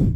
[0.00, 0.06] Oh,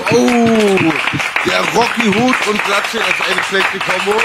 [0.00, 0.92] oh,
[1.44, 4.12] der Rocky Hut und Klatsche ist eine schlechte Kombo.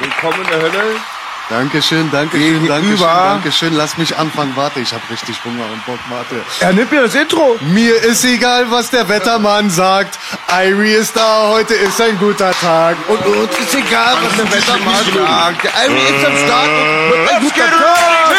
[0.00, 1.17] Willkommen in der Hölle.
[1.48, 2.74] Dankeschön, Dankeschön, Gegenüber.
[2.74, 3.72] Dankeschön, Dankeschön.
[3.74, 4.52] Lass mich anfangen.
[4.54, 5.98] Warte, ich habe richtig Hunger und Bock.
[6.10, 6.42] Warte.
[6.60, 7.56] Er nimmt mir das Intro.
[7.60, 10.18] Mir ist egal, was der Wettermann sagt.
[10.50, 12.96] Irie ist da, heute ist ein guter Tag.
[13.08, 15.64] Und uns ist egal, was der Wettermann sagt.
[15.64, 18.36] Ivy ist am Start und wird ein guter Tag.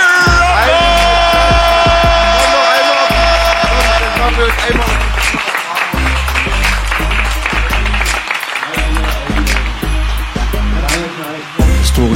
[4.39, 5.09] Einmal.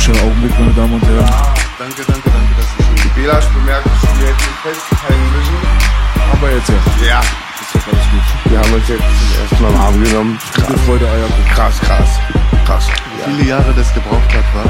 [0.04, 1.26] Historischer Augenblick, meine Damen und Herren.
[1.80, 5.58] Danke, danke, danke, dass ich Die Belasch bemerkt schon, wir hätten ihn festteilen müssen.
[6.34, 7.08] Aber jetzt ja.
[7.08, 8.52] Ja, Ist doch alles gut.
[8.52, 10.40] wir haben uns jetzt zum ersten Mal im Arm genommen.
[10.56, 11.46] Gute Freude, Eierkuchen.
[11.56, 12.10] Krass, krass,
[12.66, 12.88] krass.
[13.24, 14.70] viele Jahre das gebraucht hat, war.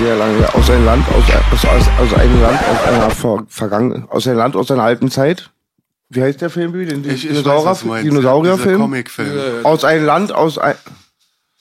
[0.00, 0.52] Sehr lange.
[0.52, 4.38] Aus einem Land, aus, aus, aus, aus einem Land, aus einer Ver Vergangen, aus einem
[4.38, 5.50] Land, aus einer alten Zeit.
[6.08, 6.72] Wie heißt der Film?
[6.72, 8.80] Den Dinosaurierfilm?
[8.80, 9.64] Comicfilm.
[9.64, 10.74] Aus einem Land, aus ein,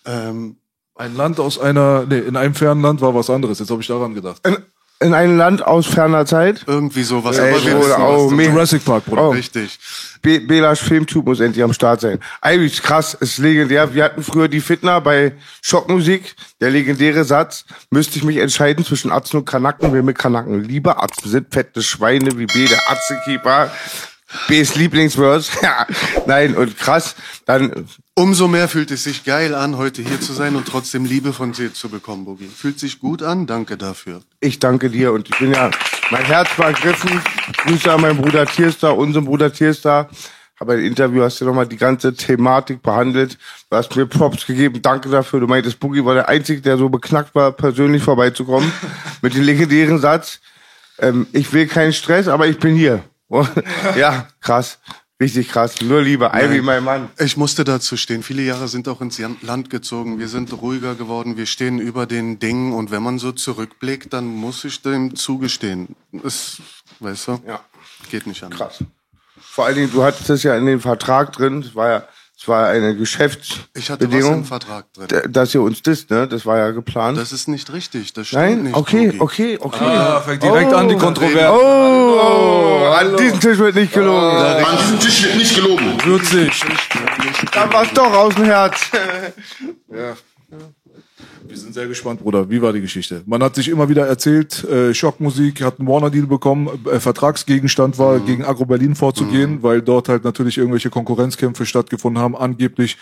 [0.08, 0.56] Ähm,
[0.98, 3.60] Ein Land aus einer, nee, in einem fernen Land war was anderes.
[3.60, 4.46] Jetzt habe ich daran gedacht.
[4.46, 4.58] in,
[5.00, 6.64] in einem Land aus ferner Zeit.
[6.66, 7.38] irgendwie sowas.
[7.38, 8.46] Ey, aber wir wissen, oh, was.
[8.46, 9.30] Jurassic Park, Bruder.
[9.30, 9.30] Oh.
[9.30, 9.78] Richtig.
[10.24, 12.20] Be Belasch Filmtyp muss endlich am Start sein.
[12.42, 13.94] Eigentlich krass, ist legendär.
[13.94, 16.36] Wir hatten früher die Fitner bei Schockmusik.
[16.62, 21.04] Der legendäre Satz, müsste ich mich entscheiden zwischen Atzen und Kanaken, wer mit Kanaken lieber.
[21.04, 23.72] Atzen sind fette Schweine wie B, der Atzenkeeper.
[24.48, 25.52] B's Lieblingsverse.
[25.62, 25.86] Ja,
[26.26, 27.16] nein, und krass.
[27.46, 27.88] Dann,
[28.20, 31.52] Umso mehr fühlt es sich geil an, heute hier zu sein und trotzdem Liebe von
[31.52, 32.48] dir zu bekommen, Boogie.
[32.48, 34.24] Fühlt sich gut an, danke dafür.
[34.40, 35.70] ich danke dir und ich bin ja,
[36.10, 37.22] mein Herz war ergriffen.
[37.58, 40.10] Grüße an meinen Bruder Tierstar, unseren Bruder Tierstar.
[40.58, 43.38] Aber im Interview hast du nochmal die ganze Thematik behandelt.
[43.70, 44.82] Du hast mir Props gegeben.
[44.82, 45.40] Danke dafür.
[45.40, 48.72] Du meintest, Boogie war der Einzige, der so beknackt war, persönlich vorbeizukommen.
[49.22, 50.40] mit dem legendären Satz.
[50.98, 53.04] Ähm, ich will keinen Stress, aber ich bin hier.
[53.96, 54.80] ja, krass.
[55.20, 55.82] Richtig krass.
[55.82, 56.30] Nur Liebe.
[56.32, 57.10] Ivy, mein Mann.
[57.18, 58.22] Ich musste dazu stehen.
[58.22, 60.20] Viele Jahre sind auch ins Land gezogen.
[60.20, 61.38] Wir sind ruhiger geworden.
[61.38, 62.72] Wir stehen über den Dingen.
[62.74, 65.96] Und wenn man so zurückblickt, dann muss ich dem zugestehen.
[66.24, 66.62] Es,
[67.00, 67.42] weißt du?
[67.48, 67.62] Ja.
[68.12, 68.60] Geht nicht anders.
[68.60, 68.84] Krass.
[69.40, 71.62] Vor allen Dingen, du hattest es ja in dem Vertrag drin.
[71.62, 72.08] Es war ja,
[72.40, 73.68] es war eine Geschäftsbedingung.
[73.76, 75.32] Ich hatte was im Vertrag drin.
[75.32, 76.28] Dass ihr uns disst, ne?
[76.28, 77.18] Das war ja geplant.
[77.18, 78.14] Das ist nicht richtig.
[78.14, 78.64] Das stimmt Nein?
[78.64, 78.76] nicht.
[78.76, 79.84] Okay, okay, okay.
[79.84, 81.60] Ah, fängt direkt an, die Kontroverse.
[81.60, 84.38] Oh, oh, an diesem Tisch wird nicht gelogen.
[84.38, 85.98] An diesem Tisch wird nicht gelogen.
[86.04, 86.64] Würzig.
[87.54, 88.82] Dann war's doch aus dem Herz.
[91.48, 92.50] Wir sind sehr gespannt, Bruder.
[92.50, 93.22] Wie war die Geschichte?
[93.26, 98.20] Man hat sich immer wieder erzählt, äh, Schockmusik hat einen Warner-Deal bekommen, äh, Vertragsgegenstand war,
[98.20, 102.36] gegen Agro Berlin vorzugehen, weil dort halt natürlich irgendwelche Konkurrenzkämpfe stattgefunden haben.
[102.36, 102.98] Angeblich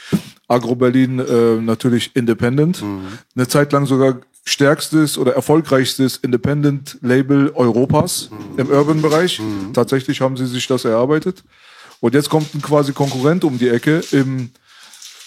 [0.48, 2.84] Agro Berlin äh, natürlich Independent.
[3.36, 9.42] Eine Zeit lang sogar stärkstes oder erfolgreichstes Independent-Label Europas im Urban-Bereich.
[9.74, 11.44] Tatsächlich haben sie sich das erarbeitet.
[12.00, 14.52] Und jetzt kommt ein quasi Konkurrent um die Ecke im,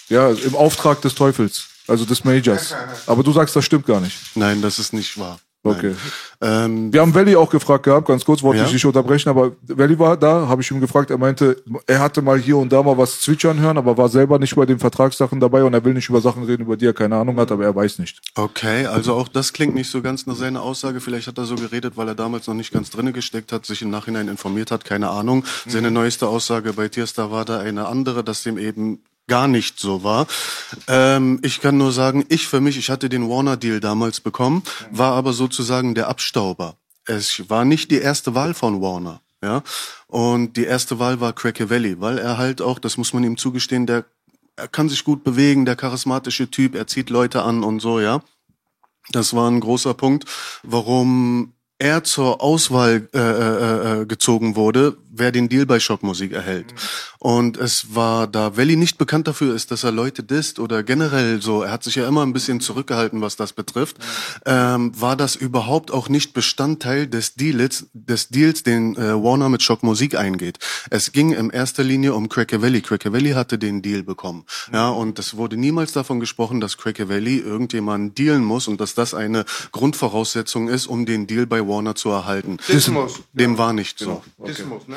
[0.07, 2.73] ja, im Auftrag des Teufels, also des Majors.
[3.07, 4.17] Aber du sagst, das stimmt gar nicht.
[4.35, 5.39] Nein, das ist nicht wahr.
[5.61, 5.93] Okay.
[6.39, 8.65] Ähm, Wir haben Valley auch gefragt gehabt, ganz kurz, wollte Ja?
[8.65, 12.21] ich dich unterbrechen, aber Valley war da, habe ich ihn gefragt, er meinte, er hatte
[12.21, 15.41] mal hier und da mal was zwitschern hören, aber war selber nicht bei den Vertragssachen
[15.41, 17.65] dabei und er will nicht über Sachen reden, über die er keine Ahnung hat, aber
[17.65, 18.21] er weiß nicht.
[18.35, 21.01] Okay, also auch das klingt nicht so ganz nach seiner Aussage.
[21.01, 23.81] Vielleicht hat er so geredet, weil er damals noch nicht ganz drinne gesteckt hat, sich
[23.81, 25.43] im Nachhinein informiert hat, keine Ahnung.
[25.67, 30.03] Seine neueste Aussage bei Tierstar war da eine andere, dass dem eben gar nicht so
[30.03, 30.27] war.
[30.89, 35.13] Ähm, ich kann nur sagen, ich für mich, ich hatte den Warner-Deal damals bekommen, war
[35.13, 36.75] aber sozusagen der Abstauber.
[37.05, 39.21] Es war nicht die erste Wahl von Warner.
[39.41, 39.63] Ja,
[40.07, 43.37] und die erste Wahl war Cracky Valley, weil er halt auch, das muss man ihm
[43.37, 44.03] zugestehen, der
[44.59, 48.21] er kann sich gut bewegen, der charismatische Typ, er zieht Leute an und so, ja.
[49.11, 50.25] Das war ein großer Punkt,
[50.63, 56.73] warum er zur Auswahl äh, äh, äh, gezogen wurde, wer den Deal bei Schockmusik erhält.
[57.19, 61.41] Und es war, da Welly nicht bekannt dafür ist, dass er Leute disst oder generell
[61.41, 63.97] so, er hat sich ja immer ein bisschen zurückgehalten, was das betrifft,
[64.45, 69.61] ähm, war das überhaupt auch nicht Bestandteil des Deals, des Deals, den äh, Warner mit
[69.61, 70.59] Schockmusik eingeht.
[70.89, 72.81] Es ging in erster Linie um Crackavelli.
[72.81, 74.45] Crackavelli hatte den Deal bekommen.
[74.71, 79.13] Ja, und es wurde niemals davon gesprochen, dass Crackavelli irgendjemanden dealen muss und dass das
[79.13, 82.57] eine Grundvoraussetzung ist, um den Deal bei Warner zu erhalten.
[82.69, 83.19] Dismus.
[83.33, 84.23] Dem war nicht so.
[84.45, 84.95] Dismus, ne?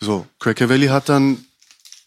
[0.00, 1.44] So, Crackavelli hat dann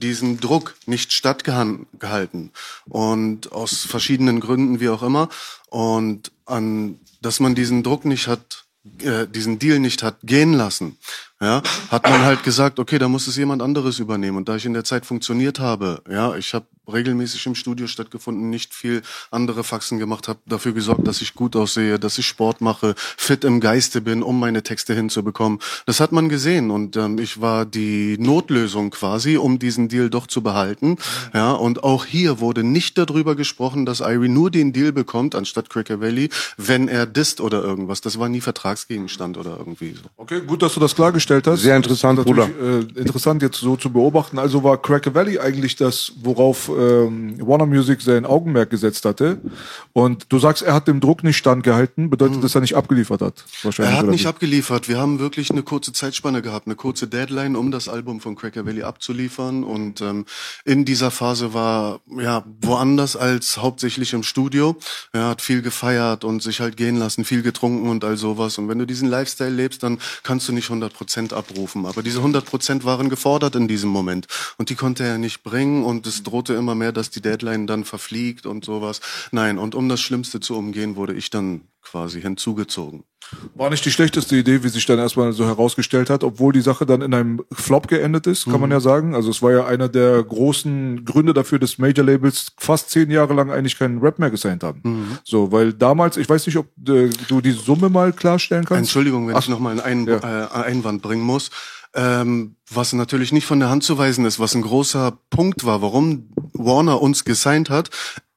[0.02, 2.52] diesen Druck nicht stattgehalten.
[2.86, 5.30] Und aus verschiedenen Gründen wie auch immer.
[5.68, 8.66] Und an dass man diesen Druck nicht hat
[9.00, 10.98] äh, diesen Deal nicht hat gehen lassen
[11.42, 14.38] ja, hat man halt gesagt, okay, da muss es jemand anderes übernehmen.
[14.38, 18.50] Und da ich in der Zeit funktioniert habe, ja, ich habe regelmäßig im Studio stattgefunden,
[18.50, 22.62] nicht viel andere Faxen gemacht, habe dafür gesorgt, dass ich gut aussehe, dass ich Sport
[22.62, 25.60] mache, fit im Geiste bin, um meine Texte hinzubekommen.
[25.86, 30.28] Das hat man gesehen und ähm, ich war die Notlösung quasi, um diesen Deal doch
[30.28, 30.98] zu behalten.
[31.34, 35.70] Ja, und auch hier wurde nicht darüber gesprochen, dass Irie nur den Deal bekommt, anstatt
[35.70, 38.02] Cracker Valley, wenn er disst oder irgendwas.
[38.02, 40.10] Das war nie Vertragsgegenstand oder irgendwie so.
[40.18, 41.62] Okay, gut, dass du das klargestellt hast.
[41.62, 42.50] Sehr interessant, Bruder.
[42.62, 44.40] Äh, interessant jetzt so zu beobachten.
[44.40, 49.40] Also war Cracker Valley eigentlich das, worauf ähm, Warner Music sein Augenmerk gesetzt hatte.
[49.94, 53.44] Und du sagst, er hat dem Druck nicht standgehalten, bedeutet, dass er nicht abgeliefert hat.
[53.64, 54.28] Wahrscheinlich, Er hat nicht wie?
[54.28, 54.88] abgeliefert.
[54.88, 58.66] Wir haben wirklich eine kurze Zeitspanne gehabt, eine kurze Deadline, um das Album von Cracker
[58.66, 59.64] Valley abzuliefern.
[59.64, 60.26] Und ähm,
[60.66, 64.76] in dieser Phase war ja woanders als hauptsächlich im Studio.
[65.14, 68.58] Er hat viel gefeiert und sich halt gehen lassen, viel getrunken und all sowas.
[68.58, 71.86] Und wenn du diesen Lifestyle lebst, dann kannst du nicht 100% abrufen.
[71.86, 74.28] Aber diese 100% waren gefordert in diesem Moment.
[74.58, 75.84] Und die konnte er nicht bringen.
[75.84, 79.02] Und es drohte immer mehr, dass die Deadline dann verfliegt und sowas.
[79.32, 83.04] Nein, und um das Schlimmste zu umgehen, wurde ich dann quasi hinzugezogen.
[83.56, 86.86] War nicht die schlechteste Idee, wie sich dann erstmal so herausgestellt hat, obwohl die Sache
[86.86, 89.16] dann in einem Flop geendet ist, kann man ja sagen.
[89.16, 93.34] Also es war ja einer der großen Gründe dafür, dass Major Labels fast zehn Jahre
[93.34, 94.82] lang eigentlich keinen Rap mehr gesigned haben.
[95.24, 98.80] So, weil damals, ich weiß nicht, ob äh, du die Summe mal klarstellen kannst.
[98.80, 101.52] Entschuldigung, wenn ich nochmal einen Ein äh, Einwand bringen muss.
[101.94, 105.82] Ähm, was natürlich nicht von der Hand zu weisen ist, was ein großer Punkt war,
[105.82, 107.90] warum Warner uns gesigned hat,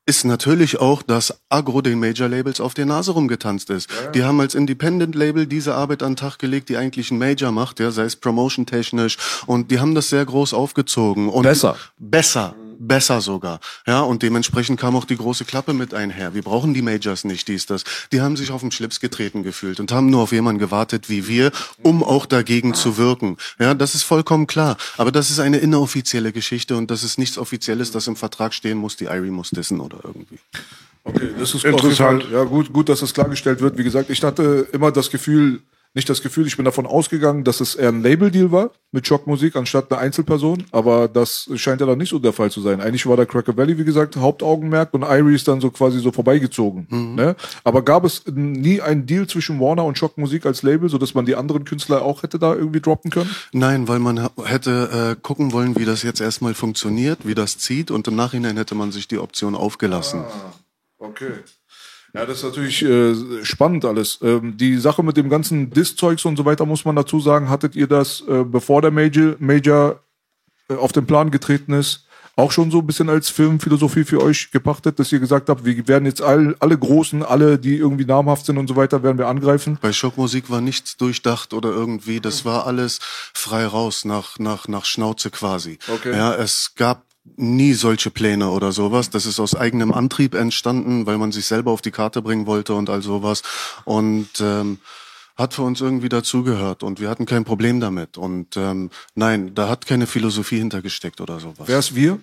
[0.07, 3.89] ist natürlich auch, dass Agro den Major Labels auf der Nase rumgetanzt ist.
[4.15, 7.53] Die haben als Independent Label diese Arbeit an den Tag gelegt, die eigentlich ein Major
[7.53, 9.17] macht, ja, sei es promotion technisch
[9.47, 11.77] und die haben das sehr groß aufgezogen und Besser.
[11.99, 13.61] besser, besser sogar.
[13.87, 16.35] Ja, und dementsprechend kam auch die große Klappe mit einher.
[16.35, 17.85] Wir brauchen die Majors nicht, dies, das.
[18.13, 21.29] Die haben sich auf den Schlips getreten gefühlt und haben nur auf jemanden gewartet wie
[21.29, 23.37] wir, um auch dagegen zu wirken.
[23.59, 24.77] Ja, das ist vollkommen klar.
[24.97, 28.79] Aber das ist eine inoffizielle Geschichte und das ist nichts Offizielles, das im Vertrag stehen
[28.79, 30.39] muss, die Irie muss dissen oder irgendwie.
[31.05, 31.75] Okay, das ist Interessant.
[31.75, 33.77] Auf jeden Fall, ja, gut, gut, dass das klargestellt wird.
[33.77, 35.61] Wie gesagt, ich hatte immer das Gefühl,
[35.95, 39.55] nicht das Gefühl, ich bin davon ausgegangen, dass es eher ein Label-Deal war mit Schockmusik
[39.55, 42.81] anstatt eine Einzelperson, aber das scheint ja dann nicht so der Fall zu sein.
[42.81, 46.11] Eigentlich war der Cracker Valley, wie gesagt, Hauptaugenmerk und Irie ist dann so quasi so
[46.11, 46.87] vorbeigezogen.
[47.15, 47.37] Ne?
[47.63, 51.27] Aber gab es nie einen Deal zwischen Warner und Schockmusik als Label, so dass man
[51.27, 53.31] die anderen Künstler auch hätte da irgendwie droppen können?
[53.53, 57.91] Nein, weil man hätte äh, gucken wollen, wie das jetzt erstmal funktioniert, wie das zieht
[57.93, 60.25] und im Nachhinein hätte man sich die Option aufgelassen.
[60.99, 61.33] Okay.
[62.15, 64.21] Ja, das ist natürlich äh, spannend alles.
[64.23, 67.75] Ähm, die Sache mit dem ganzen Diss-Zeugs und so weiter, muss man dazu sagen, hattet
[67.75, 70.01] ihr das, äh, bevor der Major, Major
[70.69, 72.07] äh, auf den Plan getreten ist,
[72.37, 75.89] auch schon so ein bisschen als Filmphilosophie für euch gepachtet, dass ihr gesagt habt, wir
[75.89, 79.29] werden jetzt all, alle Großen, alle, die irgendwie namhaft sind und so weiter, werden wir
[79.29, 79.79] angreifen?
[79.81, 82.99] Bei Schockmusik war nichts durchdacht oder irgendwie, das war alles
[83.35, 85.79] frei raus, nach, nach, nach Schnauze quasi.
[85.89, 86.13] Okay.
[86.13, 87.05] Ja, es gab
[87.37, 89.11] nie solche Pläne oder sowas.
[89.11, 92.75] Das ist aus eigenem Antrieb entstanden, weil man sich selber auf die Karte bringen wollte
[92.75, 93.43] und all sowas.
[93.85, 94.79] Und ähm,
[95.37, 98.17] hat für uns irgendwie dazugehört und wir hatten kein Problem damit.
[98.19, 101.67] Und ähm, nein, da hat keine Philosophie hintergesteckt oder sowas.
[101.67, 102.21] Wer ist wir?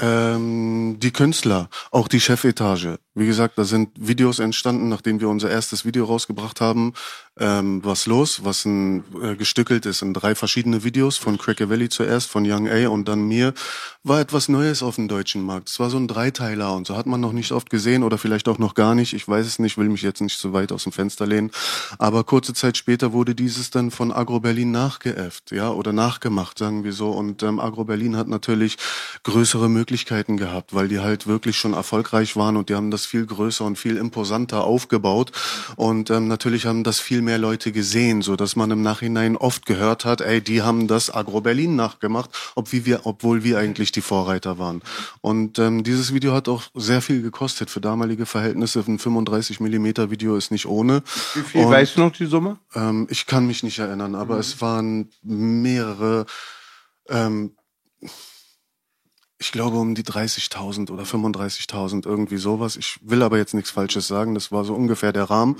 [0.00, 2.98] Ähm, die Künstler, auch die Chefetage.
[3.16, 6.94] Wie gesagt, da sind Videos entstanden, nachdem wir unser erstes Video rausgebracht haben.
[7.36, 11.88] Ähm, was los, was ein, äh, gestückelt ist in drei verschiedene Videos von Cracker Valley
[11.88, 13.54] zuerst, von Young A und dann mir,
[14.04, 15.68] war etwas Neues auf dem deutschen Markt.
[15.68, 18.48] Es war so ein Dreiteiler und so hat man noch nicht oft gesehen oder vielleicht
[18.48, 19.14] auch noch gar nicht.
[19.14, 21.50] Ich weiß es nicht, will mich jetzt nicht so weit aus dem Fenster lehnen.
[21.98, 26.84] Aber kurze Zeit später wurde dieses dann von Agro Berlin nachgeäfft, ja, oder nachgemacht, sagen
[26.84, 27.10] wir so.
[27.10, 28.76] Und ähm, Agro Berlin hat natürlich
[29.24, 33.26] größere Möglichkeiten gehabt, weil die halt wirklich schon erfolgreich waren und die haben das viel
[33.26, 35.32] größer und viel imposanter aufgebaut.
[35.76, 39.66] Und ähm, natürlich haben das viel mehr Leute gesehen, so dass man im Nachhinein oft
[39.66, 43.92] gehört hat, ey, die haben das Agro Berlin nachgemacht, ob wie wir, obwohl wir eigentlich
[43.92, 44.82] die Vorreiter waren.
[45.20, 48.84] Und ähm, dieses Video hat auch sehr viel gekostet für damalige Verhältnisse.
[48.86, 51.02] Ein 35 Millimeter Video ist nicht ohne.
[51.34, 52.58] Wie viel Und- weißt du noch die Summe?
[52.74, 56.26] ähm, ich kann mich nicht erinnern, aber es waren mehrere,
[57.08, 57.52] ähm,
[59.44, 62.76] ich glaube um die 30.000 oder 35.000, irgendwie sowas.
[62.76, 65.56] Ich will aber jetzt nichts Falsches sagen, das war so ungefähr der Rahmen.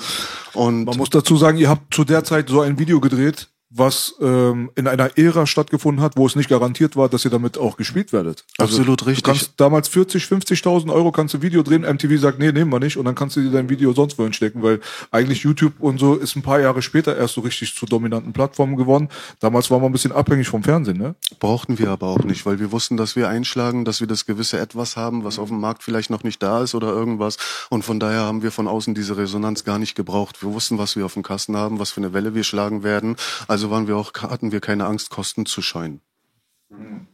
[0.54, 4.14] Und Man muss dazu sagen, ihr habt zu der Zeit so ein Video gedreht, was
[4.20, 7.76] ähm, in einer Ära stattgefunden hat, wo es nicht garantiert war, dass ihr damit auch
[7.76, 8.44] gespielt werdet.
[8.56, 9.24] Also, Absolut richtig.
[9.24, 12.78] Du kannst damals 40, 50.000 Euro kannst du Video drehen, MTV sagt, nee, nehmen wir
[12.78, 15.98] nicht und dann kannst du dir dein Video sonst wohin stecken, weil eigentlich YouTube und
[15.98, 19.08] so ist ein paar Jahre später erst so richtig zu dominanten Plattformen geworden.
[19.40, 21.16] Damals war man ein bisschen abhängig vom Fernsehen, ne?
[21.40, 24.58] Brauchten wir aber auch nicht, weil wir wussten, dass wir einschlagen, dass wir das gewisse
[24.58, 27.38] Etwas haben, was auf dem Markt vielleicht noch nicht da ist oder irgendwas.
[27.70, 30.42] Und von daher haben wir von außen diese Resonanz gar nicht gebraucht.
[30.42, 33.16] Wir wussten, was wir auf dem Kasten haben, was für eine Welle wir schlagen werden.
[33.48, 36.02] Also Also waren wir auch, hatten wir keine Angst, Kosten zu scheuen.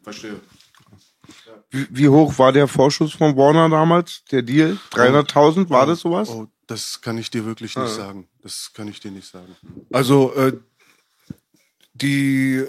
[0.02, 0.40] Verstehe.
[1.70, 4.24] Wie, wie hoch war der Vorschuss von Warner damals?
[4.32, 4.76] Der Deal?
[4.90, 5.70] 300.000?
[5.70, 6.28] War das sowas?
[6.28, 8.26] Oh, das kann ich dir wirklich nicht sagen.
[8.42, 9.54] Das kann ich dir nicht sagen.
[9.92, 10.58] Also äh,
[11.94, 12.64] die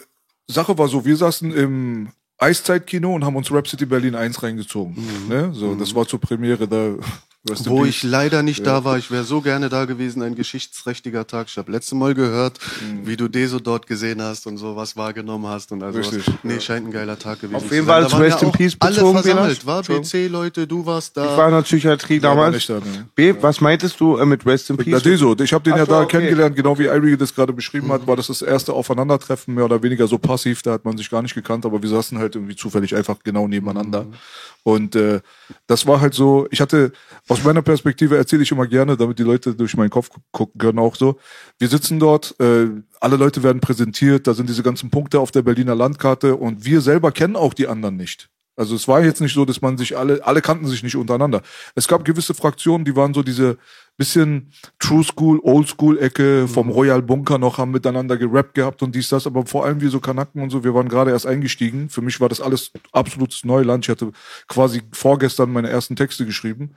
[0.45, 4.95] Sache war so, wir saßen im Eiszeitkino und haben uns Rap City Berlin 1 reingezogen.
[5.27, 5.55] Ne?
[5.55, 6.97] So, das war zur Premiere da.
[7.43, 11.47] Wo ich leider nicht da war, ich wäre so gerne da gewesen, ein geschichtsträchtiger Tag.
[11.49, 12.59] Ich habe letztes Mal gehört,
[13.03, 16.13] wie du Deso dort gesehen hast und sowas wahrgenommen hast und also was.
[16.13, 17.87] Richtig, Nee, scheint ein geiler Tag gewesen Auf zu jeden.
[17.87, 19.73] Fall waren Rest ja in Peace alle bezogen, versammelt, Bela.
[19.73, 19.81] war.
[19.81, 21.31] BC-Leute, du warst da.
[21.31, 22.67] Ich war in der Psychiatrie damals.
[22.67, 23.07] da, ne.
[23.15, 25.01] B, was meintest du äh, mit Rest in Na, Peace?
[25.01, 26.17] Deso, ich habe den Ach ja da okay.
[26.17, 29.81] kennengelernt, genau wie Irie das gerade beschrieben hat, war das das erste Aufeinandertreffen, mehr oder
[29.81, 32.55] weniger so passiv, da hat man sich gar nicht gekannt, aber wir saßen halt irgendwie
[32.55, 34.05] zufällig einfach genau nebeneinander.
[34.63, 35.21] Und äh,
[35.65, 36.91] das war halt so, ich hatte,
[37.31, 40.59] aus meiner Perspektive erzähle ich immer gerne, damit die Leute durch meinen Kopf gu- gucken
[40.59, 41.17] können auch so,
[41.59, 42.67] wir sitzen dort, äh,
[42.99, 46.81] alle Leute werden präsentiert, da sind diese ganzen Punkte auf der Berliner Landkarte und wir
[46.81, 48.29] selber kennen auch die anderen nicht.
[48.57, 51.41] Also es war jetzt nicht so, dass man sich alle, alle kannten sich nicht untereinander.
[51.73, 53.57] Es gab gewisse Fraktionen, die waren so diese
[53.97, 58.93] bisschen True School, Old School Ecke vom Royal Bunker noch, haben miteinander gerappt gehabt und
[58.93, 61.89] dies, das, aber vor allem wir so Kanaken und so, wir waren gerade erst eingestiegen.
[61.89, 63.85] Für mich war das alles absolutes Neuland.
[63.85, 64.11] Ich hatte
[64.49, 66.75] quasi vorgestern meine ersten Texte geschrieben.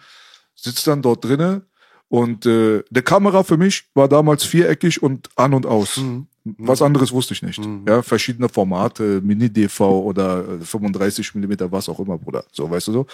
[0.55, 1.63] Sitzt dann dort drinnen
[2.09, 6.01] und äh, der Kamera für mich war damals viereckig und an und aus.
[6.45, 7.61] Was anderes wusste ich nicht.
[7.89, 12.45] Ja, verschiedene Formate, Mini-DV oder äh, 35 Millimeter, was auch immer, Bruder.
[12.53, 13.07] So, weißt du so.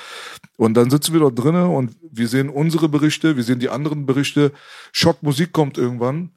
[0.56, 4.04] Und dann sitzen wir dort drinnen und wir sehen unsere Berichte, wir sehen die anderen
[4.04, 4.52] Berichte.
[4.90, 6.30] Schockmusik kommt irgendwann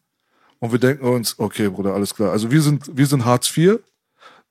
[0.60, 2.32] und wir denken uns, okay, Bruder, alles klar.
[2.32, 3.80] Also wir sind, wir sind Hartz IV,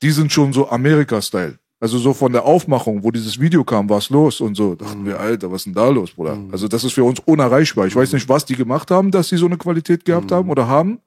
[0.02, 1.58] die sind schon so Amerika-Style.
[1.82, 5.18] Also so von der Aufmachung, wo dieses Video kam, was los und so, dachten wir,
[5.18, 6.38] Alter, was ist denn da los, Bruder?
[6.52, 7.88] Also das ist für uns unerreichbar.
[7.88, 10.68] Ich weiß nicht, was die gemacht haben, dass sie so eine Qualität gehabt haben oder
[10.68, 11.00] haben.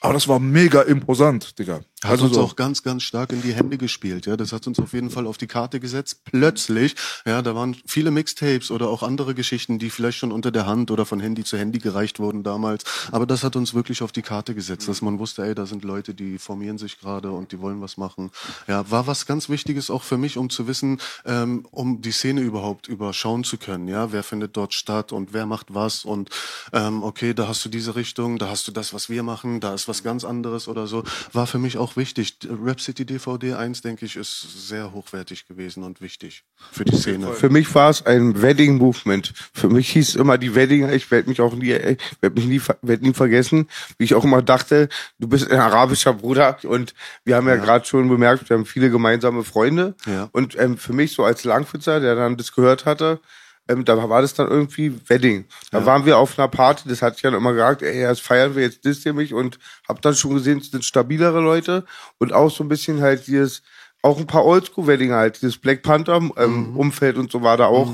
[0.00, 1.80] Aber das war mega imposant, Digga.
[2.02, 2.40] Hat Also uns so.
[2.42, 4.24] auch ganz, ganz stark in die Hände gespielt.
[4.24, 6.20] Ja, das hat uns auf jeden Fall auf die Karte gesetzt.
[6.24, 6.94] Plötzlich,
[7.26, 10.90] ja, da waren viele Mixtapes oder auch andere Geschichten, die vielleicht schon unter der Hand
[10.90, 12.84] oder von Handy zu Handy gereicht wurden damals.
[13.12, 15.84] Aber das hat uns wirklich auf die Karte gesetzt, dass man wusste, ey, da sind
[15.84, 18.30] Leute, die formieren sich gerade und die wollen was machen.
[18.66, 22.40] Ja, war was ganz Wichtiges auch für mich, um zu wissen, ähm, um die Szene
[22.40, 23.88] überhaupt überschauen zu können.
[23.88, 26.30] Ja, wer findet dort statt und wer macht was und
[26.72, 29.74] ähm, okay, da hast du diese Richtung, da hast du das, was wir machen, da
[29.74, 31.04] ist was ganz anderes oder so.
[31.32, 32.36] War für mich auch wichtig.
[32.64, 37.32] Rap City DVD 1, denke ich, ist sehr hochwertig gewesen und wichtig für die Szene.
[37.32, 39.32] Für mich war es ein Wedding Movement.
[39.54, 42.60] Für mich hieß immer die Weddinger, ich werde mich auch nie, ich werde mich nie,
[42.82, 43.68] werd nie vergessen,
[43.98, 46.94] wie ich auch immer dachte, du bist ein arabischer Bruder und
[47.24, 50.28] wir haben ja, gerade schon bemerkt, wir haben viele gemeinsame Freunde Ja.
[50.32, 53.20] und ähm, für mich so als Langwitzer, der dann das gehört hatte,
[53.68, 55.44] ähm, da war das dann irgendwie Wedding.
[55.70, 58.54] Da waren wir auf einer Party, das hatte ich dann immer gesagt, ey, jetzt feiern
[58.56, 61.84] wir, jetzt disst ihr mich und hab dann schon gesehen, es sind stabilere Leute
[62.18, 63.62] und auch so ein bisschen halt dieses,
[64.02, 67.92] auch ein paar Oldschool-Weddinger halt, dieses Black Panther ähm, Umfeld und so war da auch,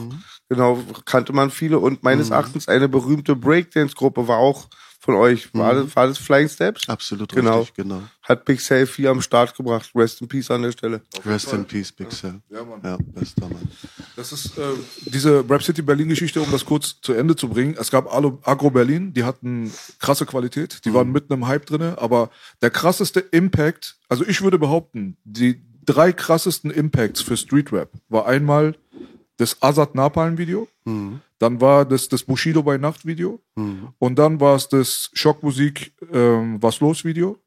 [0.48, 4.68] genau, kannte man viele und meines Erachtens eine berühmte Breakdance-Gruppe war auch
[5.06, 6.88] von euch, war, das, war das Flying Steps?
[6.88, 7.60] Absolut Genau.
[7.60, 8.02] richtig, genau.
[8.22, 11.00] Hat Big Selfie am Start gebracht, Rest in Peace an der Stelle.
[11.24, 12.40] Rest in Peace, Big Cell.
[12.50, 12.80] Ja, Mann.
[12.82, 13.68] Ja, bester Mann.
[14.16, 14.62] Das ist äh,
[15.04, 17.76] diese Rap City Berlin Geschichte, um das kurz zu Ende zu bringen.
[17.78, 22.30] Es gab Agro Berlin, die hatten krasse Qualität, die waren mitten im Hype drinne, aber
[22.60, 28.26] der krasseste Impact, also ich würde behaupten, die drei krassesten Impacts für Street Rap war
[28.26, 28.74] einmal
[29.36, 33.40] das Azad Napalm Video, dann war das das Bushido bei Nacht Video
[33.98, 37.38] und dann war es das Schockmusik ähm, Was los Video.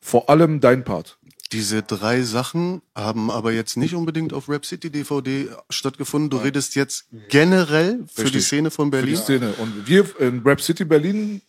[0.00, 1.18] Vor allem dein Part.
[1.52, 6.28] Diese drei Sachen haben aber jetzt nicht unbedingt auf Rap City DVD stattgefunden.
[6.28, 8.46] Du redest jetzt generell für die Richtig.
[8.46, 9.16] Szene von für die Berlin.
[9.16, 9.52] Szene.
[9.54, 11.40] Und wir in Rap City Berlin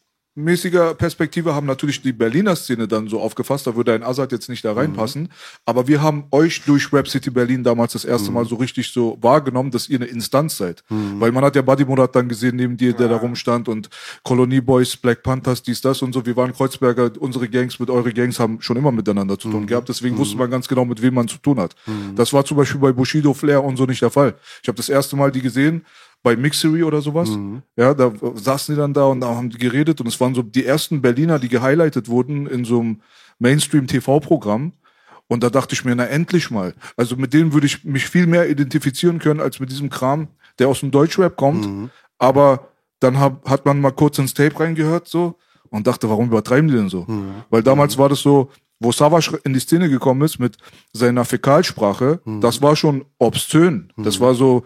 [0.44, 4.50] mäßiger Perspektive haben natürlich die Berliner Szene dann so aufgefasst, da würde ein Azad jetzt
[4.50, 5.30] nicht da reinpassen,
[5.66, 9.18] aber wir haben euch durch Rap City Berlin damals das erste Mal so richtig so
[9.22, 12.78] wahrgenommen, dass ihr eine Instanz seid, weil man hat ja Buddy Murat dann gesehen neben
[12.78, 13.90] dir, der da rumstand und
[14.24, 18.14] Kolonie Boys, Black Panthers, dies, das und so, wir waren Kreuzberger, unsere Gangs mit eure
[18.14, 21.14] Gangs haben schon immer miteinander zu tun gehabt, deswegen wusste man ganz genau, mit wem
[21.14, 21.76] man zu tun hat.
[22.16, 24.36] Das war zum Beispiel bei Bushido, Flair und so nicht der Fall.
[24.62, 25.86] Ich habe das erste Mal die gesehen,
[26.24, 27.30] bei Mixery oder sowas.
[27.78, 30.42] Ja, da saßen die dann da und da haben die geredet und es waren so
[30.42, 33.02] die ersten Berliner, die gehighlightet wurden in so einem
[33.40, 34.74] Mainstream-TV-Programm.
[35.28, 36.74] Und da dachte ich mir, na endlich mal.
[36.98, 40.68] Also mit denen würde ich mich viel mehr identifizieren können als mit diesem Kram, der
[40.68, 41.66] aus dem Deutschrap kommt.
[42.18, 45.36] Aber dann hab, hat man mal kurz ins Tape reingehört so
[45.70, 47.06] und dachte, warum übertreiben die denn so?
[47.50, 48.50] Weil damals war das so,
[48.80, 50.58] wo Savage in die Szene gekommen ist mit
[50.94, 53.94] seiner Fäkalsprache, das war schon obszön.
[53.98, 54.64] Das war so,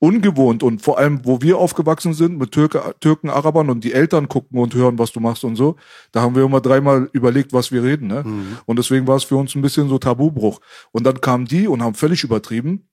[0.00, 4.28] ungewohnt und vor allem, wo wir aufgewachsen sind mit Türke, Türken, Arabern und die Eltern
[4.28, 5.76] gucken und hören, was du machst und so,
[6.12, 8.06] da haben wir immer dreimal überlegt, was wir reden.
[8.06, 8.22] Ne?
[8.24, 8.58] Mhm.
[8.66, 10.60] Und deswegen war es für uns ein bisschen so Tabubruch.
[10.92, 12.88] Und dann kamen die und haben völlig übertrieben.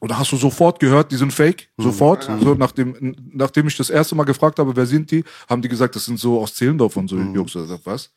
[0.00, 1.82] Und da hast du sofort gehört, die sind fake, mhm.
[1.82, 2.30] sofort.
[2.40, 5.94] So nachdem, nachdem ich das erste Mal gefragt habe, wer sind die, haben die gesagt,
[5.94, 7.34] das sind so aus Zehlendorf und so mhm.
[7.34, 8.10] Jungs oder was.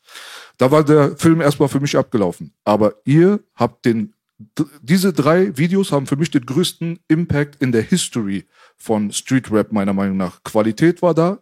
[0.56, 2.54] Da war der Film erstmal für mich abgelaufen.
[2.64, 4.13] Aber ihr habt den
[4.82, 9.72] diese drei Videos haben für mich den größten Impact in der History von Street Rap,
[9.72, 10.42] meiner Meinung nach.
[10.42, 11.38] Qualität war da,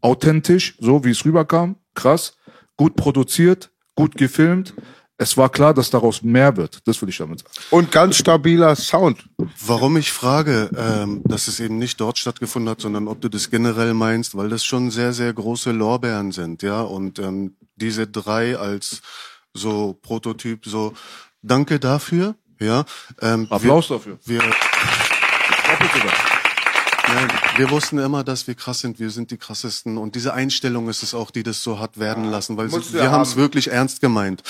[0.00, 2.36] authentisch, so wie es rüberkam, krass,
[2.76, 4.74] gut produziert, gut gefilmt.
[5.20, 6.86] Es war klar, dass daraus mehr wird.
[6.86, 7.50] Das will ich damit sagen.
[7.70, 9.28] Und ganz stabiler Sound.
[9.66, 13.50] Warum ich frage, ähm, dass es eben nicht dort stattgefunden hat, sondern ob du das
[13.50, 16.82] generell meinst, weil das schon sehr, sehr große Lorbeeren sind, ja.
[16.82, 19.02] Und ähm, diese drei als
[19.54, 20.94] so Prototyp, so
[21.42, 22.34] Danke dafür.
[22.60, 22.84] Ja,
[23.20, 24.18] ähm, Applaus wir, dafür.
[24.24, 24.42] Wir,
[27.08, 30.88] Nein, wir wussten immer, dass wir krass sind, wir sind die krassesten und diese Einstellung
[30.88, 33.70] ist es auch, die das so hat werden lassen, weil sie, wir haben es wirklich
[33.70, 34.42] ernst gemeint.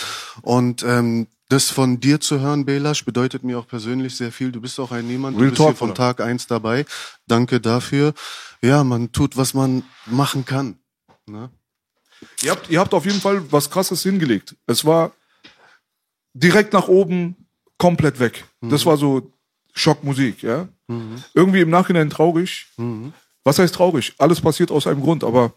[0.43, 4.51] Und ähm, das von dir zu hören, Belasch, bedeutet mir auch persönlich sehr viel.
[4.51, 6.85] Du bist auch ein Niemand, du Real bist hier von Tag eins dabei.
[7.27, 8.13] Danke dafür.
[8.61, 10.79] Ja, man tut, was man machen kann.
[11.27, 11.51] Ne?
[12.43, 14.57] Ihr habt, ihr habt auf jeden Fall was Krasses hingelegt.
[14.67, 15.13] Es war
[16.39, 17.37] direkt nach oben,
[17.79, 18.45] komplett weg.
[18.61, 18.71] Mhm.
[18.71, 19.33] Das war so
[19.75, 20.69] Schockmusik, ja.
[20.89, 21.23] Mhm.
[21.35, 22.67] Irgendwie im Nachhinein traurig.
[22.77, 23.13] Mhm.
[23.45, 24.15] Was heißt traurig?
[24.19, 25.55] Alles passiert aus einem Grund, aber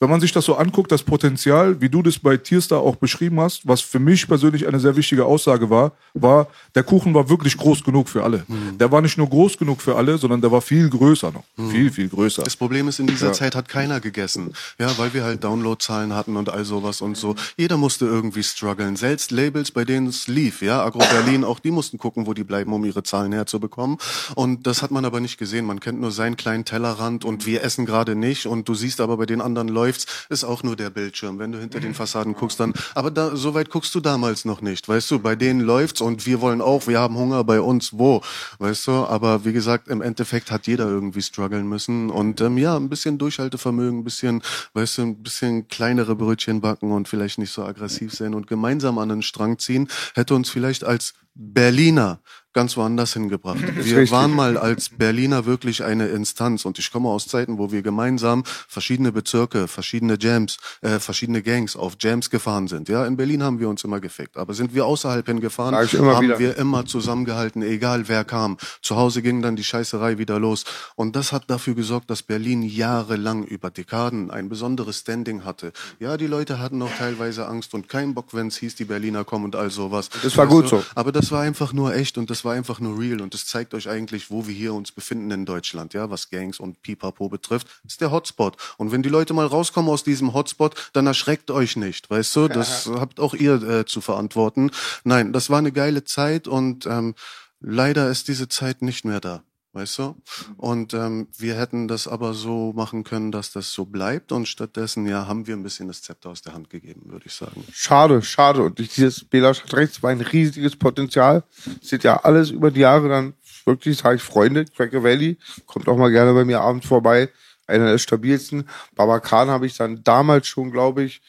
[0.00, 3.38] wenn man sich das so anguckt, das Potenzial, wie du das bei Tierstar auch beschrieben
[3.38, 7.54] hast, was für mich persönlich eine sehr wichtige Aussage war, war, der Kuchen war wirklich
[7.58, 8.44] groß genug für alle.
[8.48, 8.78] Mhm.
[8.78, 11.44] Der war nicht nur groß genug für alle, sondern der war viel größer noch.
[11.58, 11.70] Mhm.
[11.70, 12.42] Viel, viel größer.
[12.42, 13.32] Das Problem ist, in dieser ja.
[13.34, 14.54] Zeit hat keiner gegessen.
[14.78, 17.34] Ja, weil wir halt Downloadzahlen hatten und all sowas und so.
[17.58, 18.96] Jeder musste irgendwie strugglen.
[18.96, 22.44] Selbst Labels, bei denen es lief, ja, Agro Berlin, auch die mussten gucken, wo die
[22.44, 23.98] bleiben, um ihre Zahlen herzubekommen.
[24.34, 25.66] Und das hat man aber nicht gesehen.
[25.66, 29.18] Man kennt nur seinen kleinen Tellerrand und wir essen gerade nicht und du siehst aber
[29.18, 31.38] bei den anderen Leuten, läufst, ist auch nur der Bildschirm.
[31.38, 34.60] Wenn du hinter den Fassaden guckst, dann, aber da, so weit guckst du damals noch
[34.60, 37.98] nicht, weißt du, bei denen läuft's und wir wollen auch, wir haben Hunger bei uns,
[37.98, 38.22] wo,
[38.58, 42.76] weißt du, aber wie gesagt, im Endeffekt hat jeder irgendwie strugglen müssen und, ähm, ja,
[42.76, 44.42] ein bisschen Durchhaltevermögen, ein bisschen,
[44.74, 48.98] weißt du, ein bisschen kleinere Brötchen backen und vielleicht nicht so aggressiv sein und gemeinsam
[48.98, 52.20] an den Strang ziehen, hätte uns vielleicht als Berliner
[52.52, 53.58] ganz woanders hingebracht.
[53.76, 57.82] Wir waren mal als Berliner wirklich eine Instanz und ich komme aus Zeiten, wo wir
[57.82, 62.88] gemeinsam verschiedene Bezirke, verschiedene Jams, äh, verschiedene Gangs auf Jams gefahren sind.
[62.88, 66.38] Ja, in Berlin haben wir uns immer gefickt, aber sind wir außerhalb hingefahren, haben wieder.
[66.38, 68.56] wir immer zusammengehalten, egal wer kam.
[68.82, 70.64] Zu Hause ging dann die Scheißerei wieder los
[70.96, 75.72] und das hat dafür gesorgt, dass Berlin jahrelang über Dekaden ein besonderes Standing hatte.
[75.98, 79.24] Ja, die Leute hatten auch teilweise Angst und keinen Bock, wenn es hieß, die Berliner
[79.24, 80.10] kommen und all sowas.
[80.22, 80.84] Das war gut so.
[80.94, 83.44] Aber das war einfach nur echt und das das war einfach nur real und das
[83.44, 87.28] zeigt euch eigentlich, wo wir hier uns befinden in Deutschland, ja, was Gangs und Pipapo
[87.28, 88.56] betrifft, ist der Hotspot.
[88.78, 92.48] Und wenn die Leute mal rauskommen aus diesem Hotspot, dann erschreckt euch nicht, weißt du,
[92.48, 92.94] das ja.
[93.00, 94.70] habt auch ihr äh, zu verantworten.
[95.04, 97.14] Nein, das war eine geile Zeit und ähm,
[97.60, 99.42] leider ist diese Zeit nicht mehr da
[99.72, 100.16] weißt du?
[100.56, 105.06] Und ähm, wir hätten das aber so machen können, dass das so bleibt und stattdessen
[105.06, 107.64] ja haben wir ein bisschen das Zepter aus der Hand gegeben, würde ich sagen.
[107.72, 108.62] Schade, schade.
[108.62, 111.44] Und dieses Belasch hat recht, es war ein riesiges Potenzial.
[111.80, 115.96] Sieht ja alles über die Jahre dann wirklich, sage ich Freunde, Cracker Valley, kommt auch
[115.96, 117.30] mal gerne bei mir abends vorbei.
[117.66, 118.68] Einer der stabilsten.
[118.96, 121.22] Baba Khan habe ich dann damals schon, glaube ich,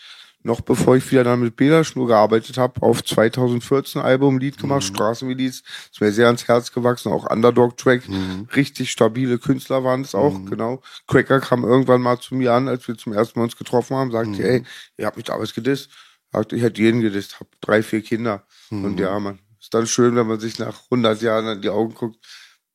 [0.44, 4.96] noch bevor ich wieder dann mit Bela-Schnur gearbeitet habe, auf 2014 Album Lied gemacht, mhm.
[4.96, 5.64] Straßenmiliz.
[5.92, 8.10] Ist mir sehr ans Herz gewachsen, auch Underdog-Track.
[8.10, 8.48] Mhm.
[8.56, 10.50] Richtig stabile Künstler waren es auch, mhm.
[10.50, 10.82] genau.
[11.08, 14.12] Cracker kam irgendwann mal zu mir an, als wir zum ersten Mal uns getroffen haben,
[14.12, 14.42] sagte, mhm.
[14.42, 14.64] ey,
[14.98, 15.90] ihr habt mich damals gedisst.
[16.32, 18.46] Sagte, ich hätte jeden gedisst, hab drei, vier Kinder.
[18.70, 18.98] Und mhm.
[18.98, 22.18] ja, man, ist dann schön, wenn man sich nach 100 Jahren in die Augen guckt.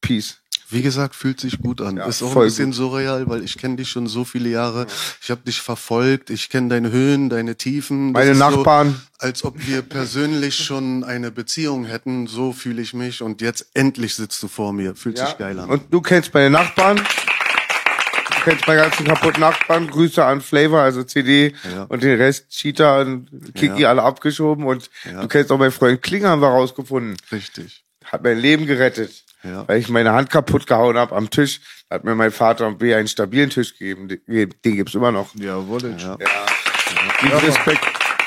[0.00, 0.40] Peace.
[0.68, 1.96] Wie gesagt, fühlt sich gut an.
[1.96, 2.74] Ja, ist auch ein bisschen gut.
[2.74, 4.86] surreal, weil ich kenne dich schon so viele Jahre.
[5.22, 8.12] Ich habe dich verfolgt, ich kenne deine Höhen, deine Tiefen.
[8.12, 8.90] Das Meine Nachbarn.
[8.90, 13.66] So, als ob wir persönlich schon eine Beziehung hätten, so fühle ich mich und jetzt
[13.74, 14.96] endlich sitzt du vor mir.
[14.96, 15.26] Fühlt ja.
[15.26, 15.70] sich geil an.
[15.70, 16.96] Und du kennst meine Nachbarn.
[16.96, 19.86] Du kennst meine ganzen kaputten Nachbarn.
[19.86, 21.84] Grüße an Flavor, also CD ja.
[21.84, 26.30] und den Rest Cheetah und Kiki alle abgeschoben und du kennst auch meinen Freund Klinger
[26.30, 27.16] haben wir rausgefunden.
[27.30, 27.84] Richtig.
[28.04, 29.25] Hat mein Leben gerettet.
[29.46, 29.68] Ja.
[29.68, 32.94] Weil ich meine Hand kaputt gehauen habe am Tisch, hat mir mein Vater und B
[32.94, 34.08] einen stabilen Tisch gegeben.
[34.08, 35.34] Den, den gibt's immer noch.
[35.34, 35.94] Jawohl.
[35.98, 36.16] Ja.
[36.18, 37.28] ja.
[37.30, 37.38] ja.
[37.38, 37.80] Respekt.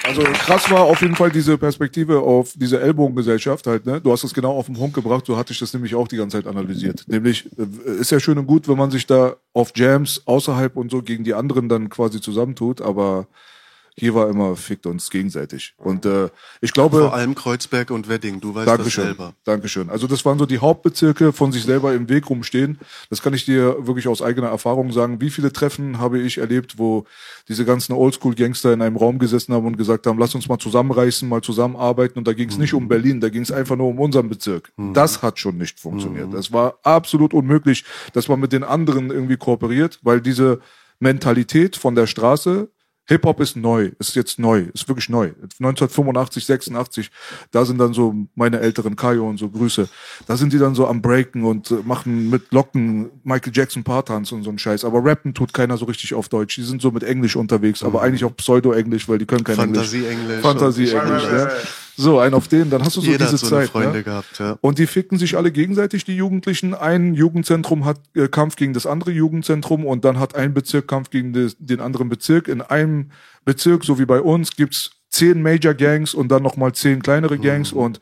[0.04, 4.02] Also krass war auf jeden Fall diese Perspektive auf diese Ellbogengesellschaft halt, ne?
[4.02, 6.18] Du hast es genau auf den Punkt gebracht, so hatte ich das nämlich auch die
[6.18, 7.04] ganze Zeit analysiert.
[7.08, 10.90] Nämlich, äh, ist ja schön und gut, wenn man sich da auf Jams außerhalb und
[10.90, 13.28] so gegen die anderen dann quasi zusammentut, aber
[13.96, 15.74] Hier war immer fickt uns gegenseitig.
[15.78, 16.30] Und äh,
[16.62, 17.00] ich glaube.
[17.00, 19.34] Vor allem Kreuzberg und Wedding, du weißt Dankeschön, das selber.
[19.44, 19.90] Dankeschön.
[19.90, 22.80] Also das waren so die Hauptbezirke, von sich selber im Weg rumstehen.
[23.10, 25.22] Das kann ich dir wirklich aus eigener Erfahrung sagen.
[25.22, 27.06] Wie viele Treffen habe ich erlebt, wo
[27.48, 31.28] diese ganzen Oldschool-Gangster in einem Raum gesessen haben und gesagt haben, lass uns mal zusammenreißen,
[31.28, 32.20] mal zusammenarbeiten.
[32.20, 34.72] Und da ging es nicht um Berlin, da ging es einfach nur um unseren Bezirk.
[34.94, 36.34] Das hat schon nicht funktioniert.
[36.34, 40.60] Es war absolut unmöglich, dass man mit den anderen irgendwie kooperiert, weil diese
[41.00, 42.70] Mentalität von der Straße
[43.10, 45.32] Hip-Hop ist neu, ist jetzt neu, ist wirklich neu.
[45.60, 47.12] 1985, 86,
[47.52, 49.90] da sind dann so meine älteren Kayo und so Grüße.
[50.28, 54.32] Da sind die dann so am Breaken und äh, machen mit Locken Michael Jackson Partanz
[54.32, 54.86] und so ein Scheiß.
[54.86, 56.56] Aber rappen tut keiner so richtig auf Deutsch.
[56.56, 60.20] Die sind so mit Englisch unterwegs, aber eigentlich auch Pseudo-Englisch, weil die können kein Fantasie-Englisch.
[60.30, 60.42] Englisch.
[60.42, 61.50] Fantasie-Englisch, und- ja.
[62.02, 63.70] So, ein auf den, dann hast du so Jeder diese hat so Zeit.
[63.70, 64.04] Freunde ne?
[64.04, 64.58] gehabt, ja.
[64.62, 66.74] Und die ficken sich alle gegenseitig, die Jugendlichen.
[66.74, 71.10] Ein Jugendzentrum hat äh, Kampf gegen das andere Jugendzentrum und dann hat ein Bezirk Kampf
[71.10, 72.48] gegen des, den anderen Bezirk.
[72.48, 73.12] In einem
[73.44, 77.74] Bezirk, so wie bei uns, gibt's zehn Major Gangs und dann nochmal zehn kleinere Gangs
[77.74, 78.00] und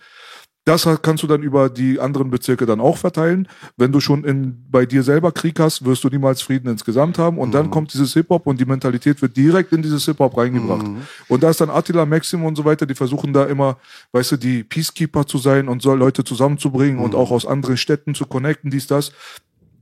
[0.67, 3.47] das kannst du dann über die anderen Bezirke dann auch verteilen.
[3.77, 7.37] Wenn du schon in, bei dir selber Krieg hast, wirst du niemals Frieden insgesamt haben.
[7.37, 10.85] Und dann kommt dieses Hip-Hop und die Mentalität wird direkt in dieses Hip-Hop reingebracht.
[11.29, 13.77] Und da ist dann Attila Maxim und so weiter, die versuchen da immer,
[14.11, 18.13] weißt du, die Peacekeeper zu sein und so Leute zusammenzubringen und auch aus anderen Städten
[18.13, 19.13] zu connecten, dies, das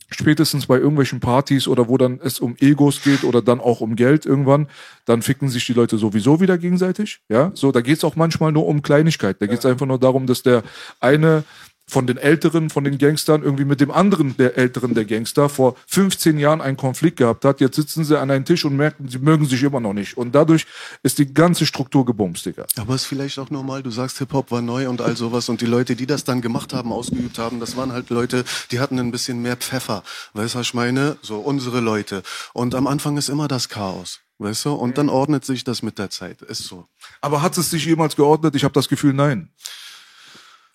[0.10, 3.96] spätestens bei irgendwelchen Partys oder wo dann es um Egos geht oder dann auch um
[3.96, 4.68] Geld irgendwann,
[5.06, 7.22] dann ficken sich die Leute sowieso wieder gegenseitig.
[7.30, 9.42] Ja, so, da geht's auch manchmal nur um Kleinigkeit.
[9.42, 10.64] Da geht's einfach nur darum, dass der
[11.00, 11.44] eine
[11.88, 15.76] von den Älteren, von den Gangstern irgendwie mit dem anderen der Älteren der Gangster vor
[15.88, 17.62] 15 Jahren einen Konflikt gehabt hat.
[17.62, 20.18] Jetzt sitzen sie an einem Tisch und merken, sie mögen sich immer noch nicht.
[20.18, 20.66] Und dadurch
[21.04, 22.66] ist die ganze Struktur gebumst, Digga.
[22.78, 25.62] Aber es ist vielleicht auch normal, du sagst, Hip-Hop war neu und all sowas und
[25.62, 29.00] die Leute, die das dann gemacht haben, ausgeübt haben, das waren halt Leute, die hatten
[29.00, 30.04] ein bisschen mehr Pfeffer.
[30.34, 31.18] Weißt du, was ich meine?
[31.22, 32.24] So, unsere Leute.
[32.54, 34.22] Und am Anfang ist immer das Chaos.
[34.38, 34.74] Weißt du?
[34.74, 36.42] Und dann ordnet sich das mit der Zeit.
[36.42, 36.88] Ist so.
[37.22, 38.56] Aber hat es sich jemals geordnet?
[38.56, 39.50] Ich habe das Gefühl, nein.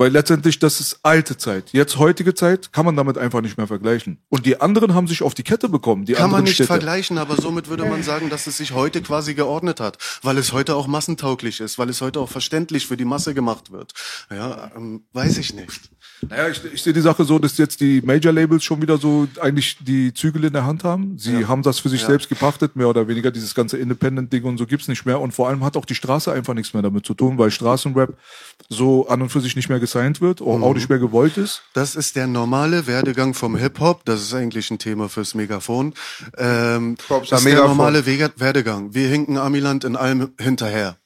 [0.00, 1.74] Weil letztendlich, das ist alte Zeit.
[1.74, 4.16] Jetzt heutige Zeit kann man damit einfach nicht mehr vergleichen.
[4.30, 6.06] Und die anderen haben sich auf die Kette bekommen.
[6.06, 6.68] Die Kann man nicht Städte.
[6.68, 10.54] vergleichen, aber somit würde man sagen, dass es sich heute quasi geordnet hat, weil es
[10.54, 13.92] heute auch massentauglich ist, weil es heute auch verständlich für die Masse gemacht wird.
[14.30, 15.89] Ja, ähm, weiß ich nicht.
[16.28, 19.78] Naja, ich, ich sehe die Sache so, dass jetzt die Major-Labels schon wieder so eigentlich
[19.80, 21.18] die Zügel in der Hand haben.
[21.18, 23.30] Sie haben das für sich selbst gepachtet, mehr oder weniger.
[23.30, 25.20] Dieses ganze Independent-Ding und so gibt's nicht mehr.
[25.20, 28.14] Und vor allem hat auch die Straße einfach nichts mehr damit zu tun, weil Straßenrap
[28.68, 31.62] so an und für sich nicht mehr gesigned wird, auch, auch nicht mehr gewollt ist.
[31.72, 34.04] Das ist der normale Werdegang vom Hip-Hop.
[34.04, 35.94] Das ist eigentlich ein Thema fürs Megafon.
[36.36, 37.76] Ähm, Props das ist der Megafon.
[37.76, 38.94] normale Wege Werdegang.
[38.94, 40.96] Wir hinken Amiland in allem hinterher.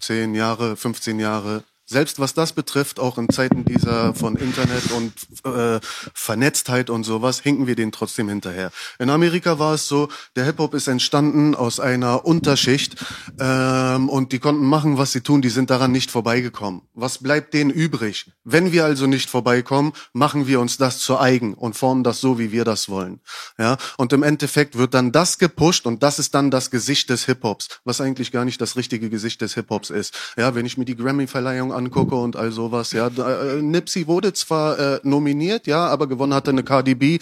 [0.00, 1.62] Zehn Jahre, 15 Jahre.
[1.90, 5.12] Selbst was das betrifft, auch in Zeiten dieser von Internet und
[5.46, 5.80] äh,
[6.12, 8.70] Vernetztheit und sowas, hinken wir den trotzdem hinterher.
[8.98, 12.96] In Amerika war es so, der Hip-Hop ist entstanden aus einer Unterschicht
[13.40, 16.82] ähm, und die konnten machen, was sie tun, die sind daran nicht vorbeigekommen.
[16.92, 18.32] Was bleibt denen übrig?
[18.44, 22.38] Wenn wir also nicht vorbeikommen, machen wir uns das zu eigen und formen das so,
[22.38, 23.20] wie wir das wollen.
[23.56, 27.24] Ja, und im Endeffekt wird dann das gepusht und das ist dann das Gesicht des
[27.24, 30.14] Hip-Hops, was eigentlich gar nicht das richtige Gesicht des Hip-Hops ist.
[30.36, 34.32] Ja, wenn ich mir die Grammy-Verleihung angucke und all sowas, ja, da, äh, Nipsey wurde
[34.32, 37.18] zwar äh, nominiert, ja, aber gewonnen hatte eine Cardi B.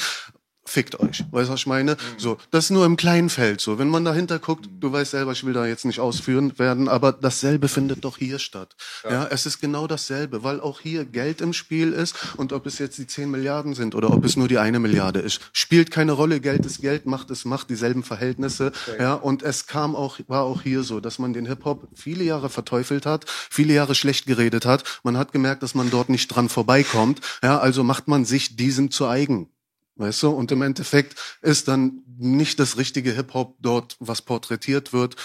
[0.69, 1.97] Fickt euch, weißt du, was ich meine?
[2.19, 3.79] So, das ist nur im kleinen Feld so.
[3.79, 7.13] Wenn man dahinter guckt, du weißt selber, ich will da jetzt nicht ausführen werden, aber
[7.13, 8.75] dasselbe findet doch hier statt.
[9.09, 9.29] Ja.
[9.31, 12.99] es ist genau dasselbe, weil auch hier Geld im Spiel ist und ob es jetzt
[12.99, 16.41] die 10 Milliarden sind oder ob es nur die eine Milliarde ist, spielt keine Rolle.
[16.41, 18.73] Geld ist Geld, Macht ist Macht, dieselben Verhältnisse.
[18.99, 22.49] Ja, und es kam auch, war auch hier so, dass man den Hip-Hop viele Jahre
[22.49, 24.83] verteufelt hat, viele Jahre schlecht geredet hat.
[25.05, 27.21] Man hat gemerkt, dass man dort nicht dran vorbeikommt.
[27.43, 29.49] Ja, also macht man sich diesem zu eigen.
[29.97, 30.31] Weißt du?
[30.31, 35.17] Und im Endeffekt ist dann nicht das richtige Hip-Hop dort, was porträtiert wird.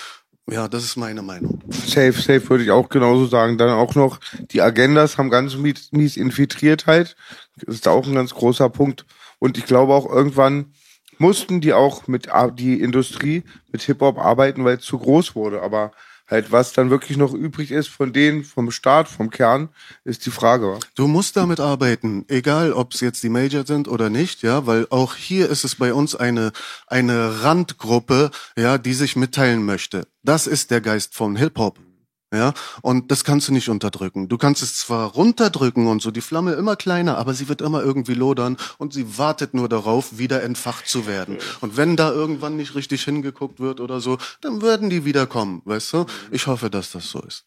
[0.49, 1.61] Ja, das ist meine Meinung.
[1.69, 3.57] Safe, safe würde ich auch genauso sagen.
[3.57, 4.19] Dann auch noch,
[4.51, 7.15] die Agendas haben ganz mies, mies infiltriert halt.
[7.57, 9.05] Das ist auch ein ganz großer Punkt.
[9.39, 10.73] Und ich glaube auch irgendwann
[11.17, 15.61] mussten die auch mit die Industrie mit Hip-Hop arbeiten, weil es zu groß wurde.
[15.61, 15.91] Aber
[16.31, 19.69] halt, was dann wirklich noch übrig ist von denen, vom Staat, vom Kern,
[20.03, 20.79] ist die Frage.
[20.95, 24.87] Du musst damit arbeiten, egal ob es jetzt die Major sind oder nicht, ja, weil
[24.89, 26.51] auch hier ist es bei uns eine,
[26.87, 30.07] eine Randgruppe, ja, die sich mitteilen möchte.
[30.23, 31.90] Das ist der Geist von Hip-Hop.
[32.33, 34.29] Ja, und das kannst du nicht unterdrücken.
[34.29, 37.83] Du kannst es zwar runterdrücken und so, die Flamme immer kleiner, aber sie wird immer
[37.83, 41.37] irgendwie lodern und sie wartet nur darauf, wieder entfacht zu werden.
[41.59, 45.61] Und wenn da irgendwann nicht richtig hingeguckt wird oder so, dann würden die wieder kommen,
[45.65, 46.05] weißt du?
[46.31, 47.45] Ich hoffe, dass das so ist.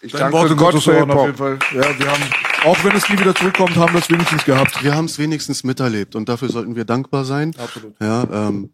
[0.00, 1.36] Ich Dein danke Worte Gott Gottes für auf jeden.
[1.36, 1.58] Fall.
[1.72, 2.22] Ja, wir haben,
[2.64, 4.82] auch wenn es nie wieder zurückkommt, haben wir es wenigstens gehabt.
[4.82, 7.54] Wir haben es wenigstens miterlebt und dafür sollten wir dankbar sein.
[7.58, 7.94] Absolut.
[8.00, 8.70] Ja, ähm,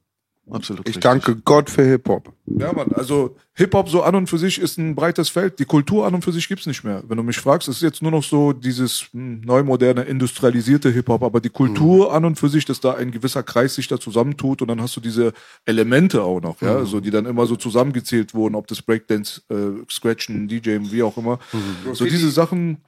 [0.51, 0.89] absolut.
[0.89, 1.03] Ich richtig.
[1.03, 2.33] danke Gott für Hip-Hop.
[2.47, 5.59] Ja, Mann, also Hip-Hop so an und für sich ist ein breites Feld.
[5.59, 7.03] Die Kultur an und für sich gibt's nicht mehr.
[7.07, 11.23] Wenn du mich fragst, es ist jetzt nur noch so dieses hm, neumoderne, industrialisierte Hip-Hop,
[11.23, 14.63] aber die Kultur an und für sich, dass da ein gewisser Kreis sich da zusammentut
[14.63, 15.33] und dann hast du diese
[15.65, 19.85] Elemente auch noch, ja, so die dann immer so zusammengezählt wurden, ob das Breakdance, äh,
[19.91, 21.39] Scratchen, DJing, wie auch immer.
[21.93, 22.79] So diese Sachen,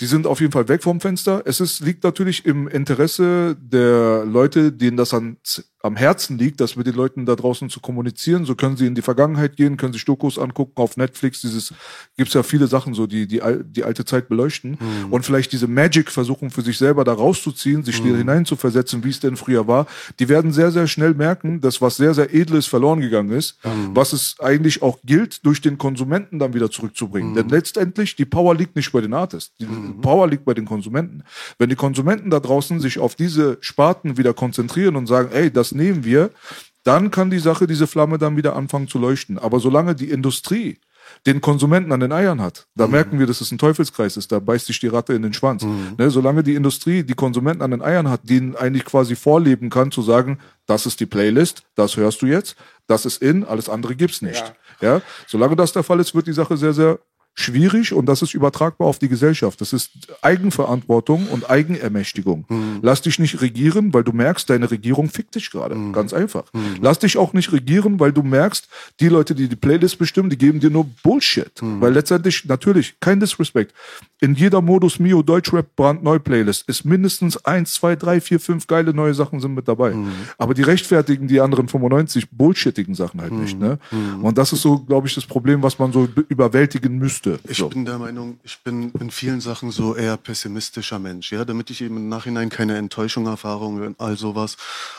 [0.00, 1.42] die sind auf jeden Fall weg vom Fenster.
[1.44, 5.38] Es ist, liegt natürlich im Interesse der Leute, denen das an,
[5.80, 8.44] am Herzen liegt, das mit den Leuten da draußen zu kommunizieren.
[8.44, 11.40] So können sie in die Vergangenheit gehen, können sich Dokus angucken auf Netflix.
[11.40, 11.72] Dieses
[12.16, 14.76] gibt's ja viele Sachen so, die die, die alte Zeit beleuchten
[15.10, 18.16] und vielleicht diese Magic versuchen für sich selber da rauszuziehen, sich mhm.
[18.16, 19.86] hineinzuversetzen, wie es denn früher war.
[20.18, 23.58] Die werden sehr sehr schnell merken, dass was sehr sehr edles verloren gegangen ist,
[23.94, 27.34] was es eigentlich auch gilt, durch den Konsumenten dann wieder zurückzubringen.
[27.34, 29.66] Denn letztendlich die Power liegt nicht bei den Artists, die
[30.00, 31.22] Power liegt bei den Konsumenten.
[31.58, 35.67] Wenn die Konsumenten da draußen sich auf diese Sparten wieder konzentrieren und sagen, ey, das
[35.72, 36.30] nehmen wir,
[36.84, 39.38] dann kann die Sache, diese Flamme dann wieder anfangen zu leuchten.
[39.38, 40.78] Aber solange die Industrie
[41.26, 44.38] den Konsumenten an den Eiern hat, da merken wir, dass es ein Teufelskreis ist, da
[44.38, 45.64] beißt sich die Ratte in den Schwanz.
[45.98, 49.90] Ne, solange die Industrie die Konsumenten an den Eiern hat, denen eigentlich quasi vorleben kann,
[49.90, 53.94] zu sagen, das ist die Playlist, das hörst du jetzt, das ist in, alles andere
[53.94, 54.54] gibt's nicht.
[54.80, 55.02] Ja.
[55.26, 57.00] solange das der Fall ist, wird die Sache sehr, sehr
[57.38, 59.60] schwierig und das ist übertragbar auf die Gesellschaft.
[59.60, 59.90] Das ist
[60.22, 62.44] Eigenverantwortung und Eigenermächtigung.
[62.82, 65.76] Lass dich nicht regieren, weil du merkst, deine Regierung fickt dich gerade.
[65.92, 66.44] Ganz einfach.
[66.80, 68.68] Lass dich auch nicht regieren, weil du merkst,
[69.00, 71.52] die Leute, die die Playlist bestimmen, die geben dir nur Bullshit.
[71.60, 73.72] Weil letztendlich, natürlich, kein Disrespect.
[74.20, 78.92] In jeder Modus Mio Deutschrap brandneu Playlist ist mindestens eins, zwei, drei, vier, fünf geile
[78.92, 79.94] neue Sachen sind mit dabei.
[80.38, 83.58] Aber die rechtfertigen die anderen 95 bullshittigen Sachen halt nicht.
[83.58, 83.78] Ne?
[84.22, 87.27] Und das ist so, glaube ich, das Problem, was man so be- überwältigen müsste.
[87.48, 87.68] Ich so.
[87.68, 91.80] bin der Meinung, ich bin in vielen Sachen so eher pessimistischer Mensch, ja, damit ich
[91.82, 94.56] eben im Nachhinein keine Enttäuschung erfahre und all sowas.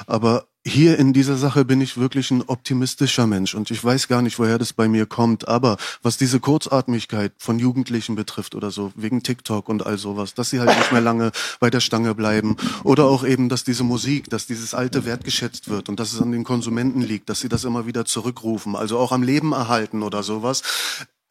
[0.08, 4.22] Aber hier in dieser Sache bin ich wirklich ein optimistischer Mensch und ich weiß gar
[4.22, 5.48] nicht, woher das bei mir kommt.
[5.48, 10.50] Aber was diese Kurzatmigkeit von Jugendlichen betrifft oder so, wegen TikTok und all sowas, dass
[10.50, 14.30] sie halt nicht mehr lange bei der Stange bleiben oder auch eben, dass diese Musik,
[14.30, 17.64] dass dieses Alte wertgeschätzt wird und dass es an den Konsumenten liegt, dass sie das
[17.64, 20.62] immer wieder zurückrufen, also auch am Leben erhalten oder sowas.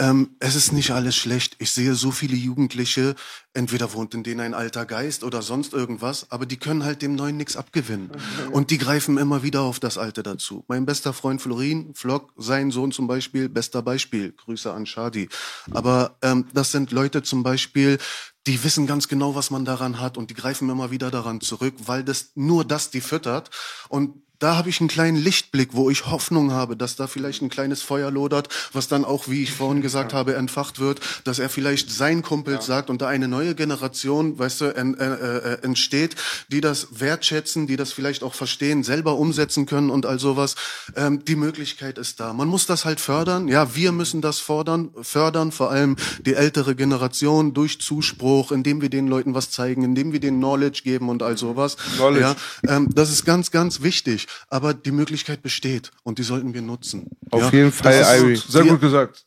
[0.01, 1.57] Ähm, es ist nicht alles schlecht.
[1.59, 3.17] Ich sehe so viele Jugendliche,
[3.53, 7.17] entweder wohnt in denen ein alter Geist oder sonst irgendwas, aber die können halt dem
[7.17, 8.13] Neuen nichts abgewinnen.
[8.53, 10.65] Und die greifen immer wieder auf das Alte dazu.
[10.69, 14.33] Mein bester Freund Florin, Vlog, sein Sohn zum Beispiel, bester Beispiel.
[14.33, 15.29] Grüße an Shadi.
[15.73, 17.99] Aber ähm, das sind Leute zum Beispiel,
[18.47, 21.75] die wissen ganz genau, was man daran hat und die greifen immer wieder daran zurück,
[21.85, 23.51] weil das nur das die füttert.
[23.89, 27.49] Und da habe ich einen kleinen Lichtblick, wo ich Hoffnung habe, dass da vielleicht ein
[27.49, 31.49] kleines Feuer lodert, was dann auch, wie ich vorhin gesagt habe, entfacht wird, dass er
[31.49, 36.15] vielleicht sein Kumpel sagt und da eine neue Generation, weißt du, en, äh, äh, entsteht,
[36.49, 40.55] die das wertschätzen, die das vielleicht auch verstehen, selber umsetzen können und all sowas.
[40.95, 42.33] Ähm, die Möglichkeit ist da.
[42.33, 43.49] Man muss das halt fördern.
[43.49, 48.89] Ja, wir müssen das fordern, fördern, vor allem die ältere Generation durch Zuspruch, indem wir
[48.89, 51.77] den Leuten was zeigen, indem wir denen Knowledge geben und all sowas.
[51.97, 52.21] Knowledge.
[52.21, 52.37] Ja,
[52.69, 54.28] ähm, das ist ganz, ganz wichtig.
[54.49, 57.11] Aber die Möglichkeit besteht und die sollten wir nutzen.
[57.31, 58.37] Auf ja, jeden Fall, Ivy.
[58.37, 59.25] Sehr gut gesagt.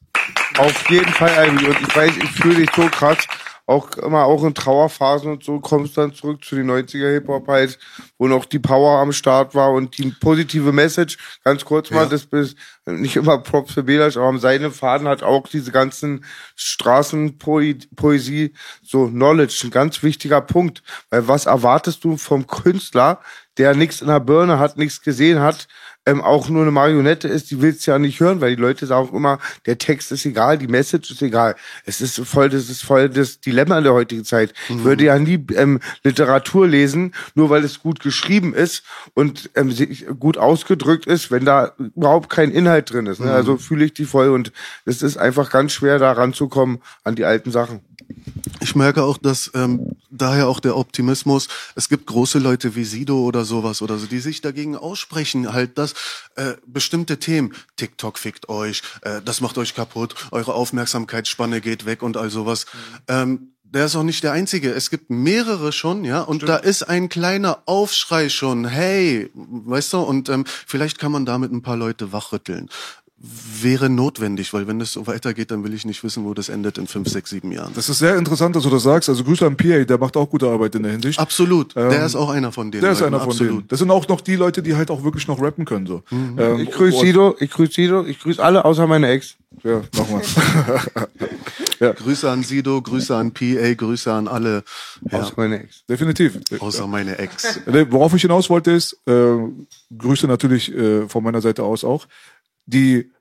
[0.57, 1.67] Auf jeden Fall, Ivy.
[1.67, 3.17] Und ich weiß, ich fühle dich so krass.
[3.67, 7.79] Auch immer auch in Trauerphasen und so kommst dann zurück zu den 90er Hip-Hop halt,
[8.17, 11.17] wo noch die Power am Start war und die positive Message.
[11.45, 12.09] Ganz kurz mal, Ja.
[12.09, 16.25] das ist nicht immer Props für Belasch, aber am seinem Faden hat auch diese ganzen
[16.55, 20.83] Straßenpoesie, so Knowledge, ein ganz wichtiger Punkt.
[21.09, 23.21] Weil was erwartest du vom Künstler,
[23.57, 25.67] der nichts in der Birne hat, nichts gesehen hat,
[26.05, 28.87] ähm, auch nur eine Marionette ist, die willst du ja nicht hören, weil die Leute
[28.87, 29.37] sagen immer,
[29.67, 31.55] der Text ist egal, die Message ist egal.
[31.85, 34.53] Es ist voll, das ist voll das Dilemma in der heutigen Zeit.
[34.69, 38.83] Ich würde ja nie ähm, Literatur lesen, nur weil es gut geschrieben ist
[39.13, 39.75] und ähm,
[40.19, 43.19] gut ausgedrückt ist, wenn da überhaupt kein Inhalt drin ist.
[43.19, 43.31] Ne?
[43.31, 44.51] Also fühle ich die voll und
[44.85, 47.81] es ist einfach ganz schwer, da ranzukommen an die alten Sachen.
[48.63, 53.19] Ich merke auch, dass ähm, daher auch der Optimismus, es gibt große Leute wie Sido
[53.19, 55.93] oder sowas oder so, die sich dagegen aussprechen, halt, dass
[56.35, 62.03] äh, bestimmte Themen, TikTok fickt euch, äh, das macht euch kaputt, eure Aufmerksamkeitsspanne geht weg
[62.03, 62.67] und all sowas.
[63.07, 64.71] Ähm, der ist auch nicht der Einzige.
[64.71, 68.65] Es gibt mehrere schon, ja, und da ist ein kleiner Aufschrei schon.
[68.65, 72.69] Hey, weißt du, und ähm, vielleicht kann man damit ein paar Leute wachrütteln.
[73.61, 76.79] Wäre notwendig, weil wenn es so weitergeht, dann will ich nicht wissen, wo das endet
[76.79, 77.71] in fünf, sechs, sieben Jahren.
[77.75, 79.09] Das ist sehr interessant, dass du das sagst.
[79.09, 81.19] Also Grüße an PA, der macht auch gute Arbeit in der Hinsicht.
[81.19, 81.75] Absolut.
[81.75, 82.81] der Ähm, ist auch einer von denen.
[82.81, 83.53] Der ist Leuten, einer von absolut.
[83.53, 83.67] denen.
[83.67, 85.85] Das sind auch noch die Leute, die halt auch wirklich noch rappen können.
[85.85, 86.01] So.
[86.11, 89.35] Ähm, Ich grüße Sido, ich grüße Sido, ich grüße alle außer meine Ex.
[89.63, 90.21] Ja, nochmal.
[91.79, 91.93] Ja.
[91.93, 94.63] Grüße an Sido, Grüße an PA, Grüße an alle.
[95.11, 95.83] Ja, Außer meine Ex.
[95.89, 96.37] Definitiv.
[96.59, 97.59] außer meine Ex.
[97.89, 99.33] Worauf ich hinaus wollte ist, äh,
[99.97, 102.05] Grüße natürlich äh, von meiner Seite aus auch,
[102.71, 103.11] die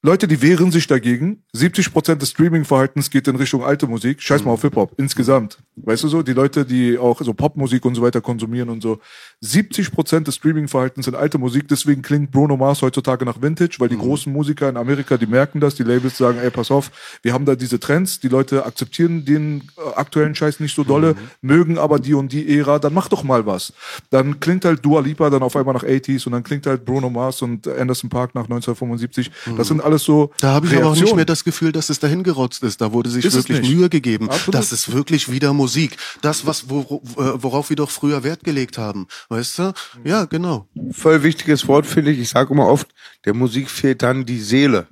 [0.00, 1.42] Leute, die wehren sich dagegen.
[1.52, 4.22] 70 Prozent des Streaming-Verhaltens geht in Richtung alte Musik.
[4.22, 5.58] Scheiß mal auf Hip-Hop, insgesamt.
[5.74, 6.22] Weißt du so?
[6.22, 9.00] Die Leute, die auch so Popmusik und so weiter konsumieren und so.
[9.40, 11.68] 70 Prozent des Streaming-Verhaltens sind alte Musik.
[11.68, 15.60] Deswegen klingt Bruno Mars heutzutage nach Vintage, weil die großen Musiker in Amerika, die merken
[15.60, 15.76] das.
[15.76, 16.90] Die Labels sagen, ey, pass auf,
[17.22, 18.18] wir haben da diese Trends.
[18.18, 22.58] Die Leute akzeptieren den äh, aktuellen Scheiß nicht so dolle, mögen aber die und die
[22.58, 22.80] Ära.
[22.80, 23.72] Dann mach doch mal was.
[24.10, 27.08] Dann klingt halt Dua Lipa dann auf einmal nach 80s und dann klingt halt Bruno
[27.08, 29.30] Mars und Anderson Park nach 1975.
[29.56, 31.16] Das sind alles so Da habe ich aber auch nicht Reaktionen.
[31.16, 32.80] mehr das Gefühl, dass es dahin gerotzt ist.
[32.80, 33.72] Da wurde sich Ist wirklich.
[33.72, 34.28] Mühe gegeben.
[34.30, 34.54] Absolut.
[34.56, 35.96] Das ist wirklich wieder Musik.
[36.22, 39.06] Das, was, äh, worauf wir doch früher Wert gelegt haben.
[39.28, 39.72] Weißt du?
[40.04, 40.68] Ja, genau.
[40.90, 42.18] Voll wichtiges Wort finde ich.
[42.18, 42.88] Ich sage immer oft,
[43.26, 44.86] der Musik fehlt dann die Seele.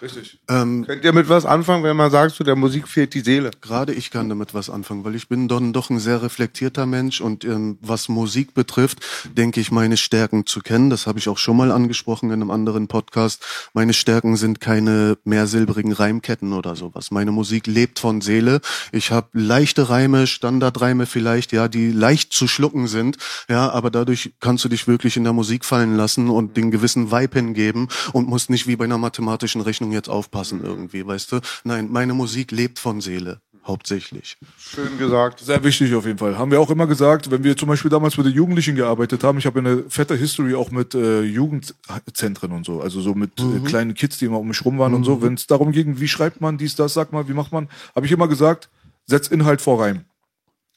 [0.00, 0.38] Richtig.
[0.48, 3.50] Ähm, Könnt ihr mit was anfangen, wenn man sagt, so der Musik fehlt die Seele?
[3.60, 7.20] Gerade ich kann damit was anfangen, weil ich bin dann doch ein sehr reflektierter Mensch
[7.20, 9.00] und ähm, was Musik betrifft,
[9.36, 10.88] denke ich, meine Stärken zu kennen.
[10.88, 13.44] Das habe ich auch schon mal angesprochen in einem anderen Podcast.
[13.74, 17.10] Meine Stärken sind keine mehrsilbrigen Reimketten oder sowas.
[17.10, 18.60] Meine Musik lebt von Seele.
[18.92, 23.16] Ich habe leichte Reime, Standardreime vielleicht, ja, die leicht zu schlucken sind,
[23.48, 27.10] ja, aber dadurch kannst du dich wirklich in der Musik fallen lassen und den gewissen
[27.10, 28.98] Vibe hingeben und musst nicht wie bei einer
[29.40, 31.40] mathematischen Rechnung jetzt aufpassen irgendwie, weißt du?
[31.64, 34.36] Nein, meine Musik lebt von Seele, hauptsächlich.
[34.58, 35.40] Schön gesagt.
[35.40, 36.36] Sehr wichtig auf jeden Fall.
[36.36, 39.38] Haben wir auch immer gesagt, wenn wir zum Beispiel damals mit den Jugendlichen gearbeitet haben,
[39.38, 43.60] ich habe eine fette History auch mit äh, Jugendzentren und so, also so mit äh,
[43.66, 45.22] kleinen Kids, die immer um mich rum waren und so.
[45.22, 48.06] Wenn es darum ging, wie schreibt man dies, das, sag mal, wie macht man, habe
[48.06, 48.68] ich immer gesagt,
[49.06, 50.04] setz Inhalt vor Reim.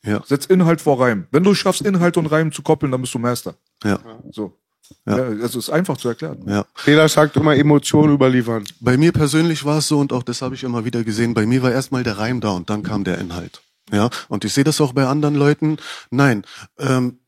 [0.06, 1.28] Ja, Setz Inhalt vor Reim.
[1.32, 3.56] Wenn du schaffst, Inhalt und Reim zu koppeln, dann bist du Master.
[3.86, 4.00] ja,
[4.32, 4.58] So.
[5.06, 5.16] Ja.
[5.16, 6.44] also ist einfach zu erklären.
[6.48, 6.66] ja.
[6.84, 8.64] Peter sagt immer Emotionen überliefern.
[8.80, 11.34] Bei mir persönlich war es so und auch das habe ich immer wieder gesehen.
[11.34, 13.62] Bei mir war erstmal der Reim da und dann kam der Inhalt.
[13.92, 15.78] Ja, und ich sehe das auch bei anderen Leuten.
[16.10, 16.46] Nein,
[16.80, 17.20] ähm,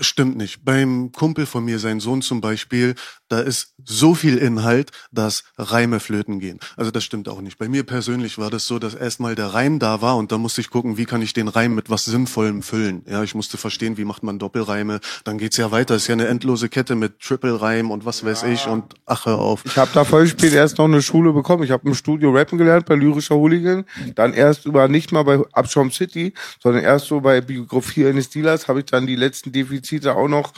[0.00, 0.64] stimmt nicht.
[0.64, 2.94] Beim Kumpel von mir, sein Sohn zum Beispiel,
[3.28, 6.58] da ist so viel Inhalt, dass Reime flöten gehen.
[6.76, 7.58] Also das stimmt auch nicht.
[7.58, 10.60] Bei mir persönlich war das so, dass erstmal der Reim da war und dann musste
[10.60, 13.02] ich gucken, wie kann ich den Reim mit was Sinnvollem füllen.
[13.08, 15.00] Ja, ich musste verstehen, wie macht man Doppelreime.
[15.24, 15.94] Dann geht's ja weiter.
[15.94, 19.64] ist ja eine endlose Kette mit Triple-Reim und was weiß ich und ach, hör auf.
[19.64, 21.62] Ich habe da voll spät erst noch eine Schule bekommen.
[21.62, 23.84] Ich habe im Studio rappen gelernt bei Lyrischer Hooligan.
[24.14, 28.68] Dann erst über nicht mal bei Abschaum City, sondern erst so bei Biografie eines Dealers
[28.68, 30.52] habe ich dann die letzten Defizite auch noch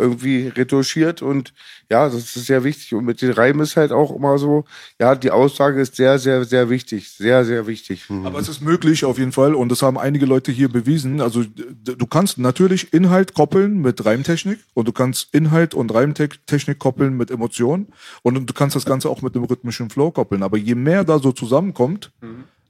[0.00, 1.52] irgendwie retuschiert und
[1.90, 2.94] ja, das ist sehr wichtig.
[2.94, 4.64] Und mit den Reimen ist halt auch immer so,
[4.98, 7.10] ja, die Aussage ist sehr, sehr, sehr wichtig.
[7.10, 8.06] Sehr, sehr wichtig.
[8.24, 11.20] Aber es ist möglich auf jeden Fall und das haben einige Leute hier bewiesen.
[11.20, 17.16] Also du kannst natürlich Inhalt koppeln mit Reimtechnik und du kannst Inhalt und Reimtechnik koppeln
[17.16, 17.88] mit Emotionen
[18.22, 20.42] und du kannst das Ganze auch mit einem rhythmischen Flow koppeln.
[20.42, 22.12] Aber je mehr da so zusammenkommt,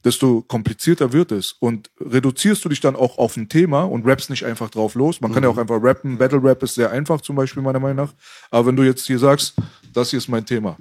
[0.05, 1.53] desto komplizierter wird es.
[1.59, 5.21] Und reduzierst du dich dann auch auf ein Thema und rappst nicht einfach drauf los.
[5.21, 6.19] Man kann ja auch einfach rappen.
[6.19, 8.15] Battle Rap ist sehr einfach zum Beispiel meiner Meinung nach.
[8.51, 9.55] Aber wenn du jetzt hier sagst,
[9.93, 10.77] das hier ist mein Thema.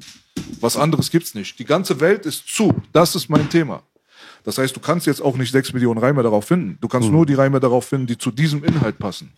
[0.61, 1.59] Was anderes gibt's nicht.
[1.59, 2.73] Die ganze Welt ist zu.
[2.93, 3.83] Das ist mein Thema.
[4.43, 6.77] Das heißt, du kannst jetzt auch nicht sechs Millionen Reime darauf finden.
[6.81, 9.31] Du kannst nur die Reime darauf finden, die zu diesem Inhalt passen.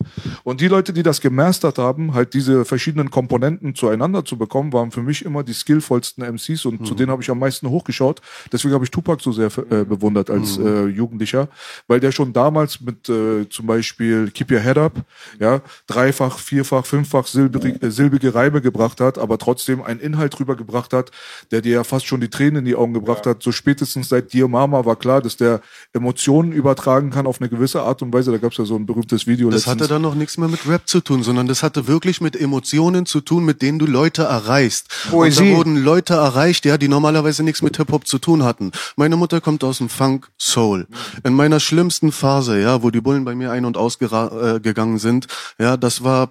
[0.44, 4.90] Und die Leute, die das gemastert haben, halt diese verschiedenen Komponenten zueinander zu bekommen, waren
[4.90, 8.20] für mich immer die skillvollsten MCs und zu denen habe ich am meisten hochgeschaut.
[8.52, 11.48] Deswegen habe ich Tupac so sehr äh, bewundert als äh, Jugendlicher,
[11.86, 14.94] weil der schon damals mit äh, zum Beispiel Keep Your Head Up,
[15.38, 20.92] ja, dreifach, vierfach, fünffach silbrig, äh, silbige Reime gebracht hat, aber trotzdem einen Inhalt rübergebracht
[20.92, 21.10] hat,
[21.50, 23.42] der dir ja fast schon die Tränen in die Augen gebracht hat.
[23.42, 25.60] So spätestens seit Dear Mama war klar, dass der
[25.92, 28.30] Emotionen übertragen kann auf eine gewisse Art und Weise.
[28.30, 30.66] Da gab es ja so ein berühmtes Video Das hatte dann noch nichts mehr mit
[30.68, 34.22] Rap zu tun, sondern das hatte wirklich mit Emotionen zu tun, mit denen du Leute
[34.22, 34.88] erreichst.
[35.10, 35.42] Poesie.
[35.42, 38.72] Und da wurden Leute erreicht, ja, die normalerweise nichts mit Hip-Hop zu tun hatten.
[38.96, 40.86] Meine Mutter kommt aus dem Funk Soul.
[41.24, 45.26] In meiner schlimmsten Phase, ja, wo die Bullen bei mir ein- und ausgegangen äh, sind,
[45.58, 46.30] ja, das war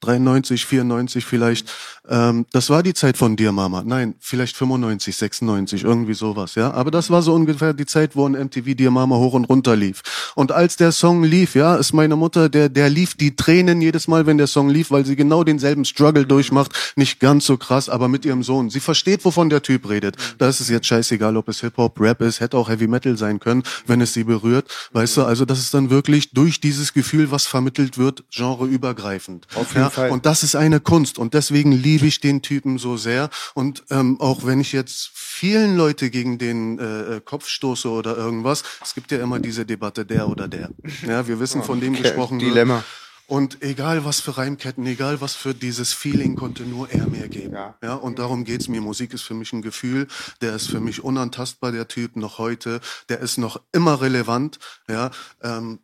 [0.00, 1.72] 93, 94 vielleicht.
[2.08, 3.82] Ähm, das war die Zeit von dir, Mama.
[3.84, 6.72] Nein, vielleicht 95, 96, irgendwie sowas, ja.
[6.72, 9.76] Aber das war so ungefähr die Zeit, wo ein MTV Dir Mama hoch und runter
[9.76, 10.02] lief.
[10.34, 14.08] Und als der Song lief, ja, ist meine Mutter, der, der lief die Tränen jedes
[14.08, 16.94] Mal, wenn der Song lief, weil sie genau denselben Struggle durchmacht.
[16.96, 18.70] Nicht ganz so krass, aber mit ihrem Sohn.
[18.70, 20.16] Sie versteht, wovon der Typ redet.
[20.38, 23.40] Da ist es jetzt scheißegal, ob es Hip-Hop, Rap ist, hätte auch Heavy Metal sein
[23.40, 24.68] können, wenn es sie berührt.
[24.92, 29.46] Weißt du, also das ist dann wirklich durch dieses Gefühl, was vermittelt wird, genreübergreifend.
[29.56, 30.10] Auf jeden ja, Fall.
[30.10, 33.30] Und das ist eine Kunst und deswegen liebe ich den Typen so sehr.
[33.54, 38.16] Und ähm, auch wenn ich jetzt vielen Leute gegen den äh, äh, Kopf stoße oder
[38.16, 40.70] irgendwas, es gibt ja immer diese Debatte der oder der.
[41.06, 42.50] Ja, wir wissen, von dem gesprochen wird.
[42.50, 42.84] Dilemma.
[43.28, 47.54] Und egal was für Reimketten, egal was für dieses Feeling, konnte nur er mir geben.
[47.54, 47.74] Ja.
[47.82, 48.80] Ja, und darum geht's mir.
[48.80, 50.06] Musik ist für mich ein Gefühl.
[50.40, 52.80] Der ist für mich unantastbar, der Typ, noch heute.
[53.08, 54.60] Der ist noch immer relevant.
[54.88, 55.10] Ja,
[55.42, 55.80] ähm,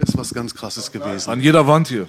[0.00, 1.30] ist was ganz Krasses gewesen.
[1.30, 2.06] An jeder Wand hier.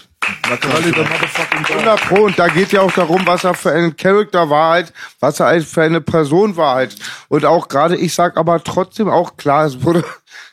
[0.50, 1.72] Naturally, der motherfucking God.
[1.72, 2.24] 100 Pro.
[2.26, 5.48] Und da geht ja auch darum, was er für ein Charakter war halt, was er
[5.48, 6.96] halt für eine Person war halt.
[7.30, 10.04] Und auch gerade, ich sag aber trotzdem auch klar, es wurde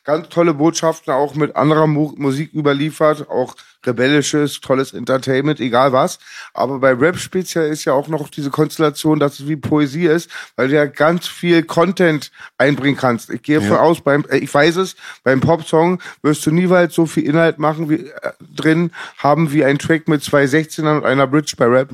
[0.05, 3.55] ganz tolle Botschaften auch mit anderer Mu Musik überliefert, auch
[3.87, 6.19] rebellisches, tolles Entertainment, egal was.
[6.55, 10.31] Aber bei Rap speziell ist ja auch noch diese Konstellation, dass es wie Poesie ist,
[10.57, 13.31] weil du ja ganz viel Content einbringen kannst.
[13.31, 17.07] Ich gehe davon aus, beim, äh, ich weiß es, beim Popsong wirst du niemals so
[17.07, 21.27] viel Inhalt machen wie äh, drin haben wie ein Track mit zwei 16ern und einer
[21.27, 21.91] Bridge bei Rap.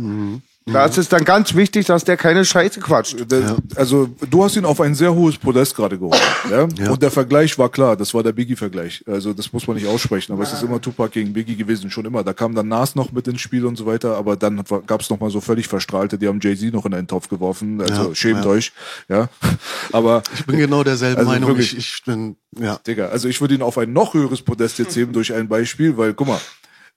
[0.72, 3.30] Da ist es dann ganz wichtig, dass der keine Scheiße quatscht.
[3.30, 6.20] Der, Also du hast ihn auf ein sehr hohes Podest gerade geholt.
[6.50, 6.62] Ja?
[6.90, 9.04] Und der Vergleich war klar, das war der Biggie-Vergleich.
[9.06, 12.06] Also das muss man nicht aussprechen, aber es ist immer Tupac gegen Biggie gewesen, schon
[12.06, 12.24] immer.
[12.24, 15.10] Da kam dann Nas noch mit ins Spiel und so weiter, aber dann gab es
[15.10, 17.80] noch mal so völlig Verstrahlte, die haben Jay-Z noch in einen Topf geworfen.
[17.80, 18.50] Also Ja, schämt ja.
[18.50, 18.72] euch.
[19.08, 19.28] Ja,
[19.92, 21.50] aber Ich bin genau derselben Also Meinung.
[21.50, 21.76] wirklich.
[21.76, 22.78] Ich, ich bin, ja.
[22.86, 25.96] Digga, also ich würde ihn auf ein noch höheres Podest jetzt heben durch ein Beispiel,
[25.96, 26.40] weil, guck mal,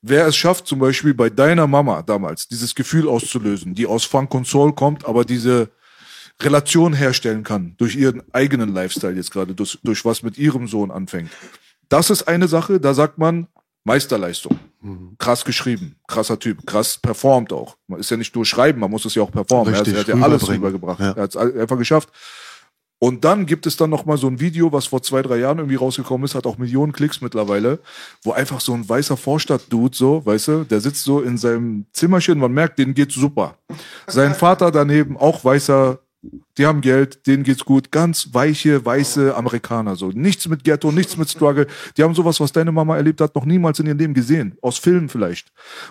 [0.02, 4.34] wer es schafft, zum Beispiel bei deiner Mama damals, dieses Gefühl auszulösen, die aus Funk
[4.34, 5.70] und Soul kommt, aber diese
[6.42, 10.92] Relation herstellen kann, durch ihren eigenen Lifestyle jetzt gerade, durch, durch was mit ihrem Sohn
[10.92, 11.32] anfängt.
[11.90, 13.48] Das ist eine Sache, da sagt man
[13.84, 14.60] Meisterleistung.
[15.20, 17.78] Krass geschrieben, krasser Typ, krass performt auch.
[17.88, 19.74] Man ist ja nicht nur schreiben, man muss es ja auch performen.
[19.74, 21.00] Richtig, er hat, er hat ja alles rübergebracht.
[21.00, 21.12] Ja.
[21.12, 22.10] Er hat es einfach geschafft.
[23.04, 25.58] Und dann gibt es dann noch mal so ein Video, was vor zwei, drei Jahren
[25.58, 27.80] irgendwie rausgekommen ist, hat auch Millionen Klicks mittlerweile,
[28.22, 32.38] wo einfach so ein weißer Vorstadt-Dude so, weißt du, der sitzt so in seinem Zimmerchen,
[32.38, 33.56] man merkt, denen geht's super.
[34.06, 35.98] Sein Vater daneben, auch weißer,
[36.58, 40.10] die haben Geld, denen geht's gut, ganz weiche, weiße Amerikaner, so.
[40.10, 41.68] Nichts mit Ghetto, nichts mit Struggle.
[41.98, 44.58] Die haben sowas, was deine Mama erlebt hat, noch niemals in ihrem Leben gesehen.
[44.62, 45.48] Aus Filmen vielleicht.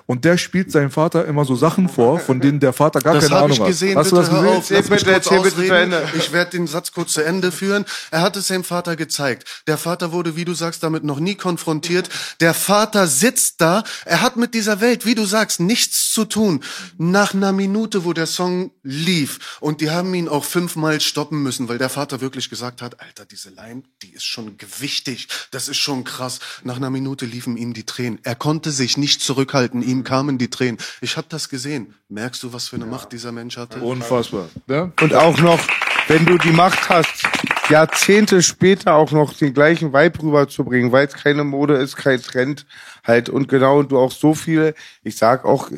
[0.06, 3.28] Und der spielt seinem Vater immer so Sachen vor, von denen der Vater gar Das
[3.28, 3.66] keine Ahnung ich hat.
[3.68, 3.96] gesehen.
[3.96, 4.46] Hast bitte du das gesehen?
[4.58, 4.70] auf.
[4.70, 5.92] Lass bitte, erzähl bitte zu ausreden.
[5.92, 6.08] Ende.
[6.16, 7.84] Ich werde den Satz kurz zu Ende führen.
[8.10, 9.62] Er hat es seinem Vater gezeigt.
[9.66, 12.08] Der Vater wurde, wie du sagst, damit noch nie konfrontiert.
[12.40, 13.82] Der Vater sitzt da.
[14.04, 16.62] Er hat mit dieser Welt, wie du sagst, nichts zu tun.
[16.98, 21.68] Nach einer Minute, wo der Song lief und die haben ihn auch fünfmal stoppen müssen,
[21.68, 25.28] weil der Vater wirklich gesagt hat, Alter, diese Line, die ist schon gewichtig.
[25.50, 26.40] Das ist schon krass.
[26.64, 28.18] Nach einer Minute liefen ihm die Tränen.
[28.22, 29.82] Er konnte sich nicht zurückhalten.
[29.82, 30.78] Ihm kamen die Tränen.
[31.00, 31.94] Ich habe das gesehen.
[32.08, 33.80] Merkst du, was für eine Macht dieser Mensch hatte?
[33.80, 34.48] Unfassbar.
[34.66, 34.92] Ja?
[35.00, 35.60] Und auch noch,
[36.08, 37.22] wenn du die Macht hast,
[37.68, 42.66] Jahrzehnte später auch noch den gleichen Vibe rüberzubringen, weil es keine Mode ist, kein Trend
[43.04, 44.74] halt und genau und du auch so viele,
[45.04, 45.70] ich sag auch,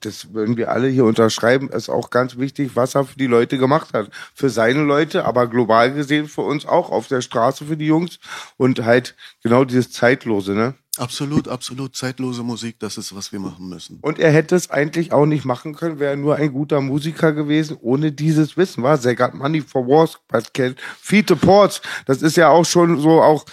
[0.00, 3.58] das würden wir alle hier unterschreiben, ist auch ganz wichtig, was er für die Leute
[3.58, 4.10] gemacht hat.
[4.34, 8.18] Für seine Leute, aber global gesehen für uns auch, auf der Straße für die Jungs
[8.56, 10.74] und halt genau dieses Zeitlose, ne?
[10.98, 11.96] Absolut, absolut.
[11.96, 13.98] Zeitlose Musik, das ist, was wir machen müssen.
[14.02, 17.78] Und er hätte es eigentlich auch nicht machen können, wäre nur ein guter Musiker gewesen,
[17.80, 19.00] ohne dieses Wissen, war.
[19.00, 21.80] They got money for wars, but can feed the ports.
[22.04, 23.46] Das ist ja auch schon so auch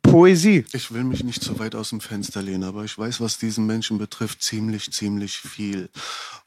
[0.00, 0.64] Poesie.
[0.72, 3.66] Ich will mich nicht zu weit aus dem Fenster lehnen, aber ich weiß, was diesen
[3.66, 5.90] Menschen betrifft, ziemlich, ziemlich viel.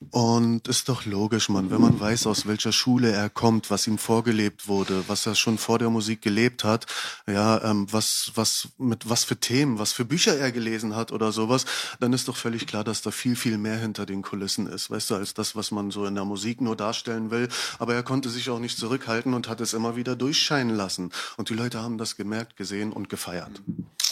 [0.10, 3.97] Und ist doch logisch, Mann, wenn man weiß, aus welcher Schule er kommt, was ihm
[3.99, 6.88] vorgelebt wurde, was er schon vor der Musik gelebt hat,
[7.28, 11.32] ja, ähm, was, was, mit was für Themen, was für Bücher er gelesen hat oder
[11.32, 11.66] sowas,
[11.99, 15.12] dann ist doch völlig klar, dass da viel, viel mehr hinter den Kulissen ist, weißt
[15.12, 17.49] du, als das, was man so in der Musik nur darstellen will.
[17.78, 21.12] Aber er konnte sich auch nicht zurückhalten und hat es immer wieder durchscheinen lassen.
[21.38, 23.62] Und die Leute haben das gemerkt, gesehen und gefeiert.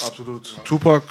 [0.06, 0.60] Absolut.
[0.66, 1.04] Tupac,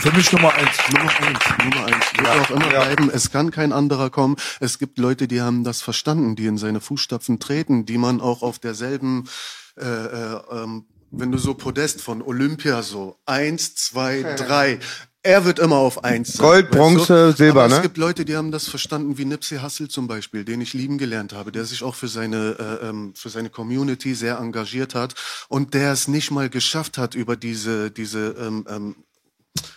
[0.00, 0.76] für mich Nummer eins.
[0.92, 2.04] Nummer eins, Nummer eins.
[2.16, 3.10] Wird auch immer bleiben.
[3.12, 4.36] Es kann kein anderer kommen.
[4.60, 8.42] Es gibt Leute, die haben das verstanden, die in seine Fußstapfen treten, die man auch
[8.42, 9.28] auf derselben,
[9.76, 14.78] äh, äh, ähm, wenn du so Podest von Olympia so eins, zwei, drei.
[15.24, 16.46] Er wird immer auf eins sein.
[16.46, 17.76] Gold, Bronze, Silber, Aber ne?
[17.76, 20.96] Es gibt Leute, die haben das verstanden, wie Nipsey Hussle zum Beispiel, den ich lieben
[20.96, 25.14] gelernt habe, der sich auch für seine äh, ähm, für seine Community sehr engagiert hat
[25.48, 28.96] und der es nicht mal geschafft hat über diese diese ähm, ähm,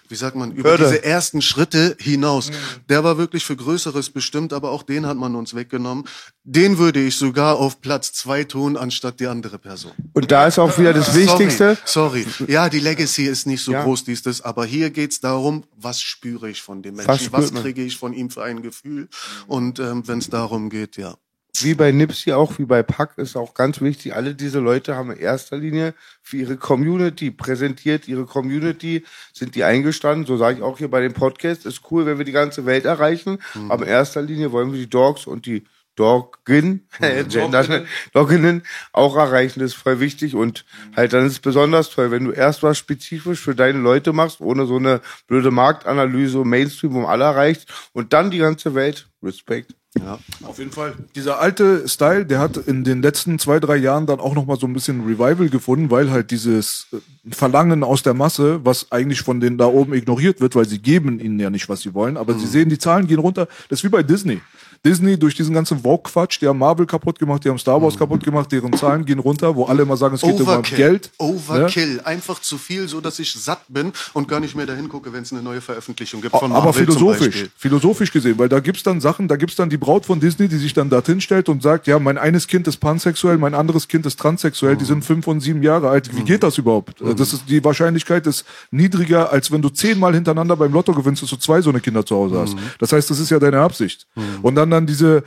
[0.10, 0.84] wie sagt man, über Hürde.
[0.86, 2.52] diese ersten Schritte hinaus.
[2.90, 6.06] Der war wirklich für Größeres bestimmt, aber auch den hat man uns weggenommen.
[6.44, 9.92] Den würde ich sogar auf Platz zwei tun, anstatt die andere Person.
[10.14, 11.78] Und da ist auch wieder das Wichtigste.
[11.86, 12.52] Sorry, sorry.
[12.52, 13.84] Ja, die Legacy ist nicht so Ja.
[13.84, 17.52] groß, dies, das, aber hier geht's darum, was spüre ich von dem Was Menschen, was
[17.52, 17.62] man?
[17.64, 19.08] kriege ich von ihm für ein Gefühl.
[19.48, 21.16] Und ähm, wenn es darum geht, ja.
[21.60, 25.12] Wie bei Nipsey auch, wie bei Pack, ist auch ganz wichtig, alle diese Leute haben
[25.12, 30.64] in erster Linie für ihre Community präsentiert, ihre Community, sind die eingestanden, so sage ich
[30.64, 33.40] auch hier bei dem Podcast, ist cool, wenn wir die ganze Welt erreichen,
[33.70, 36.88] aber in erster Linie wollen wir die Dogs und die Doggen,
[38.14, 39.60] Dogginnen auch erreichen.
[39.60, 42.78] Das ist voll wichtig und halt dann ist es besonders toll, wenn du erst was
[42.78, 48.14] spezifisch für deine Leute machst, ohne so eine blöde Marktanalyse, Mainstream um alle erreicht und
[48.14, 49.10] dann die ganze Welt.
[49.22, 49.76] Respekt.
[50.00, 50.94] Ja, auf jeden Fall.
[51.16, 54.66] Dieser alte Style, der hat in den letzten zwei, drei Jahren dann auch nochmal so
[54.66, 56.98] ein bisschen Revival gefunden, weil halt dieses äh,
[57.34, 61.20] Verlangen aus der Masse, was eigentlich von denen da oben ignoriert wird, weil sie geben
[61.20, 62.40] ihnen ja nicht, was sie wollen, aber mhm.
[62.40, 63.50] sie sehen, die Zahlen gehen runter.
[63.68, 64.40] Das ist wie bei Disney.
[64.84, 68.00] Disney durch diesen ganzen Vogue-Quatsch, die haben Marvel kaputt gemacht, die haben Star Wars mhm.
[68.00, 70.56] kaputt gemacht, deren Zahlen gehen runter, wo alle immer sagen, es geht Overkill.
[70.56, 71.12] um Geld.
[71.20, 72.06] Overkill, ja?
[72.06, 75.22] einfach zu viel, so dass ich satt bin und gar nicht mehr dahin gucke, wenn
[75.22, 79.02] es eine neue Veröffentlichung gibt von Marvel Aber philosophisch, philosophisch gesehen, weil da gibt's dann
[79.02, 81.86] Sachen, da gibt's dann die Braut von Disney, die sich dann dorthin stellt und sagt,
[81.86, 84.80] ja, mein eines Kind ist pansexuell, mein anderes Kind ist transsexuell, mhm.
[84.80, 86.16] die sind fünf und sieben Jahre alt.
[86.16, 86.26] Wie mhm.
[86.26, 87.02] geht das überhaupt?
[87.02, 87.16] Mhm.
[87.16, 91.30] Das ist die Wahrscheinlichkeit ist niedriger, als wenn du zehnmal hintereinander beim Lotto gewinnst, dass
[91.30, 92.56] du zwei so eine Kinder zu Hause hast.
[92.56, 92.62] Mhm.
[92.80, 94.08] Das heißt, das ist ja deine Absicht.
[94.16, 94.40] Mhm.
[94.42, 95.24] Und dann dann diese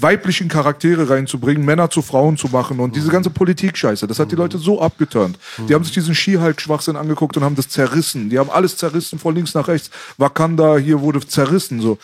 [0.00, 4.06] weiblichen Charaktere reinzubringen, Männer zu Frauen zu machen und diese ganze Politik-Scheiße.
[4.06, 5.38] Das hat die Leute so abgeturnt.
[5.68, 8.30] Die haben sich diesen Ski-Hulk-Schwachsinn angeguckt und haben das zerrissen.
[8.30, 9.90] Die haben alles zerrissen von links nach rechts.
[10.16, 11.98] Wakanda hier wurde zerrissen, so.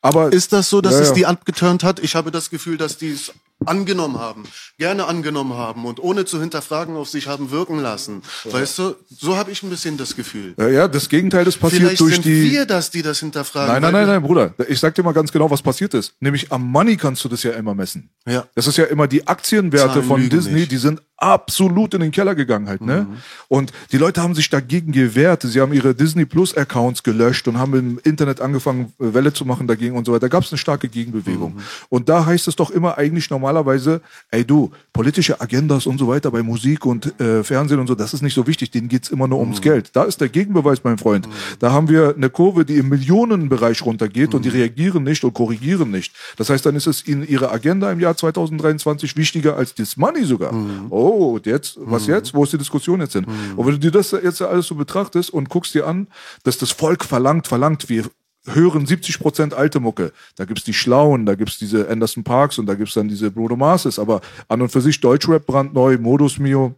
[0.00, 1.98] Aber ist das so, dass ja, es die abgeturnt hat?
[1.98, 3.32] Ich habe das Gefühl, dass die es
[3.66, 4.44] angenommen haben,
[4.78, 8.22] gerne angenommen haben und ohne zu hinterfragen auf sich haben wirken lassen.
[8.44, 8.54] Ja.
[8.54, 10.54] Weißt du, so habe ich ein bisschen das Gefühl.
[10.58, 13.72] Ja, ja, das Gegenteil das passiert Vielleicht durch sind die wir das, die das hinterfragen.
[13.72, 14.54] Nein, nein, nein, nein, Bruder.
[14.68, 16.14] Ich sag dir mal ganz genau, was passiert ist.
[16.20, 18.10] Nämlich am Money kannst du das ja immer messen.
[18.26, 18.46] Ja.
[18.54, 20.72] Das ist ja immer die Aktienwerte Zahlen von Disney, nicht.
[20.72, 23.06] die sind absolut in den Keller gegangen halt, ne?
[23.08, 23.16] Mhm.
[23.48, 25.42] Und die Leute haben sich dagegen gewehrt.
[25.42, 29.66] Sie haben ihre Disney Plus Accounts gelöscht und haben im Internet angefangen, Welle zu machen
[29.66, 30.20] dagegen und so weiter.
[30.20, 31.54] Da gab es eine starke Gegenbewegung.
[31.54, 31.60] Mhm.
[31.88, 36.30] Und da heißt es doch immer eigentlich normalerweise, ey du, politische Agendas und so weiter
[36.30, 39.28] bei Musik und äh, Fernsehen und so, das ist nicht so wichtig, denen geht's immer
[39.28, 39.62] nur ums mhm.
[39.62, 39.90] Geld.
[39.94, 41.26] Da ist der Gegenbeweis, mein Freund.
[41.26, 41.32] Mhm.
[41.60, 44.56] Da haben wir eine Kurve, die im Millionenbereich runtergeht und die mhm.
[44.56, 46.12] reagieren nicht und korrigieren nicht.
[46.36, 50.24] Das heißt, dann ist es ihnen ihre Agenda im Jahr 2023 wichtiger als das Money
[50.24, 50.52] sogar.
[50.52, 50.86] Mhm.
[51.06, 52.34] Oh, und jetzt, was jetzt?
[52.34, 53.26] Wo ist die Diskussion jetzt hin?
[53.54, 56.08] Und wenn du dir das jetzt alles so betrachtest und guckst dir an,
[56.42, 58.06] dass das Volk verlangt, verlangt, wir
[58.46, 60.12] hören 70 Prozent alte Mucke.
[60.34, 63.54] Da gibt's die Schlauen, da gibt's diese Anderson Parks und da gibt's dann diese Bruno
[63.54, 64.00] Marses.
[64.00, 66.74] Aber an und für sich Deutschrap brandneu, Modus Mio,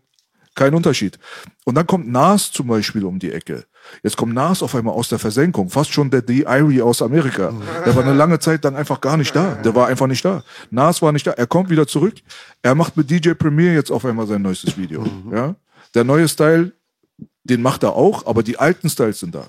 [0.55, 1.18] kein Unterschied.
[1.64, 3.64] Und dann kommt Nas zum Beispiel um die Ecke.
[4.03, 6.82] Jetzt kommt Nas auf einmal aus der Versenkung, fast schon der D.I.R.Y.
[6.82, 7.53] aus Amerika.
[7.84, 9.55] Der war eine lange Zeit dann einfach gar nicht da.
[9.57, 10.43] Der war einfach nicht da.
[10.70, 11.32] Nas war nicht da.
[11.32, 12.14] Er kommt wieder zurück.
[12.62, 15.05] Er macht mit DJ Premier jetzt auf einmal sein neuestes Video.
[15.32, 15.55] Ja?
[15.95, 16.72] Der neue Style,
[17.45, 19.45] den macht er auch, aber die alten Styles sind da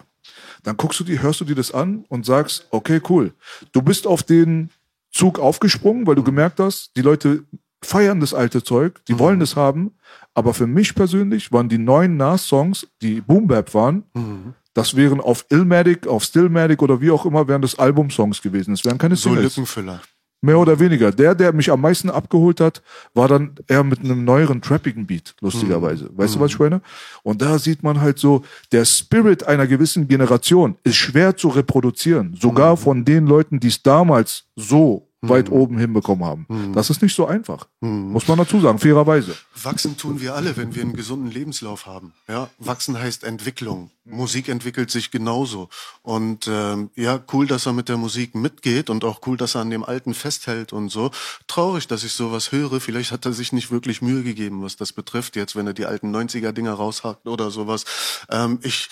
[0.63, 3.33] dann guckst du die, hörst du dir das an und sagst, okay, cool.
[3.71, 4.69] Du bist auf den
[5.11, 7.43] Zug aufgesprungen, weil du gemerkt hast, die Leute
[7.84, 9.19] feiern das alte Zeug, die mhm.
[9.19, 9.91] wollen es haben.
[10.34, 14.53] Aber für mich persönlich waren die neuen Nas-Songs, die Boom Bap waren, mhm.
[14.73, 18.73] das wären auf Illmatic, auf Stillmatic oder wie auch immer, wären das Album-Songs gewesen.
[18.73, 19.55] Es wären keine Singles.
[19.55, 20.01] So Lückenfüller.
[20.41, 21.11] Mehr oder weniger.
[21.11, 22.82] Der, der mich am meisten abgeholt hat,
[23.13, 26.05] war dann eher mit einem neueren trappigen Beat, lustigerweise.
[26.05, 26.17] Mhm.
[26.17, 26.39] Weißt mhm.
[26.39, 26.82] du, was ich meine?
[27.23, 32.38] Und da sieht man halt so, der Spirit einer gewissen Generation ist schwer zu reproduzieren.
[32.39, 32.77] Sogar mhm.
[32.77, 35.55] von den Leuten, die es damals so weit mhm.
[35.55, 36.45] oben hinbekommen haben.
[36.47, 36.74] Mhm.
[36.74, 37.67] Das ist nicht so einfach.
[37.82, 38.11] Mhm.
[38.11, 39.36] Muss man dazu sagen, fairerweise.
[39.61, 42.13] Wachsen tun wir alle, wenn wir einen gesunden Lebenslauf haben.
[42.28, 43.91] Ja, wachsen heißt Entwicklung.
[44.05, 45.70] Musik entwickelt sich genauso.
[46.01, 49.61] Und ähm, ja, cool, dass er mit der Musik mitgeht und auch cool, dass er
[49.61, 51.11] an dem Alten festhält und so.
[51.47, 52.80] Traurig, dass ich sowas höre.
[52.80, 55.86] Vielleicht hat er sich nicht wirklich Mühe gegeben, was das betrifft, jetzt, wenn er die
[55.86, 57.86] alten 90er-Dinger raushackt oder sowas.
[58.30, 58.89] Ähm, ich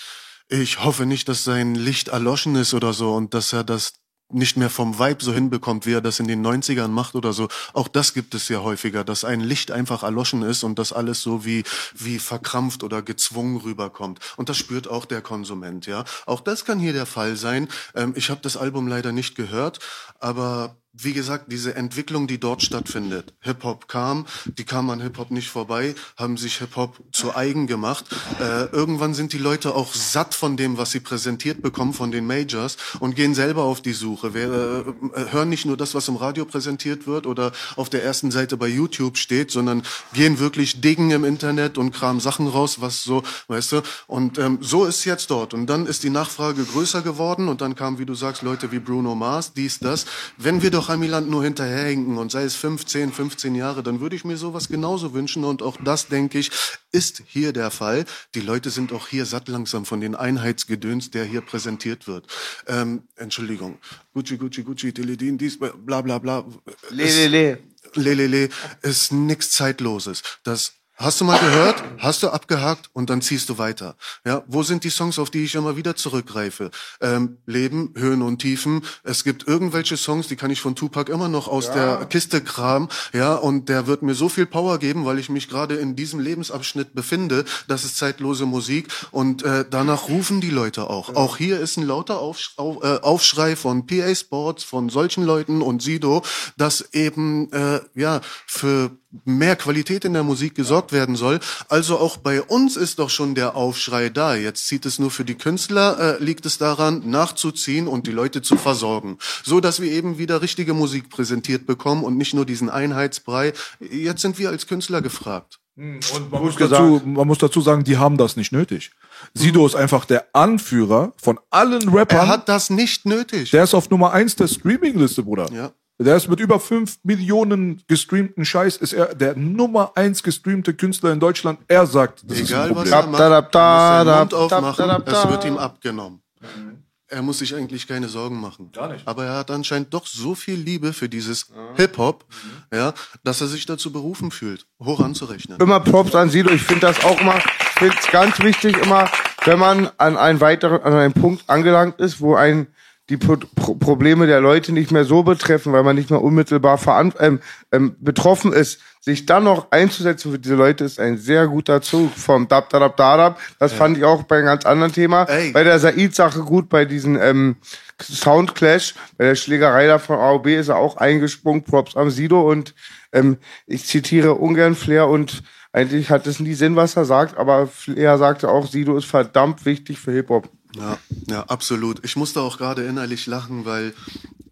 [0.50, 3.92] ich hoffe nicht, dass sein Licht erloschen ist oder so und dass er das
[4.30, 7.48] nicht mehr vom Vibe so hinbekommt, wie er das in den 90ern macht oder so.
[7.72, 11.22] Auch das gibt es ja häufiger, dass ein Licht einfach erloschen ist und das alles
[11.22, 11.64] so wie,
[11.94, 14.20] wie verkrampft oder gezwungen rüberkommt.
[14.36, 16.04] Und das spürt auch der Konsument, ja.
[16.26, 17.68] Auch das kann hier der Fall sein.
[17.94, 19.78] Ähm, ich habe das Album leider nicht gehört,
[20.18, 23.32] aber wie gesagt, diese Entwicklung, die dort stattfindet.
[23.40, 24.26] Hip-Hop kam,
[24.58, 28.04] die kam an Hip-Hop nicht vorbei, haben sich Hip-Hop zu eigen gemacht.
[28.40, 32.26] Äh, irgendwann sind die Leute auch satt von dem, was sie präsentiert bekommen von den
[32.26, 34.34] Majors und gehen selber auf die Suche.
[34.34, 38.30] Wir äh, hören nicht nur das, was im Radio präsentiert wird oder auf der ersten
[38.30, 39.82] Seite bei YouTube steht, sondern
[40.12, 43.82] gehen wirklich Dingen im Internet und kramen Sachen raus, was so, weißt du.
[44.06, 45.54] Und ähm, so ist jetzt dort.
[45.54, 48.80] Und dann ist die Nachfrage größer geworden und dann kamen, wie du sagst, Leute wie
[48.80, 50.06] Bruno Mars, dies, das.
[50.36, 54.24] Wenn wir doch Amiland nur hinterherhinken und sei es 15, 15 Jahre, dann würde ich
[54.24, 56.50] mir sowas genauso wünschen und auch das, denke ich,
[56.92, 58.04] ist hier der Fall.
[58.34, 62.26] Die Leute sind auch hier satt langsam von den Einheitsgedöns, der hier präsentiert wird.
[62.66, 63.78] Ähm, Entschuldigung.
[64.14, 66.44] Gucci, Gucci, Gucci, Teledin, dies, bla bla bla.
[66.90, 67.58] Lelele.
[67.94, 68.48] Lelele
[68.82, 70.22] ist nichts Zeitloses.
[70.42, 71.80] Das Hast du mal gehört?
[71.98, 73.94] Hast du abgehakt und dann ziehst du weiter.
[74.26, 76.72] Ja, wo sind die Songs, auf die ich immer wieder zurückgreife?
[77.00, 78.84] Ähm, Leben, Höhen und Tiefen.
[79.04, 81.74] Es gibt irgendwelche Songs, die kann ich von Tupac immer noch aus ja.
[81.98, 82.88] der Kiste kramen.
[83.12, 86.18] Ja, und der wird mir so viel Power geben, weil ich mich gerade in diesem
[86.18, 87.44] Lebensabschnitt befinde.
[87.68, 91.10] Das ist zeitlose Musik und äh, danach rufen die Leute auch.
[91.10, 91.14] Ja.
[91.14, 95.62] Auch hier ist ein lauter Aufsch auf, äh, Aufschrei von PA Sports, von solchen Leuten
[95.62, 96.24] und Sido,
[96.56, 98.90] dass eben äh, ja für
[99.24, 101.40] mehr Qualität in der Musik gesorgt werden soll.
[101.68, 104.34] Also auch bei uns ist doch schon der Aufschrei da.
[104.34, 108.42] Jetzt zieht es nur für die Künstler, äh, liegt es daran, nachzuziehen und die Leute
[108.42, 109.18] zu versorgen.
[109.42, 113.52] So dass wir eben wieder richtige Musik präsentiert bekommen und nicht nur diesen Einheitsbrei.
[113.80, 115.58] Jetzt sind wir als Künstler gefragt.
[115.76, 118.90] Hm, und man muss, dazu, man muss dazu sagen, die haben das nicht nötig.
[119.32, 122.18] Sido ist einfach der Anführer von allen Rappern.
[122.18, 123.52] Er hat das nicht nötig.
[123.52, 125.48] Der ist auf Nummer eins der Streamingliste, Bruder.
[125.52, 125.70] Ja.
[126.00, 131.12] Der ist mit über fünf Millionen gestreamten Scheiß, ist er der Nummer eins gestreamte Künstler
[131.12, 131.58] in Deutschland.
[131.66, 135.44] Er sagt, das Egal, ist was er macht, da, da, da, Mund aufmachen, es wird
[135.44, 136.22] ihm abgenommen.
[136.40, 136.84] Mhm.
[137.10, 138.70] Er muss sich eigentlich keine Sorgen machen.
[138.70, 139.08] Gar nicht.
[139.08, 141.76] Aber er hat anscheinend doch so viel Liebe für dieses ja.
[141.76, 142.76] Hip-Hop, mhm.
[142.76, 142.94] ja,
[143.24, 145.58] dass er sich dazu berufen fühlt, hoch anzurechnen.
[145.58, 146.50] Immer Props an Sido.
[146.50, 149.10] Ich finde das auch immer, ich finde es ganz wichtig immer,
[149.46, 152.68] wenn man an einen weiteren, an einen Punkt angelangt ist, wo ein
[153.08, 156.78] die Pro Pro Probleme der Leute nicht mehr so betreffen, weil man nicht mehr unmittelbar
[157.20, 157.40] ähm,
[157.72, 162.12] ähm, betroffen ist, sich dann noch einzusetzen für diese Leute ist ein sehr guter Zug
[162.12, 163.40] vom Dab Dab Dab.
[163.58, 163.78] Das ja.
[163.78, 165.24] fand ich auch bei einem ganz anderen Thema.
[165.24, 165.52] Ey.
[165.52, 167.56] Bei der Said-Sache gut, bei diesen ähm,
[168.00, 172.74] Soundclash, bei der Schlägerei da von AOB ist er auch eingesprungen, Props am Sido und
[173.12, 175.42] ähm, ich zitiere ungern Flair und
[175.72, 179.64] eigentlich hat es nie Sinn, was er sagt, aber Flair sagte auch, Sido ist verdammt
[179.64, 180.50] wichtig für Hip-Hop.
[180.74, 180.98] Ja,
[181.28, 182.04] ja, absolut.
[182.04, 183.94] Ich musste auch gerade innerlich lachen, weil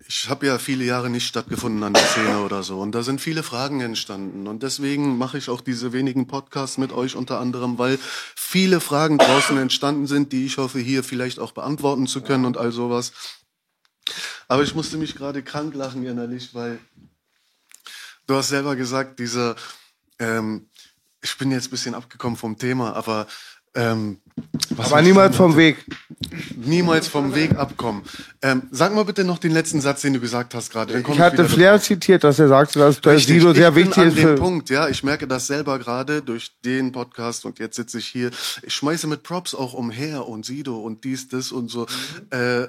[0.09, 2.81] ich habe ja viele Jahre nicht stattgefunden an der Szene oder so.
[2.81, 4.47] Und da sind viele Fragen entstanden.
[4.47, 7.99] Und deswegen mache ich auch diese wenigen Podcasts mit euch unter anderem, weil
[8.37, 12.57] viele Fragen draußen entstanden sind, die ich hoffe, hier vielleicht auch beantworten zu können und
[12.57, 13.13] all sowas.
[14.49, 16.79] Aber ich musste mich gerade krank lachen innerlich, weil
[18.29, 19.57] du hast selber gesagt, dieser,
[20.21, 20.69] ähm,
[21.21, 23.27] ich bin jetzt bisschen abgekommen vom Thema, aber
[23.77, 24.19] ähm,
[24.77, 25.85] aber niemals vom Weg.
[26.57, 28.03] Niemals vom Weg abkommen.
[28.43, 30.99] Ähm, sag mal bitte noch den letzten Satz, den du gesagt hast gerade.
[30.99, 34.19] Ich hatte ich Flair zitiert, dass er sagte, dass der Sido sehr wichtig ist.
[34.19, 37.99] An dem Punkt, ja, ich merke das selber gerade durch den Podcast und jetzt sitze
[37.99, 38.31] ich hier.
[38.63, 41.83] Ich schmeiße mit Props auch umher und Sido und dies, das und so.
[41.83, 42.39] Mhm.
[42.39, 42.69] Äh,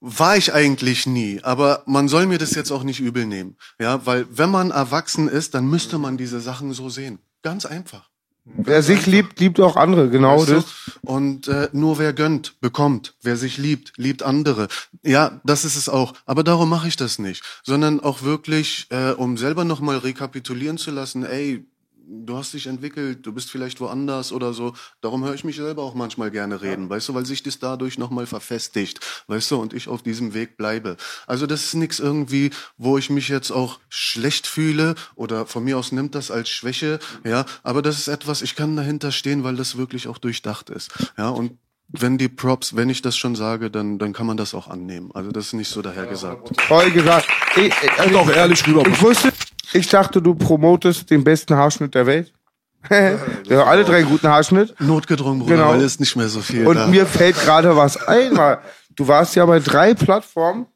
[0.00, 4.04] war ich eigentlich nie, aber man soll mir das jetzt auch nicht übel nehmen, ja,
[4.04, 7.20] weil wenn man erwachsen ist, dann müsste man diese Sachen so sehen.
[7.42, 8.10] Ganz einfach.
[8.44, 10.64] Wer sich liebt, liebt auch andere, genau weißt das.
[11.00, 13.14] Und äh, nur wer gönnt, bekommt.
[13.22, 14.68] Wer sich liebt, liebt andere.
[15.02, 16.12] Ja, das ist es auch.
[16.26, 20.90] Aber darum mache ich das nicht, sondern auch wirklich, äh, um selber nochmal rekapitulieren zu
[20.90, 21.64] lassen, ey,
[22.06, 24.74] du hast dich entwickelt, du bist vielleicht woanders oder so.
[25.00, 26.90] Darum höre ich mich selber auch manchmal gerne reden, ja.
[26.90, 30.56] weißt du, weil sich das dadurch nochmal verfestigt, weißt du, und ich auf diesem Weg
[30.56, 30.96] bleibe.
[31.26, 35.78] Also das ist nichts irgendwie, wo ich mich jetzt auch schlecht fühle oder von mir
[35.78, 39.56] aus nimmt das als Schwäche, ja, aber das ist etwas, ich kann dahinter stehen, weil
[39.56, 43.70] das wirklich auch durchdacht ist, ja, und wenn die Props, wenn ich das schon sage,
[43.70, 45.10] dann, dann kann man das auch annehmen.
[45.14, 46.60] Also das ist nicht so dahergesagt.
[46.62, 47.28] Voll gesagt.
[47.56, 48.84] Ich, also, auch ehrlich rüber.
[48.86, 49.32] Ich wusste,
[49.74, 52.32] ich dachte, du promotest den besten Haarschnitt der Welt.
[52.88, 54.74] Wir haben alle drei einen guten Haarschnitt.
[54.80, 55.68] Notgedrungen, Bruder, genau.
[55.70, 56.66] weil ist nicht mehr so viel.
[56.66, 56.86] Und da.
[56.86, 58.58] mir fällt gerade was ein, weil
[58.94, 60.66] du warst ja bei drei Plattformen.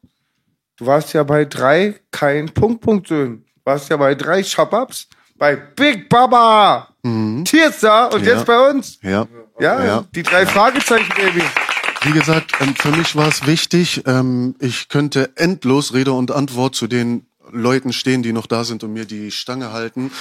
[0.77, 3.45] Du warst ja bei drei kein Punkt Punkt Söhnen.
[3.55, 7.45] Du warst ja bei drei Shababs, bei Big Baba, mhm.
[7.45, 8.33] Tiersa und ja.
[8.33, 8.97] jetzt bei uns.
[9.01, 9.27] Ja.
[9.59, 9.85] ja.
[9.85, 11.43] Ja, die drei Fragezeichen, Baby.
[12.03, 16.75] Wie gesagt, ähm, für mich war es wichtig, ähm, ich könnte endlos Rede und Antwort
[16.75, 20.11] zu den Leuten stehen, die noch da sind und mir die Stange halten.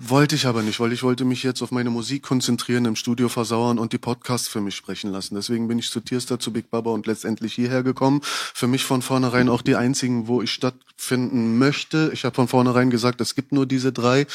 [0.00, 3.28] Wollte ich aber nicht, weil ich wollte mich jetzt auf meine Musik konzentrieren, im Studio
[3.28, 5.34] versauern und die Podcasts für mich sprechen lassen.
[5.34, 8.20] Deswegen bin ich zu Tierstar, zu Big Baba und letztendlich hierher gekommen.
[8.22, 12.10] Für mich von vornherein auch die einzigen, wo ich stattfinden möchte.
[12.14, 14.28] Ich habe von vornherein gesagt, es gibt nur diese drei.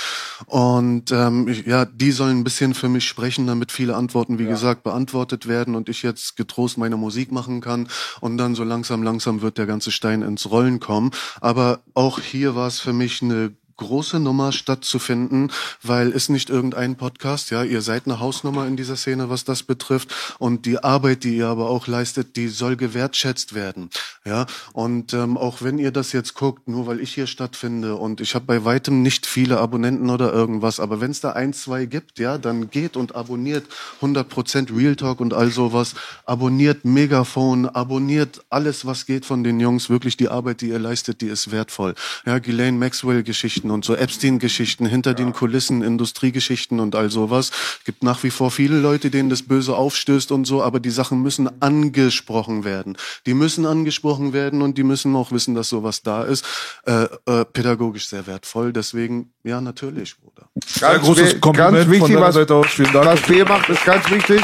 [0.48, 4.44] Und ähm, ich, ja, die sollen ein bisschen für mich sprechen, damit viele Antworten, wie
[4.44, 4.50] ja.
[4.50, 7.88] gesagt, beantwortet werden und ich jetzt getrost meine Musik machen kann.
[8.20, 11.12] Und dann so langsam, langsam wird der ganze Stein ins Rollen kommen.
[11.40, 15.52] Aber auch hier war es für mich eine große Nummer stattzufinden,
[15.82, 19.64] weil ist nicht irgendein Podcast, ja, ihr seid eine Hausnummer in dieser Szene, was das
[19.64, 20.14] betrifft.
[20.38, 23.90] Und die Arbeit, die ihr aber auch leistet, die soll gewertschätzt werden,
[24.24, 28.22] ja, und ähm, auch wenn ihr das jetzt guckt, nur weil ich hier stattfinde und
[28.22, 31.86] ich habe bei weitem nicht viele Abonnenten oder irgendwas, aber wenn es da ein, zwei
[31.86, 33.66] gibt, ja, dann geht und abonniert
[34.02, 39.90] 100% Real Talk und all sowas, abonniert Megafon, abonniert alles, was geht von den Jungs,
[39.90, 41.96] wirklich die Arbeit, die ihr leistet, die ist wertvoll,
[42.28, 47.52] ja, Ghislaine Maxwell Geschichte Geschichten und so Epstein-Geschichten hinter den Kulissen, Industriegeschichten und all sowas.
[47.86, 51.22] Gibt nach wie vor viele Leute, denen das Böse aufstößt und so, aber die Sachen
[51.22, 52.98] müssen angesprochen werden.
[53.26, 56.46] Die müssen angesprochen werden und die müssen auch wissen, dass sowas da ist.
[56.86, 58.74] Äh, äh, pädagogisch sehr wertvoll.
[58.74, 60.48] Deswegen, ja, natürlich, Bruder.
[60.80, 62.68] Ganz, großes wi- Kompliment ganz von wichtig, was, Seite aus.
[62.68, 63.06] Vielen Dank.
[63.06, 64.42] was B macht, ist ganz wichtig.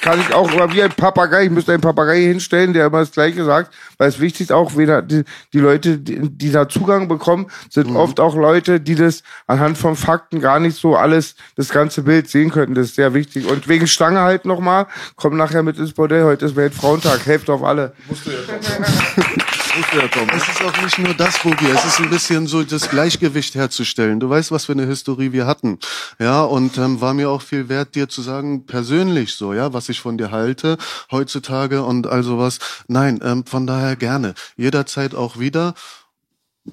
[0.00, 3.10] Kann ich auch immer wie ein Papagei, ich müsste einen Papagei hinstellen, der immer das
[3.12, 7.08] Gleiche sagt, weil es wichtig ist auch, wieder die, die Leute, die, die da Zugang
[7.08, 7.96] bekommen, sind Mhm.
[7.96, 12.28] oft auch Leute, die das anhand von Fakten gar nicht so alles, das ganze Bild
[12.28, 12.74] sehen könnten.
[12.74, 13.46] Das ist sehr wichtig.
[13.50, 16.24] Und wegen Stange halt nochmal, kommen nachher mit ins Bordell.
[16.24, 17.92] Heute ist Weltfrauentag, helft auf alle.
[18.08, 19.42] Wusste ja, Tom.
[19.74, 21.70] Es ist auch nicht nur das, Boogie.
[21.70, 24.20] Es ist ein bisschen so das Gleichgewicht herzustellen.
[24.20, 25.78] Du weißt, was für eine Historie wir hatten.
[26.18, 29.88] Ja, und ähm, war mir auch viel wert, dir zu sagen, persönlich so, ja, was
[29.88, 30.76] ich von dir halte
[31.10, 32.58] heutzutage und all sowas.
[32.86, 34.34] Nein, ähm, von daher gerne.
[34.56, 35.72] Jederzeit auch wieder.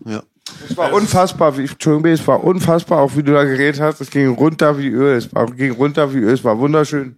[0.06, 0.22] Ja.
[0.68, 4.02] Es war unfassbar, wie, Entschuldigung, es war unfassbar, auch wie du da geredet hast.
[4.02, 5.16] Es ging runter wie Öl.
[5.16, 6.34] Es war, ging runter wie Öl.
[6.34, 7.16] Es war wunderschön.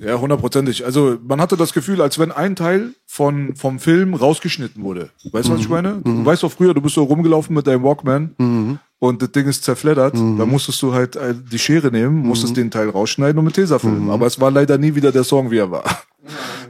[0.00, 0.84] Ja, hundertprozentig.
[0.86, 5.10] Also man hatte das Gefühl, als wenn ein Teil von, vom Film rausgeschnitten wurde.
[5.30, 6.00] Weißt du, was ich meine?
[6.04, 9.62] Du weißt doch früher, du bist so rumgelaufen mit deinem Walkman und das Ding ist
[9.64, 10.14] zerfleddert.
[10.38, 13.78] Da musstest du halt äh, die Schere nehmen, musstest den Teil rausschneiden und mit Tesa
[13.78, 14.08] filmen.
[14.10, 15.84] Aber es war leider nie wieder der Song, wie er war.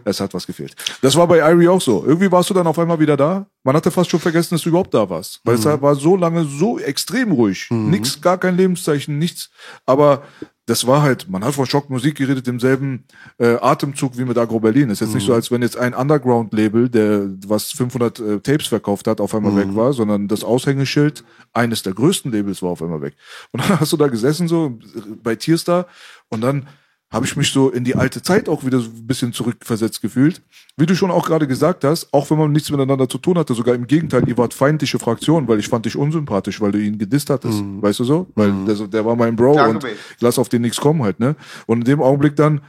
[0.04, 0.74] Es hat was gefehlt.
[1.02, 2.04] Das war bei Irie auch so.
[2.06, 3.46] Irgendwie warst du dann auf einmal wieder da.
[3.64, 5.40] Man hatte fast schon vergessen, dass du überhaupt da warst.
[5.44, 7.68] Weil es war so lange so extrem ruhig.
[7.70, 9.50] Nix, gar kein Lebenszeichen, nichts.
[9.86, 10.22] Aber
[10.70, 13.04] das war halt, man hat von Schockmusik geredet im selben
[13.38, 14.88] äh, Atemzug wie mit Agro Berlin.
[14.90, 19.08] Ist jetzt nicht so, als wenn jetzt ein Underground-Label, der was 500 äh, Tapes verkauft
[19.08, 23.02] hat, auf einmal weg war, sondern das Aushängeschild eines der größten Labels war auf einmal
[23.02, 23.16] weg.
[23.50, 24.78] Und dann hast du da gesessen so
[25.22, 25.86] bei Tierstar
[26.28, 26.68] und dann
[27.12, 30.42] habe ich mich so in die alte Zeit auch wieder so ein bisschen zurückversetzt gefühlt.
[30.76, 33.54] Wie du schon auch gerade gesagt hast, auch wenn man nichts miteinander zu tun hatte,
[33.54, 36.98] sogar im Gegenteil, ihr wart feindliche Fraktion, weil ich fand dich unsympathisch, weil du ihn
[36.98, 37.62] gedisst hattest.
[37.80, 38.28] Weißt du so?
[38.36, 39.96] Weil der, so- der war mein Bro Danke, und Babe.
[40.20, 41.34] lass auf den nichts kommen halt, ne?
[41.66, 42.60] Und in dem Augenblick dann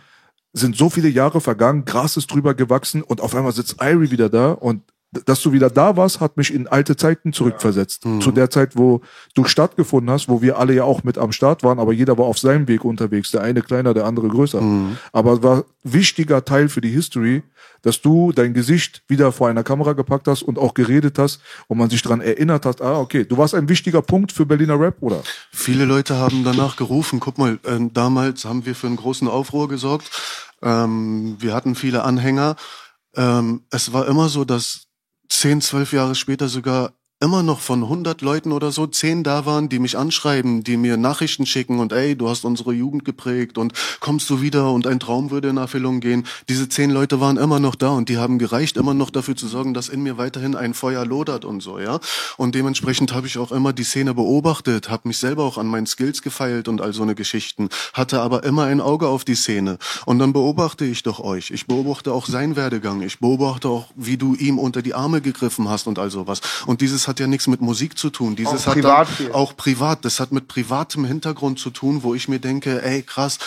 [0.53, 4.27] sind so viele Jahre vergangen, Gras ist drüber gewachsen und auf einmal sitzt Irie wieder
[4.29, 4.81] da und
[5.11, 8.05] dass du wieder da warst, hat mich in alte Zeiten zurückversetzt.
[8.21, 9.01] Zu der Zeit, wo
[9.33, 12.25] du stattgefunden hast, wo wir alle ja auch mit am Start waren, aber jeder war
[12.25, 13.31] auf seinem Weg unterwegs.
[13.31, 14.61] Der eine kleiner, der andere größer.
[15.11, 17.43] Aber es war wichtiger Teil für die History,
[17.81, 21.77] dass du dein Gesicht wieder vor einer Kamera gepackt hast und auch geredet hast und
[21.77, 24.97] man sich dran erinnert hat, ah, okay, du warst ein wichtiger Punkt für Berliner Rap,
[25.01, 25.21] oder?
[25.51, 27.19] Viele Leute haben danach gerufen.
[27.19, 30.09] Guck mal, ähm, damals haben wir für einen großen Aufruhr gesorgt.
[30.61, 32.55] Ähm, wir hatten viele Anhänger.
[33.15, 34.90] Ähm, es war immer so, dass
[35.31, 39.69] zehn, zwölf Jahre später sogar immer noch von 100 Leuten oder so zehn da waren,
[39.69, 43.73] die mich anschreiben, die mir Nachrichten schicken und ey, du hast unsere Jugend geprägt und
[43.99, 46.25] kommst du wieder und ein Traum würde in Erfüllung gehen.
[46.49, 49.47] Diese zehn Leute waren immer noch da und die haben gereicht, immer noch dafür zu
[49.47, 51.99] sorgen, dass in mir weiterhin ein Feuer lodert und so, ja.
[52.37, 55.85] Und dementsprechend habe ich auch immer die Szene beobachtet, habe mich selber auch an meinen
[55.85, 59.77] Skills gefeilt und all so eine Geschichten, hatte aber immer ein Auge auf die Szene.
[60.05, 61.51] Und dann beobachte ich doch euch.
[61.51, 63.03] Ich beobachte auch seinen Werdegang.
[63.03, 66.41] Ich beobachte auch, wie du ihm unter die Arme gegriffen hast und all sowas.
[66.65, 68.35] Und dieses hat ja nichts mit Musik zu tun.
[68.35, 69.31] Dieses Auch hat privat dann, viel.
[69.33, 70.05] auch privat.
[70.05, 73.37] Das hat mit privatem Hintergrund zu tun, wo ich mir denke, ey, krass,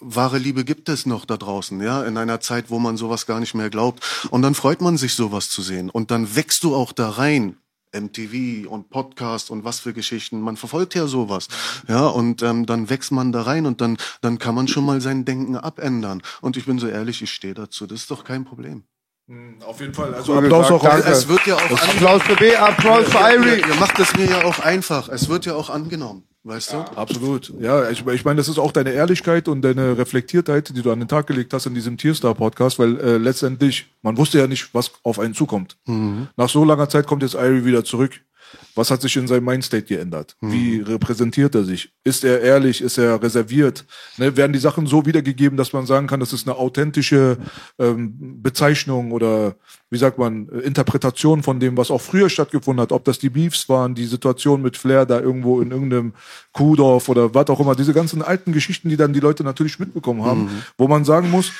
[0.00, 3.40] wahre Liebe gibt es noch da draußen, ja, in einer Zeit, wo man sowas gar
[3.40, 4.28] nicht mehr glaubt.
[4.30, 5.90] Und dann freut man sich, sowas zu sehen.
[5.90, 7.56] Und dann wächst du auch da rein.
[7.90, 10.42] MTV und Podcast und was für Geschichten.
[10.42, 11.48] Man verfolgt ja sowas.
[11.88, 15.00] Ja, und ähm, dann wächst man da rein und dann, dann kann man schon mal
[15.00, 16.22] sein Denken abändern.
[16.42, 17.86] Und ich bin so ehrlich, ich stehe dazu.
[17.86, 18.84] Das ist doch kein Problem.
[19.66, 20.14] Auf jeden Fall.
[20.14, 21.08] Also Applaus auch auf, danke.
[21.10, 21.70] Es wird ja auch.
[21.70, 23.60] Applaus für B, Applaus für Irie.
[23.60, 25.08] ihr macht es mir ja auch einfach.
[25.10, 26.24] Es wird ja auch angenommen.
[26.44, 26.76] Weißt du?
[26.96, 27.52] Absolut.
[27.60, 30.98] Ja, ich, ich meine, das ist auch deine Ehrlichkeit und deine Reflektiertheit, die du an
[31.00, 34.92] den Tag gelegt hast in diesem Tierstar-Podcast, weil äh, letztendlich, man wusste ja nicht, was
[35.02, 35.76] auf einen zukommt.
[36.36, 38.20] Nach so langer Zeit kommt jetzt Irie wieder zurück.
[38.74, 40.36] Was hat sich in seinem Mindstate geändert?
[40.40, 41.92] Wie repräsentiert er sich?
[42.04, 42.80] Ist er ehrlich?
[42.80, 43.84] Ist er reserviert?
[44.16, 47.38] Ne, werden die Sachen so wiedergegeben, dass man sagen kann, das ist eine authentische
[47.78, 49.56] ähm, Bezeichnung oder
[49.90, 52.92] wie sagt man, Interpretation von dem, was auch früher stattgefunden hat?
[52.92, 56.12] Ob das die Beefs waren, die Situation mit Flair da irgendwo in irgendeinem
[56.52, 57.74] Kuhdorf oder was auch immer.
[57.74, 61.52] Diese ganzen alten Geschichten, die dann die Leute natürlich mitbekommen haben, wo man sagen muss,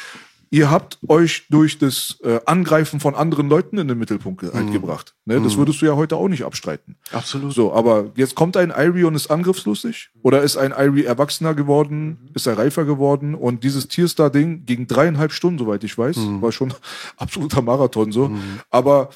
[0.51, 4.72] ihr habt euch durch das äh, Angreifen von anderen Leuten in den Mittelpunkt ge- halt
[4.72, 5.14] gebracht.
[5.24, 5.40] Ne?
[5.40, 6.96] Das würdest du ja heute auch nicht abstreiten.
[7.12, 7.53] Absolut.
[7.53, 10.11] So, aber jetzt kommt ein Irie und ist angriffslustig?
[10.22, 12.30] Oder ist ein Irie erwachsener geworden?
[12.34, 13.34] Ist er reifer geworden?
[13.34, 16.72] Und dieses Tierstar-Ding ging dreieinhalb Stunden, soweit ich weiß, war schon
[17.16, 18.30] absoluter Marathon so.
[18.70, 19.11] Aber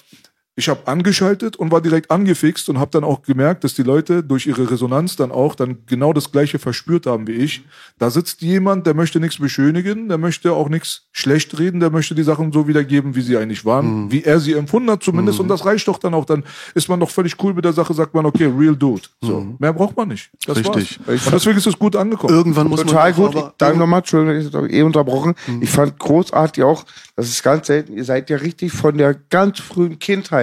[0.54, 4.22] ich habe angeschaltet und war direkt angefixt und habe dann auch gemerkt, dass die Leute
[4.22, 7.64] durch ihre Resonanz dann auch dann genau das gleiche verspürt haben wie ich.
[7.98, 12.14] Da sitzt jemand, der möchte nichts beschönigen, der möchte auch nichts schlecht reden, der möchte
[12.14, 14.12] die Sachen so wiedergeben, wie sie eigentlich waren, mhm.
[14.12, 15.44] wie er sie empfunden hat zumindest mhm.
[15.44, 16.26] und das reicht doch dann auch.
[16.26, 16.44] Dann
[16.74, 19.04] ist man doch völlig cool mit der Sache, sagt man, okay, real dude.
[19.22, 19.56] So, mhm.
[19.58, 20.30] mehr braucht man nicht.
[20.46, 21.00] Das Richtig.
[21.06, 21.26] War's.
[21.26, 22.34] Und deswegen ist es gut angekommen.
[22.34, 23.52] Irgendwann muss Total man gut.
[23.56, 25.34] Danke nochmal, Entschuldigung, ich habe eh unterbrochen.
[25.46, 25.62] Mhm.
[25.62, 26.84] Ich fand großartig auch,
[27.16, 30.41] das ist ganz selten, ihr seid ja richtig von der ganz frühen Kindheit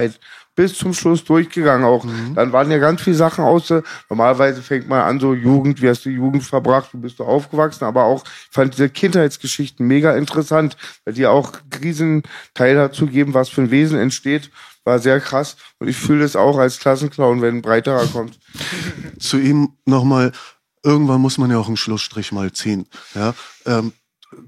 [0.54, 2.04] bis zum Schluss durchgegangen auch.
[2.04, 2.34] Mhm.
[2.34, 3.72] Dann waren ja ganz viele Sachen aus.
[4.08, 7.84] Normalerweise fängt man an, so Jugend, wie hast du Jugend verbracht, wie bist du aufgewachsen,
[7.84, 12.24] aber auch, ich fand diese Kindheitsgeschichten mega interessant, weil die auch riesen
[12.54, 14.50] Teil dazu geben, was für ein Wesen entsteht.
[14.84, 18.38] War sehr krass und ich fühle es auch als Klassenclown, wenn ein breiterer kommt.
[19.18, 20.32] Zu ihm nochmal,
[20.82, 22.86] irgendwann muss man ja auch einen Schlussstrich mal ziehen.
[23.14, 23.34] Ja,
[23.66, 23.92] ähm,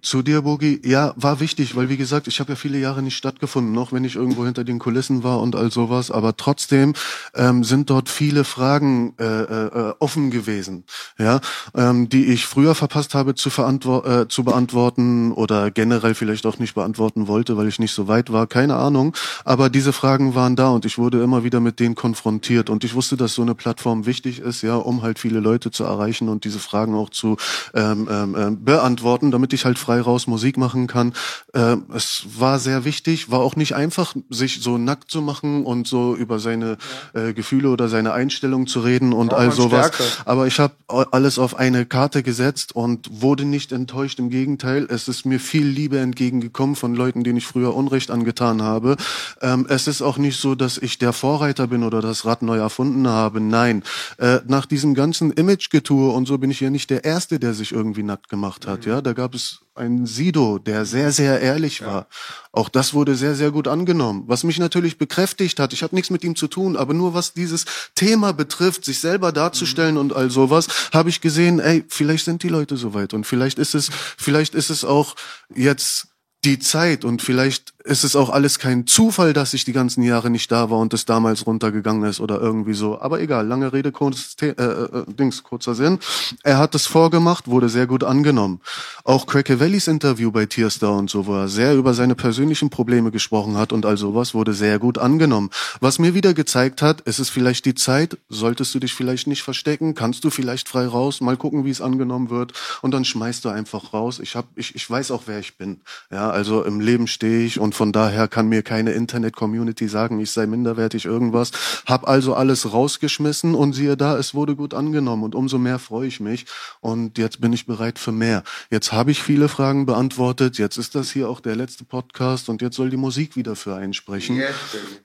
[0.02, 3.16] zu dir, Bogi, ja, war wichtig, weil wie gesagt, ich habe ja viele Jahre nicht
[3.16, 6.94] stattgefunden, auch wenn ich irgendwo hinter den Kulissen war und all sowas, aber trotzdem
[7.34, 10.84] ähm, sind dort viele Fragen äh, äh, offen gewesen,
[11.18, 11.40] ja,
[11.74, 16.74] ähm, die ich früher verpasst habe zu, äh, zu beantworten oder generell vielleicht auch nicht
[16.74, 20.70] beantworten wollte, weil ich nicht so weit war, keine Ahnung, aber diese Fragen waren da
[20.70, 22.70] und ich wurde immer wieder mit denen konfrontiert.
[22.70, 25.84] Und ich wusste, dass so eine Plattform wichtig ist, ja, um halt viele Leute zu
[25.84, 27.36] erreichen und diese Fragen auch zu
[27.74, 31.12] ähm, ähm, äh, beantworten, damit ich halt frei raus Musik machen kann.
[31.52, 35.86] Äh, es war sehr wichtig, war auch nicht einfach, sich so nackt zu machen und
[35.86, 36.78] so über seine
[37.14, 37.28] ja.
[37.28, 39.90] äh, Gefühle oder seine Einstellung zu reden und all sowas.
[40.24, 40.74] Aber ich habe
[41.10, 44.18] alles auf eine Karte gesetzt und wurde nicht enttäuscht.
[44.18, 48.62] Im Gegenteil, es ist mir viel Liebe entgegengekommen von Leuten, denen ich früher Unrecht angetan
[48.62, 48.96] habe.
[49.40, 52.58] Ähm, es ist auch nicht so, dass ich der Vorreiter bin oder das Rad neu
[52.58, 53.40] erfunden habe.
[53.40, 53.82] Nein,
[54.18, 57.72] äh, nach diesem ganzen Image-Getue und so bin ich ja nicht der Erste, der sich
[57.72, 58.86] irgendwie nackt gemacht hat.
[58.86, 58.92] Mhm.
[58.92, 61.86] Ja, da gab es ein Sido, der sehr, sehr ehrlich ja.
[61.86, 62.06] war.
[62.52, 64.24] Auch das wurde sehr, sehr gut angenommen.
[64.26, 67.32] Was mich natürlich bekräftigt hat, ich habe nichts mit ihm zu tun, aber nur was
[67.32, 67.64] dieses
[67.94, 70.00] Thema betrifft, sich selber darzustellen mhm.
[70.00, 73.74] und all sowas, habe ich gesehen, ey, vielleicht sind die Leute soweit und vielleicht ist
[73.74, 75.14] es, vielleicht ist es auch
[75.54, 76.11] jetzt
[76.44, 80.30] die Zeit und vielleicht ist es auch alles kein Zufall, dass ich die ganzen Jahre
[80.30, 83.00] nicht da war und es damals runtergegangen ist oder irgendwie so.
[83.00, 85.98] Aber egal, lange Rede, kurz, äh, äh, Dings, kurzer Sinn.
[86.42, 88.60] Er hat es vorgemacht, wurde sehr gut angenommen.
[89.04, 93.56] Auch Valley's Interview bei Tierstar und so, wo er sehr über seine persönlichen Probleme gesprochen
[93.56, 95.50] hat und all sowas, wurde sehr gut angenommen.
[95.80, 99.42] Was mir wieder gezeigt hat, es ist vielleicht die Zeit, solltest du dich vielleicht nicht
[99.42, 103.44] verstecken, kannst du vielleicht frei raus, mal gucken, wie es angenommen wird und dann schmeißt
[103.44, 104.20] du einfach raus.
[104.20, 105.80] Ich hab, ich, ich weiß auch, wer ich bin.
[106.10, 110.30] Ja, also im Leben stehe ich und von daher kann mir keine Internet-Community sagen, ich
[110.30, 111.52] sei minderwertig irgendwas.
[111.86, 116.08] Hab also alles rausgeschmissen und siehe da, es wurde gut angenommen und umso mehr freue
[116.08, 116.46] ich mich
[116.80, 118.42] und jetzt bin ich bereit für mehr.
[118.70, 122.62] Jetzt habe ich viele Fragen beantwortet, jetzt ist das hier auch der letzte Podcast und
[122.62, 124.42] jetzt soll die Musik wieder für einen sprechen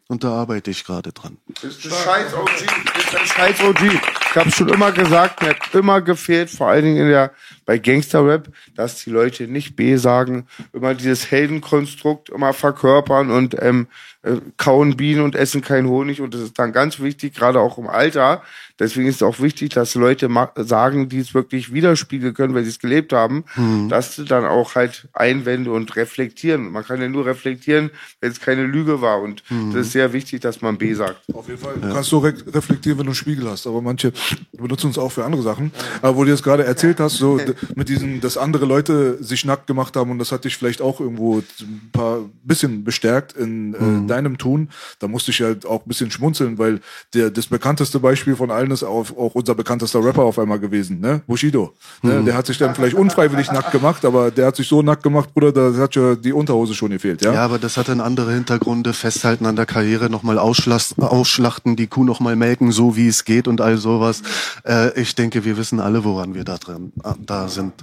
[0.07, 1.37] und da arbeite ich gerade dran.
[1.61, 2.47] Bist du scheiß OG,
[2.95, 3.81] bist ein scheiß OG.
[4.29, 7.31] Ich habe schon immer gesagt, mir hat immer gefehlt, vor allen Dingen in der
[7.65, 13.87] bei Gangster-Rap, dass die Leute nicht B sagen, immer dieses Heldenkonstrukt immer verkörpern und ähm,
[14.23, 16.21] äh, kauen Bienen und essen keinen Honig.
[16.21, 18.41] Und das ist dann ganz wichtig, gerade auch im Alter.
[18.79, 22.69] Deswegen ist es auch wichtig, dass Leute sagen, die es wirklich widerspiegeln können, weil sie
[22.69, 23.89] es gelebt haben, mhm.
[23.89, 26.71] dass sie dann auch halt Einwände und reflektieren.
[26.71, 27.89] Man kann ja nur reflektieren,
[28.21, 29.21] wenn es keine Lüge war.
[29.21, 29.73] Und mhm.
[29.73, 31.21] das ist sehr wichtig, dass man B sagt.
[31.33, 31.75] Auf jeden Fall.
[31.81, 31.87] Ja.
[31.87, 33.65] Du kannst so re reflektieren, wenn du einen Spiegel hast.
[33.65, 34.13] Aber manche
[34.51, 35.71] benutzen es auch für andere Sachen.
[36.01, 37.39] Aber wo du jetzt gerade erzählt hast, so
[37.75, 40.99] mit diesen, dass andere Leute sich nackt gemacht haben und das hat dich vielleicht auch
[40.99, 44.11] irgendwo ein paar bisschen bestärkt in äh, mhm.
[44.11, 44.69] deinem Tun.
[44.99, 46.79] Da musste ich halt auch ein bisschen schmunzeln, weil
[47.13, 50.99] der, das bekannteste Beispiel von allen ist auch, auch unser bekanntester Rapper auf einmal gewesen,
[50.99, 51.21] ne?
[51.27, 51.73] Bushido.
[52.01, 52.21] Ne?
[52.21, 52.25] Mhm.
[52.25, 55.33] Der hat sich dann vielleicht unfreiwillig nackt gemacht, aber der hat sich so nackt gemacht,
[55.33, 57.33] Bruder, da hat ja die Unterhose schon gefehlt, ja?
[57.33, 62.03] Ja, aber das hat dann andere Hintergründe, festhalten an der Karriere, nochmal ausschlachten, die Kuh
[62.03, 64.21] nochmal melken, so wie es geht und all sowas.
[64.65, 66.91] Äh, ich denke, wir wissen alle, woran wir da drin,
[67.25, 67.73] da sind.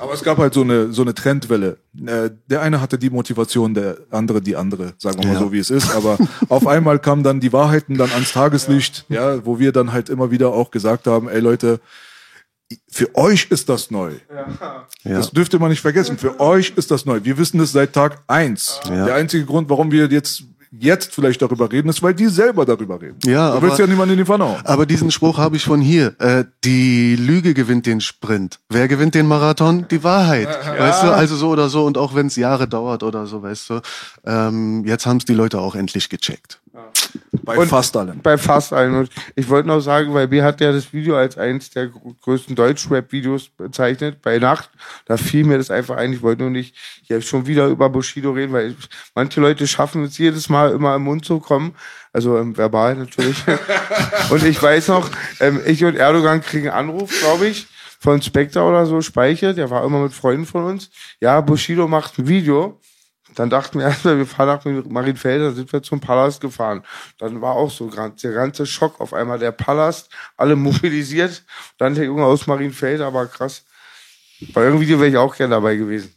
[0.00, 1.78] Aber es gab halt so eine, so eine Trendwelle.
[2.06, 5.40] Äh, der eine hatte die Motivation, der andere die andere, sagen wir mal ja.
[5.40, 5.94] so, wie es ist.
[5.94, 6.18] Aber
[6.48, 9.34] auf einmal kamen dann die Wahrheiten dann ans Tageslicht, ja.
[9.34, 11.80] ja, wo wir dann halt immer wieder auch gesagt haben, ey Leute,
[12.90, 14.12] für euch ist das neu.
[15.04, 15.16] Ja.
[15.16, 16.18] Das dürfte man nicht vergessen.
[16.18, 17.20] Für euch ist das neu.
[17.22, 18.80] Wir wissen es seit Tag eins.
[18.86, 23.00] Der einzige Grund, warum wir jetzt jetzt vielleicht darüber reden, ist, weil die selber darüber
[23.00, 23.18] reden.
[23.24, 24.60] Ja, du aber, willst ja niemanden in die Pfanne hauen.
[24.64, 26.14] Aber diesen Spruch habe ich von hier.
[26.18, 28.60] Äh, die Lüge gewinnt den Sprint.
[28.68, 29.86] Wer gewinnt den Marathon?
[29.90, 30.48] Die Wahrheit.
[30.48, 30.78] Ja.
[30.78, 31.84] Weißt du, also so oder so.
[31.84, 33.80] Und auch wenn es Jahre dauert oder so, weißt du.
[34.24, 36.60] Ähm, jetzt haben es die Leute auch endlich gecheckt.
[37.48, 38.20] Bei Und fast allen.
[38.22, 38.94] Bei fast allen.
[38.94, 41.98] Und ich wollte noch sagen, weil B hat ja das Video als eines der gr-
[42.22, 44.70] größten Deutschrap-Videos bezeichnet, bei Nacht.
[45.06, 46.12] Da fiel mir das einfach ein.
[46.12, 48.76] Ich wollte nur nicht hier schon wieder über Bushido reden, weil ich,
[49.14, 51.74] manche Leute schaffen es jedes Mal immer im Mund zu kommen.
[52.12, 53.42] Also ähm, verbal natürlich.
[54.30, 55.08] und ich weiß noch,
[55.40, 57.66] ähm, ich und Erdogan kriegen einen Anruf, glaube ich,
[58.00, 60.90] von Spectre oder so, Speicher, der war immer mit Freunden von uns.
[61.20, 62.78] Ja, Bushido macht ein Video.
[63.34, 66.82] Dann dachten wir erstmal, wir fahren nach Marienfeld, dann sind wir zum Palast gefahren.
[67.18, 71.44] Dann war auch so der ganze Schock auf einmal der Palast, alle mobilisiert.
[71.78, 73.64] Dann der Junge aus Marienfeld, aber krass.
[74.52, 76.14] Bei irgendeinem Video wäre ich auch gern dabei gewesen.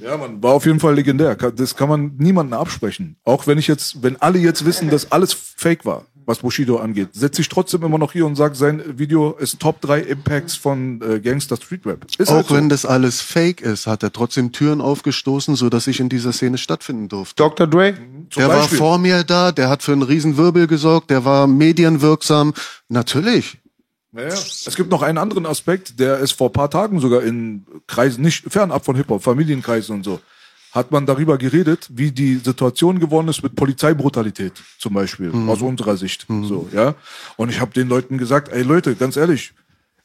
[0.00, 1.36] Ja, man war auf jeden Fall legendär.
[1.36, 3.16] Das kann man niemandem absprechen.
[3.24, 7.08] Auch wenn ich jetzt, wenn alle jetzt wissen, dass alles Fake war, was Bushido angeht,
[7.12, 11.00] setze ich trotzdem immer noch hier und sage, sein Video ist Top 3 Impacts von
[11.00, 12.06] äh, Gangster Street Rap.
[12.18, 12.54] Ist Auch halt so.
[12.54, 16.34] wenn das alles fake ist, hat er trotzdem Türen aufgestoßen, so dass ich in dieser
[16.34, 17.42] Szene stattfinden durfte.
[17.42, 17.66] Dr.
[17.66, 17.94] Dre?
[18.28, 18.78] Zum der Beispiel.
[18.78, 22.52] war vor mir da, der hat für einen Riesenwirbel gesorgt, der war medienwirksam.
[22.90, 23.56] Natürlich.
[24.12, 24.28] Ja, ja.
[24.28, 28.44] Es gibt noch einen anderen Aspekt, der ist vor paar Tagen sogar in Kreisen, nicht
[28.52, 30.20] fernab von Hip-Hop, Familienkreisen und so,
[30.72, 35.96] hat man darüber geredet, wie die Situation geworden ist mit Polizeibrutalität zum Beispiel, aus unserer
[35.96, 36.26] Sicht.
[36.28, 36.94] So, ja.
[37.36, 39.52] Und ich habe den Leuten gesagt, ey Leute, ganz ehrlich,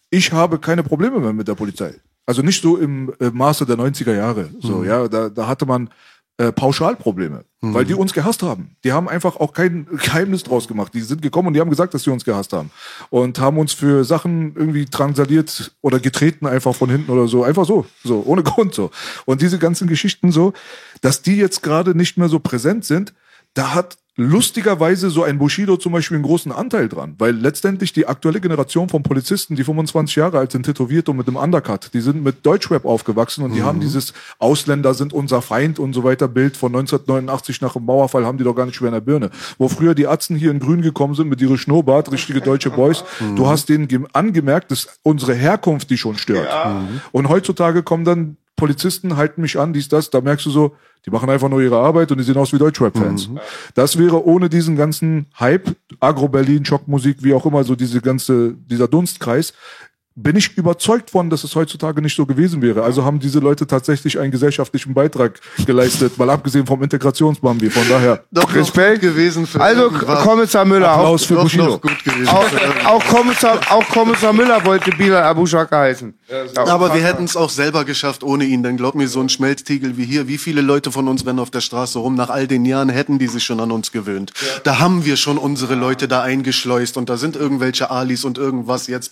[0.09, 1.95] ich habe keine Probleme mehr mit der Polizei.
[2.25, 4.49] Also nicht so im äh, Maße der 90er Jahre.
[4.61, 5.89] So, ja, da, da hatte man
[6.37, 8.75] äh, Pauschalprobleme, weil die uns gehasst haben.
[8.83, 10.93] Die haben einfach auch kein Geheimnis draus gemacht.
[10.93, 12.71] Die sind gekommen und die haben gesagt, dass sie uns gehasst haben.
[13.11, 17.43] Und haben uns für Sachen irgendwie drangsaliert oder getreten einfach von hinten oder so.
[17.43, 17.85] Einfach so.
[18.03, 18.89] So, ohne Grund so.
[19.25, 20.53] Und diese ganzen Geschichten so,
[21.01, 23.13] dass die jetzt gerade nicht mehr so präsent sind,
[23.53, 28.05] da hat lustigerweise so ein Bushido zum Beispiel einen großen Anteil dran, weil letztendlich die
[28.05, 31.99] aktuelle Generation von Polizisten, die 25 Jahre alt sind, tätowiert und mit einem Undercut, die
[31.99, 36.27] sind mit Deutschrap aufgewachsen und die haben dieses Ausländer sind unser Feind und so weiter
[36.27, 39.31] Bild von 1989 nach dem Mauerfall haben die doch gar nicht schwer in der Birne.
[39.57, 43.03] Wo früher die Atzen hier in Grün gekommen sind mit ihrem Schnurrbart, richtige deutsche Boys,
[43.35, 46.47] du hast denen gem- angemerkt, dass unsere Herkunft die schon stört.
[47.11, 51.09] Und heutzutage kommen dann Polizisten halten mich an, dies, das, da merkst du so, die
[51.09, 53.29] machen einfach nur ihre Arbeit und die sehen aus wie Deutschrap-Fans.
[53.73, 58.87] Das wäre ohne diesen ganzen Hype, Agro-Berlin, Schockmusik, wie auch immer, so diese ganze, dieser
[58.87, 59.51] Dunstkreis,
[60.15, 62.83] bin ich überzeugt von, dass es heutzutage nicht so gewesen wäre.
[62.83, 67.69] Also haben diese Leute tatsächlich einen gesellschaftlichen Beitrag geleistet, mal abgesehen vom Integrationsbambi.
[67.71, 69.01] Von daher, Doch Respekt.
[69.01, 70.23] gewesen für Also, irgendwas.
[70.23, 71.65] Kommissar Müller, auch, Applaus für Doch Bushido.
[71.65, 72.27] noch gut gewesen.
[72.27, 72.45] auch,
[72.85, 76.13] auch, Kommissar, auch Kommissar Müller wollte Bilal Abu Shaka heißen.
[76.55, 79.29] Ja, Aber wir hätten es auch selber geschafft ohne ihn, denn glaub mir, so ein
[79.29, 82.47] Schmelztiegel wie hier, wie viele Leute von uns rennen auf der Straße rum, nach all
[82.47, 84.31] den Jahren hätten die sich schon an uns gewöhnt.
[84.63, 88.87] Da haben wir schon unsere Leute da eingeschleust und da sind irgendwelche Alis und irgendwas,
[88.87, 89.11] jetzt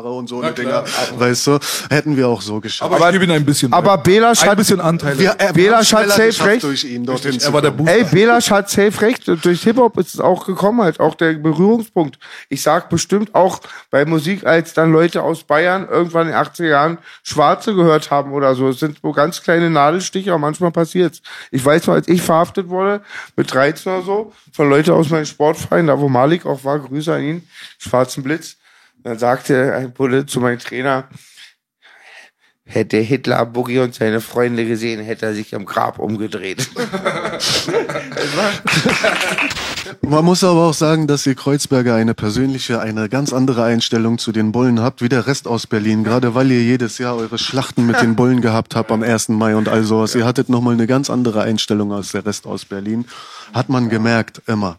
[0.00, 0.84] Polizeikommissare und so eine Dinger,
[1.18, 1.58] weißt du,
[1.90, 2.92] hätten wir auch so geschafft.
[2.92, 5.18] aber, ich gebe ihm ein bisschen, aber Belasch ein hat- bisschen Anteil.
[5.18, 6.62] wir, er, Bela wir haben Schatz schneller safe recht.
[6.62, 7.70] durch ihn dorthin er war der.
[7.70, 7.92] Booster.
[7.94, 9.28] Ey, Belasch hat safe recht.
[9.44, 12.18] Durch Hip-Hop ist es auch gekommen, halt auch der Berührungspunkt.
[12.48, 16.66] Ich sag bestimmt auch bei Musik, als dann Leute aus Bayern irgendwann in den 80er
[16.68, 18.68] Jahren Schwarze gehört haben oder so.
[18.68, 21.22] Es sind so ganz kleine Nadelstiche, aber manchmal passiert's.
[21.50, 23.02] Ich weiß noch, als ich verhaftet wurde,
[23.36, 27.14] mit 13 oder so, von Leuten aus meinem Sportverein, da wo Malik auch war, Grüße
[27.14, 27.48] an ihn,
[27.78, 28.56] Schwarzen Blitz.
[29.02, 31.08] Dann sagte ein Bulle zu meinem Trainer,
[32.64, 36.68] hätte Hitler Boogie und seine Freunde gesehen, hätte er sich am Grab umgedreht.
[40.02, 44.32] Man muss aber auch sagen, dass ihr Kreuzberger eine persönliche, eine ganz andere Einstellung zu
[44.32, 46.04] den Bullen habt, wie der Rest aus Berlin.
[46.04, 49.30] Gerade weil ihr jedes Jahr eure Schlachten mit den Bullen gehabt habt am 1.
[49.30, 50.14] Mai und all sowas.
[50.14, 53.06] Ihr hattet nochmal eine ganz andere Einstellung als der Rest aus Berlin.
[53.52, 54.78] Hat man gemerkt, immer.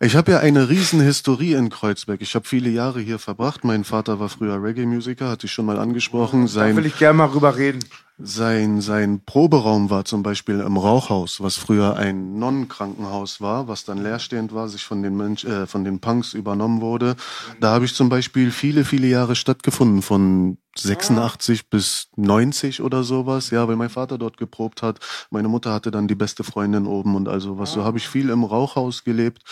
[0.00, 2.20] Ich habe ja eine riesen Historie in Kreuzberg.
[2.20, 3.64] Ich habe viele Jahre hier verbracht.
[3.64, 6.42] Mein Vater war früher Reggae-Musiker, hatte ich schon mal angesprochen.
[6.42, 7.80] Da Sein will ich gerne mal rüber reden.
[8.16, 14.02] Sein, sein Proberaum war zum Beispiel im Rauchhaus, was früher ein Nonnenkrankenhaus war, was dann
[14.02, 17.16] leerstehend war, sich von den Mensch, äh, von den Punks übernommen wurde.
[17.60, 23.50] Da habe ich zum Beispiel viele, viele Jahre stattgefunden, von 86 bis 90 oder sowas,
[23.50, 25.00] ja, weil mein Vater dort geprobt hat.
[25.30, 27.72] Meine Mutter hatte dann die beste Freundin oben und also was.
[27.72, 29.42] So habe ich viel im Rauchhaus gelebt,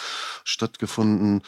[0.44, 1.42] stattgefunden.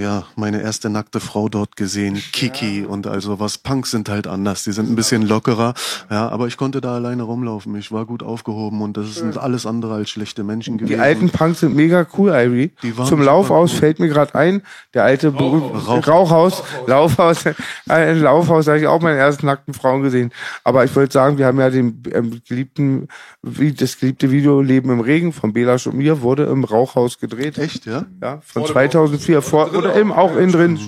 [0.00, 3.58] Ja, meine erste nackte Frau dort gesehen, Kiki und also was.
[3.58, 5.74] Punks sind halt anders, die sind ein bisschen lockerer.
[6.10, 7.76] Ja, aber ich konnte da alleine rumlaufen.
[7.76, 10.94] Ich war gut aufgehoben und das sind alles andere als schlechte Menschen gewesen.
[10.94, 12.70] Die alten Punks sind mega cool, Irie.
[12.82, 13.78] Die waren Zum Laufhaus cool.
[13.80, 14.62] fällt mir gerade ein,
[14.94, 17.44] der alte Rauchhaus, Rauch- Rauchhaus, Laufhaus,
[17.90, 20.32] äh, Laufhaus, da habe ich auch meine ersten nackten Frauen gesehen.
[20.64, 23.08] Aber ich wollte sagen, wir haben ja den ähm, geliebten,
[23.42, 27.58] wie das geliebte Video Leben im Regen von Belasch und mir wurde im Rauchhaus gedreht.
[27.58, 28.06] Echt, ja?
[28.22, 30.78] Ja, von 2004 vor, oder eben auch innen drin.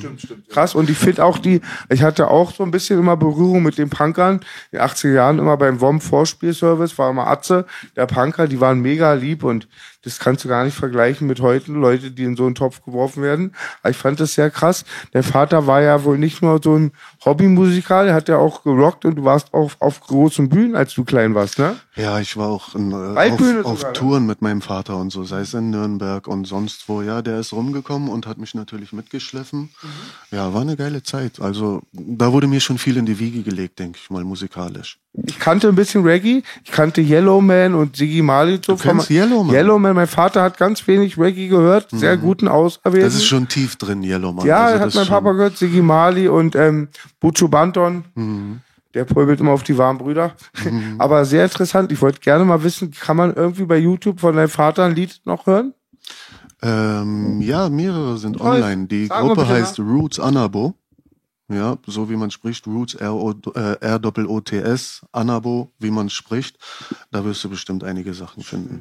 [0.48, 0.74] Krass.
[0.74, 3.90] Und ich finde auch die, ich hatte auch so ein bisschen immer Berührung mit den
[3.90, 4.40] Punkern.
[4.70, 7.66] In den 80er Jahren immer beim WOM Vorspielservice war immer Atze,
[7.96, 9.68] der Punker, die waren mega lieb und
[10.04, 13.22] das kannst du gar nicht vergleichen mit heute Leute, die in so einen Topf geworfen
[13.22, 13.54] werden.
[13.82, 14.84] Aber ich fand das sehr krass.
[15.12, 16.92] Der Vater war ja wohl nicht nur so ein
[17.24, 21.04] Hobbymusiker, der hat ja auch gerockt und du warst auch auf großen Bühnen, als du
[21.04, 21.76] klein warst, ne?
[21.96, 23.92] Ja, ich war auch in, äh, auf, auf sogar, ne?
[23.92, 27.02] Touren mit meinem Vater und so, sei es in Nürnberg und sonst wo.
[27.02, 29.70] Ja, der ist rumgekommen und hat mich natürlich mitgeschliffen.
[30.30, 31.40] Ja, war eine geile Zeit.
[31.40, 34.98] Also da wurde mir schon viel in die Wiege gelegt, denke ich mal, musikalisch.
[35.26, 36.42] Ich kannte ein bisschen Reggae.
[36.64, 38.58] Ich kannte Yellowman und Siggy Marley.
[38.64, 39.54] So Du kennst Yellowman?
[39.54, 39.94] Yellowman.
[39.94, 41.88] Mein Vater hat ganz wenig Reggae gehört.
[41.92, 43.06] Sehr guten Auserwählten.
[43.06, 44.44] Das ist schon tief drin, Yellowman.
[44.44, 45.56] Ja, also hat mein Papa gehört.
[45.56, 46.88] Siggy Marley und ähm,
[47.20, 48.04] Bucho Banton.
[48.16, 48.60] Mhm.
[48.94, 50.32] Der pöbelt immer auf die warmen Brüder.
[50.98, 51.92] Aber sehr interessant.
[51.92, 55.20] Ich wollte gerne mal wissen, kann man irgendwie bei YouTube von deinem Vater ein Lied
[55.24, 55.74] noch hören?
[56.62, 58.86] Ähm, ja, mehrere sind online.
[58.86, 60.74] Die Sag mal Gruppe heißt Roots Anabo.
[61.52, 63.82] Ja, so wie man spricht, Roots R-O-T-S,
[65.12, 66.56] Anabo, wie man spricht.
[67.10, 68.80] Da wirst du bestimmt einige Sachen finden.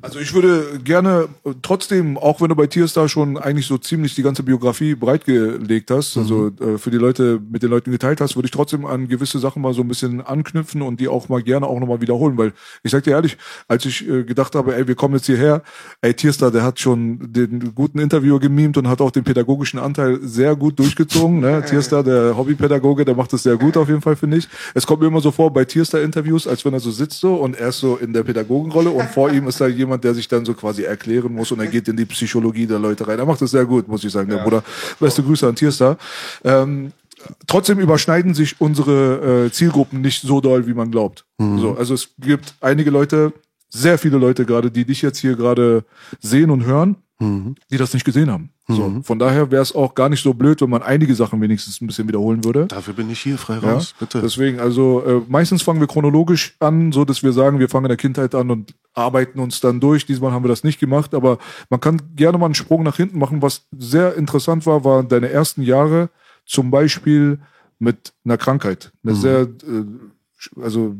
[0.00, 4.14] Also ich würde gerne äh, trotzdem, auch wenn du bei Tierstar schon eigentlich so ziemlich
[4.14, 8.34] die ganze Biografie breitgelegt hast, also äh, für die Leute, mit den Leuten geteilt hast,
[8.34, 11.42] würde ich trotzdem an gewisse Sachen mal so ein bisschen anknüpfen und die auch mal
[11.42, 13.36] gerne auch nochmal wiederholen, weil ich sag dir ehrlich,
[13.68, 15.62] als ich äh, gedacht habe, ey, wir kommen jetzt hierher,
[16.00, 20.18] ey, Tierstar, der hat schon den guten Interviewer gemimt und hat auch den pädagogischen Anteil
[20.22, 21.62] sehr gut durchgezogen, ne?
[21.64, 24.48] Tierstar, der Hobbypädagoge, der macht das sehr gut auf jeden Fall, finde ich.
[24.74, 27.56] Es kommt mir immer so vor bei Tierstar-Interviews, als wenn er so sitzt so und
[27.56, 30.44] er ist so in der Pädagogenrolle und vor ihm ist da jemand, der sich dann
[30.44, 33.18] so quasi erklären muss und er geht in die Psychologie der Leute rein.
[33.18, 34.62] Er macht das sehr gut, muss ich sagen, der Bruder.
[34.98, 35.98] Beste Grüße an Tierstar.
[36.44, 36.92] Ähm,
[37.46, 41.24] trotzdem überschneiden sich unsere äh, Zielgruppen nicht so doll, wie man glaubt.
[41.58, 43.32] So, also es gibt einige Leute,
[43.68, 45.84] sehr viele Leute gerade, die dich jetzt hier gerade
[46.20, 46.96] sehen und hören,
[47.70, 48.50] die das nicht gesehen haben.
[48.68, 51.80] So, von daher wäre es auch gar nicht so blöd, wenn man einige Sachen wenigstens
[51.80, 52.66] ein bisschen wiederholen würde.
[52.66, 54.20] Dafür bin ich hier frei Ja, raus, bitte.
[54.22, 57.90] Deswegen, also äh, meistens fangen wir chronologisch an, so dass wir sagen, wir fangen in
[57.90, 60.06] der Kindheit an und arbeiten uns dann durch.
[60.06, 61.38] Diesmal haben wir das nicht gemacht, aber
[61.70, 63.42] man kann gerne mal einen Sprung nach hinten machen.
[63.42, 66.10] Was sehr interessant war, waren deine ersten Jahre,
[66.46, 67.40] zum Beispiel
[67.80, 68.92] mit einer Krankheit.
[69.02, 70.96] Eine sehr, äh, also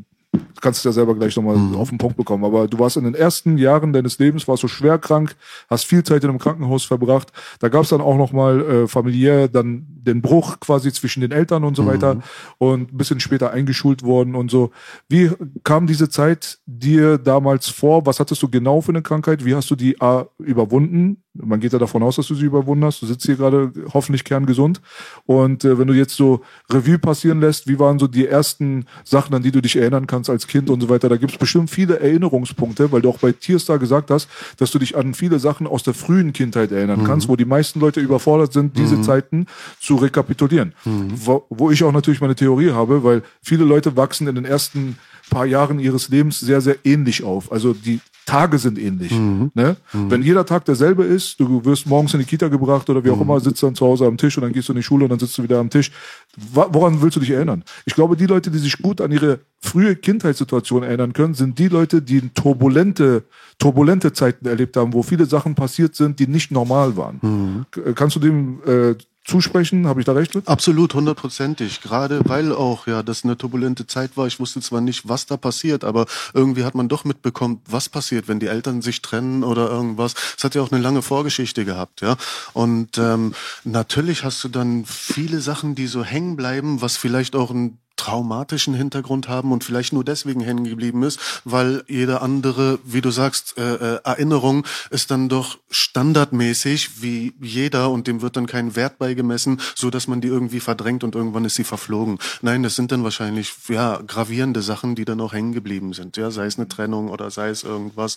[0.60, 2.44] kannst es ja selber gleich nochmal auf den Punkt bekommen.
[2.44, 5.36] Aber du warst in den ersten Jahren deines Lebens, warst so schwer krank,
[5.68, 7.32] hast viel Zeit in einem Krankenhaus verbracht.
[7.60, 11.64] Da gab es dann auch nochmal äh, familiär dann den Bruch quasi zwischen den Eltern
[11.64, 12.20] und so weiter
[12.58, 14.70] und ein bisschen später eingeschult worden und so.
[15.08, 15.30] Wie
[15.64, 18.04] kam diese Zeit dir damals vor?
[18.06, 19.44] Was hattest du genau für eine Krankheit?
[19.44, 21.18] Wie hast du die A, überwunden?
[21.34, 23.00] Man geht ja davon aus, dass du sie überwunden hast.
[23.00, 24.82] Du sitzt hier gerade hoffentlich kerngesund.
[25.24, 29.34] Und äh, wenn du jetzt so Revue passieren lässt, wie waren so die ersten Sachen,
[29.34, 31.08] an die du dich erinnern kannst als Kind und so weiter?
[31.08, 34.28] Da gibt es bestimmt viele Erinnerungspunkte, weil du auch bei Tierstar gesagt hast,
[34.58, 37.80] dass du dich an viele Sachen aus der frühen Kindheit erinnern kannst, wo die meisten
[37.80, 39.46] Leute überfordert sind, diese Zeiten
[39.80, 40.72] zu rekapitulieren.
[40.84, 44.96] Wo, wo ich auch natürlich meine Theorie habe, weil viele Leute wachsen in den ersten
[45.30, 47.50] paar Jahren ihres Lebens sehr, sehr ähnlich auf.
[47.52, 49.10] Also die Tage sind ähnlich.
[49.54, 49.76] Ne?
[49.92, 53.20] Wenn jeder Tag derselbe ist, du wirst morgens in die Kita gebracht oder wie auch
[53.20, 55.10] immer, sitzt dann zu Hause am Tisch und dann gehst du in die Schule und
[55.10, 55.90] dann sitzt du wieder am Tisch.
[56.52, 57.64] Woran willst du dich erinnern?
[57.84, 61.68] Ich glaube, die Leute, die sich gut an ihre frühe Kindheitssituation erinnern können, sind die
[61.68, 63.24] Leute, die turbulente,
[63.58, 67.66] turbulente Zeiten erlebt haben, wo viele Sachen passiert sind, die nicht normal waren.
[67.70, 68.94] K- Kannst du dem äh,
[69.24, 69.86] zusprechen?
[69.86, 70.48] Habe ich da recht mit?
[70.48, 71.80] Absolut, hundertprozentig.
[71.80, 74.26] Gerade weil auch ja das eine turbulente Zeit war.
[74.26, 78.28] Ich wusste zwar nicht, was da passiert, aber irgendwie hat man doch mitbekommen, was passiert,
[78.28, 80.14] wenn die Eltern sich trennen oder irgendwas.
[80.36, 82.16] Es hat ja auch eine lange Vorgeschichte gehabt, ja.
[82.52, 87.50] Und ähm, natürlich hast du dann viele Sachen, die so hängen bleiben, was vielleicht auch
[87.50, 93.00] ein traumatischen Hintergrund haben und vielleicht nur deswegen hängen geblieben ist, weil jede andere, wie
[93.00, 98.48] du sagst, äh, äh, Erinnerung ist dann doch standardmäßig wie jeder und dem wird dann
[98.48, 102.18] kein Wert beigemessen, so dass man die irgendwie verdrängt und irgendwann ist sie verflogen.
[102.40, 106.16] Nein, das sind dann wahrscheinlich ja gravierende Sachen, die dann auch hängen geblieben sind.
[106.16, 108.16] Ja, sei es eine Trennung oder sei es irgendwas.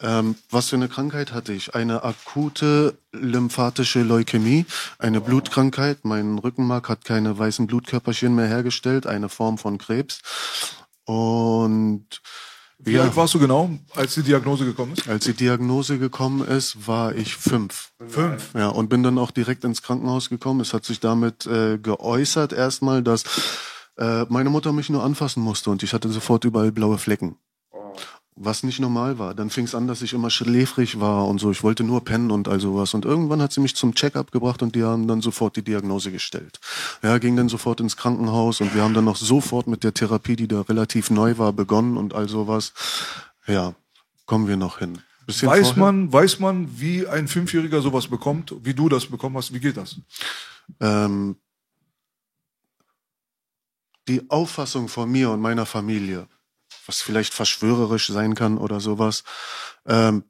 [0.00, 1.74] Ähm, was für eine Krankheit hatte ich?
[1.74, 4.66] Eine akute lymphatische Leukämie,
[4.98, 6.04] eine Blutkrankheit.
[6.04, 10.20] Mein Rückenmark hat keine weißen Blutkörperchen mehr hergestellt, eine Form von Krebs.
[11.04, 12.06] Und
[12.78, 15.08] Wie alt warst du genau, als die Diagnose gekommen ist?
[15.08, 17.92] als die Diagnose gekommen ist, war ich fünf.
[18.06, 18.50] Fünf?
[18.54, 20.60] Ja, und bin dann auch direkt ins Krankenhaus gekommen.
[20.60, 23.24] Es hat sich damit äh, geäußert erstmal, dass
[23.96, 27.36] äh, meine Mutter mich nur anfassen musste und ich hatte sofort überall blaue Flecken.
[28.36, 29.34] Was nicht normal war.
[29.34, 31.52] Dann fing es an, dass ich immer schläfrig war und so.
[31.52, 32.92] Ich wollte nur pennen und all sowas.
[32.92, 36.10] Und irgendwann hat sie mich zum Check-up gebracht und die haben dann sofort die Diagnose
[36.10, 36.58] gestellt.
[37.02, 40.34] Ja, ging dann sofort ins Krankenhaus und wir haben dann noch sofort mit der Therapie,
[40.34, 42.72] die da relativ neu war, begonnen und all sowas.
[43.46, 43.74] Ja,
[44.26, 44.98] kommen wir noch hin.
[45.26, 45.92] Bisschen weiß vorher.
[45.92, 49.76] man, weiß man, wie ein Fünfjähriger sowas bekommt, wie du das bekommen hast, wie geht
[49.76, 49.96] das?
[50.80, 51.36] ähm,
[54.08, 56.26] die Auffassung von mir und meiner Familie,
[56.86, 59.24] was vielleicht verschwörerisch sein kann oder sowas,
[59.86, 60.24] ähm,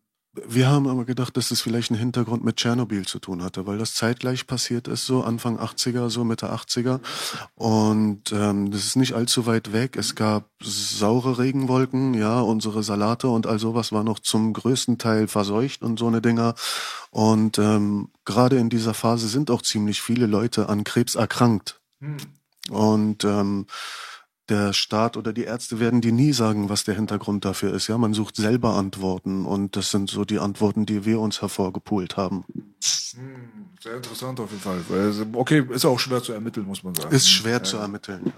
[0.47, 3.79] wir haben aber gedacht, dass es vielleicht einen Hintergrund mit Tschernobyl zu tun hatte, weil
[3.79, 7.01] das zeitgleich passiert ist, so Anfang 80er, so Mitte 80er.
[7.55, 9.97] Und ähm, das ist nicht allzu weit weg.
[9.97, 15.29] Es gab saure Regenwolken, ja, unsere Salate und all sowas war noch zum größten Teil
[15.29, 16.55] verseucht und so eine Dinger.
[17.11, 21.81] Und ähm, gerade in dieser Phase sind auch ziemlich viele Leute an Krebs erkrankt.
[22.71, 23.67] Und ähm,
[24.49, 27.89] der Staat oder die Ärzte werden dir nie sagen, was der Hintergrund dafür ist.
[27.89, 32.17] Ja, man sucht selber Antworten und das sind so die Antworten, die wir uns hervorgepult
[32.17, 32.45] haben.
[32.81, 34.83] Sehr interessant auf jeden Fall.
[35.33, 37.15] Okay, ist auch schwer zu ermitteln, muss man sagen.
[37.15, 38.33] Ist schwer zu ermitteln.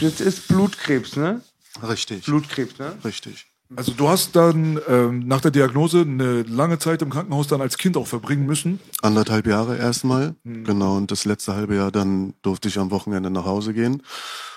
[0.00, 1.40] Das ist Blutkrebs, ne?
[1.82, 2.24] Richtig.
[2.24, 2.96] Blutkrebs, ne?
[3.04, 3.46] Richtig.
[3.74, 7.78] Also du hast dann ähm, nach der Diagnose eine lange Zeit im Krankenhaus dann als
[7.78, 8.78] Kind auch verbringen müssen.
[9.02, 10.36] Anderthalb Jahre erstmal.
[10.44, 10.96] Genau.
[10.96, 14.02] Und das letzte halbe Jahr dann durfte ich am Wochenende nach Hause gehen.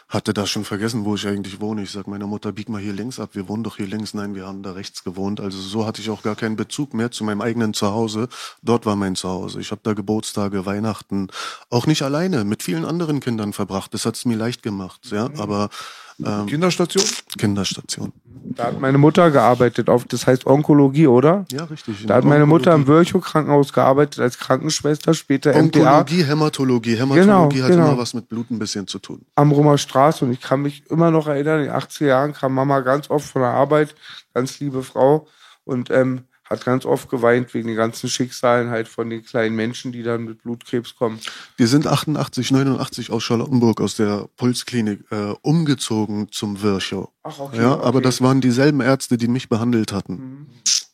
[0.10, 1.84] Hatte da schon vergessen, wo ich eigentlich wohne.
[1.84, 3.30] Ich sag meiner Mutter, bieg mal hier links ab.
[3.34, 4.16] Wir wohnen doch hier links.
[4.16, 5.40] Nein, wir haben da rechts gewohnt.
[5.40, 8.28] Also so hatte ich auch gar keinen Bezug mehr zu meinem eigenen Zuhause.
[8.64, 9.62] Dort war mein Zuhause.
[9.62, 11.28] Ich habe da Geburtstage, Weihnachten,
[11.70, 13.94] auch nicht alleine, mit vielen anderen Kindern verbracht.
[13.94, 15.12] Das hat's mir leicht gemacht.
[15.12, 15.70] Ja, aber
[16.26, 17.04] ähm, Kinderstation?
[17.38, 18.12] Kinderstation.
[18.56, 21.46] Da hat meine Mutter gearbeitet, auf, das heißt Onkologie, oder?
[21.52, 22.06] Ja, richtig.
[22.08, 26.96] Da hat meine Mutter im Virchow-Krankenhaus gearbeitet als Krankenschwester, später Onkologie, Hämatologie.
[26.96, 27.88] Hämatologie Genau, hat genau.
[27.90, 29.26] immer was mit Blut ein bisschen zu tun.
[29.36, 32.54] am Rummer Straße und ich kann mich immer noch erinnern, in den 80er Jahren kam
[32.54, 33.96] Mama ganz oft von der Arbeit,
[34.34, 35.28] ganz liebe Frau
[35.66, 39.92] und ähm, hat ganz oft geweint wegen den ganzen Schicksalen halt von den kleinen Menschen,
[39.92, 41.20] die dann mit Blutkrebs kommen.
[41.58, 47.10] Wir sind 88, 89 aus Charlottenburg, aus der Pulsklinik, äh, umgezogen zum Virchow.
[47.30, 47.98] Ach, okay, Ja, aber okay.
[48.00, 48.04] Mhm.
[48.04, 50.48] das waren dieselben Ärzte, die mich behandelt hatten.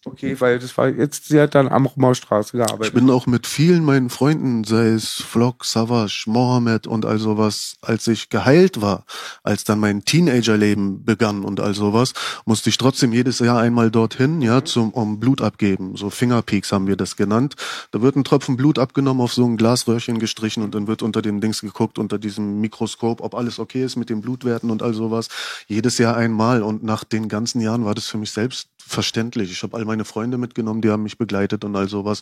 [0.07, 2.93] Okay, weil das war jetzt, sie hat dann am Rummer Straße Ich gearbeitet.
[2.93, 8.05] bin auch mit vielen meinen Freunden, sei es Flock, Savage, Mohammed und all sowas, als
[8.07, 9.05] ich geheilt war,
[9.41, 12.13] als dann mein Teenagerleben begann und all sowas,
[12.45, 15.95] musste ich trotzdem jedes Jahr einmal dorthin, ja, zum, um Blut abgeben.
[15.95, 17.55] So Fingerpeaks haben wir das genannt.
[17.89, 21.23] Da wird ein Tropfen Blut abgenommen, auf so ein Glasröhrchen gestrichen und dann wird unter
[21.23, 24.93] dem Dings geguckt, unter diesem Mikroskop, ob alles okay ist mit den Blutwerten und all
[24.93, 25.29] sowas.
[25.67, 29.51] Jedes Jahr einmal und nach den ganzen Jahren war das für mich selbst verständlich.
[29.51, 32.21] Ich habe all meine Freunde mitgenommen, die haben mich begleitet und all sowas.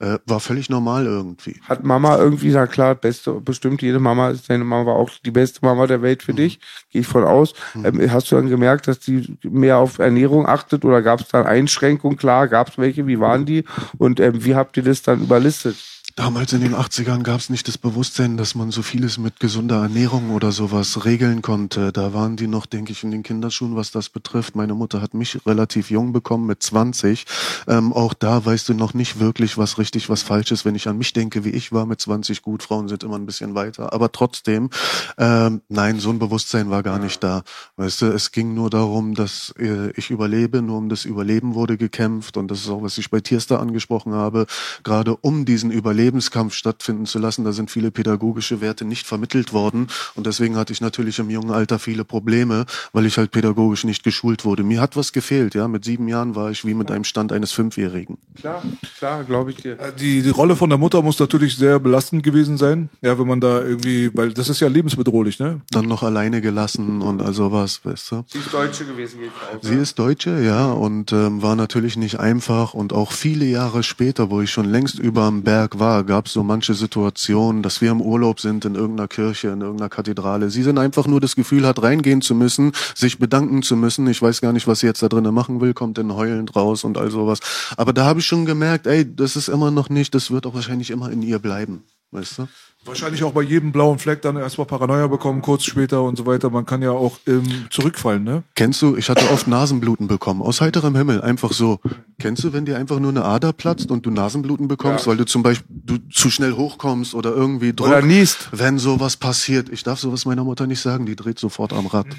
[0.00, 1.60] Äh, war völlig normal irgendwie.
[1.62, 5.30] Hat Mama irgendwie, na klar, beste, bestimmt jede Mama ist, deine Mama war auch die
[5.30, 6.58] beste Mama der Welt für dich,
[6.90, 7.54] gehe ich von aus.
[7.84, 11.46] Ähm, hast du dann gemerkt, dass die mehr auf Ernährung achtet oder gab es dann
[11.46, 12.16] Einschränkungen?
[12.16, 13.64] Klar, gab es welche, wie waren die?
[13.98, 15.76] Und ähm, wie habt ihr das dann überlistet?
[16.20, 19.76] Damals in den 80ern gab es nicht das Bewusstsein, dass man so vieles mit gesunder
[19.80, 21.92] Ernährung oder sowas regeln konnte.
[21.92, 24.54] Da waren die noch, denke ich, in den Kinderschuhen, was das betrifft.
[24.54, 27.24] Meine Mutter hat mich relativ jung bekommen, mit 20.
[27.68, 30.66] Ähm, auch da weißt du noch nicht wirklich, was richtig, was falsch ist.
[30.66, 33.24] Wenn ich an mich denke, wie ich war mit 20, gut, Frauen sind immer ein
[33.24, 33.94] bisschen weiter.
[33.94, 34.68] Aber trotzdem,
[35.16, 37.44] ähm, nein, so ein Bewusstsein war gar nicht da.
[37.76, 41.78] Weißt du, es ging nur darum, dass äh, ich überlebe, nur um das Überleben wurde
[41.78, 42.36] gekämpft.
[42.36, 44.44] Und das ist auch, was ich bei Tierstar angesprochen habe.
[44.82, 45.70] Gerade um diesen
[46.10, 49.86] Überlebenskampf stattfinden zu lassen, da sind viele pädagogische Werte nicht vermittelt worden.
[50.16, 54.02] Und deswegen hatte ich natürlich im jungen Alter viele Probleme, weil ich halt pädagogisch nicht
[54.02, 54.64] geschult wurde.
[54.64, 55.68] Mir hat was gefehlt, ja.
[55.68, 58.18] Mit sieben Jahren war ich wie mit einem Stand eines Fünfjährigen.
[58.34, 58.62] Klar,
[58.98, 59.78] klar, glaube ich dir.
[59.78, 62.88] Äh, Die, die Rolle von der Mutter muss natürlich sehr belastend gewesen sein.
[63.02, 65.60] Ja, wenn man da irgendwie, weil das ist ja lebensbedrohlich, ne?
[65.70, 68.24] Dann noch alleine gelassen und also was, weißt du.
[68.26, 69.62] Sie ist Deutsche gewesen, geht aus.
[69.62, 72.74] Sie ist Deutsche, ja, und ähm, war natürlich nicht einfach.
[72.74, 76.32] Und auch viele Jahre später, wo ich schon längst über dem Berg war, gab es
[76.32, 80.50] so manche Situationen, dass wir im Urlaub sind in irgendeiner Kirche, in irgendeiner Kathedrale.
[80.50, 84.06] Sie sind einfach nur das Gefühl hat, reingehen zu müssen, sich bedanken zu müssen.
[84.08, 86.84] Ich weiß gar nicht, was sie jetzt da drinnen machen will, kommt dann heulend raus
[86.84, 87.40] und all sowas.
[87.76, 90.54] Aber da habe ich schon gemerkt, ey, das ist immer noch nicht, das wird auch
[90.54, 91.84] wahrscheinlich immer in ihr bleiben.
[92.10, 92.48] Weißt du?
[92.86, 96.48] Wahrscheinlich auch bei jedem blauen Fleck dann erstmal Paranoia bekommen, kurz später und so weiter.
[96.48, 98.42] Man kann ja auch ähm, zurückfallen, ne?
[98.54, 101.78] Kennst du, ich hatte oft Nasenbluten bekommen, aus heiterem Himmel, einfach so.
[102.18, 105.10] Kennst du, wenn dir einfach nur eine Ader platzt und du Nasenbluten bekommst, Ja.
[105.10, 108.48] weil du zum Beispiel du zu schnell hochkommst oder irgendwie Druck, Oder niest.
[108.52, 109.68] wenn sowas passiert.
[109.68, 112.06] Ich darf sowas meiner Mutter nicht sagen, die dreht sofort am Rad.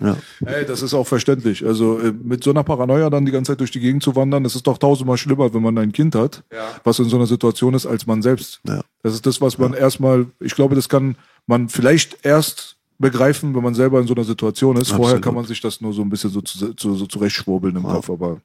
[0.00, 0.16] Ja.
[0.44, 1.64] Ey, das ist auch verständlich.
[1.64, 4.42] Also äh, mit so einer Paranoia dann die ganze Zeit durch die Gegend zu wandern,
[4.42, 6.66] das ist doch tausendmal schlimmer, wenn man ein Kind hat, Ja.
[6.82, 8.60] was in so einer Situation ist, als man selbst.
[8.66, 8.80] Ja.
[9.04, 11.16] Das ist das, was man erstmal, ich glaube, das kann
[11.46, 14.88] man vielleicht erst begreifen, wenn man selber in so einer Situation ist.
[14.90, 15.22] Vorher Absolut.
[15.22, 18.08] kann man sich das nur so ein bisschen so, zu, so, so zurechtschwurbeln im Kopf,
[18.08, 18.38] aber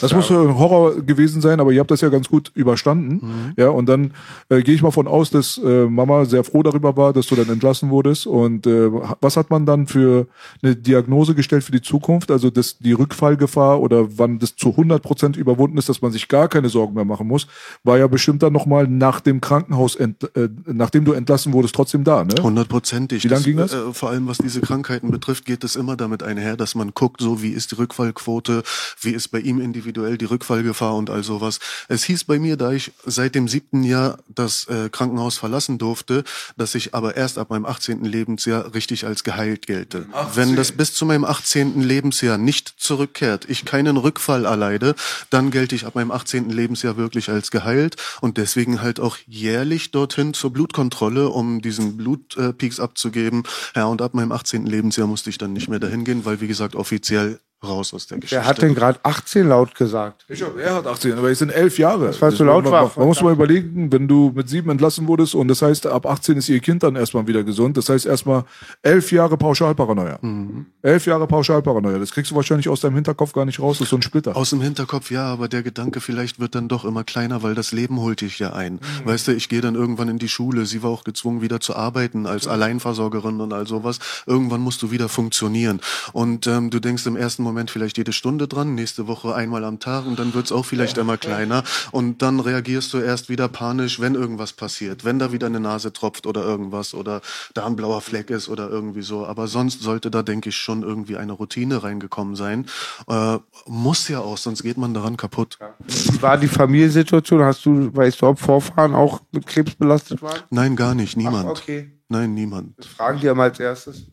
[0.00, 3.14] Das muss ein Horror gewesen sein, aber ihr habt das ja ganz gut überstanden.
[3.14, 3.52] Mhm.
[3.56, 4.12] Ja, und dann
[4.48, 7.36] äh, gehe ich mal von aus, dass äh, Mama sehr froh darüber war, dass du
[7.36, 8.26] dann entlassen wurdest.
[8.26, 8.90] Und äh,
[9.20, 10.26] was hat man dann für
[10.62, 12.30] eine Diagnose gestellt für die Zukunft?
[12.30, 16.26] Also dass die Rückfallgefahr oder wann das zu 100 Prozent überwunden ist, dass man sich
[16.28, 17.46] gar keine Sorgen mehr machen muss,
[17.84, 22.02] war ja bestimmt dann nochmal nach dem Krankenhaus, ent, äh, nachdem du entlassen wurdest, trotzdem
[22.02, 22.34] da, ne?
[22.42, 23.24] Hundertprozentig.
[23.24, 23.72] Wie lang ging das?
[23.72, 27.20] Äh, vor allem was diese Krankheiten betrifft, geht es immer damit einher, dass man guckt,
[27.20, 28.62] so wie ist die Rückfallquote,
[29.00, 31.58] wie ist bei ihm individuell die Rückfallgefahr und all sowas.
[31.88, 36.24] Es hieß bei mir, da ich seit dem siebten Jahr das äh, Krankenhaus verlassen durfte,
[36.56, 38.04] dass ich aber erst ab meinem 18.
[38.04, 40.06] Lebensjahr richtig als geheilt gelte.
[40.34, 41.80] Wenn das bis zu meinem 18.
[41.80, 44.94] Lebensjahr nicht zurückkehrt, ich keinen Rückfall erleide,
[45.30, 46.50] dann gelte ich ab meinem 18.
[46.50, 52.80] Lebensjahr wirklich als geheilt und deswegen halt auch jährlich dorthin zur Blutkontrolle, um diesen Blutpeaks
[52.80, 53.44] abzugeben.
[53.76, 54.66] Ja, und ab meinem 18.
[54.66, 58.18] Lebensjahr musste ich dann nicht mehr dahin gehen, weil wie gesagt offiziell raus aus der
[58.18, 58.36] Geschichte.
[58.36, 60.24] Wer hat denn gerade 18 laut gesagt?
[60.28, 62.06] Ich hab, er hat 18, aber es sind elf Jahre.
[62.06, 62.82] Das es so laut man, war.
[62.84, 66.06] Man, man muss mal überlegen, wenn du mit sieben entlassen wurdest und das heißt, ab
[66.06, 67.76] 18 ist ihr Kind dann erstmal wieder gesund.
[67.76, 68.44] Das heißt erstmal
[68.82, 70.18] elf Jahre Pauschalparanoia.
[70.20, 70.66] Mhm.
[70.82, 71.98] Elf Jahre Pauschalparanoia.
[71.98, 73.78] Das kriegst du wahrscheinlich aus deinem Hinterkopf gar nicht raus.
[73.78, 74.36] Das ist so ein Splitter.
[74.36, 77.72] Aus dem Hinterkopf ja, aber der Gedanke vielleicht wird dann doch immer kleiner, weil das
[77.72, 78.80] Leben holt dich ja ein.
[79.04, 80.66] Weißt du, ich gehe dann irgendwann in die Schule.
[80.66, 83.98] Sie war auch gezwungen, wieder zu arbeiten als Alleinversorgerin und all sowas.
[84.26, 85.80] Irgendwann musst du wieder funktionieren.
[86.12, 89.80] Und ähm, du denkst im ersten Moment vielleicht jede Stunde dran, nächste Woche einmal am
[89.80, 91.64] Tag und dann wird's auch vielleicht immer kleiner.
[91.92, 95.92] Und dann reagierst du erst wieder panisch, wenn irgendwas passiert, wenn da wieder eine Nase
[95.92, 97.20] tropft oder irgendwas oder
[97.54, 99.26] da ein blauer Fleck ist oder irgendwie so.
[99.26, 102.66] Aber sonst sollte da, denke ich, schon irgendwie eine Routine reingekommen sein.
[103.08, 105.58] Äh, muss ja auch, sonst geht man daran kaputt.
[105.86, 107.42] Wie war die Familiensituation?
[107.42, 110.40] Hast du, weißt du, ob Vorfahren auch mit Krebs belastet waren?
[110.50, 111.46] Nein, gar nicht, niemand.
[111.46, 111.90] Ach, okay.
[112.08, 112.78] Nein, niemand.
[112.78, 114.06] Das fragen die ja mal als erstes.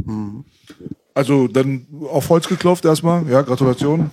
[1.13, 3.27] Also dann auf Holz geklopft erstmal.
[3.27, 4.11] Ja, Gratulation.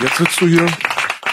[0.00, 0.66] Jetzt sitzt du hier.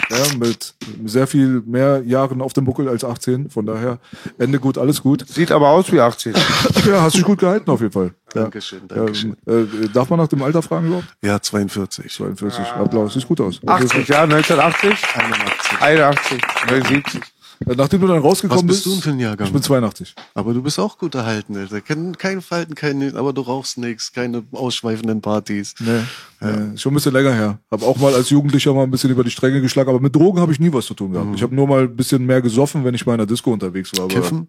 [0.09, 0.75] Ja, mit
[1.05, 3.49] sehr viel mehr Jahren auf dem Buckel als 18.
[3.49, 3.99] Von daher,
[4.37, 5.27] Ende gut, alles gut.
[5.27, 6.33] Sieht aber aus wie 18.
[6.85, 8.13] Ja, hast dich gut gehalten auf jeden Fall.
[8.35, 8.41] Ja.
[8.41, 9.37] Dankeschön, Dankeschön.
[9.45, 11.07] Ja, äh, darf man nach dem Alter fragen überhaupt?
[11.23, 12.11] Ja, 42.
[12.11, 12.65] 42.
[12.67, 13.59] Applaus, sieht gut aus.
[13.65, 14.91] 80, ja, 1980?
[15.15, 15.81] 81.
[15.81, 17.21] 81, 79.
[17.65, 18.85] Nachdem du dann rausgekommen Was bist bist.
[18.85, 19.47] du denn für ein Jahrgang?
[19.47, 20.15] Ich bin 82.
[20.33, 21.81] Aber du bist auch gut erhalten, Alter.
[21.81, 25.75] Kein, kein Falten, keine, aber du rauchst nichts, keine ausschweifenden Partys.
[25.79, 26.01] Nee,
[26.41, 27.59] nee, schon ein bisschen länger her.
[27.71, 30.39] Hab auch mal als Jugendlicher mal ein bisschen über die Stränge geschlagen, aber mit Drogen
[30.39, 31.35] habe ich nie was zu tun gehabt.
[31.35, 33.91] Ich habe nur mal ein bisschen mehr gesoffen, wenn ich mal in der Disco unterwegs
[33.97, 34.07] war.
[34.07, 34.47] Kiffen?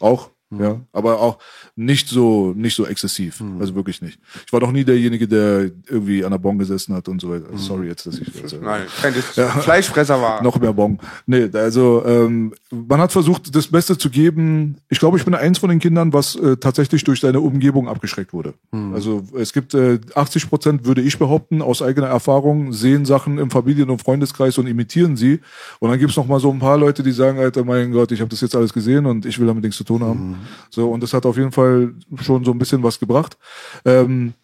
[0.00, 0.80] Auch, ja.
[0.92, 1.38] Aber auch
[1.76, 3.42] nicht so, nicht so exzessiv.
[3.60, 4.18] Also wirklich nicht.
[4.46, 7.46] Ich war doch nie derjenige, der irgendwie an der Bon gesessen hat und so weiter.
[7.56, 10.42] Sorry jetzt, dass ich jetzt, äh, Nein, kein Dis Fleischfresser war.
[10.42, 10.98] noch mehr Bon.
[11.26, 14.76] Nee, also ähm, man hat versucht, das Beste zu geben.
[14.88, 18.32] Ich glaube, ich bin eins von den Kindern, was äh, tatsächlich durch seine Umgebung abgeschreckt
[18.32, 18.54] wurde.
[18.94, 23.50] Also es gibt äh, 80 Prozent, würde ich behaupten, aus eigener Erfahrung, sehen Sachen im
[23.50, 25.40] Familien- und Freundeskreis und imitieren sie.
[25.80, 28.20] Und dann gibt's noch mal so ein paar Leute, die sagen, Alter, mein Gott, ich
[28.20, 30.37] habe das jetzt alles gesehen und ich will damit nichts zu tun haben.
[30.70, 33.36] So, und das hat auf jeden Fall schon so ein bisschen was gebracht.
[33.84, 34.34] Ähm,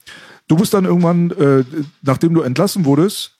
[0.48, 1.64] du bist dann irgendwann, äh,
[2.02, 3.33] nachdem du entlassen wurdest,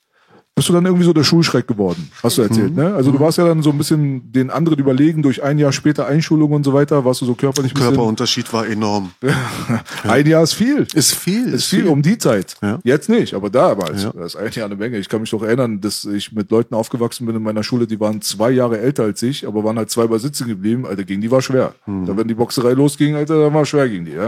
[0.54, 2.94] bist du dann irgendwie so der Schulschreck geworden, hast du erzählt, ne?
[2.94, 6.06] Also du warst ja dann so ein bisschen den anderen überlegen durch ein Jahr später
[6.06, 9.10] Einschulung und so weiter, warst du so körperlich Körperunterschied war enorm.
[10.04, 10.86] ein Jahr ist viel.
[10.94, 11.52] Ist viel.
[11.52, 12.54] Ist viel um die Zeit.
[12.62, 12.78] Ja.
[12.84, 14.04] Jetzt nicht, aber damals.
[14.04, 14.12] Ja.
[14.12, 14.98] Das ist ein Jahr eine Menge.
[14.98, 17.98] Ich kann mich doch erinnern, dass ich mit Leuten aufgewachsen bin in meiner Schule, die
[17.98, 20.86] waren zwei Jahre älter als ich, aber waren halt zweimal sitzen geblieben.
[20.86, 21.74] Alter, gegen die war schwer.
[21.84, 22.06] Hm.
[22.06, 24.26] Da wenn die Boxerei losging, Alter, dann war schwer gegen die, ja.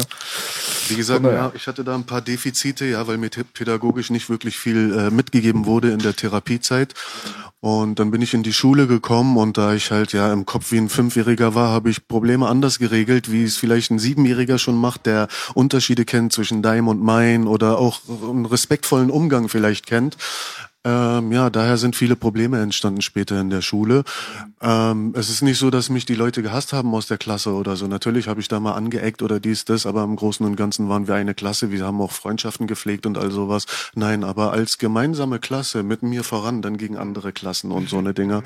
[0.89, 4.59] Wie gesagt, ja, ich hatte da ein paar Defizite, ja, weil mir pädagogisch nicht wirklich
[4.59, 6.95] viel äh, mitgegeben wurde in der Therapiezeit.
[7.61, 10.71] Und dann bin ich in die Schule gekommen und da ich halt ja im Kopf
[10.73, 14.77] wie ein Fünfjähriger war, habe ich Probleme anders geregelt, wie es vielleicht ein Siebenjähriger schon
[14.77, 20.17] macht, der Unterschiede kennt zwischen deinem und mein oder auch einen respektvollen Umgang vielleicht kennt.
[20.87, 24.05] Ähm, ja, daher sind viele Probleme entstanden später in der Schule.
[24.63, 27.75] Ähm, es ist nicht so, dass mich die Leute gehasst haben aus der Klasse oder
[27.75, 27.89] so.
[27.89, 31.09] Natürlich habe ich da mal angeeckt oder dies, das, aber im Großen und Ganzen waren
[31.09, 31.73] wir eine Klasse.
[31.73, 33.67] Wir haben auch Freundschaften gepflegt und all sowas.
[33.97, 38.15] Nein, aber als gemeinsame Klasse mit mir voran, dann gegen andere Klassen und so eine
[38.15, 38.45] Dinge.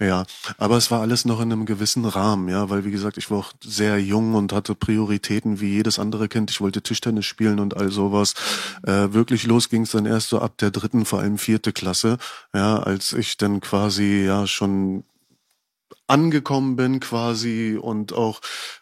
[0.00, 0.24] Ja,
[0.56, 3.38] aber es war alles noch in einem gewissen Rahmen, ja, weil wie gesagt, ich war
[3.38, 6.50] auch sehr jung und hatte Prioritäten wie jedes andere Kind.
[6.50, 8.32] Ich wollte Tischtennis spielen und all sowas.
[8.84, 12.18] Äh, wirklich los ging es dann erst so ab der dritten, vor allem vierte Klasse,
[12.54, 15.04] ja, als ich dann quasi ja schon
[16.06, 18.40] angekommen bin quasi und auch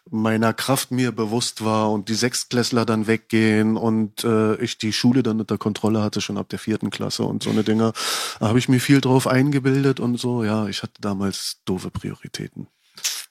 [0.09, 5.23] meiner Kraft mir bewusst war und die Sechstklässler dann weggehen und äh, ich die Schule
[5.23, 7.93] dann unter Kontrolle hatte schon ab der vierten Klasse und so eine Dinge,
[8.39, 12.67] da habe ich mir viel drauf eingebildet und so, ja, ich hatte damals doofe Prioritäten.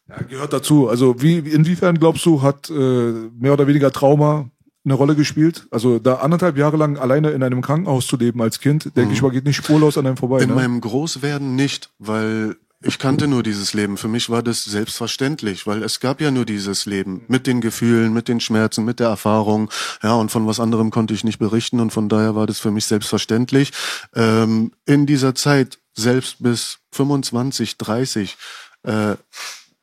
[0.09, 0.89] Ja, gehört dazu.
[0.89, 4.51] Also wie, inwiefern glaubst du, hat äh, mehr oder weniger Trauma
[4.84, 5.66] eine Rolle gespielt?
[5.70, 9.12] Also da anderthalb Jahre lang alleine in einem Krankenhaus zu leben als Kind, denke Mhm.
[9.12, 10.40] ich mal, geht nicht spurlos an einem vorbei.
[10.42, 10.54] In ne?
[10.56, 13.96] meinem Großwerden nicht, weil ich kannte nur dieses Leben.
[13.96, 18.12] Für mich war das selbstverständlich, weil es gab ja nur dieses Leben mit den Gefühlen,
[18.12, 19.70] mit den Schmerzen, mit der Erfahrung.
[20.02, 22.72] Ja, und von was anderem konnte ich nicht berichten und von daher war das für
[22.72, 23.70] mich selbstverständlich.
[24.16, 28.36] Ähm, in dieser Zeit, selbst bis 25, 30,
[28.82, 29.14] äh,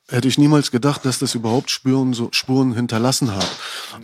[0.09, 3.49] hätte ich niemals gedacht, dass das überhaupt Spuren, so Spuren hinterlassen hat.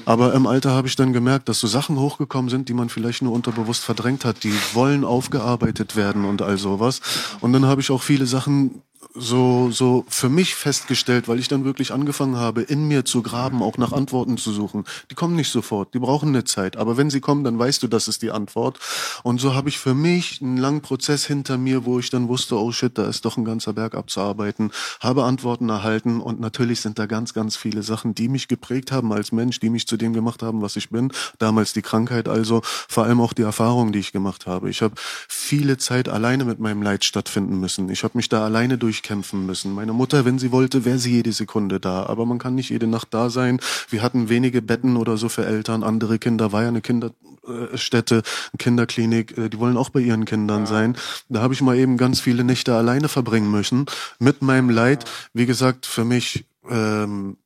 [0.05, 3.21] Aber im Alter habe ich dann gemerkt, dass so Sachen hochgekommen sind, die man vielleicht
[3.21, 7.01] nur unterbewusst verdrängt hat, die wollen aufgearbeitet werden und all sowas.
[7.41, 8.81] Und dann habe ich auch viele Sachen
[9.15, 13.63] so, so für mich festgestellt, weil ich dann wirklich angefangen habe, in mir zu graben,
[13.63, 14.83] auch nach Antworten zu suchen.
[15.09, 16.75] Die kommen nicht sofort, die brauchen eine Zeit.
[16.75, 18.79] Aber wenn sie kommen, dann weißt du, das ist die Antwort.
[19.23, 22.59] Und so habe ich für mich einen langen Prozess hinter mir, wo ich dann wusste,
[22.59, 26.99] oh shit, da ist doch ein ganzer Berg abzuarbeiten, habe Antworten erhalten und natürlich sind
[26.99, 30.13] da ganz, ganz viele Sachen, die mich geprägt haben als Mensch, die mich zu dem
[30.13, 31.11] gemacht haben, was ich bin.
[31.39, 34.69] Damals die Krankheit also, vor allem auch die Erfahrungen, die ich gemacht habe.
[34.69, 37.89] Ich habe viele Zeit alleine mit meinem Leid stattfinden müssen.
[37.89, 39.73] Ich habe mich da alleine durchkämpfen müssen.
[39.73, 42.05] Meine Mutter, wenn sie wollte, wäre sie jede Sekunde da.
[42.05, 43.59] Aber man kann nicht jede Nacht da sein.
[43.89, 45.83] Wir hatten wenige Betten oder so für Eltern.
[45.83, 49.37] Andere Kinder war ja eine Kinderstätte, eine Kinderklinik.
[49.37, 50.97] äh, Die wollen auch bei ihren Kindern sein.
[51.29, 53.85] Da habe ich mal eben ganz viele Nächte alleine verbringen müssen.
[54.19, 55.05] Mit meinem Leid.
[55.33, 57.37] Wie gesagt, für mich ähm,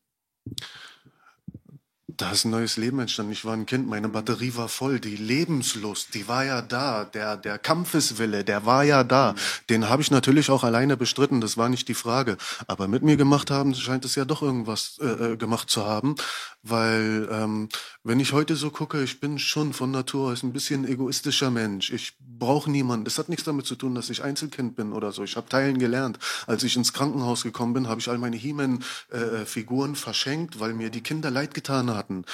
[2.19, 3.31] da ist ein neues Leben entstanden.
[3.31, 7.37] Ich war ein Kind, meine Batterie war voll, die Lebenslust, die war ja da, der,
[7.37, 9.35] der Kampfeswille, der war ja da.
[9.69, 12.35] Den habe ich natürlich auch alleine bestritten, das war nicht die Frage.
[12.67, 16.15] Aber mit mir gemacht haben, scheint es ja doch irgendwas äh, äh, gemacht zu haben,
[16.63, 17.69] weil ähm,
[18.03, 21.91] wenn ich heute so gucke, ich bin schon von Natur aus ein bisschen egoistischer Mensch.
[21.91, 23.05] Ich brauche niemanden.
[23.05, 25.23] Das hat nichts damit zu tun, dass ich Einzelkind bin oder so.
[25.23, 26.19] Ich habe teilen gelernt.
[26.47, 31.01] Als ich ins Krankenhaus gekommen bin, habe ich all meine He-Man-Figuren verschenkt, weil mir die
[31.01, 32.25] Kinder leid getan hatten.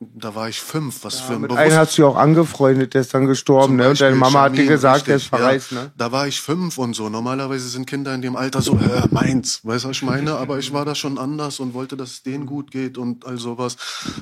[0.00, 1.04] Da war ich fünf.
[1.04, 3.90] Was für ein Mit einem hast du ja auch angefreundet, der ist dann gestorben, ne?
[3.90, 5.84] Und deine Mama hat dir gesagt, der ist verreist, ja.
[5.84, 5.92] ne?
[5.96, 7.08] Da war ich fünf und so.
[7.08, 10.34] Normalerweise sind Kinder in dem Alter so, äh, meins, weißt du, was ich meine?
[10.34, 13.38] Aber ich war da schon anders und wollte, dass es denen gut geht und all
[13.56, 13.76] sowas.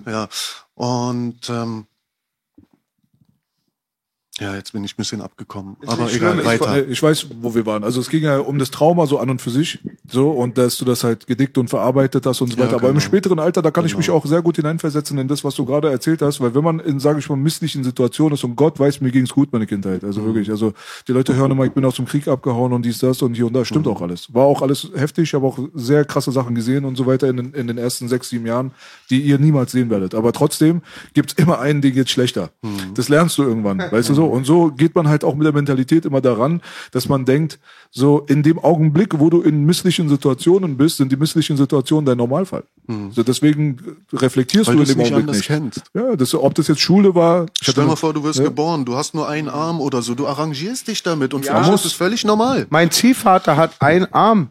[0.07, 0.29] Ja.
[0.75, 1.87] Und ähm,
[4.41, 5.77] ja, jetzt bin ich ein bisschen abgekommen.
[5.87, 6.89] Aber egal, schlimm, ich, weiter.
[6.89, 7.85] ich weiß, wo wir waren.
[7.85, 9.79] Also es ging ja um das Trauma so an und für sich,
[10.11, 12.75] so und dass du das halt gedickt und verarbeitet hast und so Ja, weiter.
[12.77, 13.05] Aber im genau.
[13.07, 13.99] späteren Alter, da kann ich Genau.
[13.99, 16.81] mich auch sehr gut hineinversetzen in das, was du gerade erzählt hast, weil wenn man
[16.81, 20.03] in, sage ich mal, misslichen Situationen ist und Gott weiß, mir ging's gut, meine Kindheit.
[20.03, 20.27] Also Mhm.
[20.27, 20.51] wirklich.
[20.51, 20.73] Also
[21.07, 23.47] die Leute hören immer, ich bin aus dem Krieg abgehauen und dies, das und hier
[23.47, 23.61] und da.
[23.61, 23.65] Mhm.
[23.67, 24.35] Stimmt auch alles.
[24.35, 27.37] War auch alles heftig, ich habe auch sehr krasse Sachen gesehen und so weiter in
[27.37, 28.73] den, in den ersten sechs, sieben Jahren,
[29.11, 30.15] die ihr niemals sehen werdet.
[30.17, 30.83] Aber trotzdem
[31.13, 32.51] gibt's immer einen, den geht's schlechter.
[32.63, 32.95] Mhm.
[32.95, 34.24] Das lernst du irgendwann, weißt du so.
[34.27, 36.61] Und so geht man halt auch mit der Mentalität immer daran,
[36.93, 37.59] dass man denkt,
[37.91, 42.17] so in dem Augenblick, wo du in misslichen Situationen bist, sind die misslichen Situationen dein
[42.19, 42.65] Normalfall.
[43.11, 43.79] So deswegen
[44.13, 45.47] reflektierst Weil du in dem nicht Augenblick anders nicht.
[45.47, 45.83] kennst.
[45.95, 47.47] Ja, das, ob das jetzt Schule war.
[47.63, 48.45] Stell hatte- mal vor, du wirst Ja.
[48.45, 51.61] geboren, du hast nur einen Arm oder so, du arrangierst dich damit und für Ja.
[51.61, 52.67] mich ist das völlig normal.
[52.71, 54.49] Mein Ziehvater hat einen Arm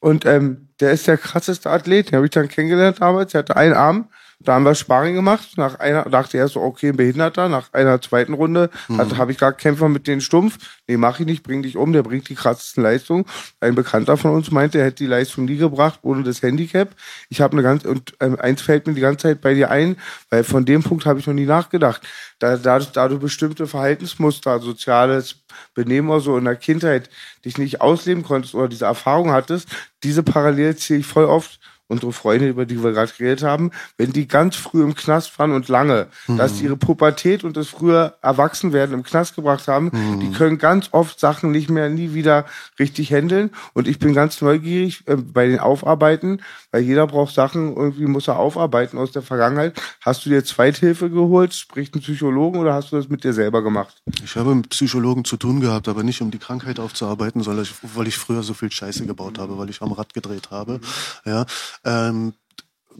[0.00, 2.10] und ähm, der ist der krasseste Athlet.
[2.10, 3.32] Den habe ich dann kennengelernt damals.
[3.32, 4.06] Der hatte einen Arm.
[4.40, 5.56] Da haben wir Sparring gemacht.
[5.56, 7.48] Nach einer dachte er so, okay, ein Behinderter.
[7.48, 10.58] Nach einer zweiten Runde also habe ich gerade Kämpfer mit den Stumpf.
[10.86, 11.92] Nee, mach ich nicht, bring dich um.
[11.92, 13.24] Der bringt die krassesten Leistungen.
[13.60, 16.94] Ein Bekannter von uns meinte, er hätte die Leistung nie gebracht ohne das Handicap.
[17.30, 19.96] Ich habe eine ganz und ähm, eins fällt mir die ganze Zeit bei dir ein,
[20.30, 22.02] weil von dem Punkt habe ich noch nie nachgedacht.
[22.38, 25.42] Da, da, da du bestimmte Verhaltensmuster, soziales
[25.74, 27.10] Benehmen oder so in der Kindheit
[27.44, 29.68] dich nicht ausleben konntest oder diese Erfahrung hattest,
[30.04, 31.58] diese Parallel ziehe ich voll oft
[31.88, 35.52] unsere Freunde, über die wir gerade geredet haben, wenn die ganz früh im Knast waren
[35.52, 39.90] und lange, dass die ihre Pubertät und das frühe Erwachsenwerden im Knast gebracht haben,
[40.20, 42.44] die können ganz oft Sachen nicht mehr nie wieder
[42.78, 43.50] richtig handeln.
[43.72, 48.28] Und ich bin ganz neugierig äh, bei den Aufarbeiten, weil jeder braucht Sachen, irgendwie muss
[48.28, 49.80] er aufarbeiten aus der Vergangenheit.
[50.02, 53.62] Hast du dir Zweithilfe geholt, spricht ein Psychologen oder hast du das mit dir selber
[53.62, 54.02] gemacht?
[54.24, 58.06] Ich habe mit Psychologen zu tun gehabt, aber nicht um die Krankheit aufzuarbeiten, sondern weil
[58.06, 60.80] ich früher so viel Scheiße gebaut habe, weil ich am Rad gedreht habe.
[61.24, 61.46] Ja,
[61.84, 62.34] ähm,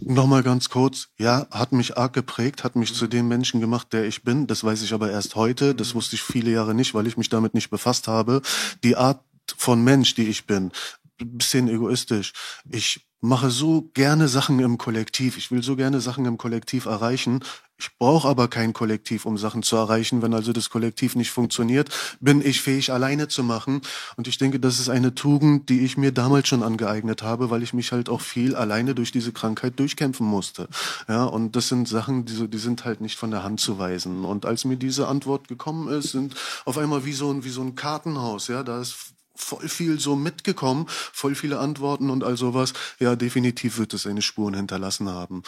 [0.01, 4.05] Nochmal ganz kurz, ja, hat mich arg geprägt, hat mich zu dem Menschen gemacht, der
[4.05, 4.47] ich bin.
[4.47, 5.75] Das weiß ich aber erst heute.
[5.75, 8.41] Das wusste ich viele Jahre nicht, weil ich mich damit nicht befasst habe.
[8.85, 9.21] Die Art
[9.57, 10.71] von Mensch, die ich bin,
[11.19, 12.33] bisschen egoistisch.
[12.71, 15.37] Ich mache so gerne Sachen im Kollektiv.
[15.37, 17.41] Ich will so gerne Sachen im Kollektiv erreichen.
[17.79, 20.21] Ich brauche aber kein Kollektiv, um Sachen zu erreichen.
[20.21, 21.91] Wenn also das Kollektiv nicht funktioniert,
[22.21, 23.83] bin ich fähig, alleine zu machen.
[24.17, 27.63] Und ich denke, das ist eine Tugend, die ich mir damals schon angeeignet habe, weil
[27.63, 30.69] ich mich halt auch viel alleine durch diese Krankheit durchkämpfen musste.
[31.09, 34.25] Ja, und das sind Sachen, die, die sind halt nicht von der Hand zu weisen.
[34.25, 36.35] Und als mir diese Antwort gekommen ist, sind
[36.65, 40.17] auf einmal wie so ein, wie so ein Kartenhaus, ja, da ist voll viel so
[40.17, 42.73] mitgekommen, voll viele Antworten und all sowas.
[42.99, 45.43] Ja, definitiv wird es seine Spuren hinterlassen haben.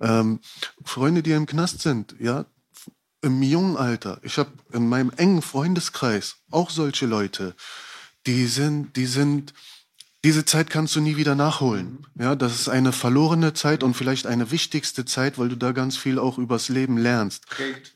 [0.00, 0.40] Ähm,
[0.84, 2.46] Freunde, die im Knast sind, ja,
[3.22, 4.20] im jungen Alter.
[4.22, 7.54] Ich habe in meinem engen Freundeskreis auch solche Leute,
[8.26, 9.54] die sind, die sind,
[10.22, 12.06] diese Zeit kannst du nie wieder nachholen.
[12.18, 15.96] Ja, das ist eine verlorene Zeit und vielleicht eine wichtigste Zeit, weil du da ganz
[15.96, 17.46] viel auch übers Leben lernst.
[17.46, 17.93] Prägt.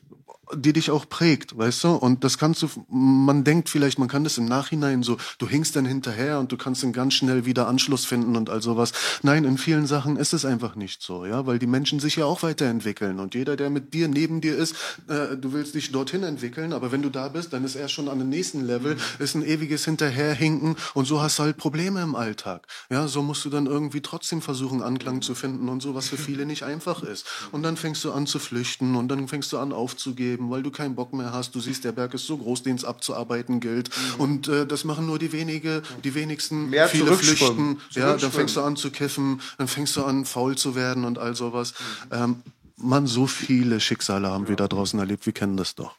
[0.55, 1.89] Die dich auch prägt, weißt du?
[1.89, 5.75] Und das kannst du, man denkt vielleicht, man kann das im Nachhinein so, du hinkst
[5.75, 8.91] dann hinterher und du kannst dann ganz schnell wieder Anschluss finden und all sowas.
[9.21, 12.25] Nein, in vielen Sachen ist es einfach nicht so, ja, weil die Menschen sich ja
[12.25, 14.75] auch weiterentwickeln und jeder, der mit dir, neben dir ist,
[15.07, 18.09] äh, du willst dich dorthin entwickeln, aber wenn du da bist, dann ist er schon
[18.09, 22.15] an dem nächsten Level, ist ein ewiges Hinterherhinken und so hast du halt Probleme im
[22.15, 22.67] Alltag.
[22.89, 26.17] Ja, so musst du dann irgendwie trotzdem versuchen, Anklang zu finden und so, was für
[26.29, 27.25] viele nicht einfach ist.
[27.51, 30.71] Und dann fängst du an zu flüchten und dann fängst du an aufzugeben, weil du
[30.71, 31.55] keinen Bock mehr hast.
[31.55, 33.89] Du siehst, der Berg ist so groß, den es abzuarbeiten gilt.
[34.19, 36.69] Und äh, das machen nur die wenige, die wenigsten.
[36.69, 37.79] Mehr viele flüchten.
[37.91, 41.17] Ja, dann fängst du an zu kiffen, dann fängst du an faul zu werden und
[41.17, 41.73] all sowas.
[42.11, 42.37] Ähm,
[42.77, 45.25] man, so viele Schicksale haben wir da draußen erlebt.
[45.25, 45.95] Wir kennen das doch.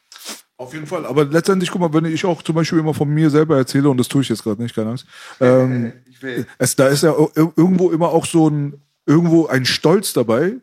[0.57, 1.07] Auf jeden Fall.
[1.07, 3.97] Aber letztendlich, guck mal, wenn ich auch zum Beispiel immer von mir selber erzähle, und
[3.97, 5.07] das tue ich jetzt gerade nicht, keine Angst,
[5.41, 6.47] ähm, Ich will.
[6.59, 8.75] es, da ist ja ir- irgendwo immer auch so ein,
[9.07, 10.57] irgendwo ein Stolz dabei,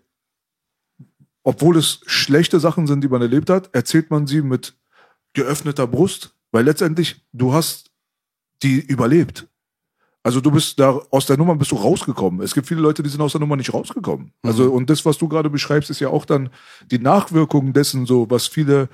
[1.48, 4.76] obwohl es schlechte Sachen sind, die man erlebt hat, erzählt man sie mit
[5.32, 7.90] geöffneter Brust, weil letztendlich du hast
[8.64, 9.48] die überlebt.
[10.24, 12.42] Also du bist da aus der Nummer bist du rausgekommen.
[12.42, 14.34] Es gibt viele Leute, die sind aus der Nummer nicht rausgekommen.
[14.42, 16.50] Also und das, was du gerade beschreibst, ist ja auch dann
[16.92, 18.90] die Nachwirkung dessen, so was viele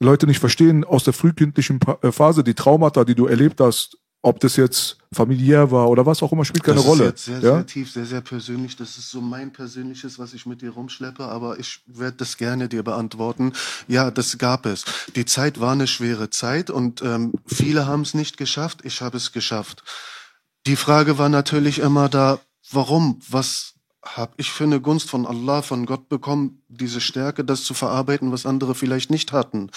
[0.00, 4.38] Leute nicht verstehen aus der frühkindlichen äh, Phase, die Traumata, die du erlebt hast, ob
[4.38, 7.04] das jetzt familiär war oder was auch immer, spielt keine das Rolle.
[7.04, 7.40] ist jetzt sehr, ja?
[7.56, 8.76] sehr tief, sehr, sehr persönlich.
[8.76, 12.68] Das ist so mein persönliches, was ich mit dir rumschleppe, aber ich werde das gerne
[12.68, 13.52] dir beantworten.
[13.88, 14.84] Ja, das gab es.
[15.16, 18.80] Die Zeit war eine schwere Zeit und ähm, viele haben es nicht geschafft.
[18.84, 19.82] Ich habe es geschafft.
[20.66, 22.38] Die Frage war natürlich immer da,
[22.70, 23.20] warum?
[23.28, 23.74] Was
[24.04, 28.30] habe ich für eine Gunst von Allah, von Gott bekommen, diese Stärke, das zu verarbeiten,
[28.30, 29.70] was andere vielleicht nicht hatten?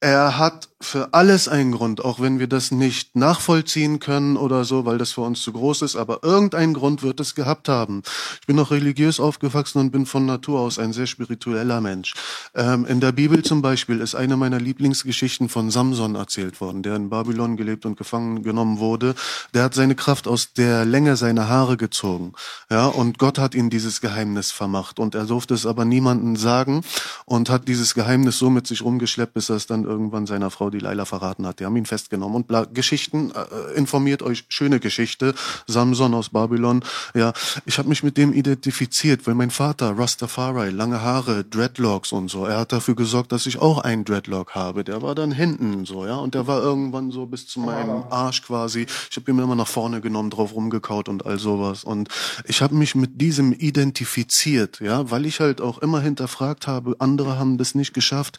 [0.00, 4.84] Er hat für alles einen Grund, auch wenn wir das nicht nachvollziehen können oder so,
[4.84, 8.02] weil das für uns zu groß ist, aber irgendeinen Grund wird es gehabt haben.
[8.40, 12.14] Ich bin auch religiös aufgewachsen und bin von Natur aus ein sehr spiritueller Mensch.
[12.54, 16.94] Ähm, in der Bibel zum Beispiel ist eine meiner Lieblingsgeschichten von Samson erzählt worden, der
[16.94, 19.16] in Babylon gelebt und gefangen genommen wurde.
[19.54, 22.34] Der hat seine Kraft aus der Länge seiner Haare gezogen.
[22.70, 26.82] Ja, und Gott hat ihm dieses Geheimnis vermacht und er durfte es aber niemandem sagen
[27.24, 30.70] und hat dieses Geheimnis so mit sich rumgeschleppt, bis er es dann irgendwann seiner Frau,
[30.70, 31.60] die Leila, verraten hat.
[31.60, 35.34] Die haben ihn festgenommen und bla Geschichten, äh, informiert euch, schöne Geschichte,
[35.66, 36.84] Samson aus Babylon.
[37.14, 37.32] Ja,
[37.64, 42.44] ich habe mich mit dem identifiziert, weil mein Vater, Rastafari, lange Haare, Dreadlocks und so,
[42.44, 44.84] er hat dafür gesorgt, dass ich auch einen Dreadlock habe.
[44.84, 48.42] Der war dann hinten so, ja, und der war irgendwann so bis zu meinem Arsch
[48.42, 48.86] quasi.
[49.10, 51.84] Ich habe ihn immer nach vorne genommen, drauf rumgekaut und all sowas.
[51.84, 52.08] Und
[52.44, 57.38] ich habe mich mit diesem identifiziert, ja, weil ich halt auch immer hinterfragt habe, andere
[57.38, 58.38] haben das nicht geschafft.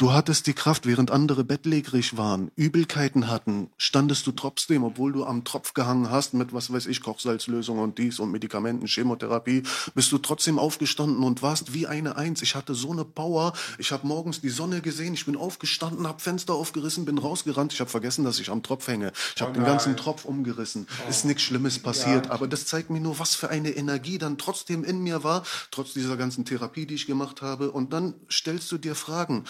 [0.00, 5.24] Du hattest die Kraft, während andere bettlägerig waren, Übelkeiten hatten, standest du trotzdem, obwohl du
[5.24, 9.64] am Tropf gehangen hast mit, was weiß ich, Kochsalzlösung und dies und Medikamenten, Chemotherapie,
[9.96, 12.42] bist du trotzdem aufgestanden und warst wie eine Eins.
[12.42, 13.54] Ich hatte so eine Power.
[13.78, 17.72] Ich habe morgens die Sonne gesehen, ich bin aufgestanden, habe Fenster aufgerissen, bin rausgerannt.
[17.72, 19.10] Ich habe vergessen, dass ich am Tropf hänge.
[19.34, 20.86] Ich habe den ganzen Tropf umgerissen.
[21.08, 24.84] Ist nichts Schlimmes passiert, aber das zeigt mir nur, was für eine Energie dann trotzdem
[24.84, 25.42] in mir war,
[25.72, 27.72] trotz dieser ganzen Therapie, die ich gemacht habe.
[27.72, 29.42] Und dann stellst du dir Fragen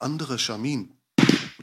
[0.00, 0.92] andere Shamin,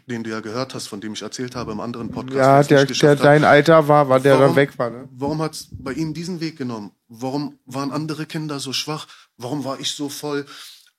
[0.07, 2.37] den du ja gehört hast, von dem ich erzählt habe im anderen Podcast.
[2.37, 3.23] Ja, der, der hat.
[3.23, 5.09] dein Alter war, war der dann weg war, ne?
[5.11, 6.91] Warum hat es bei ihm diesen Weg genommen?
[7.07, 9.07] Warum waren andere Kinder so schwach?
[9.37, 10.45] Warum war ich so voll?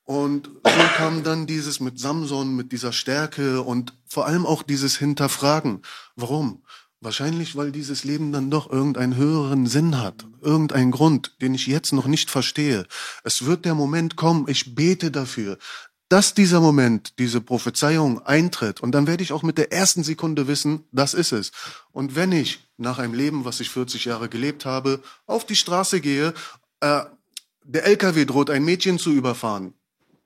[0.03, 4.97] Und so kam dann dieses mit Samson, mit dieser Stärke und vor allem auch dieses
[4.97, 5.83] Hinterfragen.
[6.15, 6.63] Warum?
[7.01, 11.93] Wahrscheinlich, weil dieses Leben dann doch irgendeinen höheren Sinn hat, irgendeinen Grund, den ich jetzt
[11.93, 12.87] noch nicht verstehe.
[13.23, 15.59] Es wird der Moment kommen, ich bete dafür,
[16.09, 20.47] dass dieser Moment, diese Prophezeiung eintritt und dann werde ich auch mit der ersten Sekunde
[20.47, 21.51] wissen, das ist es.
[21.91, 26.01] Und wenn ich nach einem Leben, was ich 40 Jahre gelebt habe, auf die Straße
[26.01, 26.33] gehe,
[26.79, 27.01] äh,
[27.63, 29.75] der LKW droht ein Mädchen zu überfahren,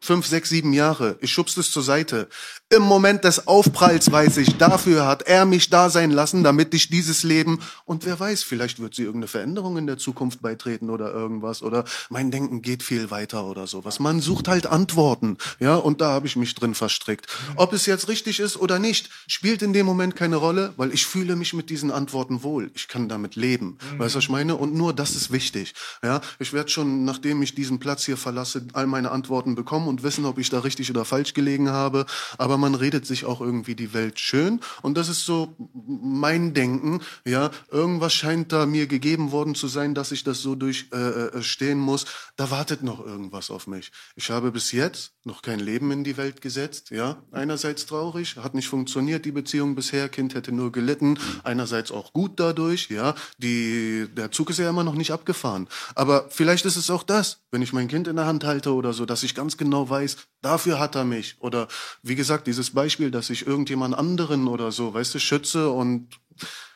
[0.03, 1.17] fünf, sechs, sieben Jahre.
[1.21, 2.27] Ich schubst es zur Seite.
[2.69, 6.89] Im Moment des Aufpralls weiß ich, dafür hat er mich da sein lassen, damit ich
[6.89, 11.13] dieses Leben und wer weiß, vielleicht wird sie irgendeine Veränderung in der Zukunft beitreten oder
[11.13, 13.99] irgendwas oder mein Denken geht viel weiter oder sowas.
[13.99, 17.27] Man sucht halt Antworten, ja, und da habe ich mich drin verstrickt.
[17.55, 21.05] Ob es jetzt richtig ist oder nicht, spielt in dem Moment keine Rolle, weil ich
[21.05, 22.71] fühle mich mit diesen Antworten wohl.
[22.75, 23.77] Ich kann damit leben.
[23.97, 24.57] Weißt du, was ich meine?
[24.57, 25.73] Und nur das ist wichtig.
[26.03, 30.01] Ja, ich werde schon, nachdem ich diesen Platz hier verlasse, all meine Antworten bekommen und
[30.01, 32.07] wissen, ob ich da richtig oder falsch gelegen habe.
[32.39, 34.59] Aber man redet sich auch irgendwie die Welt schön.
[34.81, 37.01] Und das ist so mein Denken.
[37.25, 41.81] Ja, irgendwas scheint da mir gegeben worden zu sein, dass ich das so durchstehen äh,
[41.81, 42.05] muss.
[42.37, 43.91] Da wartet noch irgendwas auf mich.
[44.15, 46.89] Ich habe bis jetzt noch kein Leben in die Welt gesetzt.
[46.89, 50.09] Ja, einerseits traurig, hat nicht funktioniert die Beziehung bisher.
[50.09, 51.19] Kind hätte nur gelitten.
[51.43, 52.89] Einerseits auch gut dadurch.
[52.89, 55.67] Ja, die der Zug ist ja immer noch nicht abgefahren.
[55.93, 58.91] Aber vielleicht ist es auch das, wenn ich mein Kind in der Hand halte oder
[58.93, 61.35] so, dass ich ganz genau weiß, dafür hat er mich.
[61.39, 61.67] Oder
[62.01, 66.09] wie gesagt, dieses Beispiel, dass ich irgendjemand anderen oder so, weißt du, schütze und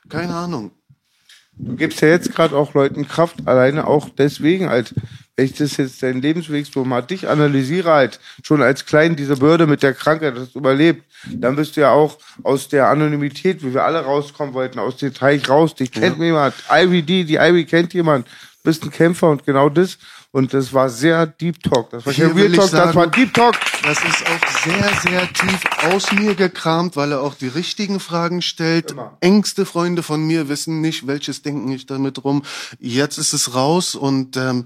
[0.10, 0.72] keine Ahnung.
[1.60, 4.94] Du gibst ja jetzt gerade auch Leuten Kraft, alleine auch deswegen, als
[5.36, 9.38] wenn ich das jetzt dein Lebensweg so mal dich analysiere halt, schon als Klein diese
[9.38, 13.74] Bürde mit der Krankheit, das überlebt, dann bist du ja auch aus der Anonymität, wie
[13.74, 16.26] wir alle rauskommen wollten, aus dem Teich raus, dich kennt ja.
[16.26, 18.28] jemand, IVD, die Ivy kennt jemand,
[18.64, 19.98] bist ein Kämpfer und genau das
[20.38, 21.90] und das war sehr Deep Talk.
[21.90, 23.56] Das war Hier Real Talk, sagen, das war Deep Talk.
[23.82, 25.60] Das ist auch sehr, sehr tief
[25.92, 28.92] aus mir gekramt, weil er auch die richtigen Fragen stellt.
[28.92, 29.18] Immer.
[29.20, 32.44] Engste Freunde von mir wissen nicht, welches denken ich damit rum.
[32.80, 34.66] Jetzt ist es raus und ähm,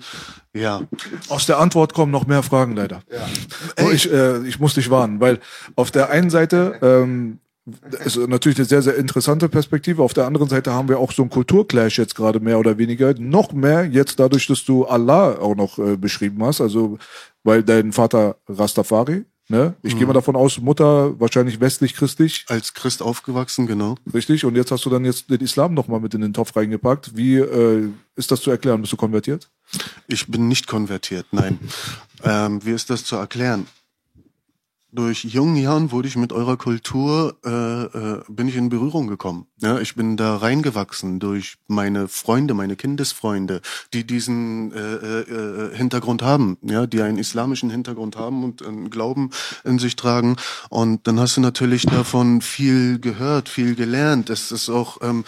[0.54, 0.82] ja.
[1.30, 3.02] Aus der Antwort kommen noch mehr Fragen leider.
[3.10, 3.90] Ja.
[3.92, 5.40] Ich, äh, ich muss dich warnen, weil
[5.78, 7.40] auf der einen Seite ähm,
[8.04, 10.02] ist natürlich eine sehr, sehr interessante Perspektive.
[10.02, 13.14] Auf der anderen Seite haben wir auch so einen Kulturclash jetzt gerade mehr oder weniger.
[13.14, 16.60] Noch mehr jetzt dadurch, dass du Allah auch noch äh, beschrieben hast.
[16.60, 16.98] Also,
[17.44, 19.76] weil dein Vater Rastafari, ne?
[19.84, 20.00] Ich mhm.
[20.00, 22.46] gehe mal davon aus, Mutter wahrscheinlich westlich-christlich.
[22.48, 23.96] Als Christ aufgewachsen, genau.
[24.12, 24.44] Richtig.
[24.44, 27.16] Und jetzt hast du dann jetzt den Islam nochmal mit in den Topf reingepackt.
[27.16, 28.82] Wie äh, ist das zu erklären?
[28.82, 29.50] Bist du konvertiert?
[30.08, 31.60] Ich bin nicht konvertiert, nein.
[32.24, 33.68] ähm, wie ist das zu erklären?
[34.92, 39.48] Durch jungen Jahren wurde ich mit eurer Kultur, äh, äh, bin ich in Berührung gekommen.
[39.60, 43.62] Ja, ich bin da reingewachsen durch meine Freunde, meine Kindesfreunde,
[43.94, 48.90] die diesen äh, äh, äh, Hintergrund haben, ja, die einen islamischen Hintergrund haben und einen
[48.90, 49.30] Glauben
[49.64, 50.36] in sich tragen.
[50.70, 54.30] Und dann hast du natürlich davon viel gehört, viel gelernt.
[54.30, 55.24] Es ist auch, ähm,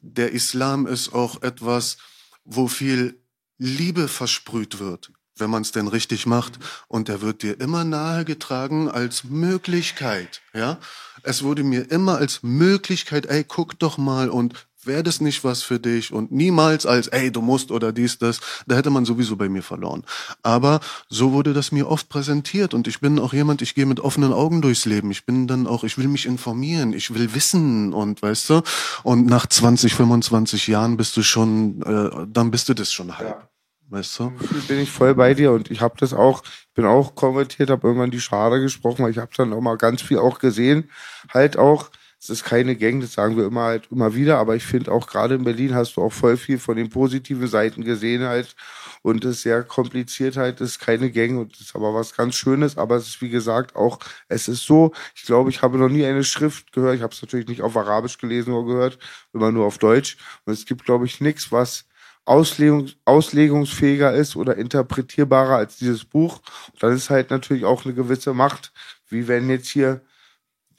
[0.00, 1.96] der Islam ist auch etwas,
[2.44, 3.18] wo viel
[3.56, 5.10] Liebe versprüht wird
[5.40, 6.58] wenn man es denn richtig macht.
[6.88, 10.42] Und er wird dir immer nahegetragen als Möglichkeit.
[10.54, 10.78] Ja,
[11.22, 14.54] es wurde mir immer als Möglichkeit, ey, guck doch mal und
[14.84, 18.40] wäre das nicht was für dich und niemals als, ey, du musst oder dies, das,
[18.66, 20.04] da hätte man sowieso bei mir verloren.
[20.42, 24.00] Aber so wurde das mir oft präsentiert und ich bin auch jemand, ich gehe mit
[24.00, 25.10] offenen Augen durchs Leben.
[25.10, 28.62] Ich bin dann auch, ich will mich informieren, ich will wissen und weißt du,
[29.02, 33.28] und nach 20, 25 Jahren bist du schon, äh, dann bist du das schon halb.
[33.28, 33.48] Ja.
[33.90, 34.30] Weißt du?
[34.68, 36.44] Bin ich voll bei dir und ich habe das auch,
[36.74, 40.00] bin auch konvertiert, habe irgendwann die Schade gesprochen, weil ich habe dann auch mal ganz
[40.00, 40.88] viel auch gesehen,
[41.34, 41.90] halt auch,
[42.20, 45.08] es ist keine Gang, das sagen wir immer halt immer wieder, aber ich finde auch
[45.08, 48.54] gerade in Berlin hast du auch voll viel von den positiven Seiten gesehen halt
[49.02, 52.14] und es ist sehr kompliziert halt, es ist keine Gang und es ist aber was
[52.14, 53.98] ganz Schönes, aber es ist wie gesagt auch,
[54.28, 57.22] es ist so, ich glaube, ich habe noch nie eine Schrift gehört, ich habe es
[57.22, 58.98] natürlich nicht auf Arabisch gelesen oder gehört,
[59.32, 61.86] immer nur auf Deutsch und es gibt glaube ich nichts, was
[62.24, 66.40] Auslegungs auslegungsfähiger ist oder interpretierbarer als dieses Buch.
[66.72, 68.72] Und das ist halt natürlich auch eine gewisse Macht,
[69.08, 70.02] wie wenn jetzt hier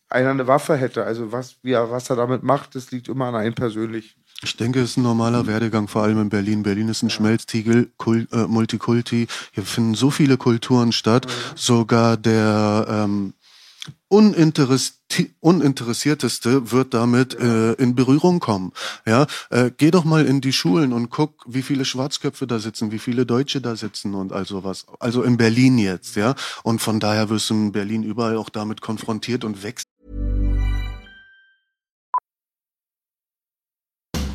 [0.10, 1.04] einer eine Waffe hätte.
[1.04, 4.16] Also was, wie er, was er damit macht, das liegt immer an einem persönlich.
[4.44, 6.64] Ich denke, es ist ein normaler Werdegang, vor allem in Berlin.
[6.64, 7.16] Berlin ist ein ja.
[7.16, 9.28] Schmelztiegel, Kult, äh, Multikulti.
[9.52, 11.28] Hier finden so viele Kulturen statt.
[11.28, 11.34] Ja.
[11.56, 13.34] Sogar der ähm,
[14.12, 18.72] uninteressierteste wird damit äh, in Berührung kommen.
[19.06, 22.92] Ja, äh, geh doch mal in die Schulen und guck, wie viele Schwarzköpfe da sitzen,
[22.92, 24.86] wie viele Deutsche da sitzen und all sowas.
[25.00, 26.36] Also in Berlin jetzt, ja.
[26.64, 29.88] Und von daher wirst du in Berlin überall auch damit konfrontiert und wächst.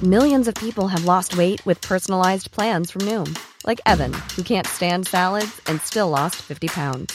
[0.03, 3.35] Millions of people have lost weight with personalized plans from Noom,
[3.65, 7.15] like Evan, who can't stand salads and still lost 50 pounds.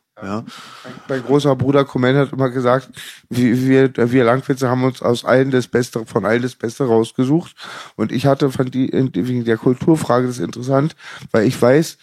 [0.21, 0.43] Ja.
[1.07, 2.89] Mein großer Bruder Comment hat immer gesagt,
[3.29, 7.55] wir, wir Langwitze haben uns aus allen das Beste, von allen das Beste rausgesucht.
[7.95, 10.95] Und ich hatte, fand die, wegen der Kulturfrage das interessant,
[11.31, 11.97] weil ich weiß,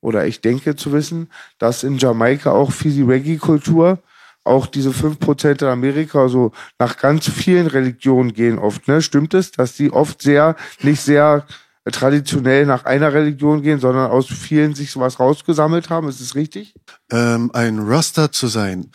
[0.00, 1.28] oder ich denke zu wissen,
[1.58, 3.98] dass in Jamaika auch Fizzy Reggae Kultur
[4.44, 9.02] auch diese fünf Prozent in Amerika, also nach ganz vielen Religionen gehen oft, ne?
[9.02, 11.44] Stimmt es, dass die oft sehr, nicht sehr
[11.90, 16.08] traditionell nach einer Religion gehen, sondern aus vielen sich sowas rausgesammelt haben.
[16.08, 16.74] Ist es richtig?
[17.10, 18.90] Ähm, ein Rasta zu sein,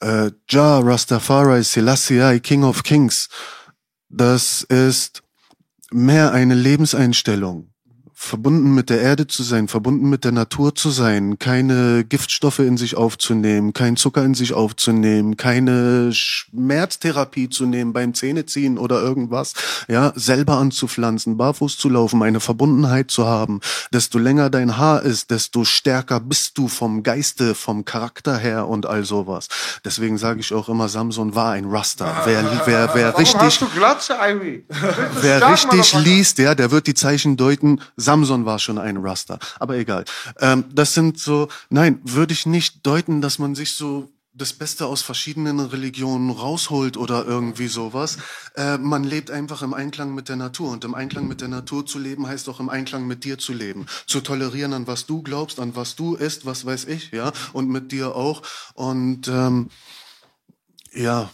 [0.00, 3.28] äh, Ja, Rastafari, Selassie, King of Kings,
[4.08, 5.22] das ist
[5.90, 7.70] mehr eine Lebenseinstellung
[8.20, 12.76] verbunden mit der Erde zu sein, verbunden mit der Natur zu sein, keine Giftstoffe in
[12.76, 19.54] sich aufzunehmen, kein Zucker in sich aufzunehmen, keine Schmerztherapie zu nehmen beim Zähneziehen oder irgendwas,
[19.86, 23.60] ja, selber anzupflanzen, barfuß zu laufen, eine Verbundenheit zu haben.
[23.92, 28.84] Desto länger dein Haar ist, desto stärker bist du vom Geiste, vom Charakter her und
[28.84, 29.46] all sowas.
[29.84, 32.22] Deswegen sage ich auch immer, Samson war ein Raster.
[32.24, 34.16] Wer, wer, wer Warum richtig, Glatze?
[35.20, 37.80] Wer richtig liest, ja, der wird die Zeichen deuten.
[38.08, 39.38] Samson war schon ein Raster.
[39.60, 40.06] Aber egal.
[40.40, 44.86] Ähm, das sind so, nein, würde ich nicht deuten, dass man sich so das Beste
[44.86, 48.16] aus verschiedenen Religionen rausholt oder irgendwie sowas.
[48.56, 50.70] Äh, man lebt einfach im Einklang mit der Natur.
[50.70, 53.52] Und im Einklang mit der Natur zu leben, heißt auch im Einklang mit dir zu
[53.52, 53.84] leben.
[54.06, 57.32] Zu tolerieren, an was du glaubst, an was du isst, was weiß ich, ja.
[57.52, 58.40] Und mit dir auch.
[58.72, 59.68] Und ähm,
[60.94, 61.28] ja,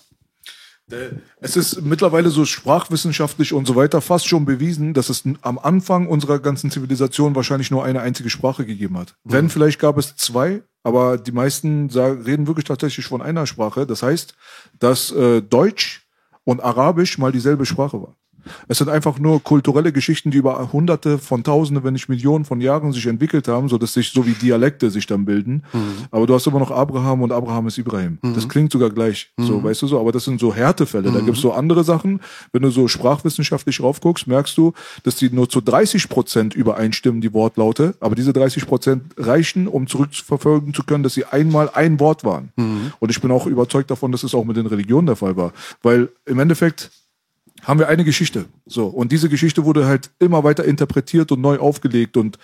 [1.40, 6.06] Es ist mittlerweile so sprachwissenschaftlich und so weiter fast schon bewiesen, dass es am Anfang
[6.06, 9.16] unserer ganzen Zivilisation wahrscheinlich nur eine einzige Sprache gegeben hat.
[9.24, 13.86] Wenn, vielleicht gab es zwei, aber die meisten sagen, reden wirklich tatsächlich von einer Sprache.
[13.86, 14.34] Das heißt,
[14.78, 16.06] dass äh, Deutsch
[16.44, 18.16] und Arabisch mal dieselbe Sprache war.
[18.68, 22.60] Es sind einfach nur kulturelle Geschichten, die über Hunderte von Tausende, wenn nicht Millionen von
[22.60, 25.62] Jahren sich entwickelt haben, so dass sich so wie Dialekte sich dann bilden.
[26.10, 28.18] Aber du hast immer noch Abraham und Abraham ist Ibrahim.
[28.34, 30.00] Das klingt sogar gleich, so weißt du so.
[30.00, 31.10] Aber das sind so Härtefälle.
[31.10, 32.20] Da gibt's so andere Sachen.
[32.52, 34.72] Wenn du so sprachwissenschaftlich raufguckst, merkst du,
[35.02, 37.94] dass die nur zu 30 Prozent übereinstimmen die Wortlaute.
[38.00, 42.50] Aber diese 30 Prozent reichen, um zurückverfolgen zu können, dass sie einmal ein Wort waren.
[43.00, 45.52] Und ich bin auch überzeugt davon, dass es auch mit den Religionen der Fall war,
[45.82, 46.90] weil im Endeffekt
[47.64, 48.46] haben wir eine Geschichte.
[48.66, 48.86] So.
[48.86, 52.38] Und diese Geschichte wurde halt immer weiter interpretiert und neu aufgelegt und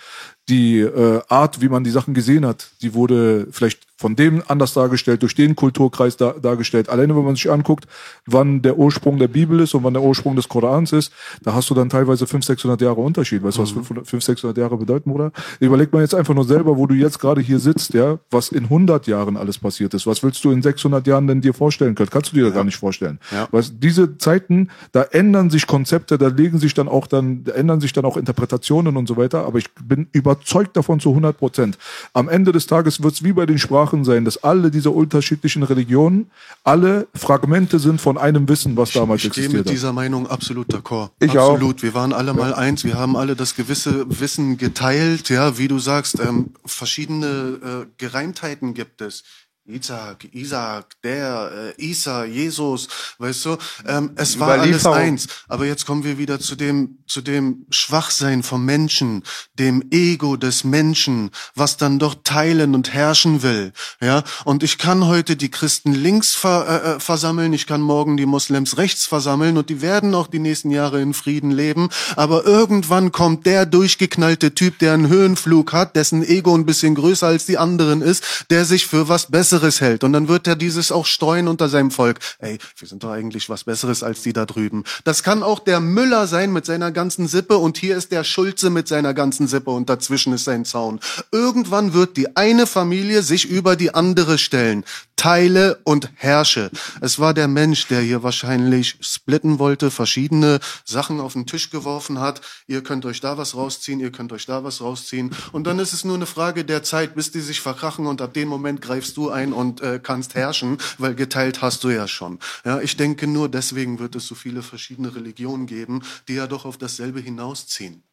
[0.49, 4.73] die äh, Art, wie man die Sachen gesehen hat, die wurde vielleicht von dem anders
[4.73, 6.89] dargestellt, durch den Kulturkreis da, dargestellt.
[6.89, 7.85] Alleine, wenn man sich anguckt,
[8.25, 11.13] wann der Ursprung der Bibel ist und wann der Ursprung des Korans ist,
[11.43, 13.43] da hast du dann teilweise 500, 600 Jahre Unterschied.
[13.43, 15.31] Weißt du, was 500, 500, 600 Jahre bedeuten, oder?
[15.59, 18.63] Überleg mal jetzt einfach nur selber, wo du jetzt gerade hier sitzt, ja, was in
[18.63, 20.07] 100 Jahren alles passiert ist.
[20.07, 22.09] Was willst du in 600 Jahren denn dir vorstellen können?
[22.09, 22.49] Kannst du dir ja.
[22.49, 23.19] gar nicht vorstellen.
[23.31, 23.47] Ja.
[23.51, 27.81] Weißt, diese Zeiten, da ändern sich Konzepte, da legen sich dann auch dann, da ändern
[27.81, 29.45] sich dann auch Interpretationen und so weiter.
[29.45, 31.77] Aber ich bin überzeugt davon zu 100 Prozent.
[32.13, 35.63] Am Ende des Tages wird es wie bei den Sprachen sein, dass alle diese unterschiedlichen
[35.63, 36.31] Religionen
[36.63, 39.69] alle Fragmente sind von einem Wissen, was damals ich stehe mit hat.
[39.69, 41.09] dieser Meinung absolut d'accord.
[41.19, 41.53] Ich auch.
[41.53, 41.83] absolut.
[41.83, 42.83] Wir waren alle mal eins.
[42.83, 45.29] Wir haben alle das gewisse Wissen geteilt.
[45.29, 49.23] Ja, wie du sagst, ähm, verschiedene äh, Gereimtheiten gibt es.
[49.67, 52.87] Isaac, Isaac, der, äh, Isa, Jesus,
[53.19, 55.27] weißt du, ähm, es war alles eins.
[55.47, 59.23] Aber jetzt kommen wir wieder zu dem, zu dem Schwachsein vom Menschen,
[59.59, 63.71] dem Ego des Menschen, was dann doch teilen und herrschen will,
[64.01, 64.23] ja.
[64.45, 68.25] Und ich kann heute die Christen links ver, äh, äh, versammeln, ich kann morgen die
[68.25, 71.89] Moslems rechts versammeln und die werden auch die nächsten Jahre in Frieden leben.
[72.15, 77.27] Aber irgendwann kommt der durchgeknallte Typ, der einen Höhenflug hat, dessen Ego ein bisschen größer
[77.27, 80.05] als die anderen ist, der sich für was Besseres hält.
[80.05, 82.19] Und dann wird er dieses auch streuen unter seinem Volk.
[82.39, 84.85] Ey, wir sind doch eigentlich was Besseres als die da drüben.
[85.03, 88.69] Das kann auch der Müller sein mit seiner ganzen Sippe und hier ist der Schulze
[88.69, 91.01] mit seiner ganzen Sippe und dazwischen ist sein Zaun.
[91.33, 94.85] Irgendwann wird die eine Familie sich über die andere stellen.
[95.21, 96.71] Teile und herrsche.
[96.99, 102.19] Es war der Mensch, der hier wahrscheinlich splitten wollte, verschiedene Sachen auf den Tisch geworfen
[102.19, 102.41] hat.
[102.65, 105.29] Ihr könnt euch da was rausziehen, ihr könnt euch da was rausziehen.
[105.51, 108.33] Und dann ist es nur eine Frage der Zeit, bis die sich verkrachen und ab
[108.33, 112.39] dem Moment greifst du ein und äh, kannst herrschen, weil geteilt hast du ja schon.
[112.65, 116.65] Ja, ich denke nur deswegen wird es so viele verschiedene Religionen geben, die ja doch
[116.65, 118.03] auf dasselbe hinausziehen.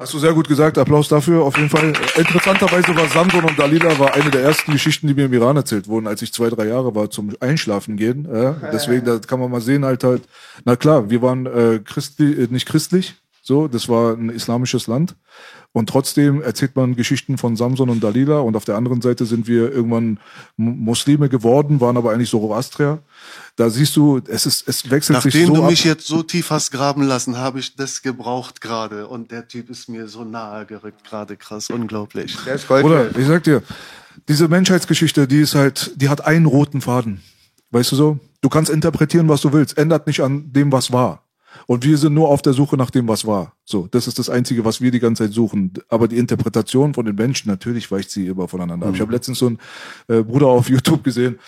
[0.00, 1.92] Hast du sehr gut gesagt, Applaus dafür, auf jeden Fall.
[2.16, 5.56] Äh, Interessanterweise war Samson und Dalila war eine der ersten Geschichten, die mir im Iran
[5.56, 8.28] erzählt wurden, als ich zwei, drei Jahre war zum Einschlafen gehen.
[8.30, 10.22] Ja, deswegen, da kann man mal sehen, halt halt,
[10.64, 15.14] na klar, wir waren äh, Christli, äh, nicht christlich, so, das war ein islamisches Land.
[15.76, 19.46] Und trotzdem erzählt man Geschichten von Samson und Dalila und auf der anderen Seite sind
[19.46, 20.18] wir irgendwann
[20.56, 23.00] Muslime geworden, waren aber eigentlich Zoroastrier.
[23.56, 25.68] Da siehst du, es ist, es wechselt sich Nachdem so du ab.
[25.68, 29.06] mich jetzt so tief hast graben lassen, habe ich das gebraucht gerade.
[29.06, 31.36] Und der Typ ist mir so nahe gerückt gerade.
[31.36, 32.34] Krass, unglaublich.
[32.46, 32.82] Der ist Gold.
[32.82, 33.62] Oder ich sag dir,
[34.28, 37.20] diese Menschheitsgeschichte, die ist halt, die hat einen roten Faden.
[37.70, 38.18] Weißt du so?
[38.40, 41.25] Du kannst interpretieren, was du willst, ändert nicht an dem, was war.
[41.66, 43.54] Und wir sind nur auf der Suche nach dem, was war.
[43.64, 45.72] So, das ist das Einzige, was wir die ganze Zeit suchen.
[45.88, 48.94] Aber die Interpretation von den Menschen, natürlich weicht sie immer voneinander ab.
[48.94, 49.58] Ich habe letztens so einen
[50.06, 51.38] äh, Bruder auf YouTube gesehen,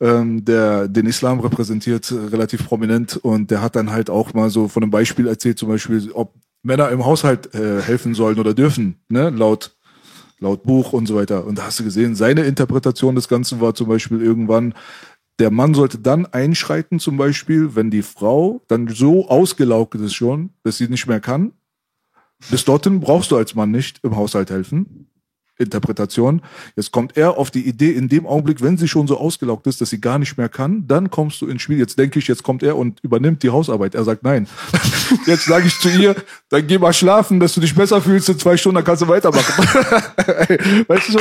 [0.00, 3.16] ähm, der den Islam repräsentiert, äh, relativ prominent.
[3.16, 6.34] Und der hat dann halt auch mal so von einem Beispiel erzählt, zum Beispiel, ob
[6.62, 9.76] Männer im Haushalt äh, helfen sollen oder dürfen, ne, laut
[10.40, 11.44] laut Buch und so weiter.
[11.44, 14.74] Und da hast du gesehen, seine Interpretation des Ganzen war zum Beispiel irgendwann,
[15.38, 20.50] der Mann sollte dann einschreiten, zum Beispiel, wenn die Frau dann so ausgelaugt ist schon,
[20.64, 21.52] dass sie nicht mehr kann.
[22.50, 25.08] Bis dorthin brauchst du als Mann nicht im Haushalt helfen.
[25.58, 26.40] Interpretation.
[26.76, 29.80] Jetzt kommt er auf die Idee, in dem Augenblick, wenn sie schon so ausgelaugt ist,
[29.80, 31.78] dass sie gar nicht mehr kann, dann kommst du ins Spiel.
[31.78, 33.94] Jetzt denke ich, jetzt kommt er und übernimmt die Hausarbeit.
[33.94, 34.46] Er sagt nein.
[35.26, 36.14] Jetzt sage ich zu ihr,
[36.48, 39.08] dann geh mal schlafen, dass du dich besser fühlst in zwei Stunden, dann kannst du
[39.08, 39.64] weitermachen.
[40.88, 41.20] weißt du so?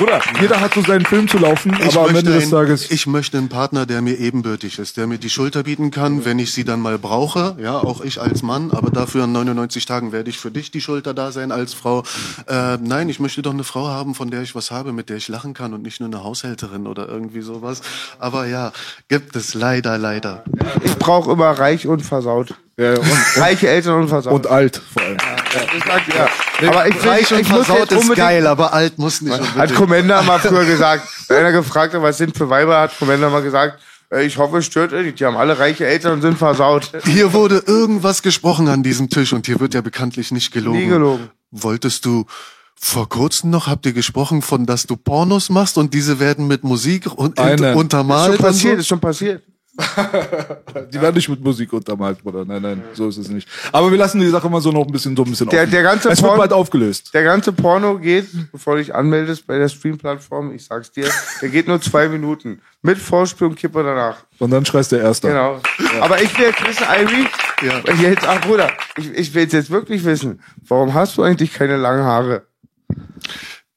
[0.00, 2.50] Bruder, jeder hat so seinen Film zu laufen, Ich aber am möchte Ende des ein-
[2.50, 2.90] Tages.
[2.90, 6.38] Ich möchte einen Partner, der mir ebenbürtig ist, der mir die Schulter bieten kann, wenn
[6.38, 7.56] ich sie dann mal brauche.
[7.60, 10.80] Ja, auch ich als Mann, aber dafür an 99 Tagen werde ich für dich die
[10.80, 12.02] Schulter da sein als Frau.
[12.48, 15.18] Äh, nein, ich möchte doch eine Frau haben, von der ich was habe, mit der
[15.18, 17.82] ich lachen kann und nicht nur eine Haushälterin oder irgendwie sowas.
[18.18, 18.72] Aber ja,
[19.08, 20.44] gibt es leider, leider.
[20.82, 22.54] Ich brauche immer reich und versaut.
[22.78, 23.06] Ja, und,
[23.36, 24.32] Reiche Eltern und versaut.
[24.32, 25.18] und alt vor allem.
[25.76, 26.28] Ich sag, ja.
[26.68, 29.32] Aber ich, Reich und ich muss versaut jetzt ist unbedingt, geil, aber alt muss nicht
[29.32, 29.74] Hat unbedingt.
[29.74, 33.42] Commander mal früher gesagt, wenn einer gefragt hat, was sind für Weiber, hat Commander mal
[33.42, 33.80] gesagt,
[34.12, 35.20] äh, ich hoffe, es stört euch nicht.
[35.20, 36.92] Die haben alle reiche Eltern und sind versaut.
[37.04, 40.78] Hier wurde irgendwas gesprochen an diesem Tisch und hier wird ja bekanntlich nicht gelogen.
[40.78, 41.30] Nie gelogen.
[41.50, 42.26] Wolltest du
[42.82, 46.64] vor kurzem noch habt ihr gesprochen von, dass du Pornos machst und diese werden mit
[46.64, 47.62] Musik und Einen.
[47.62, 48.80] Ist untermalt schon und passiert, so?
[48.80, 49.42] ist schon passiert.
[50.92, 52.44] Die werden nicht mit Musik untermalt, Bruder.
[52.44, 53.48] Nein, nein, so ist es nicht.
[53.72, 55.70] Aber wir lassen die Sache mal so noch ein bisschen so ein bisschen Der- offen.
[55.72, 57.12] der ganze Es wird Porn- bald aufgelöst.
[57.14, 61.08] Der ganze Porno geht, bevor du dich anmeldest bei der Stream-Plattform, ich sag's dir,
[61.42, 62.60] der geht nur zwei Minuten.
[62.82, 64.24] Mit Vorspiel und Kippe danach.
[64.38, 65.28] Und dann schreist der Erste.
[65.28, 65.60] Genau.
[66.00, 67.26] Aber ich will jetzt wissen, Ivy,
[67.66, 68.08] Ja.
[68.10, 72.04] jetzt, ach Bruder, ich, ich will jetzt wirklich wissen, warum hast du eigentlich keine langen
[72.04, 72.42] Haare?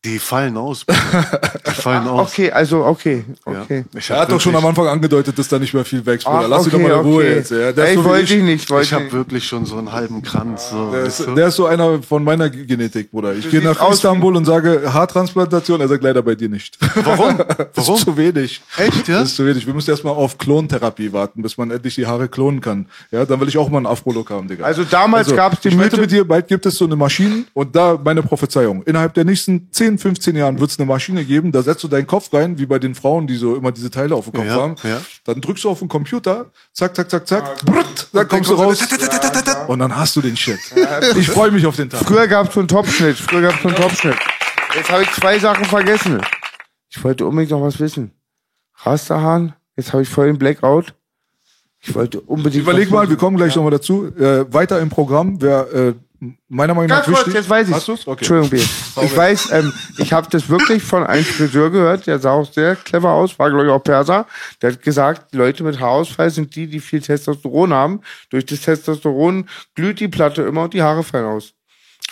[0.06, 0.84] Die fallen aus.
[0.84, 1.00] Bruder.
[1.66, 2.30] Die fallen aus.
[2.32, 3.62] Okay, also okay, Ja.
[3.62, 3.86] okay.
[3.98, 6.48] Ich Er hat doch schon am Anfang angedeutet, dass da nicht mehr viel wächst, Bruder.
[6.50, 7.34] Lass ihn doch okay, mal in Ruhe okay.
[7.36, 7.52] jetzt.
[7.52, 8.32] Ja, der, Ey, ist so wollte ich.
[8.40, 10.70] ich nicht, wollte Ich habe wirklich schon so einen halben Kranz.
[10.72, 10.92] So.
[10.92, 13.34] Der ist, der ist so einer von meiner Genetik, Bruder.
[13.34, 15.80] Ich gehe nach Istanbul und sage Haartransplantation.
[15.80, 16.78] Er sagt leider bei dir nicht.
[17.04, 17.38] Warum?
[17.74, 17.96] Das Warum?
[17.96, 18.62] ist zu wenig.
[18.78, 19.20] Echt, ja?
[19.20, 19.66] Das ist zu wenig.
[19.66, 22.88] Wir müssen erstmal auf Klontherapie warten, bis man endlich die Haare klonen kann.
[23.12, 24.64] Ja, dann will ich auch mal einen Afro-Look haben, Digga.
[24.66, 27.76] Also damals gab's die ich Mythe- mit dir, bald gibt es so eine Maschine und
[27.76, 28.84] da meine Prophezeiung.
[28.84, 32.08] Innerhalb der nächsten 10, 15 Jahren wird es eine Maschine geben, da setzt du deinen
[32.08, 34.56] Kopf rein, wie bei den Frauen, die so immer diese Teile auf dem Kopf Ja,
[34.56, 34.76] haben.
[34.84, 35.02] ja.
[35.26, 38.80] Dann drückst du auf den Computer, zack, zack, zack, zack, brrrt, dann kommst du raus
[39.68, 40.60] und dann hast du den Shit.
[41.18, 42.06] Ich freue mich auf den Tag.
[42.06, 44.16] Früher gab's so einen Topschnitt, früher gab's so einen Topschnitt.
[44.76, 46.22] Jetzt habe ich zwei Sachen vergessen.
[46.90, 48.12] Ich wollte unbedingt noch was wissen.
[48.84, 50.94] Rasterhahn, jetzt habe ich voll den Blackout.
[51.80, 54.06] Ich wollte unbedingt Überleg mal, wir kommen gleich nochmal dazu.
[54.18, 55.94] Äh, weiter im Programm, wer äh,
[56.50, 57.34] meiner Meinung nach Ganz kurz, wichtig.
[57.36, 57.74] jetzt weiß ich.
[57.76, 58.08] Hast du's?
[58.08, 58.20] Okay.
[58.20, 59.04] Entschuldigung, B.
[59.06, 62.76] Ich weiß, ähm, ich habe das wirklich von einem Friseur gehört, der sah auch sehr
[62.76, 64.26] clever aus, war glaube ich auch Perser.
[64.62, 68.02] Der hat gesagt, Leute mit Haarausfall sind die, die viel Testosteron haben.
[68.30, 71.54] Durch das Testosteron glüht die Platte immer und die Haare fallen aus.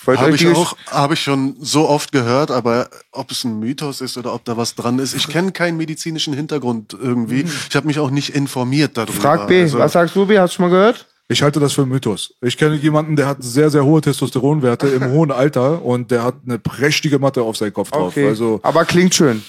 [0.01, 3.29] Ich wollte Habe euch ich die auch, habe ich schon so oft gehört, aber ob
[3.29, 6.97] es ein Mythos ist oder ob da was dran ist, ich kenne keinen medizinischen Hintergrund
[6.99, 7.45] irgendwie.
[7.69, 9.13] Ich habe mich auch nicht informiert darüber.
[9.13, 10.39] Frag B, Also, was sagst du, B?
[10.39, 11.05] Hast du schon mal gehört?
[11.31, 12.33] Ich halte das für einen Mythos.
[12.41, 16.35] Ich kenne jemanden, der hat sehr, sehr hohe Testosteronwerte im hohen Alter und der hat
[16.45, 18.09] eine prächtige Matte auf seinen Kopf drauf.
[18.11, 18.27] Okay.
[18.27, 19.41] Also Aber klingt schön.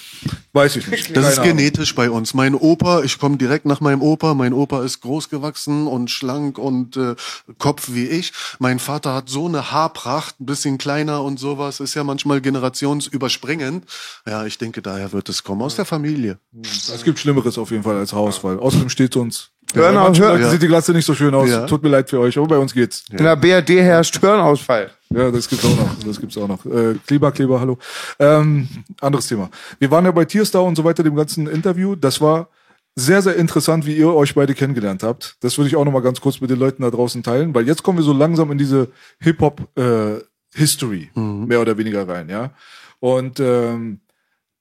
[0.53, 1.13] weiß ich nicht.
[1.17, 1.57] Das ist Ahnung.
[1.57, 2.33] genetisch bei uns.
[2.33, 4.33] Mein Opa, ich komme direkt nach meinem Opa.
[4.33, 7.15] Mein Opa ist groß gewachsen und schlank und äh,
[7.59, 8.31] Kopf wie ich.
[8.59, 11.81] Mein Vater hat so eine Haarpracht, ein bisschen kleiner und sowas.
[11.81, 13.83] Ist ja manchmal generationsüberspringend.
[14.25, 16.37] Ja, ich denke, daher wird es kommen aus der Familie.
[16.63, 18.57] Es gibt Schlimmeres auf jeden Fall als Haarausfall.
[18.57, 19.49] Außerdem steht uns.
[19.73, 20.49] Leuten ja.
[20.49, 21.49] sieht die Glatze nicht so schön aus.
[21.49, 21.65] Ja.
[21.65, 23.05] Tut mir leid für euch, aber bei uns geht's.
[23.11, 24.91] In der BRD herrscht Hirnausfall.
[25.09, 25.95] Ja, das gibt's auch noch.
[26.05, 26.65] Das gibt's auch noch.
[26.65, 27.77] Äh, Kleber, Kleber, hallo.
[28.19, 28.67] Ähm,
[28.99, 29.49] anderes Thema.
[29.79, 31.95] Wir waren ja bei Tierstar und so weiter, dem ganzen Interview.
[31.95, 32.49] Das war
[32.95, 35.35] sehr, sehr interessant, wie ihr euch beide kennengelernt habt.
[35.41, 37.67] Das würde ich auch noch mal ganz kurz mit den Leuten da draußen teilen, weil
[37.67, 38.89] jetzt kommen wir so langsam in diese
[39.19, 42.51] Hip-Hop-History, mehr oder weniger rein, ja.
[42.99, 43.99] Und ähm,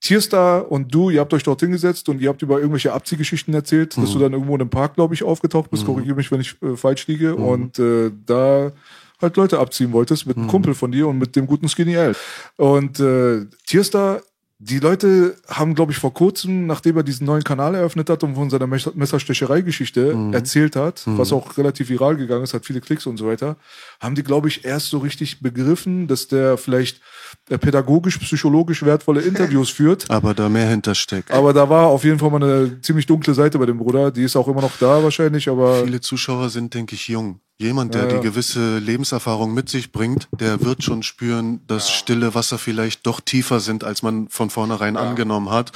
[0.02, 3.96] Tierstar und du, ihr habt euch dort hingesetzt und ihr habt über irgendwelche Abziehgeschichten erzählt,
[3.96, 5.86] dass du dann irgendwo in einem Park, glaube ich, aufgetaucht bist.
[5.86, 7.36] Korrigiere mich, wenn ich äh, falsch liege.
[7.36, 8.72] Und äh, da
[9.20, 12.16] halt Leute abziehen wolltest mit einem Kumpel von dir und mit dem guten Skinny L.
[12.56, 14.22] Und äh, Tierstar,
[14.64, 18.36] die Leute haben, glaube ich, vor kurzem, nachdem er diesen neuen Kanal eröffnet hat und
[18.36, 23.06] von seiner Messer- Messerstecherei-Geschichte erzählt hat, was auch relativ viral gegangen ist, hat viele Klicks
[23.06, 23.56] und so weiter,
[23.98, 27.00] haben die, glaube ich, erst so richtig begriffen, dass der vielleicht
[27.50, 30.08] äh, pädagogisch, psychologisch wertvolle Interviews führt.
[30.10, 31.32] Aber da mehr hintersteckt.
[31.32, 34.12] Aber da war auf jeden Fall mal eine ziemlich dunkle Seite bei dem Bruder.
[34.12, 37.40] Die ist auch immer noch da wahrscheinlich, aber Viele Zuschauer sind, denke ich, jung.
[37.62, 38.16] Jemand, der Ja, ja.
[38.16, 43.20] die gewisse Lebenserfahrung mit sich bringt, der wird schon spüren, dass stille Wasser vielleicht doch
[43.20, 45.70] tiefer sind, als man von vornherein angenommen hat.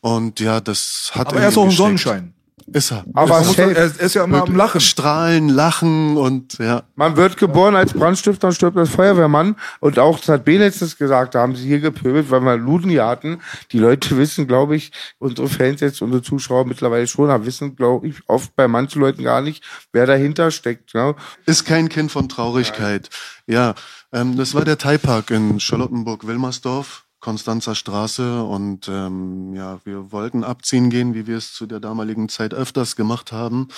[0.00, 1.70] Und ja, das hat aber in er ist auch ein.
[1.72, 2.32] Sonnenschein.
[2.72, 3.04] Ist er.
[3.14, 3.74] Aber Er, muss, safe.
[3.76, 4.80] er ist ja immer am Lachen.
[4.80, 6.84] Strahlen, lachen und ja.
[6.94, 9.56] Man wird geboren als Brandstifter und stirbt als Feuerwehrmann.
[9.80, 12.88] Und auch, das hat B letztens gesagt, da haben sie hier gepöbelt, weil wir Luden
[12.90, 13.40] hier hatten.
[13.72, 18.08] Die Leute wissen, glaube ich, unsere Fans jetzt, unsere Zuschauer mittlerweile schon, aber wissen, glaube
[18.08, 19.62] ich, oft bei manchen Leuten gar nicht,
[19.92, 20.94] wer dahinter steckt.
[20.94, 21.14] Ne?
[21.46, 23.10] Ist kein Kind von Traurigkeit.
[23.46, 23.74] Ja,
[24.12, 28.42] ähm, das war der Thai-Park in Charlottenburg-Wilmersdorf, Konstanzer Straße.
[28.42, 32.96] Und ähm, ja, wir wollten abziehen gehen, wie wir es zu der damaligen Zeit öfters
[32.96, 33.68] gemacht haben.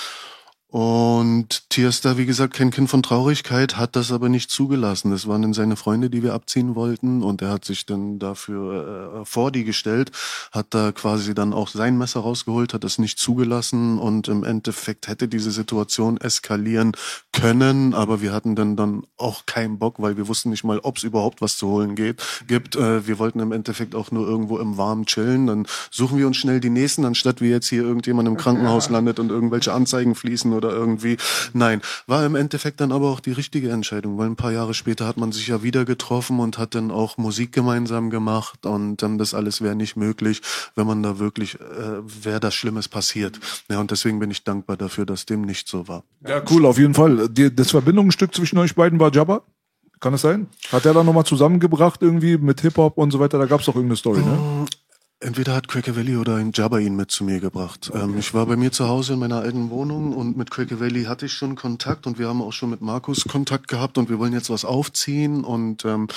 [0.75, 5.13] Und Tierstar, wie gesagt, kein Kind von Traurigkeit, hat das aber nicht zugelassen.
[5.13, 7.23] Das waren dann seine Freunde, die wir abziehen wollten.
[7.23, 10.11] Und er hat sich dann dafür äh, vor die gestellt,
[10.51, 14.01] hat da quasi dann auch sein Messer rausgeholt, hat das nicht zugelassen.
[14.01, 16.91] Und im Endeffekt hätte diese Situation eskalieren
[17.31, 17.95] können.
[17.95, 21.05] Aber wir hatten dann, dann auch keinen Bock, weil wir wussten nicht mal, ob es
[21.05, 22.75] überhaupt was zu holen geht, gibt.
[22.75, 25.47] Äh, wir wollten im Endeffekt auch nur irgendwo im Warmen chillen.
[25.47, 29.21] Dann suchen wir uns schnell die nächsten, anstatt wie jetzt hier irgendjemand im Krankenhaus landet
[29.21, 31.17] und irgendwelche Anzeigen fließen oder irgendwie.
[31.53, 35.07] Nein, war im Endeffekt dann aber auch die richtige Entscheidung, weil ein paar Jahre später
[35.07, 39.19] hat man sich ja wieder getroffen und hat dann auch Musik gemeinsam gemacht und dann
[39.19, 40.41] das alles wäre nicht möglich,
[40.75, 43.39] wenn man da wirklich, äh, wäre das Schlimmes passiert.
[43.71, 46.05] Ja, und deswegen bin ich dankbar dafür, dass dem nicht so war.
[46.27, 47.29] Ja, cool, auf jeden Fall.
[47.29, 49.43] Die, das Verbindungsstück zwischen euch beiden war Jabba.
[50.01, 50.49] Kann es sein?
[50.71, 53.39] Hat er da nochmal zusammengebracht irgendwie mit Hip-Hop und so weiter?
[53.39, 54.67] Da gab's doch irgendeine Story, ne?
[55.25, 57.91] Entweder hat Cracker Valley oder ein Jabba ihn mit zu mir gebracht.
[57.95, 61.05] Ähm, ich war bei mir zu Hause in meiner alten Wohnung und mit Cracker Valley
[61.05, 64.19] hatte ich schon Kontakt und wir haben auch schon mit Markus Kontakt gehabt und wir
[64.19, 66.09] wollen jetzt was aufziehen und ähm,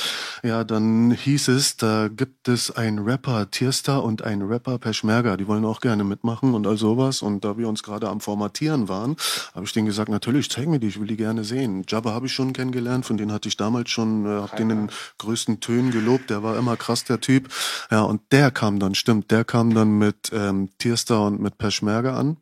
[0.43, 5.47] ja, dann hieß es, da gibt es einen Rapper Tierstar und einen Rapper Peschmerga, die
[5.47, 9.15] wollen auch gerne mitmachen und all sowas und da wir uns gerade am Formatieren waren,
[9.55, 11.85] habe ich denen gesagt, natürlich, zeig mir die, ich will die gerne sehen.
[11.87, 14.89] Jabba habe ich schon kennengelernt, von denen hatte ich damals schon, äh, hab den in
[15.17, 17.47] größten Tönen gelobt, der war immer krass, der Typ.
[17.89, 22.17] Ja, und der kam dann, stimmt, der kam dann mit ähm, Tierstar und mit Peschmerga
[22.17, 22.37] an.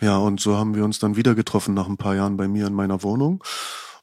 [0.00, 2.66] Ja, und so haben wir uns dann wieder getroffen nach ein paar Jahren bei mir
[2.66, 3.42] in meiner Wohnung.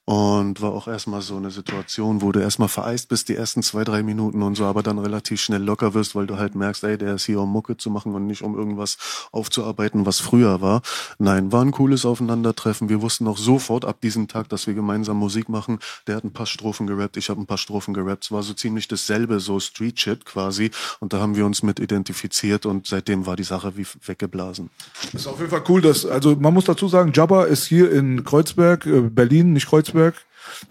[0.10, 3.84] Und war auch erstmal so eine Situation, wo du erstmal vereist bist, die ersten zwei,
[3.84, 6.98] drei Minuten und so, aber dann relativ schnell locker wirst, weil du halt merkst, ey,
[6.98, 8.98] der ist hier, um Mucke zu machen und nicht um irgendwas
[9.32, 10.82] aufzuarbeiten, was früher war.
[11.20, 12.90] Nein, war ein cooles Aufeinandertreffen.
[12.90, 15.78] Wir wussten auch sofort ab diesem Tag, dass wir gemeinsam Musik machen.
[16.08, 18.24] Der hat ein paar Strophen gerappt, ich habe ein paar Strophen gerappt.
[18.24, 20.72] Es war so ziemlich dasselbe, so Street-Shit quasi.
[21.00, 24.72] Und da haben wir uns mit identifiziert und seitdem war die Sache wie weggeblasen.
[25.12, 27.92] Das ist auf jeden Fall cool, dass, also man muss dazu sagen, Jabba ist hier
[27.92, 29.99] in Kreuzberg, äh, Berlin, nicht Kreuzberg.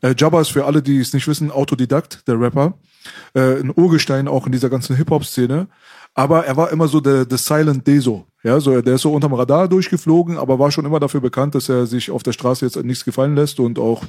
[0.03, 2.75] Äh, Jabba ist für alle, die es nicht wissen, Autodidakt, der Rapper.
[3.35, 5.69] Äh, ein Urgestein auch in dieser ganzen Hip-Hop-Szene.
[6.15, 8.27] Aber er war immer so der, der Silent Deso.
[8.45, 11.69] Ja, so, der ist so unterm Radar durchgeflogen, aber war schon immer dafür bekannt, dass
[11.69, 14.05] er sich auf der Straße jetzt nichts gefallen lässt und auch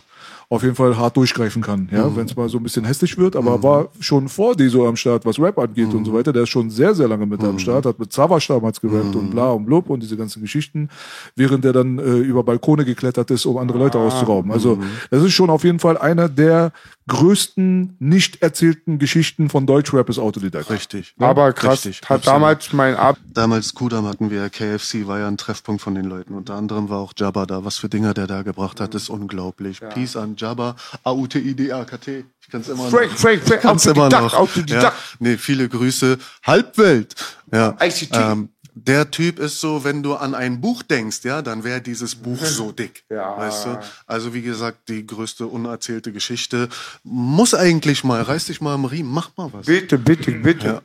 [0.51, 3.35] auf jeden Fall hart durchgreifen kann, ja, wenn es mal so ein bisschen hässlich wird,
[3.35, 6.33] aber war schon vor Deso am Start, was Rap angeht und so weiter.
[6.33, 9.29] Der ist schon sehr, sehr lange mit am Start, hat mit Savage damals gerappt und
[9.29, 10.89] bla und blub und diese ganzen Geschichten,
[11.35, 14.51] während er dann äh, über Balkone geklettert ist, um andere Leute auszurauben.
[14.51, 14.79] Also
[15.11, 16.71] das ist schon auf jeden Fall einer der
[17.09, 20.69] größten nicht erzählten Geschichten von Deutschrap ist Autodidakt.
[20.69, 21.15] Richtig.
[21.19, 22.35] Aber krass, Richtig, hat absolut.
[22.35, 26.33] damals mein Ab Damals Kudam hatten wir, KFC war ja ein Treffpunkt von den Leuten.
[26.33, 27.63] Unter anderem war auch Jabba da.
[27.63, 29.79] Was für Dinger der da gebracht hat, ist unglaublich.
[29.79, 32.25] Peace an Jabba, A-U-T-I-D-A-K-T.
[32.41, 33.17] Ich kann's immer Frank, noch.
[33.17, 34.33] Frank, Frank, kann's immer noch.
[34.33, 34.83] Autodidakt.
[34.83, 36.17] Ja, nee, viele Grüße.
[36.43, 37.15] Halbwelt.
[37.53, 37.77] Ja.
[37.79, 38.15] ICT.
[38.15, 42.15] Ähm, der Typ ist so, wenn du an ein Buch denkst, ja, dann wäre dieses
[42.15, 43.03] Buch so dick.
[43.09, 43.37] Ja.
[43.37, 43.79] Weißt du?
[44.05, 46.69] Also wie gesagt, die größte unerzählte Geschichte.
[47.03, 49.65] Muss eigentlich mal, reiß dich mal am Riemen, mach mal was.
[49.65, 50.67] bitte, bitte, bitte.
[50.67, 50.81] Ja.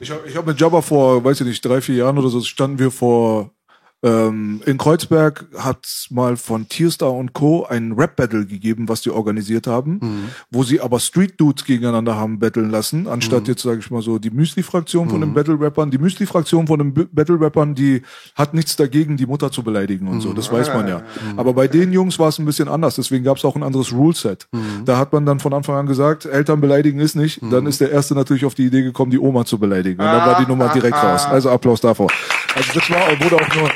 [0.00, 2.40] Ich habe ich hab mit Jabba vor, weiß ich nicht, drei, vier Jahren oder so,
[2.40, 3.55] standen wir vor
[4.06, 7.66] ähm, in Kreuzberg hat mal von Tierstar und Co.
[7.66, 13.08] ein Rap-Battle gegeben, was die organisiert haben, wo sie aber Street-Dudes gegeneinander haben battlen lassen,
[13.08, 15.90] anstatt jetzt, sage ich mal so, die Müsli-Fraktion von den Battle-Rappern.
[15.90, 18.02] Die Müsli-Fraktion von den Battle-Rappern, die
[18.34, 21.02] hat nichts dagegen, die Mutter zu beleidigen und so, das weiß man ja.
[21.36, 23.92] Aber bei den Jungs war es ein bisschen anders, deswegen gab es auch ein anderes
[23.92, 24.46] Rule-Set.
[24.84, 27.40] Da hat man dann von Anfang an gesagt, Eltern beleidigen ist nicht.
[27.50, 30.00] Dann ist der Erste natürlich auf die Idee gekommen, die Oma zu beleidigen.
[30.00, 31.26] Und dann war die Nummer direkt raus.
[31.26, 32.08] Also Applaus davor.
[32.54, 33.70] Also das war, wurde auch nur,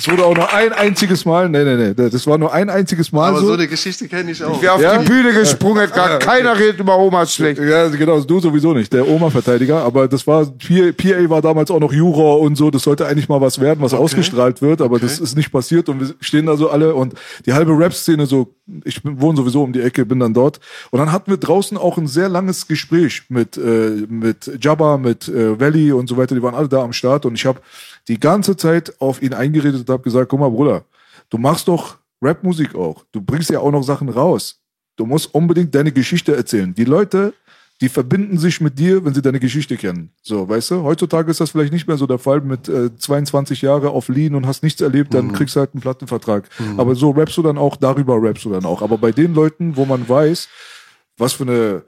[0.00, 3.12] das wurde auch nur ein einziges Mal, nee, nee, nee, das war nur ein einziges
[3.12, 3.48] Mal Aber so.
[3.48, 4.60] so eine Geschichte kenne ich auch.
[4.62, 4.96] Wer auf Ja.
[4.96, 7.60] die Bühne gesprungen hat, gar keiner redet über Omas schlecht.
[7.60, 11.92] Ja, genau, du sowieso nicht, der Oma-Verteidiger, aber das war, PA war damals auch noch
[11.92, 15.36] Juror und so, das sollte eigentlich mal was werden, was ausgestrahlt wird, aber das ist
[15.36, 17.12] nicht passiert und wir stehen da so alle und
[17.44, 18.54] die halbe Rap-Szene so,
[18.84, 20.60] ich bin, wohne sowieso um die Ecke, bin dann dort
[20.92, 25.28] und dann hatten wir draußen auch ein sehr langes Gespräch mit, äh, mit Jabba, mit
[25.28, 27.60] äh, Valley und so weiter, die waren alle da am Start und ich habe
[28.10, 30.84] die ganze Zeit auf ihn eingeredet und habe gesagt, guck mal Bruder,
[31.30, 34.60] du machst doch Rapmusik auch, du bringst ja auch noch Sachen raus,
[34.96, 36.74] du musst unbedingt deine Geschichte erzählen.
[36.74, 37.32] Die Leute
[37.80, 40.10] die verbinden sich mit dir, wenn sie deine Geschichte kennen.
[40.20, 40.82] So, weißt du?
[40.82, 44.34] Heutzutage ist das vielleicht nicht mehr so der Fall mit äh, 22 Jahre auf Lean
[44.34, 46.46] und hast nichts erlebt, dann kriegst du halt einen Plattenvertrag.
[46.76, 48.82] Aber so rappst du dann auch, darüber rappst du dann auch.
[48.82, 50.48] Aber bei den Leuten, wo man weiß,
[51.16, 51.82] was für eine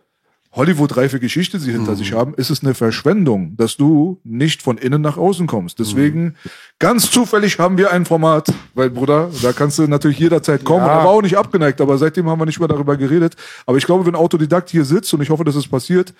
[0.55, 5.01] Hollywood-reife Geschichte sie hinter sich haben, ist es eine Verschwendung, dass du nicht von innen
[5.01, 5.79] nach außen kommst.
[5.79, 6.37] Deswegen,
[6.79, 10.85] ganz zufällig haben wir ein Format, weil Bruder, da kannst du natürlich jederzeit kommen.
[10.85, 10.99] Ja.
[10.99, 13.35] Er war auch nicht abgeneigt, aber seitdem haben wir nicht mehr darüber geredet.
[13.65, 16.13] Aber ich glaube, wenn Autodidakt hier sitzt, und ich hoffe, dass es passiert,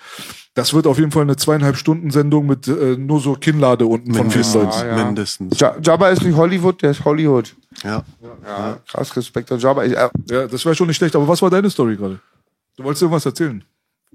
[0.55, 4.13] das wird auf jeden Fall eine zweieinhalb Stunden Sendung mit äh, nur so Kinnlade unten
[4.15, 4.81] von vier Mindestens.
[4.81, 5.05] Ja.
[5.05, 5.59] Mindestens.
[5.59, 7.55] Ja, Jabba ist nicht Hollywood, der ist Hollywood.
[7.83, 8.03] Ja.
[8.45, 9.83] Ja, krass, Respekt an Jabba.
[9.83, 11.15] Äh, Ja, das wäre schon nicht schlecht.
[11.15, 12.19] Aber was war deine Story gerade?
[12.77, 13.63] Du wolltest irgendwas erzählen.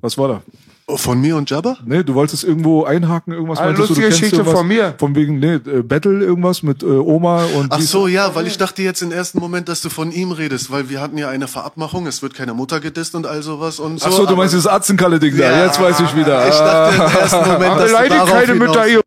[0.00, 0.42] Was war da?
[0.90, 1.76] Oh, Von mir und Jabba?
[1.84, 4.94] Nee, du wolltest irgendwo einhaken, irgendwas Eine meintest du, du lustige Geschichte von mir.
[4.96, 8.46] Von wegen, nee, äh, Battle irgendwas mit äh, Oma und Ach dies- so, ja, weil
[8.46, 11.28] ich dachte jetzt im ersten Moment, dass du von ihm redest, weil wir hatten ja
[11.28, 14.06] eine Verabmachung, es wird keine Mutter gedisst und all sowas und so.
[14.08, 15.50] Ach so, du meinst dieses Atzenkalle-Ding da.
[15.58, 15.64] Ja.
[15.66, 16.48] Jetzt weiß ich wieder.
[16.48, 19.00] Ich dachte im ersten Moment, dass du beleidigt darauf keine Mütter hier.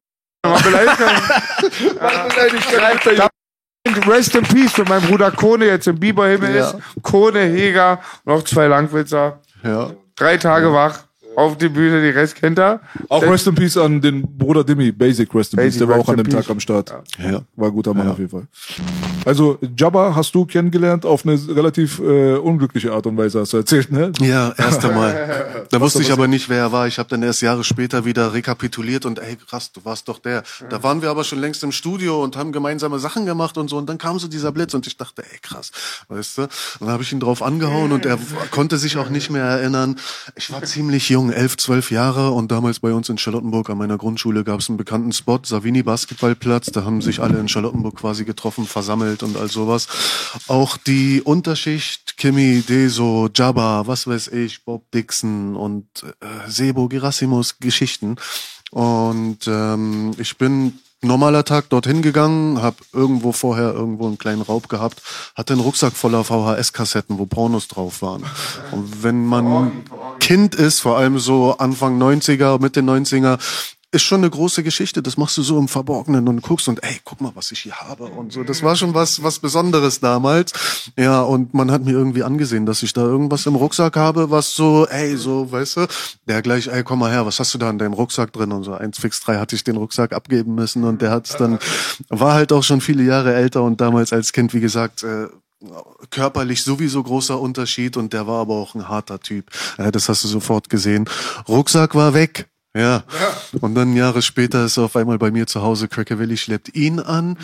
[0.46, 0.98] Man beleidigt
[3.08, 3.30] keine.
[4.08, 6.70] Rest in Peace, wenn mein Bruder Kone jetzt im Biberhimmel Ja.
[6.70, 6.78] ist.
[7.02, 9.40] Kone, Heger, noch zwei Langwitzer.
[9.64, 9.90] Ja.
[10.22, 11.11] Drei Tage wach.
[11.36, 12.82] Auf die Bühne, die Rest kennt er.
[13.10, 16.08] Auch Rest in Peace an den Bruder Dimmy, Basic Rest in Peace, der war auch
[16.10, 16.30] an dem.
[16.30, 16.94] Tag am Start.
[17.18, 17.42] Ja.
[17.56, 18.48] War ein guter Mann auf jeden Fall.
[19.26, 23.58] Also, Jabba hast du kennengelernt auf eine relativ äh, unglückliche Art und Weise, hast du
[23.58, 24.12] erzählt, ne?
[24.20, 25.58] Ja, erst einmal.
[25.72, 26.88] Da wusste ich aber nicht, wer er war.
[26.88, 30.44] Ich habe dann erst Jahre später wieder rekapituliert und ey, krass, du warst doch der.
[30.70, 33.78] Da waren wir aber schon längst im Studio und haben gemeinsame Sachen gemacht und so.
[33.78, 35.72] Und dann kam so dieser Blitz und ich dachte, ey, krass,
[36.10, 36.42] weißt du.
[36.42, 36.50] Und
[36.82, 38.20] dann habe ich ihn drauf angehauen und er
[38.52, 39.98] konnte sich auch nicht mehr erinnern.
[40.36, 43.98] Ich war ziemlich jung, elf, zwölf Jahre und damals bei uns in Charlottenburg an meiner
[43.98, 46.72] Grundschule gab es einen bekannten Spot, Savini Basketballplatz.
[46.72, 49.88] Da haben sich alle in Charlottenburg quasi getroffen, versammelt und all sowas.
[50.48, 57.60] Auch die Unterschicht, Kimi, Deso, Jabba, was weiß ich, Bob Dixon und äh, Sebo Gerasimos
[57.60, 58.16] Geschichten.
[58.72, 64.70] Und ähm, ich bin normaler Tag dorthin gegangen, habe irgendwo vorher irgendwo einen kleinen Raub
[64.70, 65.02] gehabt,
[65.36, 68.24] hatte einen Rucksack voller VHS-Kassetten, wo Pornos drauf waren.
[68.72, 69.84] Und wenn man
[70.20, 73.40] Kind ist, vor allem so Anfang 90er, Mitte 90er,
[73.92, 75.04] ist schon eine große Geschichte.
[75.04, 77.76] Das machst du so im Verborgenen und guckst und ey, guck mal, was ich hier
[77.76, 78.44] habe und so.
[78.44, 80.54] Das war schon was, was Besonderes damals.
[80.98, 84.54] Ja, und man hat mir irgendwie angesehen, dass ich da irgendwas im Rucksack habe, was
[84.54, 85.88] so, ey, so, weißt du,
[86.26, 88.54] der gleich, ey, komm mal her, was hast du da in deinem Rucksack drin?
[88.54, 91.60] Und so eins fix drei hatte ich den Rucksack abgeben müssen und der hat's dann,
[92.08, 95.28] war halt auch schon viele Jahre älter und damals als Kind, wie gesagt, äh,
[96.10, 99.52] körperlich sowieso großer Unterschied und der war aber auch ein harter Typ.
[99.78, 101.08] Das hast du sofort gesehen.
[101.48, 102.48] Rucksack war weg.
[102.76, 103.04] Ja.
[103.60, 105.90] Und dann Jahre später ist er auf einmal bei mir zu Hause.
[105.92, 107.38] Willi schleppt ihn an.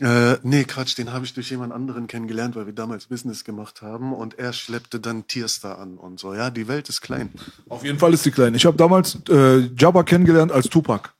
[0.00, 3.82] Äh, nee, Quatsch, den habe ich durch jemand anderen kennengelernt, weil wir damals Business gemacht
[3.82, 6.34] haben und er schleppte dann Tierstar an und so.
[6.34, 7.30] Ja, die Welt ist klein.
[7.68, 8.54] Auf jeden Fall ist die klein.
[8.54, 11.10] Ich habe damals äh, Jabba kennengelernt als Tupac.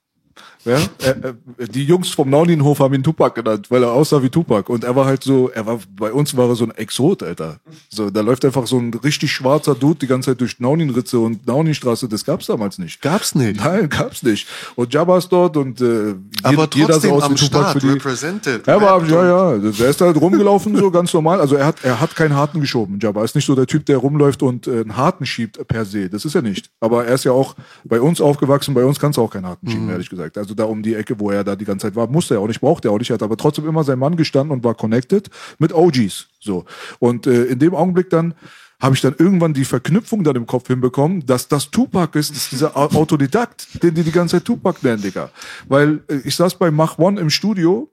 [0.68, 0.78] Ja?
[1.06, 4.70] Äh, äh, die Jungs vom Nauninhof haben ihn Tupac genannt, weil er aussah wie Tupac.
[4.70, 7.58] Und er war halt so, er war, bei uns war er so ein Exot, Alter.
[7.88, 11.46] So, da läuft einfach so ein richtig schwarzer Dude die ganze Zeit durch Nauninritze und
[11.46, 12.08] Nauninstraße.
[12.08, 13.00] Das gab's damals nicht.
[13.00, 13.60] Gab's nicht.
[13.64, 14.46] Nein, gab's nicht.
[14.76, 17.88] Und Jabba ist dort und äh, Aber jeder trotzdem aus am Tupac Start, für die.
[17.88, 18.68] represented.
[18.68, 21.40] Er war, ja, ja, der ist halt rumgelaufen, so ganz normal.
[21.40, 22.98] Also er hat, er hat keinen Harten geschoben.
[23.00, 26.08] Jabba ist nicht so der Typ, der rumläuft und äh, einen Harten schiebt per se.
[26.10, 26.70] Das ist er nicht.
[26.80, 27.54] Aber er ist ja auch
[27.84, 28.74] bei uns aufgewachsen.
[28.74, 30.36] Bei uns kannst du auch keinen Harten schieben, ehrlich gesagt.
[30.38, 32.48] Also da um die Ecke, wo er da die ganze Zeit war, musste er auch
[32.48, 33.10] nicht, brauchte er auch nicht.
[33.10, 35.28] Hat aber trotzdem immer sein Mann gestanden und war connected
[35.58, 36.28] mit OGs.
[36.40, 36.64] So.
[36.98, 38.34] Und äh, in dem Augenblick dann
[38.80, 42.52] habe ich dann irgendwann die Verknüpfung dann im Kopf hinbekommen, dass das Tupac ist, ist
[42.52, 45.30] dieser Au- Autodidakt, den die die ganze Zeit Tupac nennen, Digga.
[45.68, 47.90] Weil äh, ich saß bei Mach One im Studio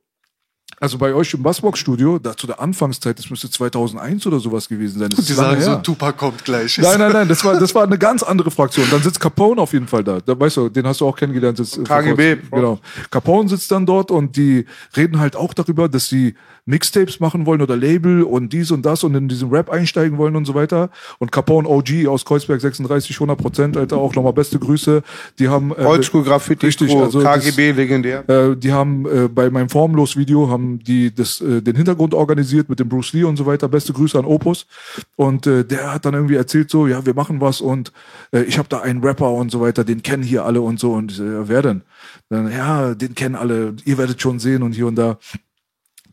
[0.79, 4.99] also bei euch im Bassbox-Studio, da zu der Anfangszeit, das müsste 2001 oder sowas gewesen
[4.99, 5.09] sein.
[5.09, 5.83] Das ist Die sagen so, her.
[5.83, 6.77] Tupac kommt gleich.
[6.77, 8.85] Nein, nein, nein, das war, das war eine ganz andere Fraktion.
[8.91, 10.19] Dann sitzt Capone auf jeden Fall da.
[10.25, 11.59] da weißt du, den hast du auch kennengelernt.
[11.59, 12.37] Das, KGB.
[12.51, 12.79] Genau.
[13.09, 14.65] Capone sitzt dann dort und die
[14.95, 16.35] reden halt auch darüber, dass sie
[16.67, 20.35] Mixtapes machen wollen oder Label und dies und das und in diesen Rap einsteigen wollen
[20.35, 20.89] und so weiter.
[21.19, 25.03] Und Capone OG aus Kreuzberg 36, 100 Prozent, Alter, auch nochmal beste Grüße.
[25.37, 25.71] Die haben...
[25.71, 28.27] äh, Oldschool Graffiti, Richtig, also das- KGB, legendär.
[28.27, 32.79] äh, die haben äh, bei meinem Formlos-Video haben die das, äh, den Hintergrund organisiert mit
[32.79, 33.67] dem Bruce Lee und so weiter.
[33.67, 34.67] Beste Grüße an Opus.
[35.15, 37.91] Und äh, der hat dann irgendwie erzählt so, ja, wir machen was und
[38.31, 40.93] äh, ich habe da einen Rapper und so weiter, den kennen hier alle und so.
[40.93, 41.81] Und ja, wer denn?
[42.29, 45.17] Dann, ja, den kennen alle, ihr werdet schon sehen und hier und da.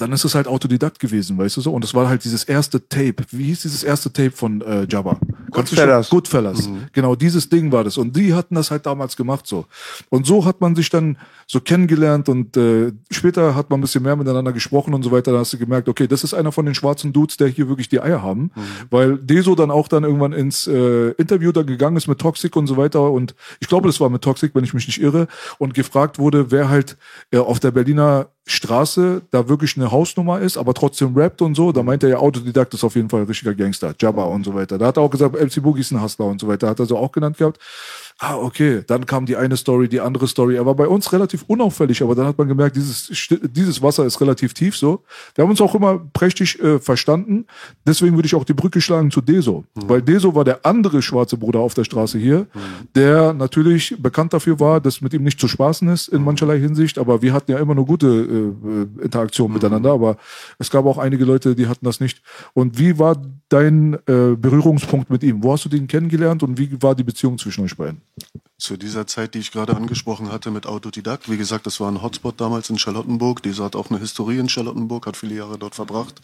[0.03, 1.73] Dann ist es halt Autodidakt gewesen, weißt du so?
[1.73, 3.25] Und es war halt dieses erste Tape.
[3.31, 5.19] Wie hieß dieses erste Tape von äh, Jabba?
[5.53, 6.11] Goodfellas.
[6.11, 6.69] Goodfellas.
[6.93, 7.99] Genau, dieses Ding war das.
[7.99, 9.67] Und die hatten das halt damals gemacht so.
[10.09, 14.03] Und so hat man sich dann so kennengelernt und äh, später hat man ein bisschen
[14.03, 15.31] mehr miteinander gesprochen und so weiter.
[15.31, 17.89] Da hast du gemerkt, okay, das ist einer von den schwarzen Dudes, der hier wirklich
[17.89, 18.51] die Eier haben.
[18.91, 22.67] Weil Deso dann auch dann irgendwann ins äh, Interview da gegangen ist mit Toxic und
[22.67, 23.11] so weiter.
[23.11, 25.29] Und ich glaube, das war mit Toxic, wenn ich mich nicht irre.
[25.59, 26.97] Und gefragt wurde, wer halt
[27.31, 31.71] äh, auf der Berliner Straße da wirklich eine Hausnummer ist, aber trotzdem rappt und so.
[31.71, 34.55] Da meinte er ja, Autodidakt ist auf jeden Fall ein richtiger Gangster, Jabba und so
[34.55, 34.79] weiter.
[34.79, 36.69] Da hat er auch gesagt, MC Boogie ist ein Hustler und so weiter.
[36.69, 37.61] Hat er so auch genannt gehabt.
[38.25, 38.85] Ah, okay.
[38.87, 40.55] Dann kam die eine Story, die andere Story.
[40.55, 43.11] Er war bei uns relativ unauffällig, aber dann hat man gemerkt, dieses,
[43.51, 45.03] dieses Wasser ist relativ tief so.
[45.35, 47.47] Wir haben uns auch immer prächtig äh, verstanden.
[47.85, 49.65] Deswegen würde ich auch die Brücke schlagen zu Deso.
[49.75, 52.47] Weil Deso war der andere schwarze Bruder auf der Straße hier,
[52.95, 56.99] der natürlich bekannt dafür war, dass mit ihm nicht zu spaßen ist in mancherlei Hinsicht.
[56.99, 59.91] Aber wir hatten ja immer nur gute äh, äh, Interaktionen miteinander.
[59.91, 60.17] Aber
[60.61, 62.23] es gab auch einige Leute, die hatten das nicht.
[62.55, 65.43] Und wie war dein äh, Berührungspunkt mit ihm?
[65.43, 68.01] Wo hast du den kennengelernt und wie war die Beziehung zwischen euch beiden?
[68.59, 72.01] Zu dieser Zeit, die ich gerade angesprochen hatte mit Autodidakt, wie gesagt, das war ein
[72.01, 73.43] Hotspot damals in Charlottenburg.
[73.43, 76.21] Dieser hat auch eine Historie in Charlottenburg, hat viele Jahre dort verbracht.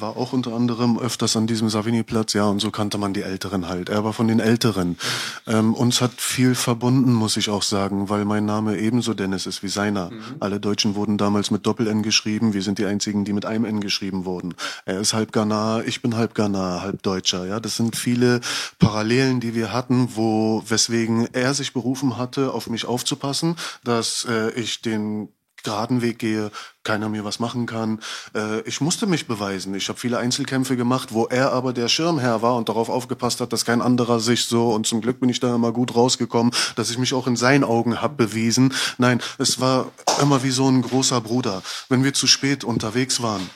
[0.00, 3.68] War auch unter anderem öfters an diesem Savigny-Platz, ja, und so kannte man die Älteren
[3.68, 3.88] halt.
[3.88, 4.98] Er war von den Älteren.
[5.46, 9.62] Ähm, uns hat viel verbunden, muss ich auch sagen, weil mein Name ebenso Dennis ist
[9.62, 10.10] wie seiner.
[10.40, 12.52] Alle Deutschen wurden damals mit Doppel-N geschrieben.
[12.52, 14.54] Wir sind die einzigen, die mit einem N geschrieben wurden.
[14.86, 17.46] Er ist halb Ghana, ich bin halb Ghana, halb Deutscher.
[17.46, 18.40] Ja, das sind viele
[18.80, 24.50] Parallelen, die wir hatten, wo weswegen er sich berufen hatte, auf mich aufzupassen, dass äh,
[24.52, 25.28] ich den
[25.66, 26.50] geraden Weg gehe,
[26.84, 28.00] keiner mir was machen kann.
[28.34, 29.74] Äh, ich musste mich beweisen.
[29.74, 33.52] Ich habe viele Einzelkämpfe gemacht, wo er aber der Schirmherr war und darauf aufgepasst hat,
[33.52, 36.90] dass kein anderer sich so und zum Glück bin ich da immer gut rausgekommen, dass
[36.90, 38.72] ich mich auch in seinen Augen hab bewiesen.
[38.96, 39.90] Nein, es war
[40.22, 41.62] immer wie so ein großer Bruder.
[41.88, 43.50] Wenn wir zu spät unterwegs waren,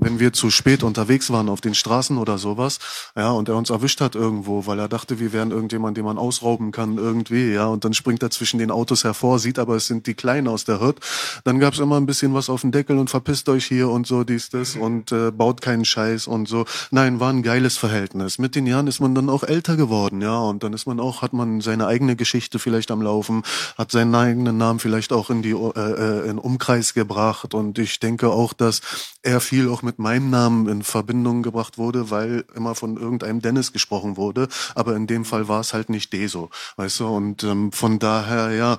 [0.00, 2.78] wenn wir zu spät unterwegs waren auf den Straßen oder sowas,
[3.16, 6.18] ja, und er uns erwischt hat irgendwo, weil er dachte, wir wären irgendjemand, den man
[6.18, 9.86] ausrauben kann irgendwie, ja, und dann springt er zwischen den Autos hervor, sieht aber, es
[9.86, 10.96] sind die Kleinen aus der Hut,
[11.44, 14.24] dann gab's immer ein bisschen was auf den Deckel und verpisst euch hier und so,
[14.24, 16.64] dies, das und äh, baut keinen Scheiß und so.
[16.90, 18.38] Nein, war ein geiles Verhältnis.
[18.38, 21.22] Mit den Jahren ist man dann auch älter geworden, ja, und dann ist man auch,
[21.22, 23.42] hat man seine eigene Geschichte vielleicht am Laufen,
[23.76, 28.00] hat seinen eigenen Namen vielleicht auch in die äh, äh, in Umkreis gebracht und ich
[28.00, 28.80] denke auch, dass
[29.22, 33.72] er viel auch mit meinem Namen in Verbindung gebracht wurde, weil immer von irgendeinem Dennis
[33.72, 34.46] gesprochen wurde.
[34.76, 37.08] Aber in dem Fall war es halt nicht Deso, weißt du?
[37.08, 38.78] Und ähm, von daher, ja,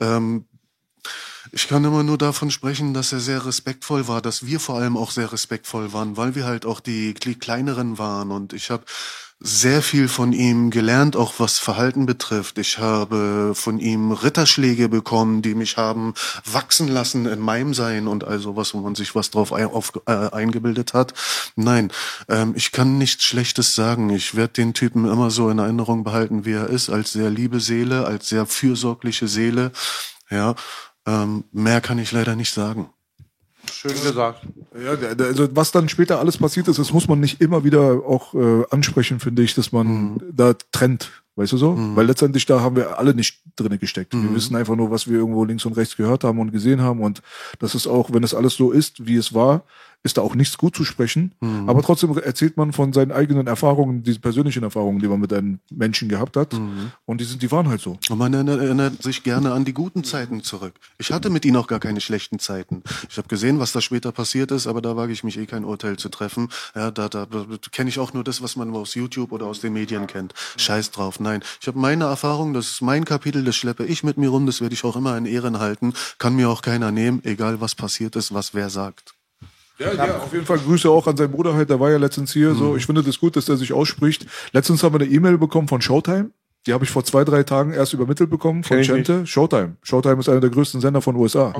[0.00, 0.46] ähm,
[1.52, 4.96] ich kann immer nur davon sprechen, dass er sehr respektvoll war, dass wir vor allem
[4.96, 8.30] auch sehr respektvoll waren, weil wir halt auch die, die kleineren waren.
[8.30, 8.84] Und ich habe
[9.40, 12.58] sehr viel von ihm gelernt, auch was Verhalten betrifft.
[12.58, 18.24] Ich habe von ihm Ritterschläge bekommen, die mich haben wachsen lassen in meinem Sein und
[18.24, 21.14] also was, wo man sich was drauf ein, auf, äh, eingebildet hat.
[21.54, 21.92] Nein,
[22.28, 24.10] ähm, ich kann nichts Schlechtes sagen.
[24.10, 27.60] Ich werde den Typen immer so in Erinnerung behalten, wie er ist, als sehr liebe
[27.60, 29.70] Seele, als sehr fürsorgliche Seele.
[30.30, 30.56] Ja,
[31.06, 32.90] ähm, mehr kann ich leider nicht sagen.
[33.72, 34.46] Schön gesagt.
[34.74, 34.92] Ja,
[35.24, 38.64] also was dann später alles passiert ist, das muss man nicht immer wieder auch äh,
[38.70, 41.76] ansprechen, finde ich, dass man da trennt, weißt du so?
[41.94, 44.12] Weil letztendlich da haben wir alle nicht drinne gesteckt.
[44.14, 47.00] Wir wissen einfach nur, was wir irgendwo links und rechts gehört haben und gesehen haben
[47.00, 47.22] und
[47.58, 49.62] das ist auch, wenn es alles so ist, wie es war,
[50.04, 51.32] ist da auch nichts gut zu sprechen.
[51.66, 55.58] Aber trotzdem erzählt man von seinen eigenen Erfahrungen, diese persönlichen Erfahrungen, die man mit einem
[55.70, 56.54] Menschen gehabt hat.
[57.04, 57.98] Und die sind, die waren halt so.
[58.08, 60.74] Und man erinnert, erinnert sich gerne an die guten Zeiten zurück.
[60.98, 62.82] Ich hatte mit ihnen auch gar keine schlechten Zeiten.
[63.10, 65.64] Ich habe gesehen, was da später passiert ist, aber da wage ich mich eh kein
[65.64, 66.48] Urteil zu treffen.
[66.76, 69.60] Ja, da, da, da kenne ich auch nur das, was man aus YouTube oder aus
[69.60, 70.32] den Medien kennt.
[70.56, 71.18] Scheiß drauf.
[71.28, 74.46] Nein, ich habe meine Erfahrung, das ist mein Kapitel, das schleppe ich mit mir rum,
[74.46, 75.92] das werde ich auch immer in Ehren halten.
[76.16, 79.14] Kann mir auch keiner nehmen, egal was passiert ist, was wer sagt.
[79.78, 82.32] Ja, ja, auf jeden Fall Grüße auch an seinen Bruder halt, der war ja letztens
[82.32, 82.54] hier.
[82.54, 84.26] So, ich finde das gut, dass er sich ausspricht.
[84.52, 86.30] Letztens haben wir eine E-Mail bekommen von Showtime.
[86.66, 89.26] Die habe ich vor zwei, drei Tagen erst übermittelt bekommen von Chente.
[89.26, 89.76] Showtime.
[89.82, 91.54] Showtime ist einer der größten Sender von USA.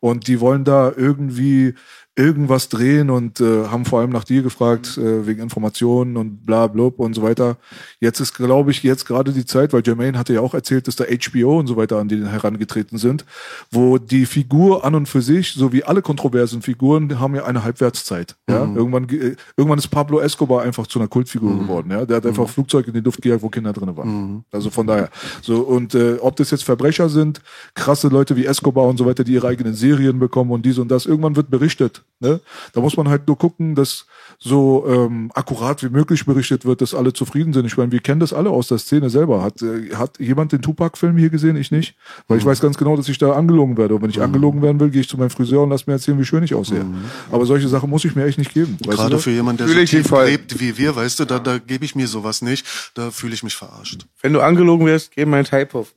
[0.00, 1.74] Und die wollen da irgendwie
[2.14, 6.66] irgendwas drehen und äh, haben vor allem nach dir gefragt, äh, wegen Informationen und bla
[6.66, 7.56] blub und so weiter.
[8.00, 10.96] Jetzt ist, glaube ich, jetzt gerade die Zeit, weil Jermaine hatte ja auch erzählt, dass
[10.96, 13.24] da HBO und so weiter an den herangetreten sind,
[13.70, 17.44] wo die Figur an und für sich, so wie alle kontroversen Figuren, die haben ja
[17.46, 18.36] eine Halbwertszeit.
[18.46, 18.64] Ja?
[18.76, 21.90] Irgendwann, ge- äh, irgendwann ist Pablo Escobar einfach zu einer Kultfigur geworden.
[21.90, 22.04] Ja?
[22.04, 24.44] Der hat einfach Flugzeug in die Luft gejagt, wo Kinder drin waren.
[24.52, 25.08] Also von daher.
[25.40, 27.40] So, und äh, ob das jetzt Verbrecher sind,
[27.74, 30.90] krasse Leute wie Escobar und so weiter, die ihre eigenen Serien bekommen und dies und
[30.90, 32.01] das, irgendwann wird berichtet.
[32.02, 32.12] Passiert.
[32.20, 32.40] Ne?
[32.72, 34.06] Da muss man halt nur gucken, dass
[34.38, 37.66] so ähm, akkurat wie möglich berichtet wird, dass alle zufrieden sind.
[37.66, 39.42] Ich meine, wir kennen das alle aus der Szene selber.
[39.42, 41.56] Hat, äh, hat jemand den Tupac-Film hier gesehen?
[41.56, 41.94] Ich nicht.
[42.28, 43.94] Weil ich weiß ganz genau, dass ich da angelogen werde.
[43.94, 46.18] Und wenn ich angelogen werden will, gehe ich zu meinem Friseur und lass mir erzählen,
[46.18, 46.84] wie schön ich aussehe.
[47.30, 48.78] Aber solche Sachen muss ich mir echt nicht geben.
[48.84, 49.20] Weißt Gerade du?
[49.20, 52.06] für jemanden, der so tief lebt wie wir, weißt du, da, da gebe ich mir
[52.06, 52.66] sowas nicht.
[52.94, 54.06] Da fühle ich mich verarscht.
[54.20, 55.92] Wenn du angelogen wirst, geh mein Type auf.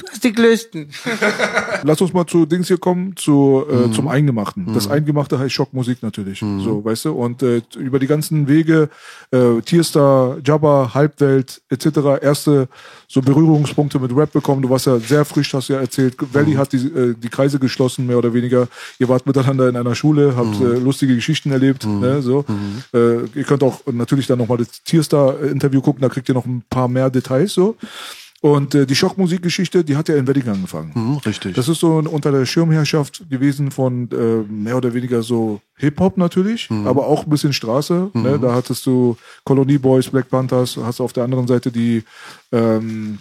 [0.00, 0.88] Du hast die Größten.
[1.82, 3.92] Lass uns mal zu Dings hier kommen, zu, äh, Mhm.
[3.92, 4.72] zum Eingemachten.
[4.74, 6.38] Das Eingemachte heißt Schockmusik natürlich.
[6.40, 7.12] So, weißt du?
[7.12, 8.88] Und äh, über die ganzen Wege,
[9.30, 12.68] äh, Tierstar, Jabba, Halbwelt, etc., erste
[13.08, 14.62] so Berührungspunkte mit Rap bekommen.
[14.62, 16.16] Du warst ja sehr frisch, hast du ja erzählt.
[16.32, 18.68] Valley hat die, äh, die Kreise geschlossen, mehr oder weniger.
[18.98, 21.86] Ihr wart miteinander in einer Schule, habt äh, lustige Geschichten erlebt.
[21.86, 22.44] Ne, so.
[22.94, 26.62] Äh, ihr könnt auch natürlich dann nochmal das Tierstar-Interview gucken, da kriegt ihr noch ein
[26.70, 27.76] paar mehr Details so.
[28.42, 30.94] Und äh, die Schockmusikgeschichte, die hat ja in Wedding angefangen.
[30.94, 31.54] Hm, richtig.
[31.54, 36.68] Das ist so unter der Schirmherrschaft gewesen von äh, mehr oder weniger so Hip-Hop natürlich,
[36.86, 38.10] aber auch ein bisschen Straße.
[38.14, 38.38] Ne?
[38.38, 42.02] Da hattest du Colony Boys, Black Panthers, hast auf der anderen Seite die
[42.52, 43.18] ähm,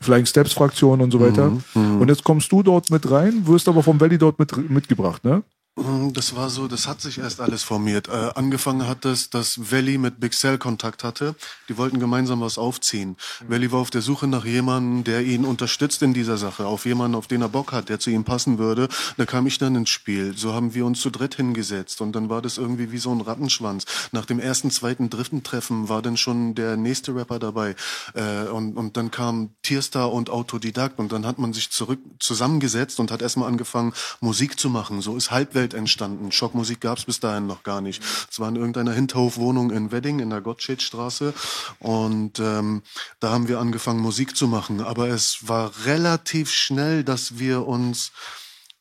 [0.00, 1.52] Flying Steps Fraktion und so weiter.
[1.74, 5.42] Und jetzt kommst du dort mit rein, wirst aber vom Valley dort mit, mitgebracht, ne?
[5.80, 8.08] Mm, Das war so, das hat sich erst alles formiert.
[8.08, 11.34] Äh, angefangen hat es, dass Valley mit Big Cell Kontakt hatte.
[11.68, 13.16] Die wollten gemeinsam was aufziehen.
[13.48, 17.16] Valley war auf der Suche nach jemandem, der ihn unterstützt in dieser Sache, auf jemanden,
[17.16, 18.88] auf den er Bock hat, der zu ihm passen würde.
[19.16, 20.36] Da kam ich dann ins Spiel.
[20.36, 23.20] So haben wir uns zu dritt hingesetzt und dann war das irgendwie wie so ein
[23.22, 23.84] Rattenschwanz.
[24.12, 27.74] Nach dem ersten, zweiten, dritten Treffen war dann schon der nächste Rapper dabei
[28.14, 33.00] äh, und, und dann kam Tierstar und Autodidakt und dann hat man sich zurück zusammengesetzt
[33.00, 35.00] und hat erstmal angefangen, Musik zu machen.
[35.00, 36.32] So ist Halbwelt entstanden.
[36.32, 38.02] Schockmusik gab es bis dahin noch gar nicht.
[38.30, 41.34] Es war in irgendeiner Hinterhofwohnung in Wedding in der Gottschedstraße
[41.78, 42.82] und ähm,
[43.20, 44.80] da haben wir angefangen, Musik zu machen.
[44.80, 48.12] Aber es war relativ schnell, dass wir uns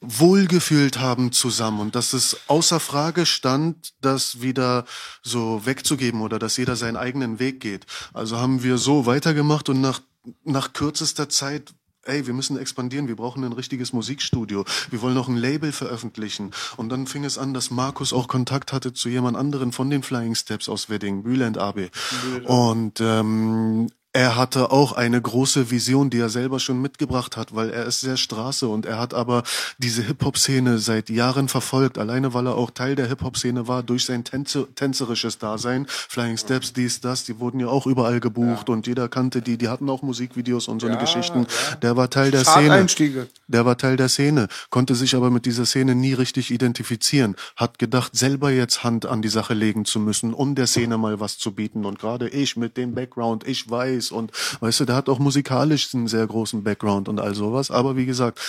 [0.02, 4.86] wohlgefühlt haben zusammen und dass es außer Frage stand, das wieder
[5.24, 7.86] so wegzugeben oder dass jeder seinen eigenen Weg geht.
[8.14, 10.02] Also haben wir so weitergemacht und nach,
[10.44, 11.74] nach kürzester Zeit
[12.10, 16.52] Ey, wir müssen expandieren, wir brauchen ein richtiges Musikstudio, wir wollen noch ein Label veröffentlichen.
[16.76, 20.02] Und dann fing es an, dass Markus auch Kontakt hatte zu jemand anderen von den
[20.02, 21.92] Flying Steps aus Wedding, Bülent AB.
[22.46, 27.70] Und ähm, er hatte auch eine große Vision, die er selber schon mitgebracht hat, weil
[27.70, 29.44] er ist sehr Straße und er hat aber
[29.78, 34.24] diese Hip-Hop-Szene seit Jahren verfolgt, alleine weil er auch Teil der Hip-Hop-Szene war durch sein
[34.24, 35.86] Tänze tänzerisches Dasein.
[35.88, 39.70] Flying Steps, dies, das, die wurden ja auch überall gebucht und jeder kannte die, die
[39.70, 41.46] hatten auch Musikvideos und so eine Geschichten.
[41.84, 42.88] Der war Teil der Szene.
[43.48, 47.78] Der war Teil der Szene, konnte sich aber mit dieser Szene nie richtig identifizieren, hat
[47.78, 51.38] gedacht, selber jetzt Hand an die Sache legen zu müssen, um der Szene mal was
[51.38, 51.86] zu bieten.
[51.86, 54.32] Und gerade ich mit dem Background, ich weiß und
[54.62, 57.72] weißt du, der hat auch musikalisch einen sehr großen Background und all sowas.
[57.72, 58.40] Aber wie gesagt,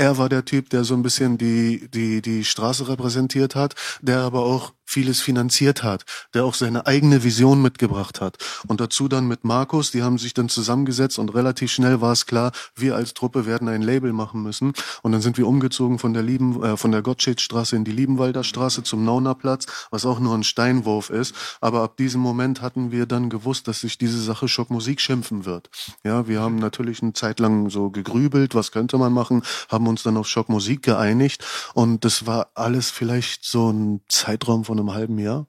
[0.00, 4.20] er war der Typ, der so ein bisschen die, die, die Straße repräsentiert hat, der
[4.20, 6.04] aber auch vieles finanziert hat,
[6.34, 8.38] der auch seine eigene Vision mitgebracht hat.
[8.66, 12.26] Und dazu dann mit Markus, die haben sich dann zusammengesetzt und relativ schnell war es
[12.26, 14.72] klar, wir als Truppe werden ein Label machen müssen.
[15.02, 18.42] Und dann sind wir umgezogen von der Lieben, äh, von der Gottschedstraße in die Liebenwalder
[18.42, 21.34] Straße zum Naunerplatz, was auch nur ein Steinwurf ist.
[21.60, 25.70] Aber ab diesem Moment hatten wir dann gewusst, dass sich diese Sache Schockmusik schimpfen wird.
[26.02, 30.02] Ja, wir haben natürlich eine Zeit lang so gegrübelt, was könnte man machen, haben uns
[30.02, 31.44] dann auf Schockmusik geeinigt
[31.74, 35.46] und das war alles vielleicht so ein Zeitraum von einem halben Jahr.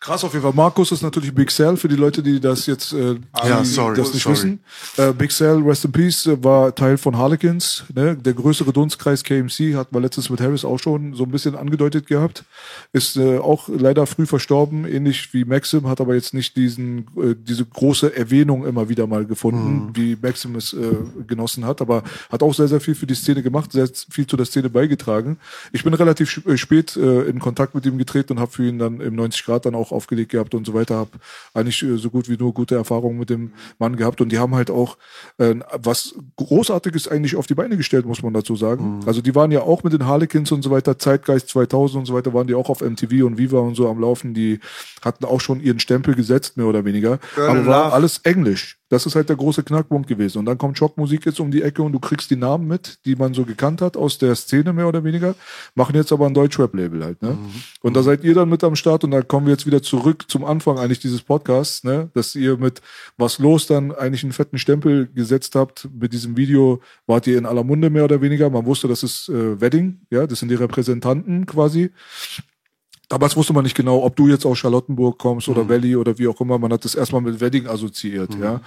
[0.00, 0.52] Krass auf jeden Fall.
[0.54, 3.96] Markus ist natürlich Big Cell für die Leute, die das jetzt äh, Ja, die sorry,
[3.96, 4.36] das nicht sorry.
[4.36, 4.60] wissen.
[4.98, 7.84] Äh, Big Cell, Rest in Peace, äh, war Teil von Harlequins.
[7.94, 8.14] Ne?
[8.16, 12.06] Der größere Dunstkreis KMC hat man letztens mit Harris auch schon so ein bisschen angedeutet
[12.06, 12.44] gehabt.
[12.92, 17.34] Ist äh, auch leider früh verstorben, ähnlich wie Maxim, hat aber jetzt nicht diesen äh,
[17.36, 19.90] diese große Erwähnung immer wieder mal gefunden, Mhm.
[19.96, 20.78] wie Maxim es äh,
[21.26, 21.80] genossen hat.
[21.80, 24.70] Aber hat auch sehr, sehr viel für die Szene gemacht, sehr viel zu der Szene
[24.70, 25.38] beigetragen.
[25.72, 28.68] Ich bin relativ sch- äh, spät äh, in Kontakt mit ihm getreten und habe für
[28.68, 30.96] ihn dann im 90 Grad dann auch aufgelegt gehabt und so weiter.
[30.96, 31.10] Habe
[31.54, 34.54] eigentlich äh, so gut wie nur gute Erfahrungen mit dem Mann gehabt und die haben
[34.54, 34.96] halt auch
[35.38, 39.00] äh, was Großartiges eigentlich auf die Beine gestellt, muss man dazu sagen.
[39.06, 42.14] Also die waren ja auch mit den Harlequins und so weiter, Zeitgeist 2000 und so
[42.14, 44.34] weiter, waren die auch auf MTV und Viva und so am Laufen.
[44.34, 44.60] Die
[45.04, 47.18] hatten auch schon ihren Stempel gesetzt, mehr oder weniger.
[47.34, 48.78] Girl Aber war alles Englisch.
[48.88, 50.38] Das ist halt der große Knackpunkt gewesen.
[50.38, 53.16] Und dann kommt Schockmusik jetzt um die Ecke und du kriegst die Namen mit, die
[53.16, 55.34] man so gekannt hat aus der Szene mehr oder weniger,
[55.74, 57.20] machen jetzt aber ein Deutschrap-Label halt.
[57.22, 57.36] Ne?
[57.80, 60.26] Und da seid ihr dann mit am Start und da kommen wir jetzt wieder zurück
[60.28, 62.10] zum Anfang eigentlich dieses Podcasts, ne?
[62.14, 62.80] dass ihr mit
[63.16, 65.88] Was los dann eigentlich einen fetten Stempel gesetzt habt.
[65.92, 68.50] Mit diesem Video wart ihr in aller Munde mehr oder weniger.
[68.50, 71.90] Man wusste, das ist äh, Wedding, ja, das sind die Repräsentanten quasi.
[73.08, 76.26] Damals wusste man nicht genau, ob du jetzt aus Charlottenburg kommst oder Valley oder wie
[76.26, 76.58] auch immer.
[76.58, 78.60] Man hat das erstmal mit Wedding assoziiert, ja.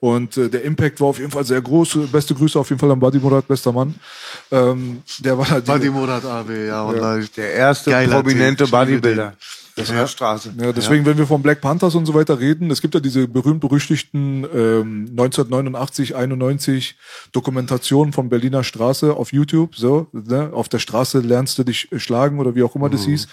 [0.00, 1.98] Und äh, der Impact war auf jeden Fall sehr groß.
[2.10, 3.94] Beste Grüße auf jeden Fall an Buddy Murat, bester Mann.
[4.50, 7.26] Ähm, der war halt Badi Murat AB, ja, wallahi.
[7.36, 9.34] Der erste Geiler prominente Bodybuilder.
[9.76, 10.54] Das war Straße.
[10.60, 13.26] Ja, deswegen, wenn wir von Black Panthers und so weiter reden, es gibt ja diese
[13.26, 16.96] berühmt-berüchtigten ähm, 1989, 91
[17.32, 19.74] Dokumentationen von Berliner Straße auf YouTube.
[19.74, 20.50] So, ne?
[20.52, 23.26] Auf der Straße lernst du dich schlagen oder wie auch immer das hieß.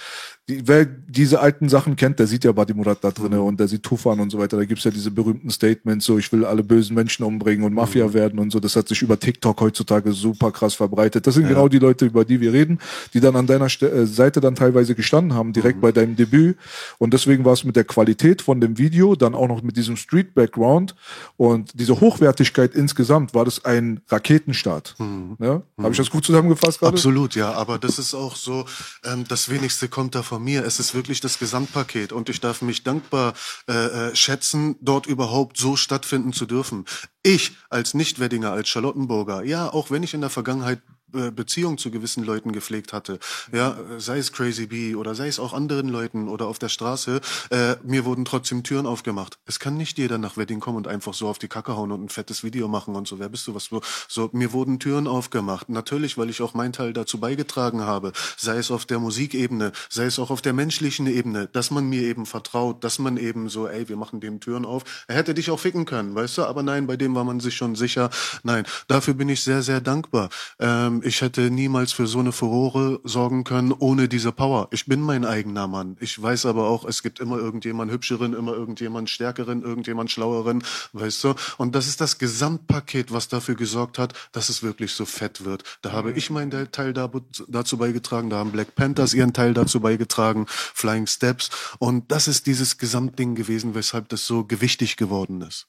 [0.49, 3.67] Die, wer diese alten Sachen kennt, der sieht ja Badi Murat da drinne und der
[3.67, 4.57] sieht Tufan und so weiter.
[4.57, 8.13] Da gibt's ja diese berühmten Statements, so ich will alle bösen Menschen umbringen und Mafia
[8.13, 8.59] werden und so.
[8.59, 11.27] Das hat sich über TikTok heutzutage super krass verbreitet.
[11.27, 12.79] Das sind genau die Leute, über die wir reden,
[13.13, 16.57] die dann an deiner Ste äh, Seite dann teilweise gestanden haben, direkt bei deinem Debüt.
[16.97, 19.95] Und deswegen war es mit der Qualität von dem Video, dann auch noch mit diesem
[19.95, 20.95] Street-Background
[21.37, 24.95] und diese Hochwertigkeit insgesamt, war das ein Raketenstart.
[25.39, 25.61] Ja?
[25.77, 26.93] Habe ich das gut zusammengefasst gerade?
[26.93, 28.65] Absolut, ja, aber das ist auch so,
[29.05, 30.63] ähm, das Wenigste kommt da von mir.
[30.63, 33.33] Es ist wirklich das Gesamtpaket und ich darf mich dankbar
[33.67, 36.85] äh, äh, schätzen, dort überhaupt so stattfinden zu dürfen.
[37.21, 42.23] Ich als Nicht-Weddinger, als Charlottenburger, ja, auch wenn ich in der Vergangenheit Beziehung zu gewissen
[42.23, 43.19] Leuten gepflegt hatte,
[43.51, 47.21] ja, sei es Crazy B oder sei es auch anderen Leuten oder auf der Straße,
[47.49, 49.37] äh, mir wurden trotzdem Türen aufgemacht.
[49.45, 52.03] Es kann nicht jeder nach Wedding kommen und einfach so auf die Kacke hauen und
[52.03, 53.19] ein fettes Video machen und so.
[53.19, 53.55] Wer bist du?
[53.55, 53.81] Was du?
[54.07, 55.69] So, mir wurden Türen aufgemacht.
[55.69, 60.05] Natürlich, weil ich auch meinen Teil dazu beigetragen habe, sei es auf der Musikebene, sei
[60.05, 63.67] es auch auf der menschlichen Ebene, dass man mir eben vertraut, dass man eben so,
[63.67, 64.83] ey, wir machen dem Türen auf.
[65.07, 66.43] Er hätte dich auch ficken können, weißt du?
[66.43, 68.09] Aber nein, bei dem war man sich schon sicher.
[68.43, 70.29] Nein, dafür bin ich sehr, sehr dankbar.
[70.59, 74.67] Ähm, ich hätte niemals für so eine Furore sorgen können ohne diese Power.
[74.71, 75.97] Ich bin mein eigener Mann.
[75.99, 80.63] Ich weiß aber auch, es gibt immer irgendjemand hübscheren, immer irgendjemand stärkeren, irgendjemand schlaueren,
[80.93, 81.35] weißt du?
[81.57, 85.63] Und das ist das Gesamtpaket, was dafür gesorgt hat, dass es wirklich so fett wird.
[85.81, 87.09] Da habe ich meinen Teil da,
[87.47, 91.49] dazu beigetragen, da haben Black Panthers ihren Teil dazu beigetragen, Flying Steps.
[91.79, 95.67] Und das ist dieses Gesamtding gewesen, weshalb das so gewichtig geworden ist.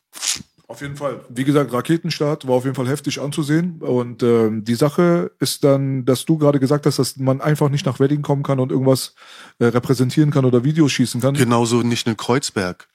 [0.73, 1.21] Auf jeden Fall.
[1.29, 3.77] Wie gesagt, Raketenstart war auf jeden Fall heftig anzusehen.
[3.83, 7.85] Und ähm, die Sache ist dann, dass du gerade gesagt hast, dass man einfach nicht
[7.85, 9.15] nach Wedding kommen kann und irgendwas
[9.59, 11.35] äh, repräsentieren kann oder Videos schießen kann.
[11.35, 12.89] Genauso nicht in Kreuzberg.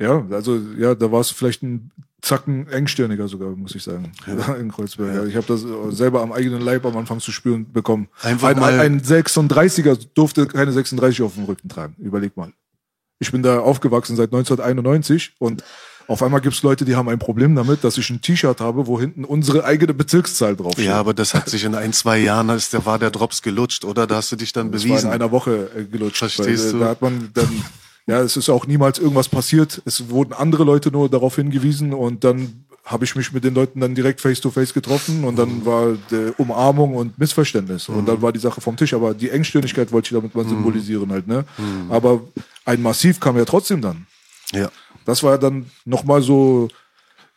[0.00, 4.10] Ja, also ja, da war es vielleicht ein Zacken engstirniger sogar, muss ich sagen,
[4.58, 5.14] in Kreuzberg.
[5.14, 5.24] Ja.
[5.24, 8.08] Ich habe das äh, selber am eigenen Leib am Anfang zu spüren bekommen.
[8.22, 11.94] Einfach ein, mal- ein 36er durfte keine 36 auf dem Rücken tragen.
[11.98, 12.52] Überleg mal.
[13.20, 15.62] Ich bin da aufgewachsen seit 1991 und
[16.08, 19.00] auf einmal gibt's Leute, die haben ein Problem damit, dass ich ein T-Shirt habe, wo
[19.00, 20.84] hinten unsere eigene Bezirkszahl draufsteht.
[20.86, 23.84] Ja, aber das hat sich in ein, zwei Jahren, als der war der Drops gelutscht,
[23.84, 24.06] oder?
[24.06, 25.06] Da hast du dich dann Das war bewiesen.
[25.08, 26.18] in einer Woche äh, gelutscht.
[26.18, 26.78] Verstehst weil, äh, du?
[26.80, 27.64] Da hat man dann,
[28.06, 29.80] ja, es ist auch niemals irgendwas passiert.
[29.84, 33.80] Es wurden andere Leute nur darauf hingewiesen und dann habe ich mich mit den Leuten
[33.80, 35.38] dann direkt face to face getroffen und Mhm.
[35.38, 38.92] dann war die Umarmung und Missverständnis und dann war die Sache vom Tisch.
[38.92, 40.42] Aber die Engstirnigkeit wollte ich damit Mhm.
[40.42, 41.46] mal symbolisieren halt, ne?
[41.88, 42.20] Aber
[42.66, 44.06] ein Massiv kam ja trotzdem dann.
[44.52, 44.68] ja.
[45.04, 46.68] Das war dann nochmal so,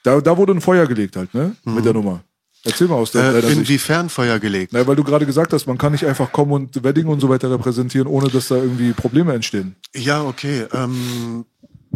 [0.03, 1.55] da, da wurde ein Feuer gelegt halt, ne?
[1.63, 2.21] Mit der Nummer.
[2.63, 3.37] Erzähl mal aus der, Mhm.
[3.37, 4.73] Äh, inwiefern Feuer gelegt?
[4.73, 7.29] Na, weil du gerade gesagt hast, man kann nicht einfach kommen und Wedding und so
[7.29, 9.75] weiter repräsentieren, ohne dass da irgendwie Probleme entstehen.
[9.95, 10.65] Ja, okay.
[10.73, 11.45] Ähm,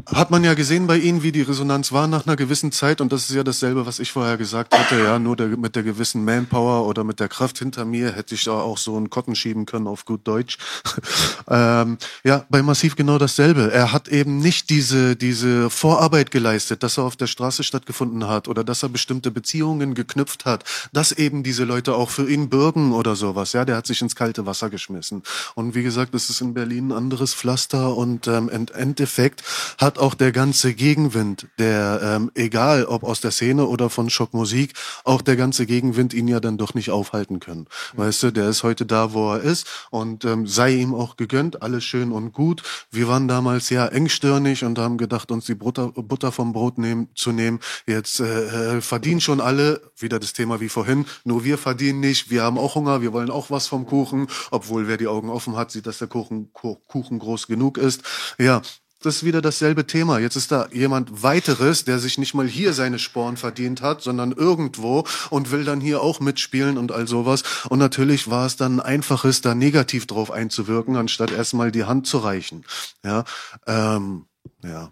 [0.05, 3.01] hat man ja gesehen bei Ihnen, wie die Resonanz war nach einer gewissen Zeit.
[3.01, 5.01] Und das ist ja dasselbe, was ich vorher gesagt hatte.
[5.03, 8.43] Ja, nur der, mit der gewissen Manpower oder mit der Kraft hinter mir hätte ich
[8.43, 10.57] da auch so einen Kotten schieben können auf gut Deutsch.
[11.49, 13.71] ähm, ja, bei Massiv genau dasselbe.
[13.71, 18.47] Er hat eben nicht diese, diese Vorarbeit geleistet, dass er auf der Straße stattgefunden hat
[18.47, 20.63] oder dass er bestimmte Beziehungen geknüpft hat,
[20.93, 23.53] dass eben diese Leute auch für ihn bürgen oder sowas.
[23.53, 25.23] Ja, der hat sich ins kalte Wasser geschmissen.
[25.55, 29.43] Und wie gesagt, es ist in Berlin ein anderes Pflaster und ähm, im Endeffekt
[29.77, 34.73] hat auch der ganze Gegenwind, der ähm, egal ob aus der Szene oder von Schockmusik,
[35.03, 37.67] auch der ganze Gegenwind ihn ja dann doch nicht aufhalten können.
[37.93, 41.61] Weißt du, der ist heute da, wo er ist und ähm, sei ihm auch gegönnt,
[41.61, 42.63] alles schön und gut.
[42.91, 47.09] Wir waren damals ja engstirnig und haben gedacht, uns die Butter, Butter vom Brot nehmen,
[47.15, 47.59] zu nehmen.
[47.87, 52.29] Jetzt äh, äh, verdienen schon alle, wieder das Thema wie vorhin, nur wir verdienen nicht,
[52.29, 55.55] wir haben auch Hunger, wir wollen auch was vom Kuchen, obwohl wer die Augen offen
[55.55, 58.01] hat, sieht, dass der Kuchen, Ku- Kuchen groß genug ist.
[58.37, 58.61] Ja,
[59.01, 60.19] das ist wieder dasselbe Thema.
[60.19, 64.31] Jetzt ist da jemand weiteres, der sich nicht mal hier seine Sporen verdient hat, sondern
[64.31, 67.43] irgendwo und will dann hier auch mitspielen und all sowas.
[67.69, 72.19] Und natürlich war es dann einfaches, da negativ drauf einzuwirken, anstatt erstmal die Hand zu
[72.19, 72.63] reichen.
[73.03, 73.23] Ja,
[73.67, 74.25] ähm,
[74.63, 74.91] ja.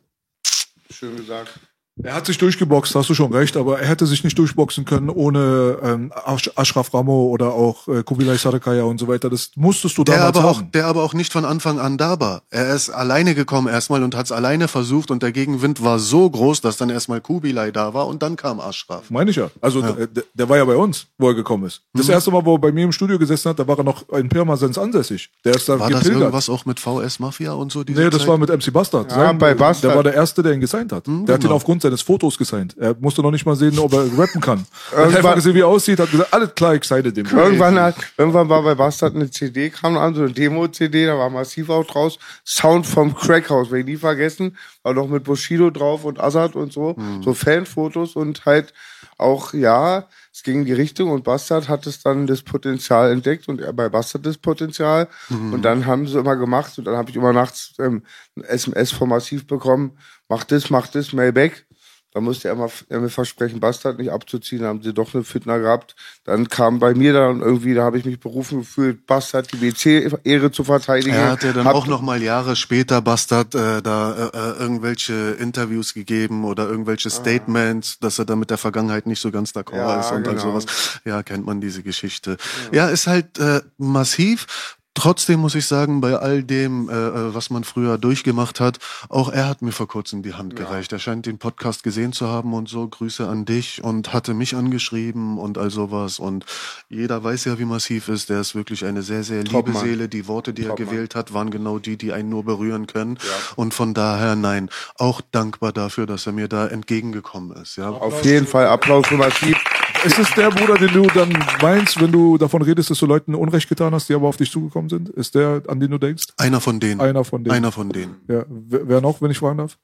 [0.92, 1.60] Schön gesagt.
[2.02, 5.10] Er hat sich durchgeboxt, hast du schon recht, aber er hätte sich nicht durchboxen können
[5.10, 9.30] ohne ähm, Ash Ashraf Ramo oder auch äh, Kubilai Sarakaya und so weiter.
[9.30, 10.72] Das musstest du Der damals aber, auch, haben.
[10.72, 12.44] der aber auch nicht von Anfang an da war.
[12.52, 16.30] Er ist alleine gekommen erstmal und hat es alleine versucht und der Gegenwind war so
[16.30, 19.10] groß, dass dann erstmal Kubilai da war und dann kam Ashraf.
[19.10, 19.50] Meine ich ja.
[19.60, 21.82] Also Der, der war ja bei uns, wo er gekommen ist.
[21.94, 22.14] Das Mhm.
[22.14, 24.30] erste Mal, wo er bei mir im Studio gesessen hat, da war er noch in
[24.30, 25.30] Pirmasens ansässig.
[25.44, 26.22] Der ist da War das gepilgert.
[26.22, 27.84] irgendwas auch mit VS Mafia und so?
[27.84, 28.28] diese Nee, das Zeit?
[28.30, 29.12] war mit MC Bastard.
[29.12, 29.92] Ja, bei Bastard.
[29.92, 31.06] Der war der Erste, der ihn gesigned hat.
[31.08, 31.56] der hat ihn genau.
[31.56, 32.76] aufgrund seines Fotos gesigned.
[32.78, 34.66] Er musste noch nicht mal sehen, ob er rappen kann.
[34.92, 37.26] Er hat einfach gesehen, wie er aussieht, hat gesagt, alles klar, excited dem.
[37.26, 41.30] Irgendwann, hat, irgendwann war bei Bastard eine CD, kam an, so eine Demo-CD, da war
[41.30, 42.18] massiv auch draus.
[42.46, 44.58] Sound vom Crackhouse, will ich nie vergessen.
[44.84, 46.96] War noch mit Bushido drauf und Azad und so.
[47.22, 48.74] So Fanfotos und halt
[49.18, 53.48] auch, ja, es ging in die Richtung und Bastard hat es dann das Potenzial entdeckt
[53.50, 55.08] und er bei Bastard das Potenzial.
[55.52, 58.04] Und dann haben sie immer gemacht und dann habe ich immer nachts ähm,
[58.38, 59.98] ein SMS vom Massiv bekommen,
[60.30, 61.66] mach das, mach das, Mailback.
[62.12, 65.96] Da musste er er mir versprechen, Bastard nicht abzuziehen, haben sie doch eine Fitner gehabt.
[66.24, 70.52] Dann kam bei mir dann irgendwie, da habe ich mich berufen gefühlt, Bastard die BC-Ehre
[70.52, 71.16] zu verteidigen.
[71.16, 74.60] Er hat ja dann Hab- auch noch mal Jahre später Bastard äh, da äh, äh,
[74.60, 79.52] irgendwelche Interviews gegeben oder irgendwelche Statements, dass er da mit der Vergangenheit nicht so ganz
[79.52, 80.60] d'accord Ja, ist und all genau.
[80.60, 81.00] sowas.
[81.06, 82.38] Ja, kennt man diese Geschichte.
[82.72, 84.78] Ja, ist halt äh, massiv.
[84.96, 89.30] Trotzdem muss ich sagen, bei all dem, äh, äh, was man früher durchgemacht hat, auch
[89.30, 90.92] er hat mir vor kurzem die Hand gereicht.
[90.92, 92.88] Er scheint den Podcast gesehen zu haben und so.
[92.88, 96.20] Grüße an dich und hatte mich angeschrieben und all sowas.
[96.20, 96.46] Und
[96.90, 98.30] jeder weiß ja, wie massiv ist.
[98.30, 99.86] Der ist wirklich eine sehr, sehr liebe Topmann.
[99.86, 100.10] Seele.
[100.10, 103.20] Die Worte, die er gewählt hat, waren genau die, die einen nur berühren können.
[103.56, 107.78] Und von daher, nein, auch dankbar dafür, dass er mir da entgegengekommen ist.
[107.78, 107.90] Ja.
[107.90, 109.58] Auf jeden Fall Applaus für Massiv.
[110.06, 111.32] Ist es der Bruder, den du dann
[111.62, 114.50] meinst, wenn du davon redest, dass du Leuten Unrecht getan hast, die aber auf dich
[114.52, 115.10] zugekommen sind?
[115.10, 116.28] Ist der, an den du denkst?
[116.38, 117.02] Einer von denen.
[117.02, 117.54] Einer von denen.
[117.56, 118.16] Einer von denen.
[118.28, 118.46] Ja.
[118.48, 119.78] Wer, noch, wenn ich fragen darf?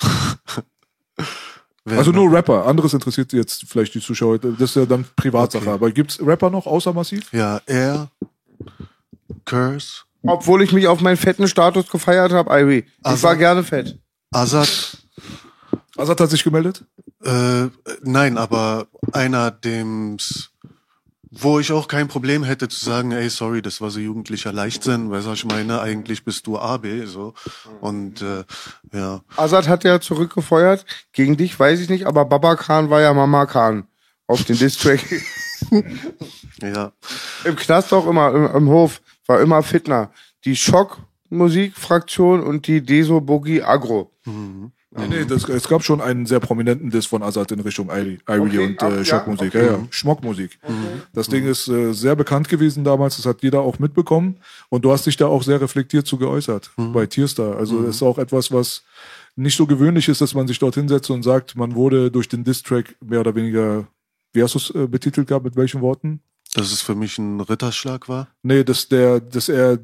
[1.84, 2.22] Wer also noch?
[2.24, 2.66] nur Rapper.
[2.66, 4.38] Anderes interessiert jetzt vielleicht die Zuschauer.
[4.38, 5.64] Das ist ja dann Privatsache.
[5.64, 5.72] Okay.
[5.72, 7.32] Aber gibt's Rapper noch außer Massiv?
[7.32, 8.08] Ja, er,
[9.44, 12.78] Curse, Obwohl ich mich auf meinen fetten Status gefeiert habe, Ivy.
[12.78, 13.98] Ich Also- war gerne fett.
[14.30, 14.96] Azad,
[15.96, 16.84] Azad hat sich gemeldet?
[17.22, 17.68] Äh,
[18.02, 20.50] nein, aber einer, dem's,
[21.30, 25.10] wo ich auch kein Problem hätte zu sagen, ey, sorry, das war so jugendlicher Leichtsinn,
[25.10, 27.34] weißt du, was ich meine, eigentlich bist du AB, so.
[27.80, 28.44] Und, äh,
[28.92, 29.22] ja.
[29.36, 30.84] Azad hat ja zurückgefeuert.
[31.12, 33.86] Gegen dich weiß ich nicht, aber Baba Khan war ja Mama Khan.
[34.26, 35.00] Auf den Distrack.
[36.62, 36.92] Ja.
[37.44, 40.10] Im Knast auch immer, im, im Hof, war immer Fitner.
[40.44, 44.12] Die Schock-Musikfraktion und die Deso Boogie Agro.
[44.96, 48.18] Nee, nee, das, es gab schon einen sehr prominenten Diss von Azad in Richtung Irie
[48.26, 49.54] Okay, und äh, ja, Schockmusik.
[49.54, 49.66] okay.
[49.66, 50.58] Ja, ja, Schmockmusik.
[51.14, 54.36] Das Ding ist äh, sehr bekannt gewesen damals, das hat jeder auch mitbekommen.
[54.68, 57.56] Und du hast dich da auch sehr reflektiert zu geäußert bei Tierstar.
[57.56, 58.84] Also das ist auch etwas, was
[59.34, 62.44] nicht so gewöhnlich ist, dass man sich dort hinsetzt und sagt, man wurde durch den
[62.44, 63.86] Diss-Track mehr oder weniger,
[64.34, 66.20] wie hast du es äh, betitelt gehabt, mit welchen Worten?
[66.54, 68.28] Dass es für mich ein Ritterschlag war.
[68.42, 69.78] Nee, dass der, dass er,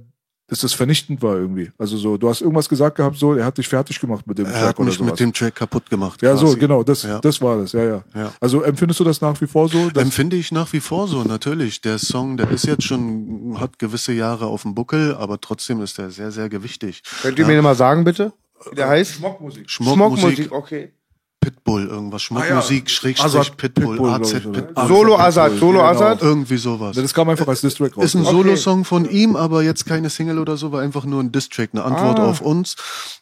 [0.48, 1.70] dass das vernichtend war irgendwie.
[1.78, 4.46] Also so, du hast irgendwas gesagt gehabt, so, er hat dich fertig gemacht mit dem
[4.46, 5.10] Er Track hat oder mich sowas.
[5.12, 6.22] mit dem Track kaputt gemacht.
[6.22, 6.58] ja, so, quasi.
[6.58, 7.20] genau, das, Ja.
[7.20, 8.32] das war das, ja, ja, Ja.
[8.40, 9.88] Also empfindest du das nach wie vor so?
[9.94, 11.80] Empfinde ich nach wie vor so, natürlich.
[11.82, 15.98] Der Song, der ist jetzt schon, hat gewisse Jahre auf dem Buckel, aber trotzdem ist
[15.98, 17.02] der sehr, sehr gewichtig.
[17.22, 18.32] Könnt ihr mir mal sagen, bitte?
[18.70, 19.12] Wie der heißt?
[19.16, 19.70] Schmockmusik.
[19.70, 20.92] Schmuckmusik, okay.
[21.40, 22.22] Pitbull, irgendwas.
[22.22, 24.32] Schmuckmusik, Schrägstrich, Azad Pitbull, Pitbull, AZ?
[24.32, 24.88] Pitbull.
[24.88, 25.84] Solo Azad, Solo Genau.
[25.84, 26.20] Azad.
[26.22, 26.96] Irgendwie sowas.
[26.96, 28.04] Das kam einfach als Distrack raus.
[28.06, 28.30] Ist ein ne?
[28.30, 31.84] Solo-Song von ihm, aber jetzt keine Single oder so, war einfach nur ein Diss-Track, eine
[31.84, 32.26] Antwort Ah.
[32.28, 32.74] auf uns,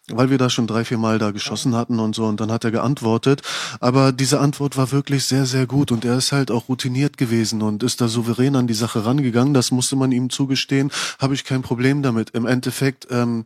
[0.08, 2.64] weil wir da schon drei, vier Mal da geschossen hatten und so und dann hat
[2.64, 3.42] er geantwortet.
[3.80, 7.60] Aber diese Antwort war wirklich sehr, sehr gut und er ist halt auch routiniert gewesen
[7.62, 9.52] und ist da souverän an die Sache rangegangen.
[9.54, 10.90] Das musste man ihm zugestehen,
[11.20, 12.30] habe ich kein Problem damit.
[12.30, 13.44] Im Endeffekt, ähm,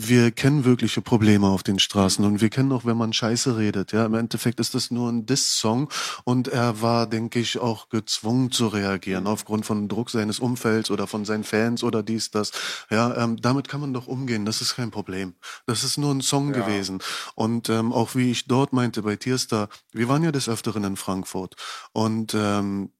[0.00, 3.90] wir kennen wirkliche Probleme auf den Straßen und wir kennen auch, wenn man Scheiße redet.
[3.90, 5.88] Ja, im Endeffekt ist das nur ein Diss-Song
[6.22, 11.08] und er war, denke ich, auch gezwungen zu reagieren aufgrund von Druck seines Umfelds oder
[11.08, 12.52] von seinen Fans oder dies, das.
[12.90, 14.44] Ja, ähm, damit kann man doch umgehen.
[14.44, 15.34] Das ist kein Problem.
[15.66, 17.00] Das ist nur ein Song gewesen.
[17.34, 20.96] Und ähm, auch wie ich dort meinte bei Tierstar, wir waren ja des Öfteren in
[20.96, 21.56] Frankfurt
[21.92, 22.92] und ähm,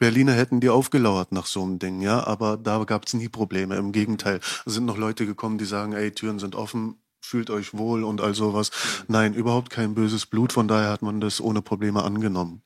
[0.00, 3.76] Berliner hätten die aufgelauert nach so einem Ding, ja, aber da gab es nie Probleme.
[3.76, 7.76] Im Gegenteil, es sind noch Leute gekommen, die sagen, ey, Türen sind offen, fühlt euch
[7.76, 8.70] wohl und all sowas.
[9.08, 12.62] Nein, überhaupt kein böses Blut, von daher hat man das ohne Probleme angenommen.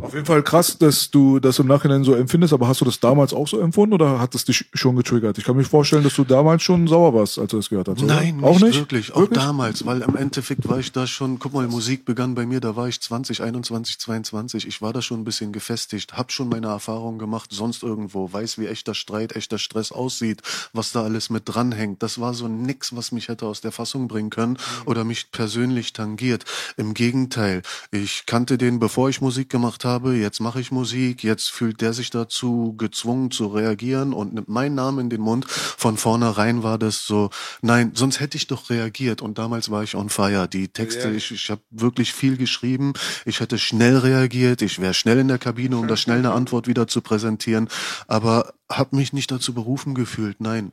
[0.00, 3.00] Auf jeden Fall krass, dass du das im Nachhinein so empfindest, aber hast du das
[3.00, 5.38] damals auch so empfunden oder hat es dich schon getriggert?
[5.38, 8.02] Ich kann mir vorstellen, dass du damals schon sauer warst, als du das gehört hast.
[8.02, 8.14] Oder?
[8.14, 9.14] Nein, auch nicht, nicht wirklich.
[9.14, 12.60] Auch damals, weil im Endeffekt war ich da schon, guck mal, Musik begann bei mir,
[12.60, 14.66] da war ich 20, 21, 22.
[14.66, 18.58] Ich war da schon ein bisschen gefestigt, hab schon meine Erfahrungen gemacht, sonst irgendwo, weiß,
[18.58, 20.42] wie echter Streit, echter Stress aussieht,
[20.74, 22.02] was da alles mit dranhängt.
[22.02, 25.94] Das war so nix, was mich hätte aus der Fassung bringen können oder mich persönlich
[25.94, 26.44] tangiert.
[26.76, 31.50] Im Gegenteil, ich kannte den, bevor ich Musik gemacht habe, jetzt mache ich Musik, jetzt
[31.50, 35.46] fühlt der sich dazu gezwungen zu reagieren und nimmt meinen Namen in den Mund.
[35.48, 37.30] Von vornherein war das so,
[37.62, 39.22] nein, sonst hätte ich doch reagiert.
[39.22, 40.48] Und damals war ich on fire.
[40.48, 42.92] Die Texte, ich, ich habe wirklich viel geschrieben,
[43.24, 46.66] ich hätte schnell reagiert, ich wäre schnell in der Kabine, um da schnell eine Antwort
[46.66, 47.68] wieder zu präsentieren,
[48.06, 50.72] aber habe mich nicht dazu berufen gefühlt, nein,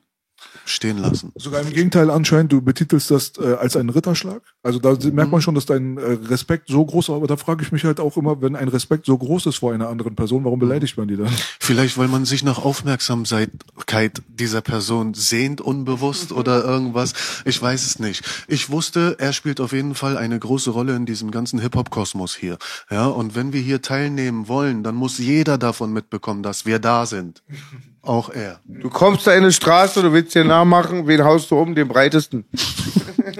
[0.65, 1.31] stehen lassen.
[1.35, 4.41] Sogar im Gegenteil anscheinend, du betitelst das äh, als einen Ritterschlag.
[4.61, 7.63] Also da merkt man schon, dass dein äh, Respekt so groß ist, aber da frage
[7.63, 10.45] ich mich halt auch immer, wenn ein Respekt so groß ist vor einer anderen Person,
[10.45, 11.31] warum beleidigt man die dann?
[11.59, 17.13] Vielleicht, weil man sich nach Aufmerksamkeit dieser Person sehnt, unbewusst oder irgendwas.
[17.45, 18.23] Ich weiß es nicht.
[18.47, 22.57] Ich wusste, er spielt auf jeden Fall eine große Rolle in diesem ganzen Hip-Hop-Kosmos hier.
[22.89, 27.05] Ja, und wenn wir hier teilnehmen wollen, dann muss jeder davon mitbekommen, dass wir da
[27.05, 27.43] sind.
[28.03, 28.59] Auch er.
[28.65, 31.73] Du kommst da in eine Straße, du willst dir nachmachen, wen haust du um?
[31.73, 32.45] Den breitesten.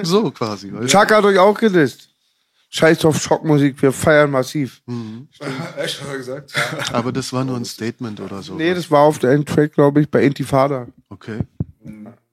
[0.01, 0.71] So quasi.
[0.87, 2.09] Chuck hat euch auch gedisst.
[2.69, 4.81] Scheiß auf Schockmusik, wir feiern massiv.
[5.77, 6.53] Echt, hat er gesagt?
[6.93, 8.55] Aber das war nur ein Statement oder so.
[8.55, 10.87] Nee, das war auf der Track, glaube ich, bei Intifada.
[11.09, 11.41] Okay.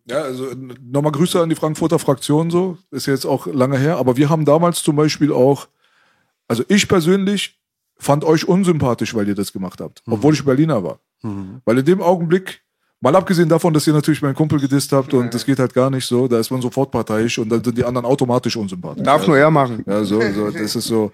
[0.06, 0.46] Ja, also
[0.80, 2.78] nochmal Grüße an die Frankfurter Fraktion so.
[2.90, 3.98] Ist jetzt auch lange her.
[3.98, 5.68] Aber wir haben damals zum Beispiel auch,
[6.48, 7.60] also ich persönlich
[7.98, 10.02] fand euch unsympathisch, weil ihr das gemacht habt.
[10.06, 11.00] Obwohl ich Berliner war.
[11.64, 12.62] Weil in dem Augenblick,
[13.00, 15.90] mal abgesehen davon, dass ihr natürlich meinen Kumpel gedisst habt und das geht halt gar
[15.90, 19.04] nicht so, da ist man sofort parteiisch und dann sind die anderen automatisch unsympathisch.
[19.04, 19.82] Darf nur er machen.
[19.86, 21.12] Ja, so, so, das ist so,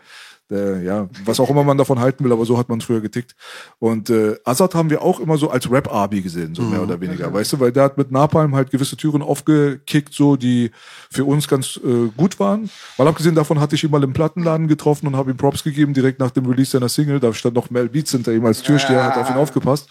[0.51, 3.35] äh, ja, was auch immer man davon halten will, aber so hat man früher getickt.
[3.79, 7.33] Und äh, Azad haben wir auch immer so als Rap-Abi gesehen, so mehr oder weniger,
[7.33, 10.71] weißt du, weil der hat mit Napalm halt gewisse Türen aufgekickt, so die
[11.11, 12.71] für uns ganz äh, gut waren.
[12.99, 15.95] Mal abgesehen davon hatte ich ihn mal im Plattenladen getroffen und habe ihm Props gegeben,
[15.95, 17.21] direkt nach dem Release seiner Single.
[17.21, 19.89] Da stand noch Mel Beats hinter ihm als Türsteher, hat auf ihn aufgepasst.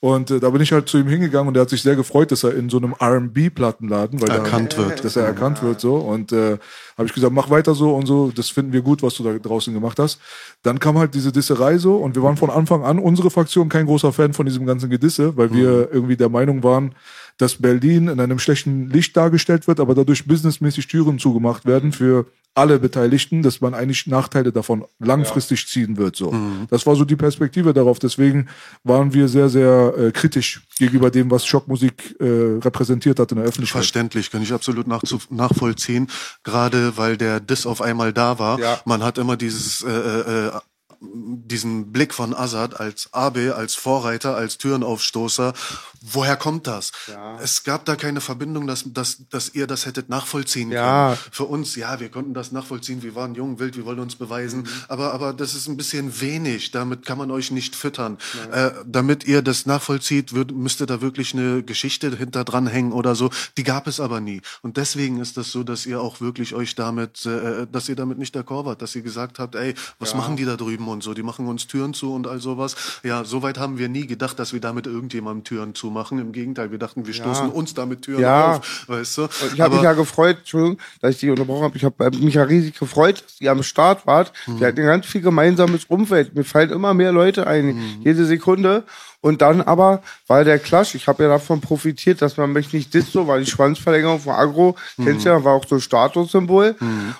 [0.00, 2.30] Und äh, da bin ich halt zu ihm hingegangen und er hat sich sehr gefreut,
[2.30, 5.04] dass er in so einem R&B-Plattenladen, weil Erkannt da, wird.
[5.04, 5.96] dass er erkannt wird so.
[5.96, 6.58] Und äh,
[6.96, 9.32] habe ich gesagt, mach weiter so und so, das finden wir gut, was du da
[9.32, 10.20] draußen gemacht hast.
[10.62, 13.86] Dann kam halt diese Disserei so und wir waren von Anfang an, unsere Fraktion, kein
[13.86, 16.94] großer Fan von diesem ganzen Gedisse, weil wir irgendwie der Meinung waren,
[17.38, 22.26] dass Berlin in einem schlechten Licht dargestellt wird, aber dadurch businessmäßig Türen zugemacht werden für
[22.54, 26.16] alle Beteiligten, dass man eigentlich Nachteile davon langfristig ziehen wird.
[26.16, 26.34] So,
[26.70, 28.00] das war so die Perspektive darauf.
[28.00, 28.48] Deswegen
[28.82, 33.46] waren wir sehr, sehr äh, kritisch gegenüber dem, was Schockmusik äh, repräsentiert hat in der
[33.46, 33.82] Öffentlichkeit.
[33.82, 34.88] Verständlich, kann ich absolut
[35.30, 36.08] nachvollziehen.
[36.42, 38.58] Gerade weil der Diss auf einmal da war.
[38.58, 38.80] Ja.
[38.84, 40.50] Man hat immer dieses äh, äh,
[41.00, 45.52] diesen Blick von Assad als Abe, als Vorreiter, als Türenaufstoßer.
[46.00, 46.92] Woher kommt das?
[47.40, 51.10] Es gab da keine Verbindung, dass, dass, dass ihr das hättet nachvollziehen Ja.
[51.16, 51.18] können.
[51.32, 53.02] Für uns, ja, wir konnten das nachvollziehen.
[53.02, 54.66] Wir waren jung, wild, wir wollten uns beweisen.
[54.88, 56.70] Aber, aber das ist ein bisschen wenig.
[56.72, 58.18] Damit kann man euch nicht füttern.
[58.52, 63.14] Äh, damit ihr das nachvollzieht, würd, müsste da wirklich eine Geschichte hinter dran hängen oder
[63.14, 63.30] so.
[63.56, 64.40] Die gab es aber nie.
[64.62, 68.18] Und deswegen ist das so, dass ihr auch wirklich euch damit, äh, dass ihr damit
[68.18, 71.14] nicht d'accord wart, dass ihr gesagt habt, ey, was machen die da drüben und so?
[71.14, 72.76] Die machen uns Türen zu und all sowas.
[73.02, 76.18] Ja, soweit haben wir nie gedacht, dass wir damit irgendjemandem Türen zumachen.
[76.18, 78.56] Im Gegenteil, wir dachten, wir stoßen uns damit Türen Ja.
[78.56, 79.28] auf, weißt du?
[79.54, 81.76] Ich habe mich ja gefreut, Entschuldigung, dass ich die unterbrochen habe.
[81.76, 84.32] Ich habe mich ja riesig gefreut, dass ihr am Start wart.
[84.46, 84.60] Mhm.
[84.60, 86.34] Wir hatten ganz viel gemeinsames Umfeld.
[86.34, 88.02] Mir fallen immer mehr Leute ein, Mhm.
[88.04, 88.84] jede Sekunde.
[89.20, 90.94] Und dann aber war der Clash.
[90.94, 94.34] Ich habe ja davon profitiert, dass man mich nicht disst, so war die Schwanzverlängerung von
[94.34, 94.76] Agro.
[94.96, 95.32] Kennst Mhm.
[95.32, 96.76] ja, war auch so Statussymbol.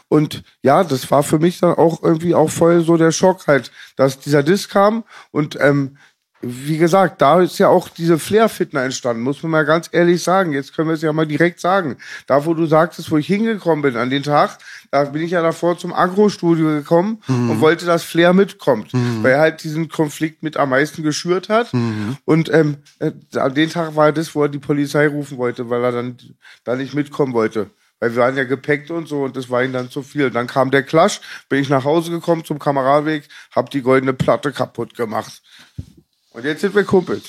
[0.09, 3.73] Und ja, das war für mich dann auch irgendwie auch voll so der Schock halt,
[3.97, 5.03] dass dieser Diss kam
[5.33, 5.97] und ähm,
[6.41, 10.53] wie gesagt, da ist ja auch diese Flair-Fitner entstanden, muss man mal ganz ehrlich sagen.
[10.53, 11.97] Jetzt können wir es ja mal direkt sagen.
[12.29, 14.59] Da, wo du sagtest, wo ich hingekommen bin an den Tag,
[14.93, 17.19] da bin ich ja davor zum Agro-Studio gekommen
[17.51, 18.93] und wollte, dass Flair mitkommt,
[19.23, 21.73] weil er halt diesen Konflikt mit am meisten geschürt hat.
[22.25, 25.83] Und ähm, äh, an den Tag war das, wo er die Polizei rufen wollte, weil
[25.83, 26.17] er dann
[26.65, 27.71] da nicht mitkommen wollte.
[28.01, 30.31] Weil wir waren ja gepackt und so und das war ihm dann zu viel.
[30.31, 34.53] Dann kam der Clash, bin ich nach Hause gekommen zum Kameradweg, hab die goldene Platte
[34.53, 35.43] kaputt gemacht.
[36.31, 37.23] Und jetzt sind wir Kumpels.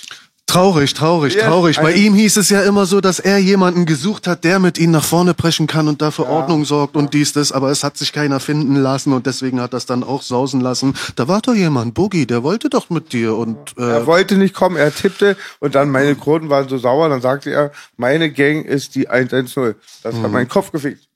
[0.50, 1.78] Traurig, traurig, Ja, traurig.
[1.78, 4.80] Bei also- ihm hieß es ja immer so, dass er jemanden gesucht hat, der mit
[4.80, 7.52] ihm nach vorne preschen kann und da für Ordnung sorgt und dies, das.
[7.52, 10.96] Aber es hat sich keiner finden lassen und deswegen hat das dann auch sausen lassen.
[11.16, 14.56] Da war doch jemand, Boogie, der wollte doch mit dir und äh, Er wollte nicht
[14.56, 18.66] kommen, er tippte und dann meine Kronen waren so sauer, dann sagte er, meine Gang
[18.66, 19.76] ist die 110.
[20.02, 21.09] Das hat meinen Kopf gefickt.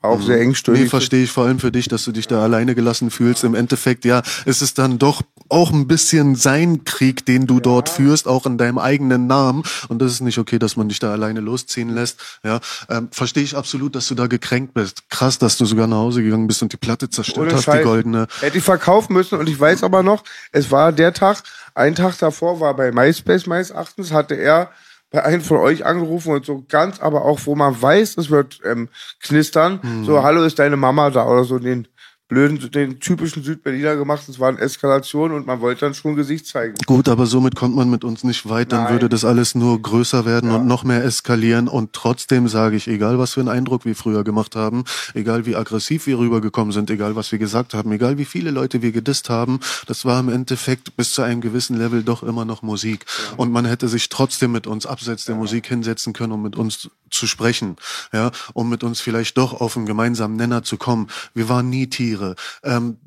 [0.00, 0.90] War auch sehr Nee, engstirnig.
[0.90, 3.44] verstehe ich vor allem für dich, dass du dich da alleine gelassen fühlst.
[3.44, 7.88] Im Endeffekt, ja, es ist dann doch auch ein bisschen sein Krieg, den du dort
[7.88, 9.62] führst, auch in deinem eigenen Namen.
[9.88, 12.20] Und das ist nicht okay, dass man dich da alleine losziehen lässt.
[12.44, 15.08] Ja, ähm, verstehe ich absolut, dass du da gekränkt bist.
[15.10, 17.70] Krass, dass du sogar nach Hause gegangen bist und die Platte zerstört Ohne hast, die
[17.72, 17.84] Scheiß.
[17.84, 18.26] goldene.
[18.40, 20.22] Hätte ich verkaufen müssen und ich weiß aber noch,
[20.52, 21.42] es war der Tag,
[21.74, 24.70] ein Tag davor war bei MySpace meines Erachtens, hatte er
[25.10, 28.60] bei einem von euch angerufen und so ganz, aber auch, wo man weiß, es wird
[28.64, 28.88] ähm,
[29.20, 30.04] knistern, Mhm.
[30.04, 31.88] so, hallo, ist deine Mama da oder so, den
[32.30, 36.74] blöden, den typischen Südberliner gemacht, es waren Eskalationen und man wollte dann schon Gesicht zeigen.
[36.86, 38.92] Gut, aber somit kommt man mit uns nicht weit, dann Nein.
[38.92, 43.18] würde das alles nur größer werden und noch mehr eskalieren und trotzdem sage ich, egal
[43.18, 47.16] was für einen Eindruck wir früher gemacht haben, egal wie aggressiv wir rübergekommen sind, egal
[47.16, 49.58] was wir gesagt haben, egal wie viele Leute wir gedisst haben,
[49.88, 53.64] das war im Endeffekt bis zu einem gewissen Level doch immer noch Musik und man
[53.64, 57.76] hätte sich trotzdem mit uns abseits der Musik hinsetzen können, um mit uns zu sprechen,
[58.12, 61.08] ja, um mit uns vielleicht doch auf einen gemeinsamen Nenner zu kommen.
[61.34, 62.36] Wir waren nie Tiere.
[62.62, 62.98] Ähm,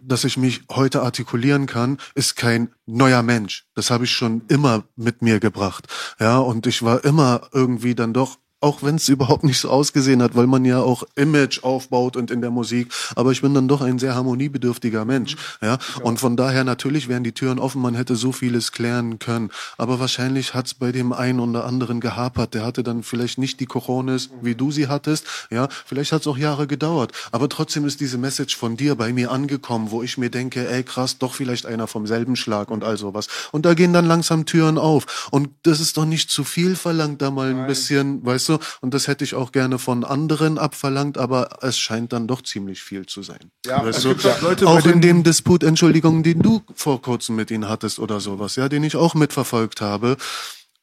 [0.00, 3.66] dass ich mich heute artikulieren kann, ist kein neuer Mensch.
[3.74, 5.86] Das habe ich schon immer mit mir gebracht.
[6.18, 10.22] Ja, und ich war immer irgendwie dann doch auch wenn es überhaupt nicht so ausgesehen
[10.22, 13.68] hat, weil man ja auch Image aufbaut und in der Musik, aber ich bin dann
[13.68, 17.94] doch ein sehr harmoniebedürftiger Mensch, ja, und von daher natürlich wären die Türen offen, man
[17.94, 22.64] hätte so vieles klären können, aber wahrscheinlich hat's bei dem einen oder anderen gehapert, der
[22.64, 26.66] hatte dann vielleicht nicht die Coronis, wie du sie hattest, ja, vielleicht hat's auch Jahre
[26.66, 30.68] gedauert, aber trotzdem ist diese Message von dir bei mir angekommen, wo ich mir denke,
[30.68, 33.28] ey krass, doch vielleicht einer vom selben Schlag und all sowas.
[33.52, 35.28] Und da gehen dann langsam Türen auf.
[35.30, 38.94] Und das ist doch nicht zu viel verlangt, da mal ein bisschen, weißt du, und
[38.94, 43.06] das hätte ich auch gerne von anderen abverlangt, aber es scheint dann doch ziemlich viel
[43.06, 43.50] zu sein.
[43.66, 44.10] Ja, weißt du?
[44.12, 48.20] auch Leute, auch in dem Disput, Entschuldigung, den du vor kurzem mit ihnen hattest oder
[48.20, 50.16] sowas, ja, den ich auch mitverfolgt habe.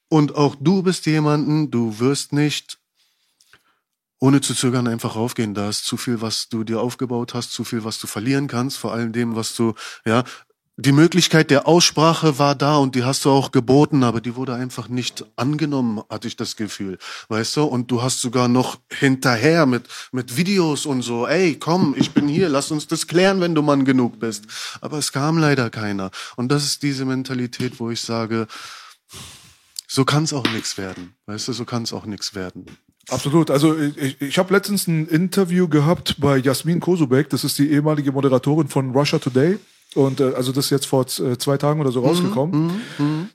[0.08, 2.78] Und auch du bist jemanden, du wirst nicht
[4.20, 5.54] ohne zu zögern einfach raufgehen.
[5.54, 8.78] Da ist zu viel, was du dir aufgebaut hast, zu viel, was du verlieren kannst,
[8.78, 9.74] vor allem dem, was du,
[10.06, 10.24] ja,
[10.78, 14.56] die Möglichkeit der Aussprache war da und die hast du auch geboten, aber die wurde
[14.56, 16.98] einfach nicht angenommen, hatte ich das Gefühl.
[17.30, 17.64] Weißt du?
[17.64, 22.28] Und du hast sogar noch hinterher mit, mit Videos und so, ey, komm, ich bin
[22.28, 24.46] hier, lass uns das klären, wenn du Mann genug bist.
[24.82, 26.12] Aber es kam leider keiner.
[26.36, 28.48] Und das ist diese Mentalität, wo ich sage,
[29.88, 31.16] so kann es auch nichts werden.
[31.26, 32.66] Weißt du, so kann es auch nichts werden.
[33.08, 33.50] Absolut.
[33.50, 38.12] Also ich, ich habe letztens ein Interview gehabt bei Jasmin Kosubek, das ist die ehemalige
[38.12, 39.58] Moderatorin von Russia Today.
[39.96, 42.82] Und äh, also das ist jetzt vor äh, zwei Tagen oder so rausgekommen.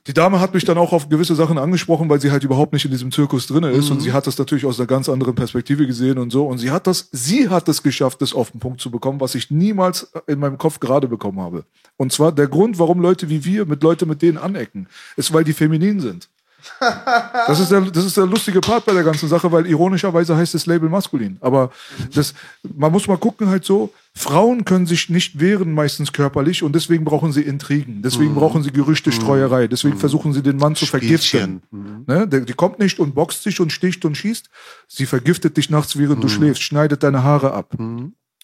[0.07, 2.85] Die Dame hat mich dann auch auf gewisse Sachen angesprochen, weil sie halt überhaupt nicht
[2.85, 5.87] in diesem Zirkus drinne ist und sie hat das natürlich aus einer ganz anderen Perspektive
[5.87, 6.45] gesehen und so.
[6.45, 9.35] Und sie hat das, sie hat es geschafft, das auf den Punkt zu bekommen, was
[9.35, 11.65] ich niemals in meinem Kopf gerade bekommen habe.
[11.97, 15.43] Und zwar der Grund, warum Leute wie wir mit Leute mit denen anecken, ist, weil
[15.43, 16.29] die feminin sind.
[17.47, 20.53] Das ist, der, das ist der lustige Part bei der ganzen Sache, weil ironischerweise heißt
[20.53, 21.37] das Label maskulin.
[21.41, 21.71] Aber
[22.13, 22.33] das,
[22.75, 27.05] man muss mal gucken halt so, Frauen können sich nicht wehren, meistens körperlich, und deswegen
[27.05, 31.61] brauchen sie Intrigen, deswegen brauchen sie Gerüchte, Streuerei, deswegen versuchen sie den Mann zu vergiften.
[32.07, 32.27] Ne?
[32.27, 34.49] Der, die kommt nicht und boxt dich und sticht und schießt,
[34.87, 37.73] sie vergiftet dich nachts, während du schläfst, schneidet deine Haare ab.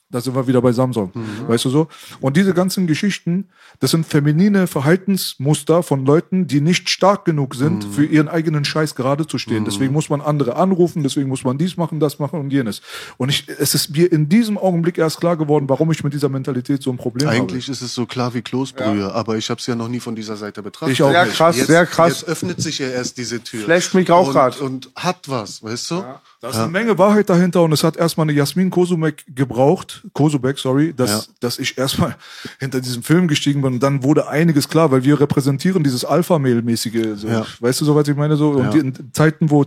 [0.10, 1.12] Da sind wir wieder bei Samsung.
[1.48, 1.88] Weißt du so?
[2.22, 3.50] Und diese ganzen Geschichten,
[3.82, 8.96] das sind feminine Verhaltensmuster von Leuten, die nicht stark genug sind, für ihren eigenen Scheiß
[8.96, 9.66] gerade zu stehen.
[9.66, 12.82] Deswegen muss man andere anrufen, deswegen muss man dies machen, das machen und jenes.
[13.18, 16.30] Und ich, es ist mir in diesem Augenblick erst klar geworden, warum ich mit dieser
[16.30, 19.68] Mentalität so ein Problem Eigentlich ist es so klar wie Kloßbrühe, aber ich habe es
[19.68, 20.94] ja noch nie von dieser Seite betrachtet.
[20.94, 21.36] Ich auch Sehr nicht.
[21.36, 22.22] krass, jetzt, sehr krass.
[22.22, 23.66] Jetzt öffnet sich ja erst diese Tür.
[23.66, 24.62] Flasht mich auch grad.
[24.62, 26.04] Und hat was, weißt du?
[26.40, 30.60] Da ist eine Menge Wahrheit dahinter und es hat erstmal eine Jasmin Kosumek gebraucht, Kosubek,
[30.60, 31.34] sorry, dass, Ja.
[31.40, 32.16] dass ich erstmal
[32.60, 37.16] hinter diesem Film gestiegen bin und dann wurde einiges klar, weil wir repräsentieren dieses Alpha-Mail-mäßige,
[37.20, 37.46] so, Ja.
[37.60, 38.70] weißt du so, was ich meine, so, Ja.
[38.70, 39.66] und in Zeiten, wo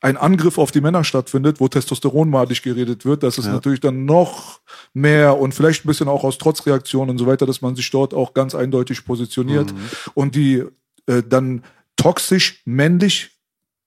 [0.00, 4.60] ein Angriff auf die Männer stattfindet, wo testosteronmadig geredet wird, das ist natürlich dann noch
[4.94, 8.14] mehr und vielleicht ein bisschen auch aus Trotzreaktionen und so weiter, dass man sich dort
[8.14, 9.78] auch ganz eindeutig positioniert Mhm.
[10.14, 10.64] und die
[11.06, 11.62] äh, dann
[11.96, 13.30] toxisch männlich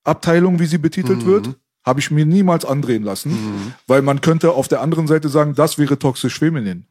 [0.04, 1.50] Abteilung, wie sie betitelt wird,
[1.84, 5.78] habe ich mir niemals andrehen lassen, weil man könnte auf der anderen Seite sagen, das
[5.78, 6.84] wäre toxisch feminin,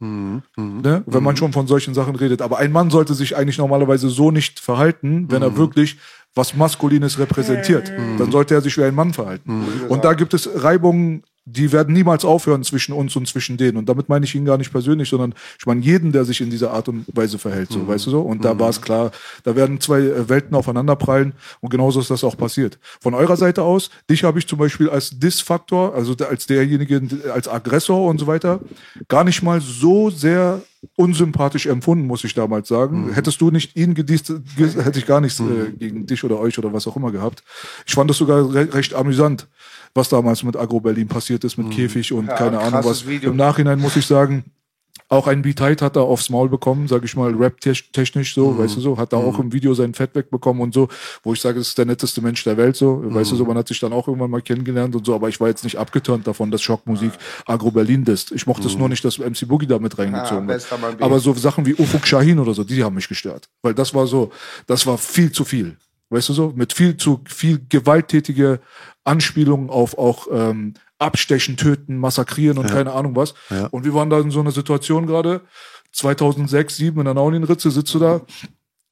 [0.56, 1.02] ne?
[1.06, 2.42] wenn man schon von solchen Sachen redet.
[2.42, 5.96] Aber ein Mann sollte sich eigentlich normalerweise so nicht verhalten, wenn er wirklich
[6.34, 7.92] was Maskulines repräsentiert.
[8.18, 9.64] Dann sollte er sich wie ein Mann verhalten.
[9.88, 13.76] Und da gibt es Reibungen, die werden niemals aufhören zwischen uns und zwischen denen.
[13.78, 16.50] Und damit meine ich ihn gar nicht persönlich, sondern ich meine jeden, der sich in
[16.50, 18.20] dieser Art und Weise verhält, so, weißt du so?
[18.20, 19.10] Und da war es klar,
[19.42, 22.78] da werden zwei äh, Welten aufeinanderprallen und genauso ist das auch passiert.
[23.00, 27.00] Von eurer Seite aus, dich habe ich zum Beispiel als Dis-Faktor, also als derjenige,
[27.32, 28.60] als Aggressor und so weiter,
[29.08, 30.60] gar nicht mal so sehr
[30.96, 33.12] unsympathisch empfunden, muss ich damals sagen.
[33.12, 36.58] Hättest du nicht ihn gedießt, ge- hätte ich gar nichts äh, gegen dich oder euch
[36.58, 37.42] oder was auch immer gehabt.
[37.86, 39.46] Ich fand das sogar re recht amüsant,
[39.94, 43.06] was damals mit Agro Berlin passiert ist, mit Käfig und keine Ahnung was.
[43.06, 43.30] Video.
[43.30, 44.44] Im Nachhinein muss ich sagen,
[45.10, 48.80] Auch ein B-Tight hat er aufs Maul bekommen, sag ich mal, rap-technisch so, weißt du
[48.80, 50.86] so, hat er auch im Video sein Fett wegbekommen und so,
[51.24, 53.58] wo ich sage, das ist der netteste Mensch der Welt so, weißt du so, man
[53.58, 56.28] hat sich dann auch irgendwann mal kennengelernt und so, aber ich war jetzt nicht abgeturnt
[56.28, 57.10] davon, dass Schockmusik
[57.44, 58.30] Agro Berlin ist.
[58.30, 61.02] Ich mochte es nur nicht, dass MC Boogie da mit reingezogen Ja, wird.
[61.02, 63.48] Aber so Sachen wie Ufuk Shahin oder so, die haben mich gestört.
[63.62, 64.30] Weil das war so,
[64.68, 65.76] das war viel zu viel.
[66.10, 66.52] Weißt du so?
[66.54, 68.60] Mit viel zu viel gewalttätige
[69.04, 73.34] Anspielungen auf auch ähm, Abstechen, Töten, Massakrieren und keine Ahnung was.
[73.48, 73.66] Ja.
[73.68, 75.40] Und wir waren da in so einer Situation gerade,
[75.92, 78.20] 2006, 2007 in der Naunin-Ritze sitzt du da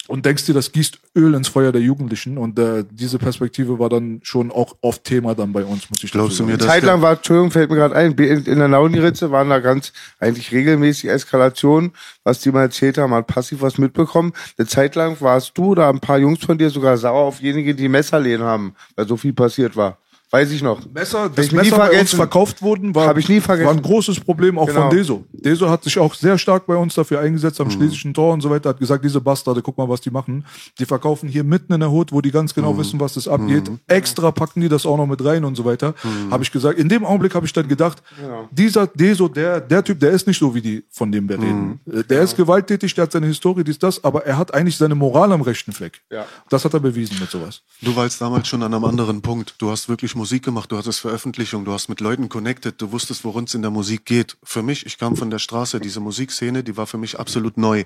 [0.09, 2.39] und denkst dir, das gießt Öl ins Feuer der Jugendlichen.
[2.39, 6.11] Und äh, diese Perspektive war dann schon auch oft Thema dann bei uns, muss ich
[6.11, 6.51] Glaubst du sagen.
[6.51, 9.31] mir, dass Zeit der- lang war, Entschuldigung, fällt mir gerade ein, in in der Launi-Ritze
[9.31, 11.93] waren da ganz eigentlich regelmäßig Eskalationen,
[12.25, 14.33] was die mal erzählt haben, man hat passiv was mitbekommen.
[14.57, 17.77] Eine Zeit lang warst du oder ein paar Jungs von dir sogar sauer auf diejenigen,
[17.77, 19.99] die Messerlehen haben, weil so viel passiert war.
[20.31, 20.81] Weiß ich noch.
[20.92, 23.66] Messer, das Messer bei uns verkauft wurden, war, ich nie vergessen.
[23.66, 24.82] war ein großes Problem auch Genau.
[24.82, 25.24] von Deso.
[25.32, 27.65] Deso hat sich auch sehr stark bei uns dafür eingesetzt Mhm.
[27.65, 30.44] am Schlesischen Tor und so weiter, hat gesagt, diese Bastarde, guck mal, was die machen.
[30.78, 32.78] Die verkaufen hier mitten in der Hut, wo die ganz genau Mhm.
[32.78, 33.70] wissen, was das abgeht.
[33.86, 35.94] Extra packen die das auch noch mit rein und so weiter.
[36.05, 36.31] Mhm.
[36.31, 36.78] Habe ich gesagt.
[36.78, 38.48] In dem Augenblick habe ich dann gedacht, Genau.
[38.50, 41.81] dieser Deso, der, der Typ, der ist nicht so, wie die, von dem wir reden.
[41.86, 42.00] Mhm.
[42.00, 44.94] Äh, Der ist gewalttätig, der hat seine Historie, dies, das, aber er hat eigentlich seine
[44.94, 46.02] Moral am rechten Fleck.
[46.10, 46.26] Ja.
[46.50, 47.62] Das hat er bewiesen mit sowas.
[47.81, 49.55] Du warst damals schon an einem anderen Punkt.
[49.58, 53.24] Du hast wirklich Musik gemacht, du hattest Veröffentlichung, du hast mit Leuten connected, du wusstest,
[53.24, 54.36] worum es in der Musik geht.
[54.42, 57.84] Für mich, ich kam von der Straße, diese Musikszene, die war für mich absolut neu.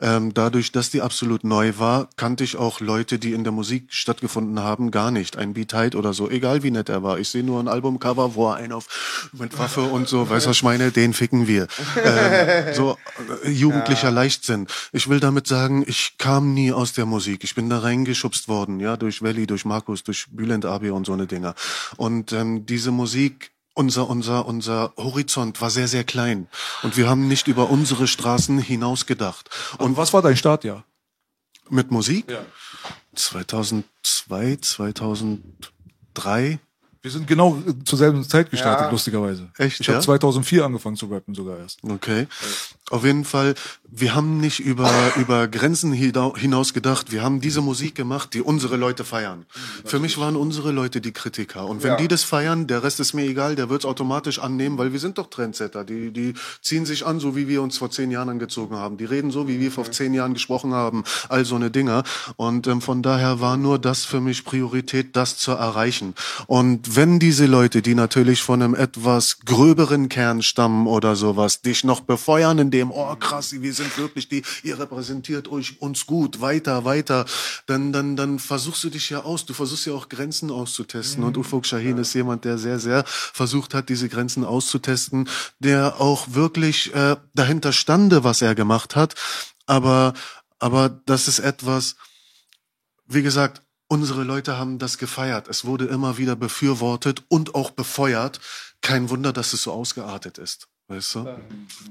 [0.00, 3.86] Ähm, dadurch, dass die absolut neu war, kannte ich auch Leute, die in der Musik
[3.88, 5.38] stattgefunden haben, gar nicht.
[5.38, 7.18] Ein Beat Height oder so, egal wie nett er war.
[7.18, 10.50] Ich sehe nur ein Albumcover, wo er einen auf mit Waffe und so, weißt du,
[10.50, 10.90] was ich meine?
[10.90, 11.68] Den ficken wir.
[12.04, 12.96] Ähm, so
[13.44, 14.66] äh, jugendlicher Leichtsinn.
[14.92, 17.44] Ich will damit sagen, ich kam nie aus der Musik.
[17.44, 21.12] Ich bin da reingeschubst worden, ja, durch Welly, durch Markus, durch Bülent Abi und so
[21.12, 21.54] eine Dinger.
[21.96, 26.48] Und ähm, diese Musik unser, unser, unser Horizont war sehr, sehr klein.
[26.82, 29.48] Und wir haben nicht über unsere Straßen hinaus gedacht.
[29.78, 30.84] Und was war dein Startjahr?
[31.70, 32.26] Mit Musik?
[33.14, 36.58] 2002, 2003.
[37.02, 38.90] Wir sind genau zur selben Zeit gestartet, Ja.
[38.90, 39.50] lustigerweise.
[39.56, 40.02] Echt, Ich habe ja?
[40.02, 41.82] 2004 angefangen zu rappen sogar erst.
[41.82, 42.26] Okay.
[42.90, 43.54] Auf jeden Fall,
[43.88, 47.10] wir haben nicht über, über Grenzen hina- hinaus gedacht.
[47.12, 49.46] Wir haben diese Musik gemacht, die unsere Leute feiern.
[49.84, 51.66] Für mich waren unsere Leute die Kritiker.
[51.66, 51.96] Und wenn Ja.
[51.96, 55.18] die das feiern, der Rest ist mir egal, der wird's automatisch annehmen, weil wir sind
[55.18, 55.84] doch Trendsetter.
[55.84, 58.96] Die, die ziehen sich an, so wie wir uns vor zehn Jahren angezogen haben.
[58.96, 61.04] Die reden so, wie wir vor zehn Jahren gesprochen haben.
[61.28, 62.02] All so eine Dinger.
[62.36, 66.14] Und ähm, von daher war nur das für mich Priorität, das zu erreichen.
[66.46, 71.84] Und wenn diese Leute, die natürlich von einem etwas gröberen Kern stammen oder sowas, dich
[71.84, 76.40] noch befeuern in dem, oh krass, wir sind wirklich die, ihr repräsentiert euch uns gut,
[76.40, 77.26] weiter, weiter,
[77.66, 81.22] dann, dann, dann versuchst du dich ja aus, du versuchst ja auch Grenzen auszutesten.
[81.22, 85.28] Und Ufuk Shahin ist jemand, der sehr, sehr versucht hat, diese Grenzen auszutesten,
[85.58, 89.14] der auch wirklich äh, dahinter stande, was er gemacht hat.
[89.66, 90.14] Aber,
[90.58, 91.96] aber das ist etwas,
[93.06, 95.48] wie gesagt, unsere Leute haben das gefeiert.
[95.48, 98.40] Es wurde immer wieder befürwortet und auch befeuert.
[98.80, 100.68] Kein Wunder, dass es so ausgeartet ist.
[100.90, 101.28] Weißt du?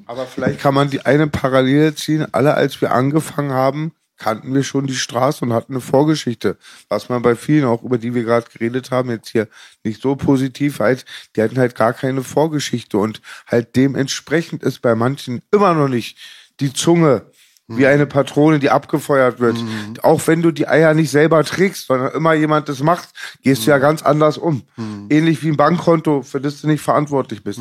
[0.07, 2.27] Aber vielleicht kann man die eine Parallele ziehen.
[2.33, 6.57] Alle, als wir angefangen haben, kannten wir schon die Straße und hatten eine Vorgeschichte.
[6.89, 9.47] Was man bei vielen, auch über die wir gerade geredet haben, jetzt hier
[9.85, 14.95] nicht so positiv, halt, die hatten halt gar keine Vorgeschichte und halt dementsprechend ist bei
[14.95, 16.17] manchen immer noch nicht
[16.59, 17.25] die Zunge
[17.69, 19.57] wie eine Patrone, die abgefeuert wird.
[20.01, 23.09] Auch wenn du die Eier nicht selber trägst, sondern immer jemand das macht,
[23.43, 24.63] gehst du ja ganz anders um.
[25.09, 27.59] Ähnlich wie ein Bankkonto, für das du nicht verantwortlich bist.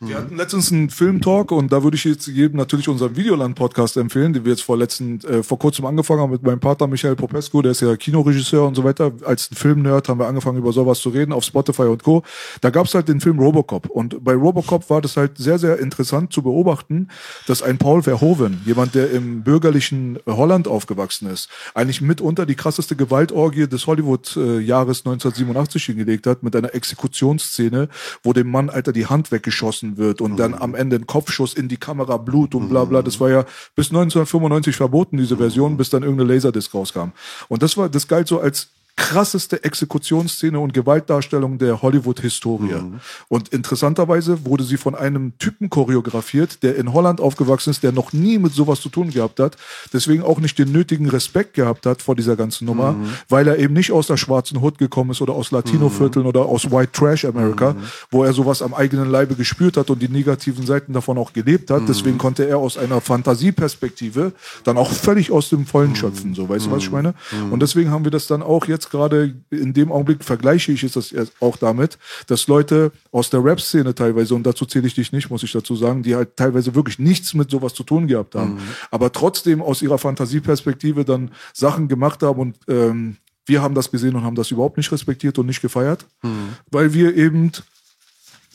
[0.00, 4.34] Wir hatten letztens einen Filmtalk und da würde ich jetzt jedem natürlich unseren Videoland-Podcast empfehlen,
[4.34, 7.62] den wir jetzt vor letzten, äh, vor kurzem angefangen haben mit meinem Partner Michael Popescu,
[7.62, 9.12] der ist ja Kinoregisseur und so weiter.
[9.24, 12.22] Als Filmnerd haben wir angefangen über sowas zu reden auf Spotify und Co.
[12.60, 16.32] Da gab's halt den Film Robocop und bei Robocop war das halt sehr, sehr interessant
[16.32, 17.08] zu beobachten,
[17.46, 22.96] dass ein Paul Verhoeven, jemand, der im bürgerlichen Holland aufgewachsen ist, eigentlich mitunter die krasseste
[22.96, 27.88] Gewaltorgie des Hollywood-Jahres 1987 hingelegt hat, mit einer Exekutionsszene,
[28.24, 31.68] wo dem Mann, Alter, die Hand weggeschossen wird und dann am Ende ein Kopfschuss in
[31.68, 33.02] die Kamera, Blut und bla bla.
[33.02, 33.44] Das war ja
[33.76, 37.12] bis 1995 verboten, diese Version, bis dann irgendeine Laserdisc rauskam.
[37.48, 42.74] Und das war, das galt so als krasseste Exekutionsszene und Gewaltdarstellung der Hollywood-Historie.
[43.28, 48.12] Und interessanterweise wurde sie von einem Typen choreografiert, der in Holland aufgewachsen ist, der noch
[48.12, 49.56] nie mit sowas zu tun gehabt hat,
[49.92, 52.96] deswegen auch nicht den nötigen Respekt gehabt hat vor dieser ganzen Nummer,
[53.28, 56.70] weil er eben nicht aus der schwarzen Hut gekommen ist oder aus Latino-Vierteln oder aus
[56.70, 57.76] White Trash America,
[58.10, 61.70] wo er sowas am eigenen Leibe gespürt hat und die negativen Seiten davon auch gelebt
[61.70, 61.82] hat.
[61.86, 64.32] Deswegen konnte er aus einer Fantasieperspektive
[64.64, 67.14] dann auch völlig aus dem Vollen schöpfen, so weißt du, was ich meine?
[67.50, 70.82] Und deswegen haben wir das dann auch jetzt jetzt gerade in dem Augenblick vergleiche ich
[70.82, 75.12] es das auch damit, dass Leute aus der Rap-Szene teilweise, und dazu zähle ich dich
[75.12, 78.34] nicht, muss ich dazu sagen, die halt teilweise wirklich nichts mit sowas zu tun gehabt
[78.34, 78.60] haben, mhm.
[78.90, 83.16] aber trotzdem aus ihrer Fantasieperspektive dann Sachen gemacht haben und ähm,
[83.46, 86.54] wir haben das gesehen und haben das überhaupt nicht respektiert und nicht gefeiert, mhm.
[86.70, 87.52] weil wir eben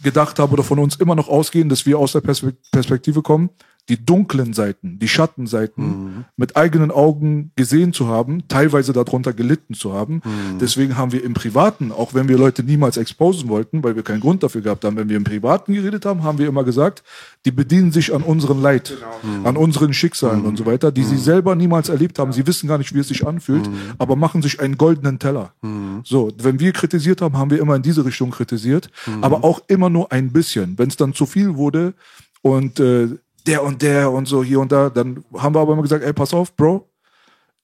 [0.03, 3.49] gedacht haben oder von uns immer noch ausgehen, dass wir aus der Perspektive kommen,
[3.91, 6.25] die dunklen Seiten, die Schattenseiten mhm.
[6.37, 10.21] mit eigenen Augen gesehen zu haben, teilweise darunter gelitten zu haben.
[10.23, 10.59] Mhm.
[10.61, 14.21] Deswegen haben wir im Privaten, auch wenn wir Leute niemals exposen wollten, weil wir keinen
[14.21, 17.03] Grund dafür gehabt haben, wenn wir im Privaten geredet haben, haben wir immer gesagt,
[17.43, 19.39] die bedienen sich an unseren Leid, genau.
[19.39, 19.45] Mhm.
[19.45, 21.19] an unseren Schicksalen und so weiter, die sie mhm.
[21.19, 22.31] selber niemals erlebt haben.
[22.31, 23.75] Sie wissen gar nicht, wie es sich anfühlt, mhm.
[23.97, 25.51] aber machen sich einen goldenen Teller.
[25.61, 25.99] Mhm.
[26.05, 28.89] So, wenn wir kritisiert haben, haben wir immer in diese Richtung kritisiert,
[29.19, 30.77] aber auch immer nur ein bisschen.
[30.77, 31.93] Wenn es dann zu viel wurde,
[32.41, 33.07] und äh,
[33.47, 34.89] der und der und so hier und da.
[34.89, 36.87] Dann haben wir aber immer gesagt, ey, pass auf, Bro,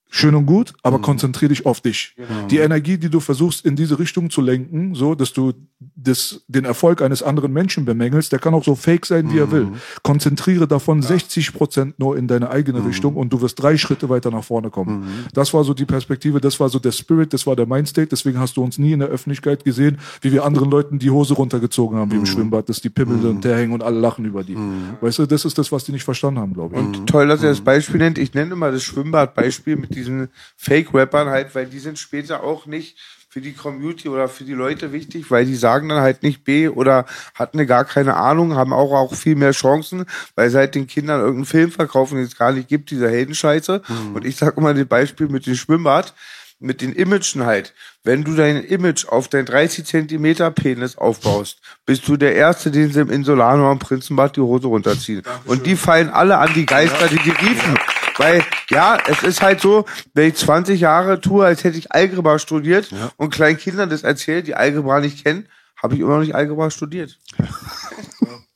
[0.10, 1.04] schön und gut, aber mhm.
[1.04, 2.14] konzentriere dich auf dich.
[2.16, 2.48] Genau.
[2.50, 5.54] Die Energie, die du versuchst in diese Richtung zu lenken, so dass du
[5.96, 9.40] das, den Erfolg eines anderen Menschen bemängelst, der kann auch so fake sein, wie mhm.
[9.40, 9.68] er will.
[10.04, 11.08] Konzentriere davon ja.
[11.08, 12.88] 60 Prozent nur in deine eigene mhm.
[12.88, 15.02] Richtung und du wirst drei Schritte weiter nach vorne kommen.
[15.02, 15.08] Mhm.
[15.34, 18.08] Das war so die Perspektive, das war so der Spirit, das war der Mindstate.
[18.08, 21.34] Deswegen hast du uns nie in der Öffentlichkeit gesehen, wie wir anderen Leuten die Hose
[21.34, 22.28] runtergezogen haben, wie im mhm.
[22.28, 24.56] Schwimmbad, dass die Pimmel der hängen und alle lachen über die.
[24.56, 24.98] Mhm.
[25.02, 26.82] Weißt du, das ist das, was die nicht verstanden haben, glaube ich.
[26.82, 28.18] Und toll, dass er das Beispiel nennt.
[28.18, 32.98] Ich nenne mal das Schwimmbad-Beispiel mit diesen Fake-Rappern halt, weil die sind später auch nicht
[33.30, 36.70] für die Community oder für die Leute wichtig, weil die sagen dann halt nicht B
[36.70, 41.20] oder hatten gar keine Ahnung, haben auch, auch viel mehr Chancen, weil seit den Kindern
[41.20, 43.82] irgendeinen Film verkaufen, den es gar nicht gibt, dieser Heldenscheiße.
[43.88, 44.16] Mhm.
[44.16, 46.14] Und ich sag immer das Beispiel mit dem Schwimmbad,
[46.60, 47.74] mit den Imagen halt.
[48.04, 52.92] Wenn du dein Image auf dein 30 Zentimeter Penis aufbaust, bist du der Erste, den
[52.92, 55.22] sie im Insolano am Prinzenbad die Hose runterziehen.
[55.24, 55.52] Dankeschön.
[55.52, 57.78] Und die fallen alle an die Geister, die die riefen.
[58.18, 62.40] Weil, ja, es ist halt so, wenn ich 20 Jahre tue, als hätte ich Algebra
[62.40, 63.12] studiert ja.
[63.18, 65.48] und kleinen Kindern das erzählt, die Algebra nicht kennen,
[65.82, 67.20] habe ich immer noch nicht Algebra studiert.
[67.38, 67.48] Ja,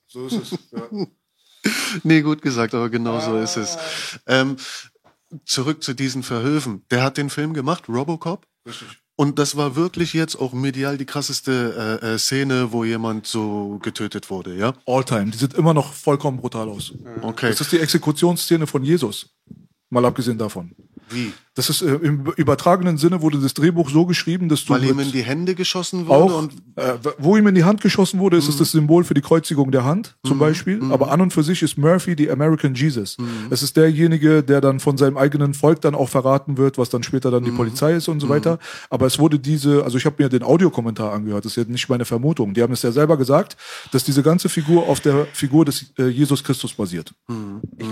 [0.08, 0.52] so ist es.
[0.72, 0.84] Ja.
[2.02, 3.22] Nee, gut gesagt, aber genau ah.
[3.22, 3.78] so ist es.
[4.26, 4.58] Ähm,
[5.46, 6.84] zurück zu diesen Verhöfen.
[6.90, 8.48] Der hat den Film gemacht, Robocop.
[8.66, 8.88] Richtig.
[9.16, 13.78] Und das war wirklich jetzt auch medial die krasseste äh, äh, Szene, wo jemand so
[13.84, 14.74] getötet wurde, ja?
[14.88, 15.30] All time.
[15.30, 16.94] Die sieht immer noch vollkommen brutal aus.
[17.22, 17.50] Okay.
[17.50, 19.30] Das ist die Exekutionsszene von Jesus.
[19.92, 20.72] Mal abgesehen davon.
[21.10, 21.34] Wie?
[21.54, 25.00] Das ist äh, im übertragenen Sinne wurde das Drehbuch so geschrieben, dass du weil ihm
[25.00, 28.38] in die Hände geschossen wurde auch, und äh, wo ihm in die Hand geschossen wurde,
[28.38, 28.52] ist mhm.
[28.52, 30.40] es das Symbol für die Kreuzigung der Hand zum mhm.
[30.40, 30.78] Beispiel.
[30.78, 30.94] Mhm.
[30.94, 33.18] Aber an und für sich ist Murphy die American Jesus.
[33.18, 33.48] Mhm.
[33.50, 37.04] Es ist derjenige, der dann von seinem eigenen Volk dann auch verraten wird, was dann
[37.04, 37.58] später dann die mhm.
[37.58, 38.32] Polizei ist und so mhm.
[38.32, 38.60] weiter.
[38.90, 41.44] Aber es wurde diese, also ich habe mir den Audiokommentar angehört.
[41.44, 42.54] Das ist ja nicht meine Vermutung.
[42.54, 43.58] Die haben es ja selber gesagt,
[43.92, 47.14] dass diese ganze Figur auf der Figur des äh, Jesus Christus basiert.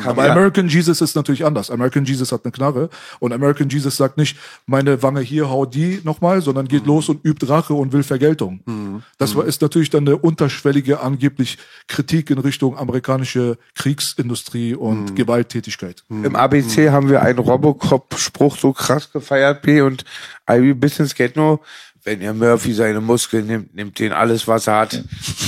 [0.06, 0.32] Aber ja.
[0.32, 1.70] American Jesus ist natürlich anders.
[1.70, 2.90] American Jesus hat eine Knarre
[3.20, 6.88] und American Jesus sagt nicht, meine Wange hier, hau die nochmal, sondern geht mhm.
[6.88, 8.62] los und übt Rache und will Vergeltung.
[8.66, 9.04] Mhm.
[9.18, 15.16] Das war, ist natürlich dann eine unterschwellige angeblich Kritik in Richtung amerikanische Kriegsindustrie und mhm.
[15.16, 16.04] Gewalttätigkeit.
[16.10, 16.26] Mhm.
[16.26, 20.06] Im ABC haben wir einen Robocop-Spruch so krass gefeiert, B und
[20.50, 21.60] Ivy Business geht nur,
[22.04, 25.04] wenn ihr Murphy seine Muskeln nimmt, nimmt den alles, was er hat.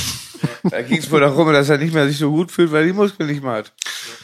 [0.64, 2.88] da ging es wohl darum, dass er nicht mehr sich so gut fühlt, weil er
[2.88, 3.74] die Muskeln nicht mehr hat.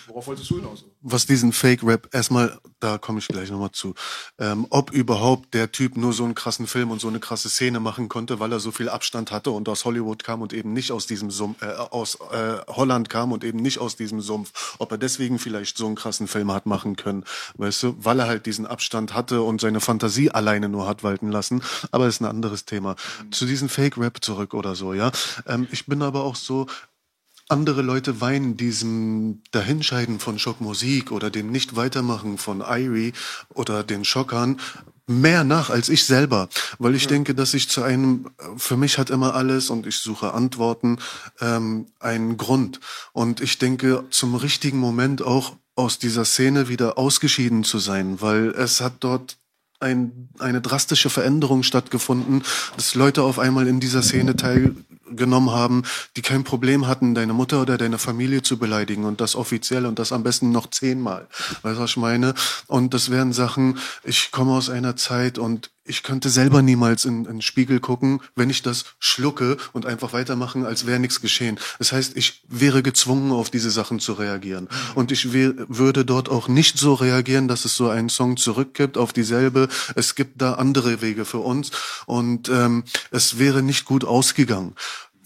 [0.08, 0.86] Worauf wolltest du hinaus?
[1.02, 3.94] Was diesen Fake-Rap, erstmal, da komme ich gleich nochmal zu,
[4.40, 7.80] ähm, ob überhaupt der Typ nur so einen krassen Film und so eine krasse Szene
[7.80, 10.92] machen konnte, weil er so viel Abstand hatte und aus Hollywood kam und eben nicht
[10.92, 14.92] aus diesem Sumpf, äh, aus äh, Holland kam und eben nicht aus diesem Sumpf, ob
[14.92, 17.24] er deswegen vielleicht so einen krassen Film hat machen können,
[17.56, 21.30] weißt du, weil er halt diesen Abstand hatte und seine Fantasie alleine nur hat walten
[21.30, 21.62] lassen,
[21.92, 22.96] aber ist ein anderes Thema.
[23.24, 23.32] Mhm.
[23.32, 25.12] Zu diesem Fake-Rap zurück oder so, ja.
[25.46, 26.66] Ähm, ich bin aber auch so,
[27.50, 33.14] andere Leute weinen diesem Dahinscheiden von Schockmusik oder dem Nicht-Weitermachen von Irie
[33.54, 34.60] oder den Schockern
[35.08, 37.10] mehr nach als ich selber, weil ich ja.
[37.10, 41.00] denke, dass ich zu einem, für mich hat immer alles und ich suche Antworten,
[41.40, 42.82] ähm, einen Grund.
[43.14, 48.50] Und ich denke, zum richtigen Moment auch aus dieser Szene wieder ausgeschieden zu sein, weil
[48.50, 49.38] es hat dort
[49.80, 52.44] ein, eine drastische Veränderung stattgefunden,
[52.76, 54.36] dass Leute auf einmal in dieser Szene
[55.08, 55.84] teilgenommen haben,
[56.16, 60.00] die kein Problem hatten, deine Mutter oder deine Familie zu beleidigen und das offiziell und
[60.00, 61.28] das am besten noch zehnmal.
[61.62, 62.34] Weißt du, was ich meine?
[62.68, 67.26] Und das wären Sachen, ich komme aus einer Zeit und ich könnte selber niemals in,
[67.26, 71.60] in den Spiegel gucken, wenn ich das schlucke und einfach weitermachen, als wäre nichts geschehen.
[71.80, 74.68] Das heißt, ich wäre gezwungen, auf diese Sachen zu reagieren.
[74.96, 79.14] Und ich würde dort auch nicht so reagieren, dass es so einen Song zurückgibt auf
[79.14, 79.68] dieselbe.
[79.96, 81.72] Es gibt da andere Wege für uns
[82.06, 84.76] und ähm, es wäre nicht gut ausgegangen.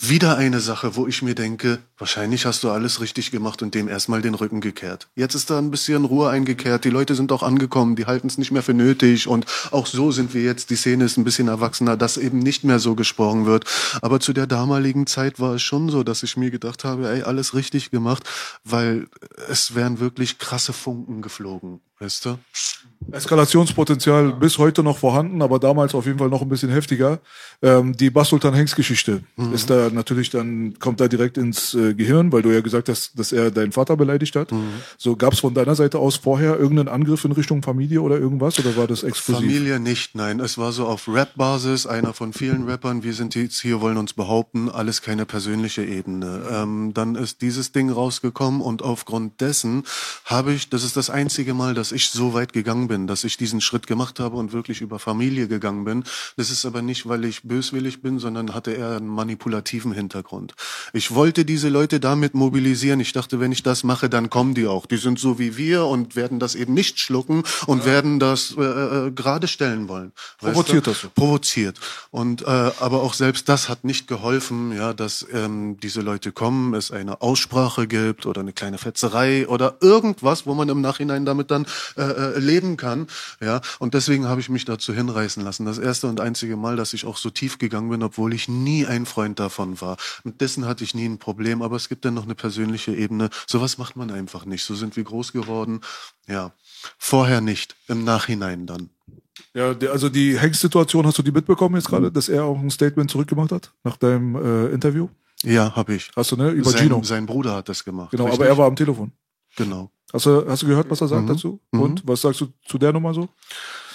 [0.09, 3.87] Wieder eine Sache, wo ich mir denke, wahrscheinlich hast du alles richtig gemacht und dem
[3.87, 5.07] erstmal den Rücken gekehrt.
[5.15, 8.37] Jetzt ist da ein bisschen Ruhe eingekehrt, die Leute sind auch angekommen, die halten es
[8.37, 11.47] nicht mehr für nötig und auch so sind wir jetzt, die Szene ist ein bisschen
[11.47, 13.65] erwachsener, dass eben nicht mehr so gesprochen wird.
[14.01, 17.21] Aber zu der damaligen Zeit war es schon so, dass ich mir gedacht habe, ey,
[17.21, 18.23] alles richtig gemacht,
[18.63, 19.07] weil
[19.49, 21.79] es wären wirklich krasse Funken geflogen.
[21.99, 22.39] Weißt du?
[23.11, 27.19] Eskalationspotenzial bis heute noch vorhanden, aber damals auf jeden Fall noch ein bisschen heftiger.
[27.61, 29.53] Ähm, die Basultan Hengst Geschichte mhm.
[29.53, 33.17] ist da natürlich dann, kommt da direkt ins äh, Gehirn, weil du ja gesagt hast,
[33.19, 34.51] dass er deinen Vater beleidigt hat.
[34.51, 34.69] Mhm.
[34.97, 38.59] So gab es von deiner Seite aus vorher irgendeinen Angriff in Richtung Familie oder irgendwas
[38.59, 39.45] oder war das exklusiv?
[39.45, 40.39] Familie nicht, nein.
[40.39, 43.03] Es war so auf Rap-Basis, einer von vielen Rappern.
[43.03, 46.41] Wir sind jetzt hier, wollen uns behaupten, alles keine persönliche Ebene.
[46.51, 49.83] Ähm, dann ist dieses Ding rausgekommen und aufgrund dessen
[50.25, 53.37] habe ich, das ist das einzige Mal, dass ich so weit gegangen bin, dass ich
[53.37, 56.03] diesen Schritt gemacht habe und wirklich über Familie gegangen bin.
[56.37, 60.53] Das ist aber nicht, weil ich böswillig bin, sondern hatte eher einen manipulativen Hintergrund.
[60.93, 62.99] Ich wollte diese Leute damit mobilisieren.
[62.99, 64.85] Ich dachte, wenn ich das mache, dann kommen die auch.
[64.85, 67.85] Die sind so wie wir und werden das eben nicht schlucken und ja.
[67.85, 70.11] werden das äh, äh, gerade stellen wollen.
[70.37, 71.07] Provoziert das?
[71.15, 71.79] Provoziert.
[72.09, 76.73] Und äh, aber auch selbst das hat nicht geholfen, ja, dass ähm, diese Leute kommen,
[76.73, 81.51] es eine Aussprache gibt oder eine kleine Fetzerei oder irgendwas, wo man im Nachhinein damit
[81.51, 81.65] dann
[81.97, 83.07] äh, äh, leben kann.
[83.39, 85.65] Ja, und deswegen habe ich mich dazu hinreißen lassen.
[85.65, 88.85] Das erste und einzige Mal, dass ich auch so tief gegangen bin, obwohl ich nie
[88.87, 89.97] ein Freund davon war.
[90.23, 93.29] Mit dessen hatte ich nie ein Problem, aber es gibt dann noch eine persönliche Ebene.
[93.47, 94.63] Sowas macht man einfach nicht.
[94.63, 95.81] So sind wir groß geworden.
[96.27, 96.53] Ja,
[96.97, 98.89] vorher nicht, im Nachhinein dann.
[99.53, 103.11] Ja, also die Hengst-Situation hast du die mitbekommen jetzt gerade, dass er auch ein Statement
[103.11, 105.07] zurückgemacht hat nach deinem äh, Interview?
[105.43, 106.11] Ja, habe ich.
[106.15, 106.49] Hast du, ne?
[106.49, 107.01] Über sein, Gino.
[107.03, 108.11] Sein Bruder hat das gemacht.
[108.11, 108.39] Genau, richtig?
[108.39, 109.11] aber er war am Telefon.
[109.55, 109.91] Genau.
[110.13, 111.27] Hast du, hast du gehört, was er sagt mhm.
[111.27, 111.61] dazu?
[111.71, 112.07] Und mhm.
[112.07, 113.29] was sagst du zu der Nummer so?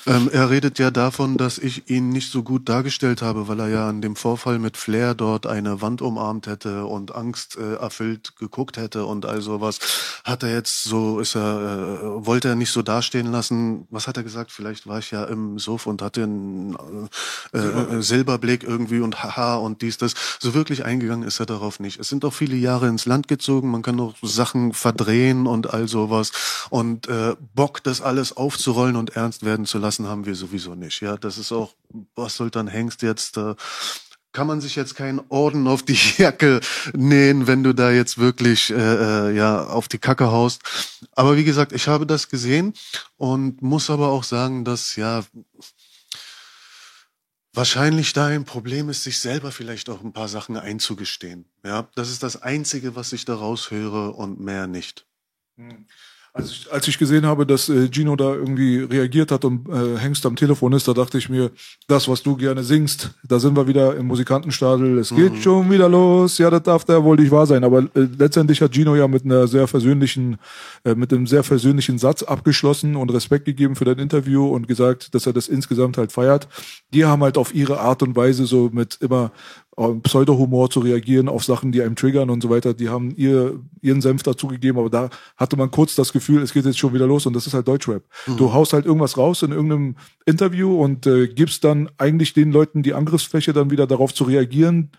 [0.07, 3.69] Ähm, er redet ja davon, dass ich ihn nicht so gut dargestellt habe, weil er
[3.69, 8.37] ja an dem Vorfall mit Flair dort eine Wand umarmt hätte und Angst äh, erfüllt
[8.37, 9.81] geguckt hätte und all sowas.
[10.23, 13.89] Hat er jetzt so, ist er, äh, wollte er nicht so dastehen lassen.
[13.91, 14.53] Was hat er gesagt?
[14.53, 16.77] Vielleicht war ich ja im Suff und hatte einen
[17.53, 20.15] äh, äh, Silberblick irgendwie und haha und dies, das.
[20.39, 21.99] So wirklich eingegangen ist er darauf nicht.
[21.99, 23.73] Es sind auch viele Jahre ins Land gezogen.
[23.73, 26.31] Man kann auch Sachen verdrehen und all sowas.
[26.71, 30.75] Und äh, Bock, das alles aufzurollen und ernst werden zu lassen lassen haben wir sowieso
[30.75, 31.01] nicht.
[31.01, 31.75] Ja, das ist auch,
[32.15, 33.55] was soll dann Hengst jetzt, äh,
[34.33, 36.61] kann man sich jetzt keinen Orden auf die Jacke
[36.95, 40.63] nähen, wenn du da jetzt wirklich äh, äh, ja auf die Kacke haust.
[41.13, 42.75] Aber wie gesagt, ich habe das gesehen
[43.17, 45.25] und muss aber auch sagen, dass ja
[47.55, 51.47] wahrscheinlich da ein Problem ist, sich selber vielleicht auch ein paar Sachen einzugestehen.
[51.65, 55.07] Ja, das ist das Einzige, was ich daraus höre und mehr nicht.
[55.57, 55.87] Hm.
[56.37, 59.99] Als ich, als ich gesehen habe, dass äh, Gino da irgendwie reagiert hat und äh,
[59.99, 61.51] Hengst am Telefon ist, da dachte ich mir,
[61.89, 65.41] das, was du gerne singst, da sind wir wieder im Musikantenstadel, es geht mhm.
[65.41, 67.65] schon wieder los, ja, das darf da wohl nicht wahr sein.
[67.65, 70.37] Aber äh, letztendlich hat Gino ja mit einer sehr versöhnlichen,
[70.85, 75.15] äh, mit einem sehr versöhnlichen Satz abgeschlossen und Respekt gegeben für dein Interview und gesagt,
[75.15, 76.49] dass er das insgesamt halt feiert.
[76.93, 79.33] Die haben halt auf ihre Art und Weise so mit immer
[79.77, 82.73] Pseudo-Humor zu reagieren auf Sachen, die einem triggern und so weiter.
[82.73, 86.65] Die haben ihr, ihren Senf dazugegeben, aber da hatte man kurz das Gefühl, es geht
[86.65, 88.03] jetzt schon wieder los und das ist halt Deutschrap.
[88.27, 88.37] Mhm.
[88.39, 92.83] Du haust halt irgendwas raus in irgendeinem Interview und äh, gibst dann eigentlich den Leuten
[92.83, 94.93] die Angriffsfläche, dann wieder darauf zu reagieren,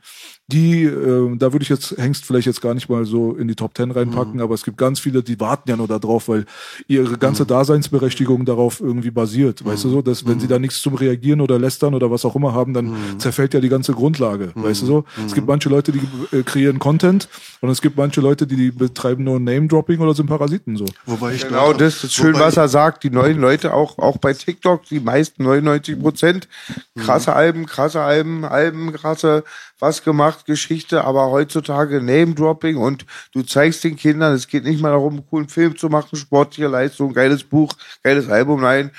[0.50, 3.56] die, äh, da würde ich jetzt Hengst vielleicht jetzt gar nicht mal so in die
[3.56, 4.42] Top Ten reinpacken, mhm.
[4.42, 6.46] aber es gibt ganz viele, die warten ja nur darauf, weil
[6.88, 7.48] ihre ganze mhm.
[7.48, 9.62] Daseinsberechtigung darauf irgendwie basiert.
[9.62, 9.70] Mhm.
[9.70, 10.52] Weißt du so, dass wenn sie mhm.
[10.52, 13.20] da nichts zum Reagieren oder Lästern oder was auch immer haben, dann mhm.
[13.20, 14.52] zerfällt ja die ganze Grundlage.
[14.56, 15.04] Weißt du so?
[15.26, 16.00] Es gibt manche Leute, die
[16.32, 17.28] äh, kreieren Content
[17.60, 20.86] und es gibt manche Leute, die, die betreiben nur Name-Dropping oder sind Parasiten so.
[21.06, 23.04] Wobei ich genau, glaub, das ist schön, was er sagt.
[23.04, 26.48] Die neuen Leute auch, auch bei TikTok, die meisten 99 Prozent,
[26.96, 29.44] krasse Alben, krasse Alben, Alben, krasse
[29.80, 34.92] was gemacht, Geschichte, aber heutzutage Name-Dropping und du zeigst den Kindern, es geht nicht mal
[34.92, 37.74] darum, einen coolen Film zu machen, sportliche Leistung, geiles Buch,
[38.04, 38.92] geiles Album, nein.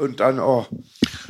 [0.00, 0.66] Und dann, oh,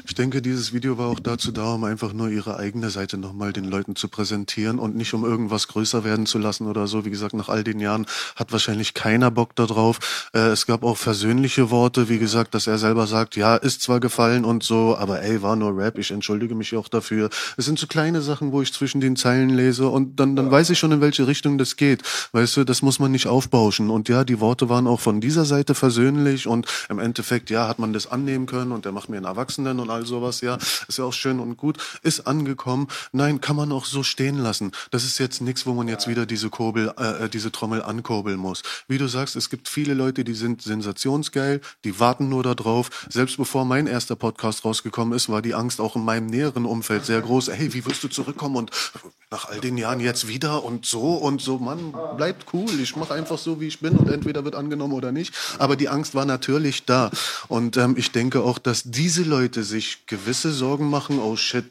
[0.07, 3.52] ich denke, dieses Video war auch dazu da, um einfach nur ihre eigene Seite nochmal
[3.52, 7.05] den Leuten zu präsentieren und nicht um irgendwas größer werden zu lassen oder so.
[7.05, 10.31] Wie gesagt, nach all den Jahren hat wahrscheinlich keiner Bock darauf.
[10.34, 13.99] Äh, es gab auch versöhnliche Worte, wie gesagt, dass er selber sagt, ja, ist zwar
[13.99, 17.28] gefallen und so, aber ey, war nur Rap, ich entschuldige mich auch dafür.
[17.57, 20.70] Es sind so kleine Sachen, wo ich zwischen den Zeilen lese und dann, dann weiß
[20.70, 22.02] ich schon, in welche Richtung das geht.
[22.31, 23.90] Weißt du, das muss man nicht aufbauschen.
[23.90, 27.81] Und ja, die Worte waren auch von dieser Seite versöhnlich und im Endeffekt, ja, hat
[27.81, 30.59] man das annehmen können können und der macht mir einen Erwachsenen und all sowas, ja,
[30.87, 32.89] ist ja auch schön und gut, ist angekommen.
[33.13, 34.73] Nein, kann man auch so stehen lassen.
[34.91, 38.63] Das ist jetzt nichts, wo man jetzt wieder diese Kurbel, äh, diese Trommel ankurbeln muss.
[38.87, 42.91] Wie du sagst, es gibt viele Leute, die sind sensationsgeil, die warten nur darauf.
[43.09, 47.07] Selbst bevor mein erster Podcast rausgekommen ist, war die Angst auch in meinem näheren Umfeld
[47.07, 47.51] sehr groß.
[47.51, 48.71] Hey, wie wirst du zurückkommen und
[49.31, 52.69] nach all den Jahren jetzt wieder und so und so, Mann, bleibt cool.
[52.83, 55.33] Ich mache einfach so, wie ich bin und entweder wird angenommen oder nicht.
[55.59, 57.13] Aber die Angst war natürlich da.
[57.47, 61.65] Und ähm, ich denke auch, dass diese Leute sich gewisse Sorgen machen, oh shit,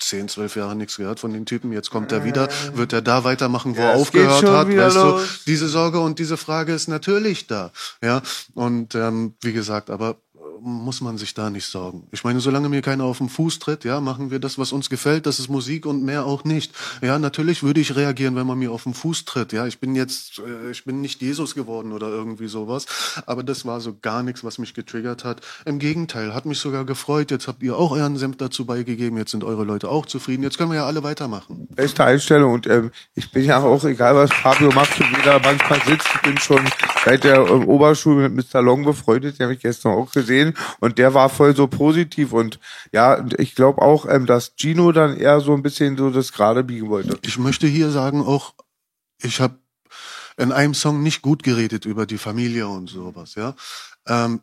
[0.00, 3.24] 10, 12 Jahre nichts gehört von den Typen, jetzt kommt er wieder, wird er da
[3.24, 5.22] weitermachen, wo Ja, er aufgehört hat, weißt los.
[5.22, 5.50] du?
[5.50, 8.22] Diese Sorge und diese Frage ist natürlich da, ja.
[8.54, 10.20] Und ähm, wie gesagt, aber
[10.60, 12.06] muss man sich da nicht sorgen.
[12.12, 14.90] Ich meine, solange mir keiner auf den Fuß tritt, ja, machen wir das, was uns
[14.90, 16.72] gefällt, das ist Musik und mehr auch nicht.
[17.02, 19.66] Ja, natürlich würde ich reagieren, wenn man mir auf den Fuß tritt, ja.
[19.66, 22.86] Ich bin jetzt, äh, ich bin nicht Jesus geworden oder irgendwie sowas,
[23.26, 25.40] aber das war so gar nichts, was mich getriggert hat.
[25.64, 27.30] Im Gegenteil, hat mich sogar gefreut.
[27.30, 30.42] Jetzt habt ihr auch euren Senf dazu beigegeben, jetzt sind eure Leute auch zufrieden.
[30.42, 31.68] Jetzt können wir ja alle weitermachen.
[31.70, 35.80] Beste Einstellung und ähm, ich bin ja auch, egal was Fabio macht, und jeder manchmal
[35.84, 36.64] sitzt, ich bin schon
[37.04, 38.62] seit der ähm, Oberschule mit Mr.
[38.62, 42.58] Long befreundet, den habe ich gestern auch gesehen und der war voll so positiv und
[42.92, 46.64] ja, ich glaube auch, ähm, dass Gino dann eher so ein bisschen so das gerade
[46.64, 47.18] biegen wollte.
[47.22, 48.54] Ich möchte hier sagen auch,
[49.22, 49.58] ich habe
[50.36, 53.54] in einem Song nicht gut geredet über die Familie und sowas, ja.
[54.06, 54.40] Ähm,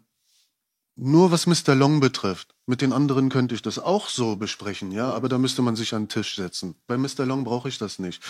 [0.98, 1.76] nur was Mr.
[1.76, 5.62] Long betrifft, mit den anderen könnte ich das auch so besprechen, ja, aber da müsste
[5.62, 6.76] man sich an den Tisch setzen.
[6.88, 7.26] Bei Mr.
[7.26, 8.24] Long brauche ich das nicht.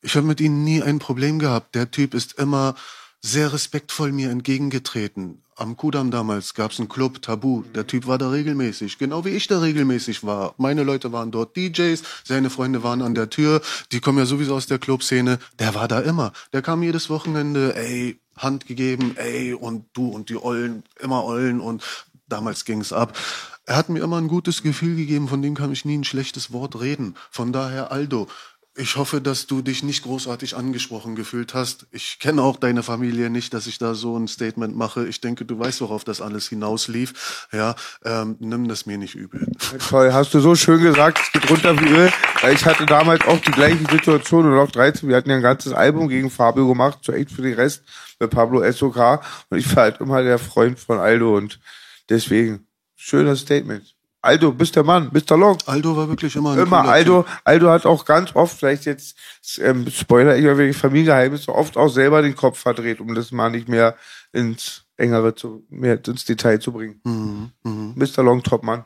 [0.00, 1.76] Ich habe mit ihnen nie ein Problem gehabt.
[1.76, 2.74] Der Typ ist immer
[3.22, 5.42] sehr respektvoll mir entgegengetreten.
[5.54, 7.62] Am Kudamm damals gab's einen Club, Tabu.
[7.74, 10.54] Der Typ war da regelmäßig, genau wie ich da regelmäßig war.
[10.58, 13.60] Meine Leute waren dort DJs, seine Freunde waren an der Tür.
[13.92, 15.38] Die kommen ja sowieso aus der Clubszene.
[15.60, 16.32] Der war da immer.
[16.52, 21.60] Der kam jedes Wochenende, ey, Hand gegeben, ey, und du und die Ollen, immer Ollen
[21.60, 21.84] und
[22.28, 23.16] damals ging's ab.
[23.64, 26.52] Er hat mir immer ein gutes Gefühl gegeben, von dem kann ich nie ein schlechtes
[26.52, 27.14] Wort reden.
[27.30, 28.26] Von daher, Aldo,
[28.74, 31.86] ich hoffe, dass du dich nicht großartig angesprochen gefühlt hast.
[31.90, 35.06] Ich kenne auch deine Familie nicht, dass ich da so ein Statement mache.
[35.06, 37.48] Ich denke, du weißt, worauf das alles hinauslief.
[37.52, 39.46] Ja, ähm, nimm das mir nicht übel.
[39.88, 42.12] Toll, hast du so schön gesagt, es geht runter wie Öl.
[42.52, 45.06] Ich hatte damals auch die gleiche Situation und auch 13.
[45.06, 47.82] Wir hatten ja ein ganzes Album gegen Fabio gemacht, zu echt für den Rest
[48.18, 49.20] mit Pablo SOK.
[49.50, 51.60] Und ich war halt immer der Freund von Aldo und
[52.08, 53.94] deswegen, schönes Statement.
[54.22, 55.58] Aldo, bist der Mann, bist der Long.
[55.66, 57.32] Aldo war wirklich immer ein Immer, Aldo, Typ.
[57.42, 59.16] Aldo hat auch ganz oft, vielleicht jetzt,
[59.60, 63.68] ähm, Spoiler, ich welche Familiengeheimnisse, oft auch selber den Kopf verdreht, um das mal nicht
[63.68, 63.96] mehr
[64.32, 67.00] ins Engere zu, mehr ins Detail zu bringen.
[67.02, 68.22] Mhm, Mr.
[68.22, 68.84] Long, Top Mann.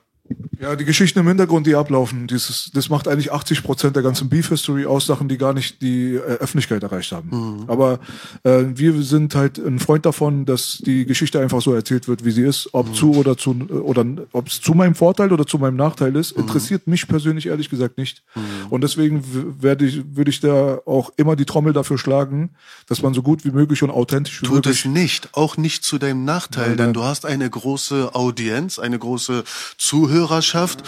[0.59, 4.31] Ja, die Geschichten im Hintergrund, die ablaufen, dieses, das macht eigentlich 80 Prozent der ganzen
[4.31, 7.29] Beef-History aus, Sachen, die gar nicht die äh, Öffentlichkeit erreicht haben.
[7.31, 7.65] Mhm.
[7.67, 7.99] Aber
[8.43, 12.31] äh, wir sind halt ein Freund davon, dass die Geschichte einfach so erzählt wird, wie
[12.31, 15.77] sie ist, ob zu oder zu oder ob es zu meinem Vorteil oder zu meinem
[15.77, 16.43] Nachteil ist, Mhm.
[16.45, 18.23] interessiert mich persönlich ehrlich gesagt nicht.
[18.71, 19.23] Und deswegen
[19.63, 22.51] werde ich würde ich da auch immer die Trommel dafür schlagen,
[22.89, 25.85] dass man so gut wie möglich und authentisch wie Tut möglich es nicht, auch nicht
[25.85, 26.95] zu deinem Nachteil, Nein, denn nein.
[26.95, 29.45] du hast eine große Audienz, eine große
[30.17, 30.83] Zuhörerschaft.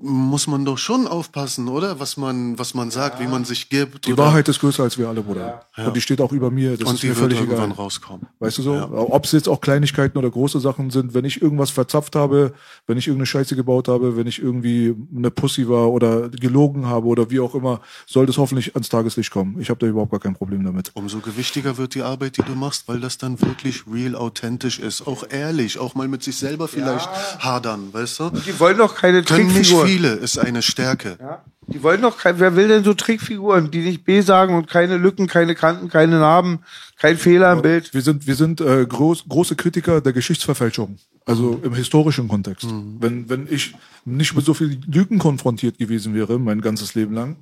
[0.00, 2.00] Muss man doch schon aufpassen, oder?
[2.00, 4.06] Was man, was man sagt, wie man sich gibt.
[4.06, 4.24] die oder?
[4.24, 5.66] Wahrheit ist größer als wir alle, Bruder.
[5.76, 6.78] Und die steht auch über mir.
[6.78, 7.84] Das und ist mir die wird völlig irgendwann egal.
[7.84, 8.26] rauskommen.
[8.38, 8.72] Weißt du so?
[8.72, 12.54] Ob es jetzt auch Kleinigkeiten oder große Sachen sind, wenn ich irgendwas verzapft habe,
[12.86, 17.06] wenn ich irgendeine Scheiße gebaut habe, wenn ich irgendwie eine Pussy war oder gelogen habe
[17.06, 19.60] oder wie auch immer, soll das hoffentlich ans Tageslicht kommen.
[19.60, 20.90] Ich habe da überhaupt gar kein Problem damit.
[20.94, 25.06] Umso gewichtiger wird die Arbeit, die du machst, weil das dann wirklich real authentisch ist.
[25.06, 27.08] Auch ehrlich, auch mal mit sich selber vielleicht
[27.40, 28.30] hadern, weißt du?
[28.30, 29.81] Die wollen doch keine Trickfiguren.
[29.86, 31.16] Viele, ist eine Stärke.
[31.20, 31.44] Ja?
[31.68, 34.96] Die wollen doch kein, wer will denn so Trickfiguren, die nicht B sagen und keine
[34.96, 36.60] Lücken, keine Kanten, keine Narben,
[36.96, 37.94] kein Fehler im Bild.
[37.94, 42.66] Wir sind, wir sind äh, groß, große Kritiker der Geschichtsverfälschung, also im historischen Kontext.
[42.98, 47.36] Wenn, wenn ich nicht mit so viel Lügen konfrontiert gewesen wäre, mein ganzes Leben lang,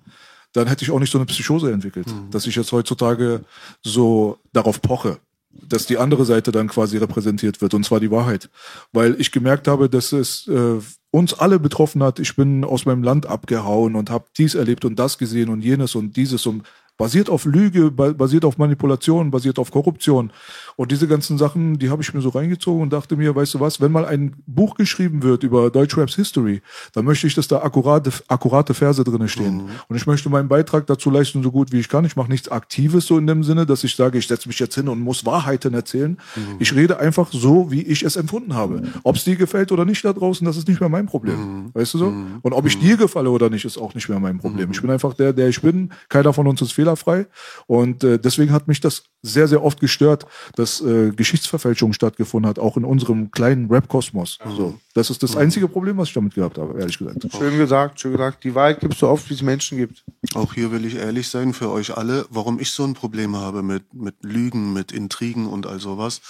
[0.53, 3.45] dann hätte ich auch nicht so eine Psychose entwickelt, dass ich jetzt heutzutage
[3.83, 5.19] so darauf poche,
[5.51, 8.51] dass die andere Seite dann quasi repräsentiert wird, und zwar die Wahrheit.
[8.93, 10.79] Weil ich gemerkt habe, dass es äh,
[11.11, 12.19] uns alle betroffen hat.
[12.19, 15.95] Ich bin aus meinem Land abgehauen und habe dies erlebt und das gesehen und jenes
[15.95, 16.63] und dieses und
[16.97, 20.33] basiert auf Lüge, ba- basiert auf Manipulation, basiert auf Korruption.
[20.81, 23.61] Und diese ganzen Sachen, die habe ich mir so reingezogen und dachte mir, weißt du
[23.61, 26.63] was, wenn mal ein Buch geschrieben wird über Deutschraps History,
[26.95, 29.69] dann möchte ich, dass da akkurate, akkurate Verse drinne stehen.
[29.89, 32.07] Und ich möchte meinen Beitrag dazu leisten, so gut wie ich kann.
[32.07, 34.75] Ich mache nichts Aktives so in dem Sinne, dass ich sage, ich setze mich jetzt
[34.75, 36.17] hin und muss Wahrheiten erzählen.
[36.59, 38.83] Ich rede einfach so, wie ich es empfunden habe.
[39.03, 41.75] Ob es dir gefällt oder nicht da draußen, das ist nicht mehr mein Problem.
[41.75, 42.07] Weißt du so?
[42.41, 44.71] Und ob ich dir gefalle oder nicht, ist auch nicht mehr mein Problem.
[44.71, 45.93] Ich bin einfach der, der ich bin.
[46.09, 47.11] Keiner von uns ist fehlerfrei.
[47.11, 47.27] fehlerfrei.
[47.67, 50.27] Und äh, deswegen hat mich das sehr, sehr oft gestört,
[50.57, 54.39] dass äh, Geschichtsverfälschung stattgefunden hat, auch in unserem kleinen Rap-Kosmos.
[54.57, 57.27] So, das ist das einzige Problem, was ich damit gehabt habe, ehrlich gesagt.
[57.37, 58.45] Schön gesagt, schön gesagt.
[58.45, 60.05] Die Wahrheit gibt es so oft, wie es Menschen gibt.
[60.35, 63.63] Auch hier will ich ehrlich sein für euch alle, warum ich so ein Problem habe
[63.63, 66.21] mit, mit Lügen, mit Intrigen und all sowas.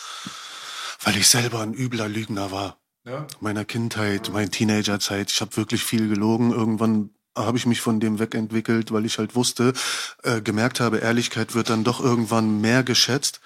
[1.03, 2.79] Weil ich selber ein übler Lügner war.
[3.05, 3.27] Ja.
[3.41, 5.31] Meiner Kindheit, meiner Teenagerzeit.
[5.31, 6.53] Ich habe wirklich viel gelogen.
[6.53, 9.73] Irgendwann habe ich mich von dem wegentwickelt, weil ich halt wusste,
[10.23, 13.41] äh, gemerkt habe, Ehrlichkeit wird dann doch irgendwann mehr geschätzt.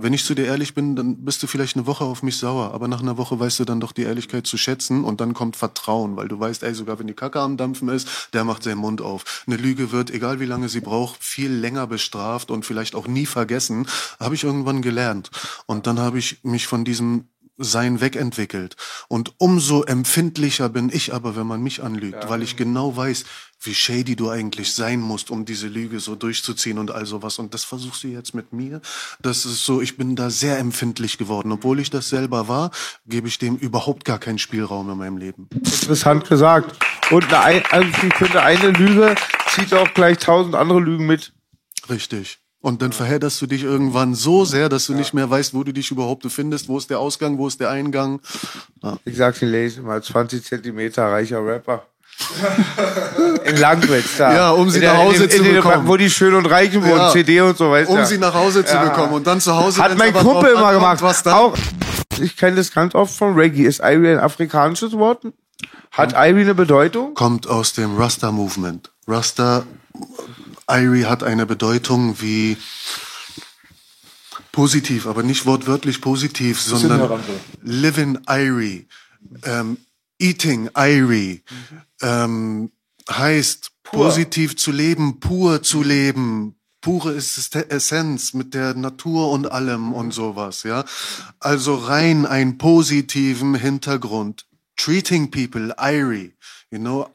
[0.00, 2.72] Wenn ich zu dir ehrlich bin, dann bist du vielleicht eine Woche auf mich sauer,
[2.74, 5.56] aber nach einer Woche weißt du dann doch die Ehrlichkeit zu schätzen und dann kommt
[5.56, 8.78] Vertrauen, weil du weißt, ey, sogar wenn die Kacke am Dampfen ist, der macht seinen
[8.78, 9.44] Mund auf.
[9.46, 13.26] Eine Lüge wird, egal wie lange sie braucht, viel länger bestraft und vielleicht auch nie
[13.26, 13.86] vergessen,
[14.18, 15.30] habe ich irgendwann gelernt.
[15.66, 18.76] Und dann habe ich mich von diesem sein wegentwickelt.
[19.08, 23.24] Und umso empfindlicher bin ich aber, wenn man mich anlügt, weil ich genau weiß,
[23.60, 27.40] wie shady du eigentlich sein musst, um diese Lüge so durchzuziehen und all sowas.
[27.40, 28.80] Und das versuchst du jetzt mit mir.
[29.20, 31.50] Das ist so, ich bin da sehr empfindlich geworden.
[31.50, 32.70] Obwohl ich das selber war,
[33.06, 35.48] gebe ich dem überhaupt gar keinen Spielraum in meinem Leben.
[35.52, 36.76] Interessant gesagt.
[37.10, 39.16] Und eine, ein- also ich finde, eine Lüge
[39.54, 41.32] zieht auch gleich tausend andere Lügen mit.
[41.90, 42.38] Richtig.
[42.60, 45.72] Und dann verhedderst du dich irgendwann so sehr, dass du nicht mehr weißt, wo du
[45.72, 48.20] dich überhaupt befindest, wo ist der Ausgang, wo ist der Eingang.
[49.04, 51.84] Ich sag's dir, lese mal, 20 Zentimeter reicher Rapper.
[53.44, 54.34] In Langwitz, da.
[54.34, 55.86] Ja, um sie In der- nach Hause in zu in bekommen.
[55.86, 57.10] Wo die schön und reichen wohnen, Ja.
[57.12, 57.94] CD und so, weißt du.
[57.94, 58.84] Um sie nach Hause zu Ja.
[58.88, 59.80] bekommen und dann zu Hause.
[59.80, 61.00] Hat mein Kumpel immer gemacht.
[61.00, 61.34] Was dann?
[61.34, 61.56] Auch,
[62.20, 63.66] ich kenne das ganz oft von Reggae.
[63.66, 65.22] Ist Irie ein afrikanisches Wort?
[65.92, 67.14] Hat Irie eine Bedeutung?
[67.14, 68.90] kommt aus dem Rasta Movement.
[69.06, 69.62] Rasta,
[70.68, 72.56] Irie hat eine Bedeutung wie
[74.52, 77.20] positiv, aber nicht wortwörtlich positiv, sondern
[77.62, 78.86] living Irie,
[79.44, 79.78] ähm,
[80.18, 81.42] eating Irie,
[82.02, 82.70] ähm,
[83.10, 90.12] heißt positiv zu leben, pur zu leben, pure Essenz mit der Natur und allem und
[90.12, 90.84] sowas, ja.
[91.40, 94.46] Also rein einen positiven Hintergrund.
[94.76, 96.34] Treating people Irie,
[96.70, 97.08] you know,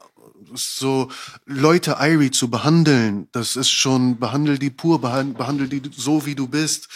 [0.56, 1.10] so
[1.46, 6.36] Leute Irie zu behandeln, das ist schon, behandel die pur, behan- behandel die so, wie
[6.36, 6.88] du bist,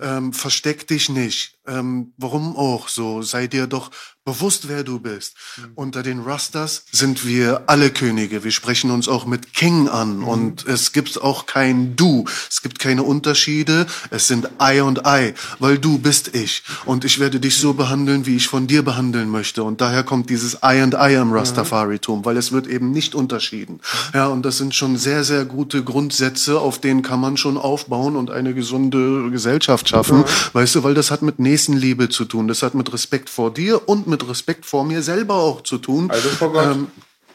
[0.00, 1.55] ähm, versteck dich nicht.
[1.66, 3.22] Ähm, warum auch so?
[3.22, 3.90] Sei dir doch
[4.26, 5.34] bewusst, wer du bist.
[5.76, 8.42] Unter den Rastas sind wir alle Könige.
[8.42, 12.24] Wir sprechen uns auch mit King an und es gibt auch kein Du.
[12.50, 13.86] Es gibt keine Unterschiede.
[14.10, 18.26] Es sind I und I, weil du bist ich und ich werde dich so behandeln,
[18.26, 19.62] wie ich von dir behandeln möchte.
[19.62, 23.80] Und daher kommt dieses I and I am Rastafaritum, weil es wird eben nicht unterschieden.
[24.12, 28.16] Ja, und das sind schon sehr, sehr gute Grundsätze, auf denen kann man schon aufbauen
[28.16, 30.24] und eine gesunde Gesellschaft schaffen.
[30.52, 32.48] Weißt du, weil das hat mit Nächstenliebe zu tun.
[32.48, 36.10] Das hat mit Respekt vor dir und mit Respekt vor mir selber auch zu tun.
[36.10, 36.66] Also vor Gott.
[36.76, 36.88] Ähm,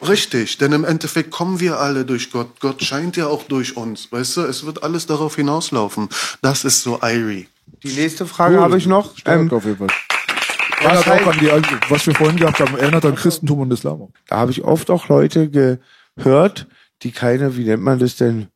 [0.08, 2.48] Richtig, denn im Endeffekt kommen wir alle durch Gott.
[2.58, 4.40] Gott scheint ja auch durch uns, weißt du?
[4.42, 6.08] Es wird alles darauf hinauslaufen.
[6.40, 7.46] Das ist so Irie.
[7.84, 9.16] Die nächste Frage habe ich noch.
[9.16, 9.86] Stark Ähm, auf jeden Fall.
[10.80, 14.08] Erinnert heißt- auch an die, was wir vorhin gehabt haben, erinnert an Christentum und Islam.
[14.28, 16.66] da habe ich oft auch Leute gehört,
[17.02, 18.48] die keine, wie nennt man das denn?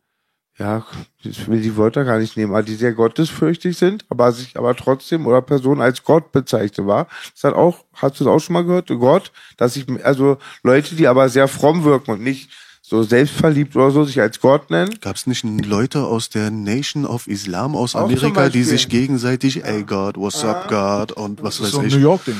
[0.58, 0.86] Ja,
[1.22, 4.74] ich will die Wörter gar nicht nehmen, aber die sehr gottesfürchtig sind, aber sich aber
[4.74, 7.08] trotzdem oder Person als Gott bezeichnet war.
[7.34, 8.88] Das hat auch, hast du das auch schon mal gehört?
[8.88, 12.48] Gott, dass ich, also Leute, die aber sehr fromm wirken und nicht
[12.80, 14.96] so selbstverliebt oder so, sich als Gott nennen.
[15.00, 19.64] Gab es nicht Leute aus der Nation of Islam aus Auch Amerika, die sich gegenseitig,
[19.64, 21.94] ey God, what's up God und was Das ist weiß so ein ich.
[21.94, 22.36] New York-Ding.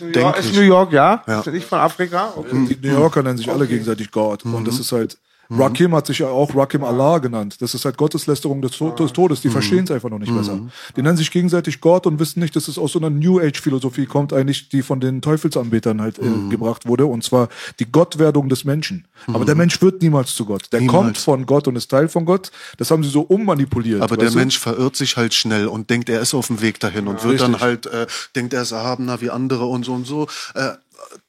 [0.00, 0.56] New Denk York, ist ich.
[0.56, 1.24] New York, ja?
[1.26, 1.40] Ja.
[1.40, 2.34] Ist nicht von Afrika?
[2.36, 2.76] Okay.
[2.80, 4.44] Die New Yorker nennen sich alle gegenseitig Gott.
[4.44, 5.16] Und das ist halt,
[5.50, 7.56] Rakim hat sich ja auch Rakim Allah genannt.
[7.60, 9.40] Das ist halt Gotteslästerung des, To- des Todes.
[9.40, 10.60] Die verstehen es einfach noch nicht besser.
[10.96, 14.04] Die nennen sich gegenseitig Gott und wissen nicht, dass es aus so einer New Age-Philosophie
[14.06, 17.06] kommt, eigentlich, die von den Teufelsanbetern halt äh, gebracht wurde.
[17.06, 19.06] Und zwar die Gottwerdung des Menschen.
[19.26, 20.70] Aber der Mensch wird niemals zu Gott.
[20.72, 20.96] Der Niemals.
[20.96, 22.50] kommt von Gott und ist Teil von Gott.
[22.76, 24.02] Das haben sie so ummanipuliert.
[24.02, 24.36] Aber der du?
[24.36, 27.40] Mensch verirrt sich halt schnell und denkt, er ist auf dem Weg dahin und wird
[27.40, 27.90] dann richtig.
[27.92, 30.26] halt, äh, denkt, er ist erhabener wie andere und so und so.
[30.54, 30.72] Äh,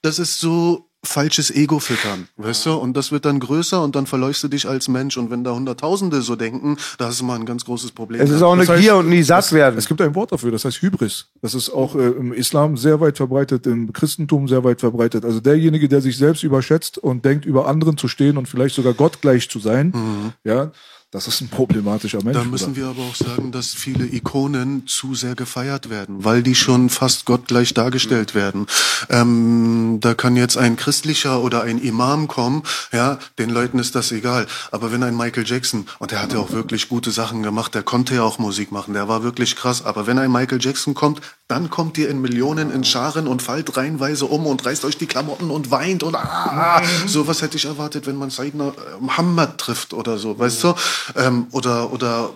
[0.02, 2.74] das ist so falsches Ego füttern, weißt du?
[2.74, 5.18] Und das wird dann größer und dann verläufst du dich als Mensch.
[5.18, 8.22] Und wenn da Hunderttausende so denken, da hast du mal ein ganz großes Problem.
[8.22, 9.78] Es ist auch eine Das heißt, Gier und nie satt werden.
[9.78, 11.28] Es gibt ein Wort dafür, das heißt Hybris.
[11.42, 15.24] Das ist auch äh, im Islam sehr weit verbreitet, im Christentum sehr weit verbreitet.
[15.24, 18.94] Also derjenige, der sich selbst überschätzt und denkt, über anderen zu stehen und vielleicht sogar
[18.94, 19.94] Gott gleich zu sein,
[20.44, 20.72] ja,
[21.12, 22.38] das ist ein problematischer Mensch.
[22.38, 22.96] Da müssen Bruder.
[22.96, 27.26] wir aber auch sagen, dass viele Ikonen zu sehr gefeiert werden, weil die schon fast
[27.26, 28.68] gottgleich dargestellt werden.
[29.10, 34.12] Ähm, da kann jetzt ein christlicher oder ein Imam kommen, ja, den Leuten ist das
[34.12, 34.46] egal.
[34.72, 37.82] Aber wenn ein Michael Jackson, und der hat ja auch wirklich gute Sachen gemacht, der
[37.82, 41.22] konnte ja auch Musik machen, der war wirklich krass, aber wenn ein Michael Jackson kommt,
[41.50, 45.08] dann kommt ihr in Millionen, in Scharen und fallt reihenweise um und reißt euch die
[45.08, 49.58] Klamotten und weint und ah, so was hätte ich erwartet, wenn man Sayyidina äh, Muhammad
[49.58, 50.76] trifft oder so, weißt du?
[51.16, 52.30] Ähm, oder, oder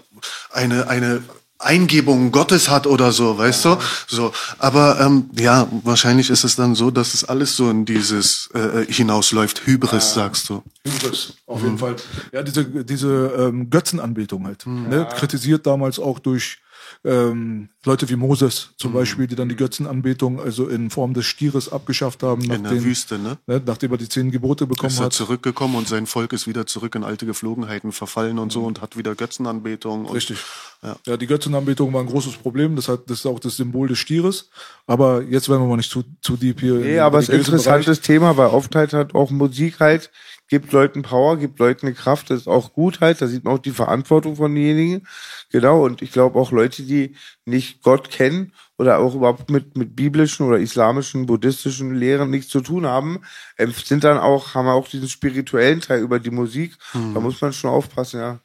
[0.52, 1.22] eine, eine
[1.60, 3.76] Eingebungen Gottes hat oder so, weißt ja.
[3.76, 3.82] du?
[4.08, 8.50] So, aber ähm, ja, wahrscheinlich ist es dann so, dass es alles so in dieses
[8.56, 9.68] äh, äh hinausläuft.
[9.68, 10.24] Hybris, ja.
[10.24, 10.64] sagst du.
[10.88, 11.66] Hybris, auf mhm.
[11.66, 11.96] jeden Fall.
[12.32, 14.66] Ja, diese diese ähm, Götzenanbetung halt.
[14.66, 14.90] Mhm.
[14.90, 15.08] Ne?
[15.16, 16.58] Kritisiert damals auch durch
[17.06, 18.96] ähm, Leute wie Moses zum mhm.
[18.96, 22.50] Beispiel, die dann die Götzenanbetung also in Form des Stieres abgeschafft haben.
[22.50, 23.38] In der Wüste, ne?
[23.46, 23.62] ne?
[23.66, 25.14] Nachdem er die zehn Gebote bekommen ist er hat.
[25.14, 28.68] zurückgekommen und sein Volk ist wieder zurück in alte Geflogenheiten verfallen und so mhm.
[28.68, 30.06] und hat wieder Götzenanbetung.
[30.06, 30.38] Und, Richtig.
[30.82, 30.96] Ja.
[31.06, 32.78] ja, die Götzenanbetung war ein großes Problem.
[32.78, 34.50] Das, hat, das ist auch das Symbol des Stieres.
[34.88, 36.76] Aber jetzt werden wir mal nicht zu, zu deep hier.
[36.76, 40.10] Nee, aber es ist ein interessantes Thema, weil oft halt hat auch Musik halt
[40.54, 43.56] gibt Leuten Power, gibt Leuten eine Kraft, das ist auch gut halt, da sieht man
[43.56, 45.08] auch die Verantwortung von denjenigen.
[45.52, 49.96] Genau, und ich glaube auch Leute, die nicht Gott kennen oder auch überhaupt mit, mit
[49.96, 53.22] biblischen oder islamischen, buddhistischen Lehren nichts zu tun haben,
[53.58, 56.78] ähm, sind dann auch, haben auch diesen spirituellen Teil über die Musik.
[56.94, 57.16] Mhm.
[57.16, 58.40] Da muss man schon aufpassen, ja.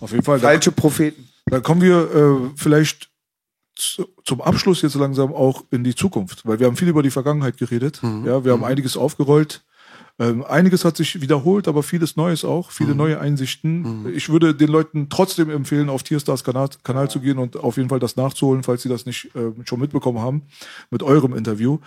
[0.00, 0.40] Auf jeden Fall.
[0.40, 1.28] Falsche da, Propheten.
[1.46, 3.10] Dann kommen wir äh, vielleicht
[3.76, 7.58] zum Abschluss jetzt langsam auch in die Zukunft, weil wir haben viel über die Vergangenheit
[7.58, 8.02] geredet.
[8.02, 8.26] Mhm.
[8.26, 8.64] Ja, wir haben mhm.
[8.64, 9.62] einiges aufgerollt.
[10.20, 12.98] Ähm, einiges hat sich wiederholt, aber vieles Neues auch, viele mhm.
[12.98, 14.02] neue Einsichten.
[14.02, 14.14] Mhm.
[14.14, 17.88] Ich würde den Leuten trotzdem empfehlen, auf Tierstars Kanal, Kanal zu gehen und auf jeden
[17.88, 20.42] Fall das nachzuholen, falls sie das nicht äh, schon mitbekommen haben,
[20.90, 21.78] mit eurem Interview.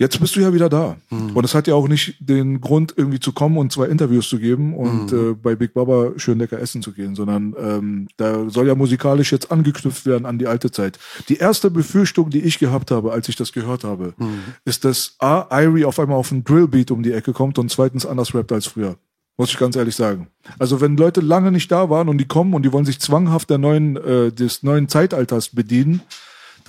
[0.00, 0.96] Jetzt bist du ja wieder da.
[1.10, 1.36] Mhm.
[1.36, 4.38] Und es hat ja auch nicht den Grund, irgendwie zu kommen und zwei Interviews zu
[4.38, 5.32] geben und mhm.
[5.32, 9.30] äh, bei Big Baba schön lecker essen zu gehen, sondern ähm, da soll ja musikalisch
[9.30, 10.98] jetzt angeknüpft werden an die alte Zeit.
[11.28, 14.40] Die erste Befürchtung, die ich gehabt habe, als ich das gehört habe, mhm.
[14.64, 18.06] ist, dass A, Irie auf einmal auf einen Drillbeat um die Ecke kommt und zweitens
[18.06, 18.96] anders rappt als früher.
[19.36, 20.28] Muss ich ganz ehrlich sagen.
[20.58, 23.50] Also wenn Leute lange nicht da waren und die kommen und die wollen sich zwanghaft
[23.50, 26.00] der neuen, äh, des neuen Zeitalters bedienen,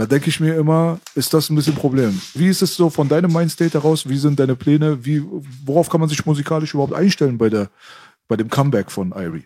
[0.01, 2.19] da denke ich mir immer, ist das ein bisschen ein Problem.
[2.33, 4.09] Wie ist es so von deinem Mindstate heraus?
[4.09, 5.05] Wie sind deine Pläne?
[5.05, 5.21] Wie,
[5.63, 7.69] worauf kann man sich musikalisch überhaupt einstellen bei der,
[8.27, 9.45] bei dem Comeback von Irie?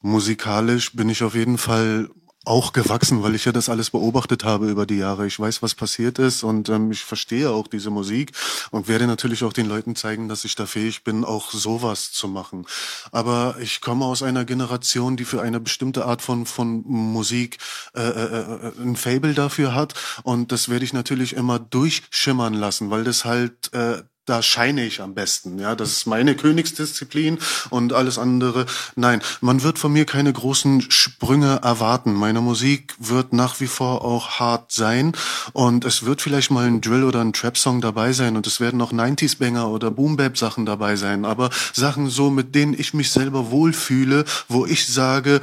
[0.00, 2.08] Musikalisch bin ich auf jeden Fall
[2.46, 5.26] auch gewachsen, weil ich ja das alles beobachtet habe über die Jahre.
[5.26, 8.32] Ich weiß, was passiert ist und ähm, ich verstehe auch diese Musik
[8.70, 12.28] und werde natürlich auch den Leuten zeigen, dass ich da fähig bin, auch sowas zu
[12.28, 12.66] machen.
[13.12, 17.58] Aber ich komme aus einer Generation, die für eine bestimmte Art von von Musik
[17.94, 22.90] äh, äh, äh ein Fable dafür hat und das werde ich natürlich immer durchschimmern lassen,
[22.90, 25.58] weil das halt äh, da scheine ich am besten.
[25.58, 27.38] Ja, das ist meine Königsdisziplin
[27.70, 28.64] und alles andere.
[28.94, 32.14] Nein, man wird von mir keine großen Sprünge erwarten.
[32.14, 35.16] Meine Musik wird nach wie vor auch hart sein
[35.52, 38.80] und es wird vielleicht mal ein Drill oder ein Trap-Song dabei sein und es werden
[38.80, 41.24] auch 90s-Banger oder Boom-Bap-Sachen dabei sein.
[41.24, 45.40] Aber Sachen so, mit denen ich mich selber wohlfühle, wo ich sage,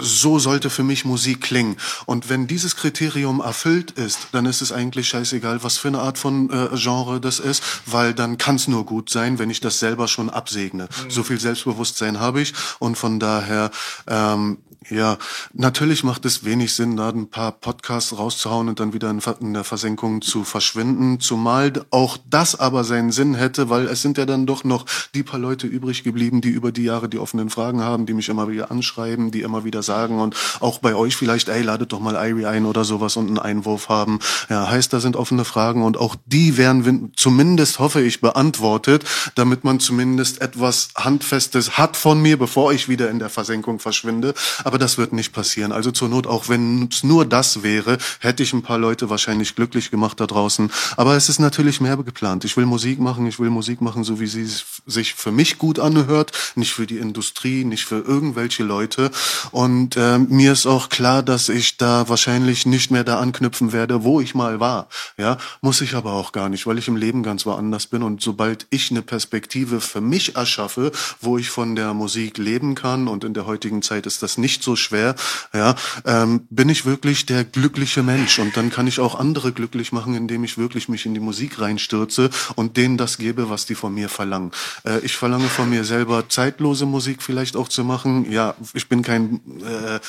[0.00, 1.76] so sollte für mich Musik klingen.
[2.06, 6.18] Und wenn dieses Kriterium erfüllt ist, dann ist es eigentlich scheißegal, was für eine Art
[6.18, 9.78] von äh, Genre das ist, weil dann kann es nur gut sein, wenn ich das
[9.78, 10.84] selber schon absegne.
[10.84, 11.10] Mhm.
[11.10, 13.70] So viel Selbstbewusstsein habe ich und von daher
[14.06, 14.58] ähm,
[14.90, 15.18] ja,
[15.52, 19.64] natürlich macht es wenig Sinn, da ein paar Podcasts rauszuhauen und dann wieder in der
[19.64, 24.46] Versenkung zu verschwinden, zumal auch das aber seinen Sinn hätte, weil es sind ja dann
[24.46, 28.06] doch noch die paar Leute übrig geblieben, die über die Jahre die offenen Fragen haben,
[28.06, 31.62] die mich immer wieder anschreiben, die immer wieder sagen und auch bei euch vielleicht, ey,
[31.62, 34.18] ladet doch mal Irie ein oder sowas und einen Einwurf haben.
[34.48, 39.64] Ja, heißt, da sind offene Fragen und auch die werden zumindest, hoffe ich, beantwortet, damit
[39.64, 44.34] man zumindest etwas Handfestes hat von mir, bevor ich wieder in der Versenkung verschwinde.
[44.64, 45.72] Aber aber das wird nicht passieren.
[45.72, 49.56] Also zur Not, auch wenn es nur das wäre, hätte ich ein paar Leute wahrscheinlich
[49.56, 50.70] glücklich gemacht da draußen.
[50.96, 52.44] Aber es ist natürlich mehr geplant.
[52.44, 54.46] Ich will Musik machen, ich will Musik machen, so wie sie
[54.86, 59.10] sich für mich gut anhört, nicht für die Industrie, nicht für irgendwelche Leute.
[59.50, 64.04] Und äh, mir ist auch klar, dass ich da wahrscheinlich nicht mehr da anknüpfen werde,
[64.04, 64.86] wo ich mal war.
[65.16, 68.04] Ja, muss ich aber auch gar nicht, weil ich im Leben ganz woanders bin.
[68.04, 73.08] Und sobald ich eine Perspektive für mich erschaffe, wo ich von der Musik leben kann,
[73.08, 75.14] und in der heutigen Zeit ist das nicht so so schwer,
[75.54, 79.92] ja, ähm, bin ich wirklich der glückliche Mensch und dann kann ich auch andere glücklich
[79.92, 83.74] machen, indem ich wirklich mich in die Musik reinstürze und denen das gebe, was die
[83.74, 84.50] von mir verlangen.
[84.84, 88.30] Äh, ich verlange von mir selber zeitlose Musik vielleicht auch zu machen.
[88.30, 90.00] Ja, ich bin kein äh, äh,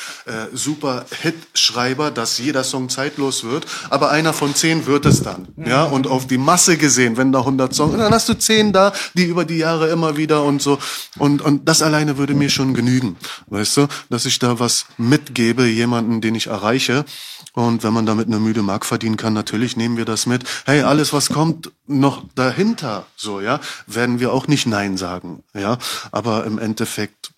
[0.52, 5.48] super Hit-Schreiber, dass jeder Song zeitlos wird, aber einer von zehn wird es dann.
[5.56, 8.92] Ja, und auf die Masse gesehen, wenn da 100 Songs, dann hast du zehn da,
[9.14, 10.80] die über die Jahre immer wieder und so
[11.18, 13.16] und und das alleine würde mir schon genügen,
[13.48, 17.06] weißt du, dass ich da was mitgebe, jemanden, den ich erreiche.
[17.54, 20.44] Und wenn man damit eine müde Mark verdienen kann, natürlich nehmen wir das mit.
[20.66, 25.78] Hey, alles, was kommt noch dahinter, so, ja, werden wir auch nicht Nein sagen, ja.
[26.12, 27.32] Aber im Endeffekt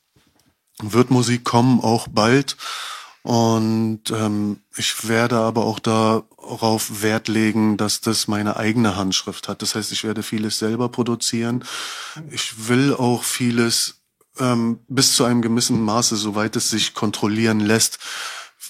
[0.81, 2.57] wird Musik kommen, auch bald.
[3.23, 9.61] Und ähm, ich werde aber auch darauf Wert legen, dass das meine eigene Handschrift hat.
[9.61, 11.63] Das heißt, ich werde vieles selber produzieren.
[12.31, 14.00] Ich will auch vieles
[14.39, 17.99] ähm, bis zu einem gewissen Maße, soweit es sich kontrollieren lässt,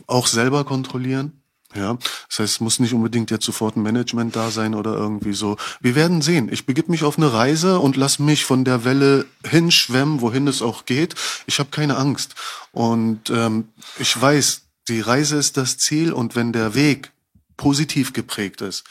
[0.07, 1.41] auch selber kontrollieren.
[1.73, 5.33] Ja, das heißt, es muss nicht unbedingt jetzt sofort ein Management da sein oder irgendwie
[5.33, 5.55] so.
[5.79, 6.49] Wir werden sehen.
[6.51, 10.61] Ich begib mich auf eine Reise und lass mich von der Welle hinschwemmen, wohin es
[10.61, 11.15] auch geht.
[11.45, 12.35] Ich habe keine Angst.
[12.73, 17.11] Und ähm, ich weiß, die Reise ist das Ziel und wenn der Weg
[17.55, 18.83] positiv geprägt ist.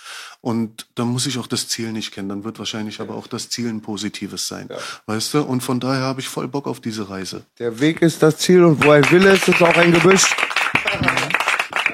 [0.43, 2.31] Und dann muss ich auch das Ziel nicht kennen.
[2.31, 4.69] Dann wird wahrscheinlich aber auch das Ziel ein positives sein.
[4.71, 4.77] Ja.
[5.07, 5.43] Weißt du?
[5.43, 7.43] Und von daher habe ich voll Bock auf diese Reise.
[7.59, 10.35] Der Weg ist das Ziel und wo ein Wille ist, ist auch ein Gebüsch.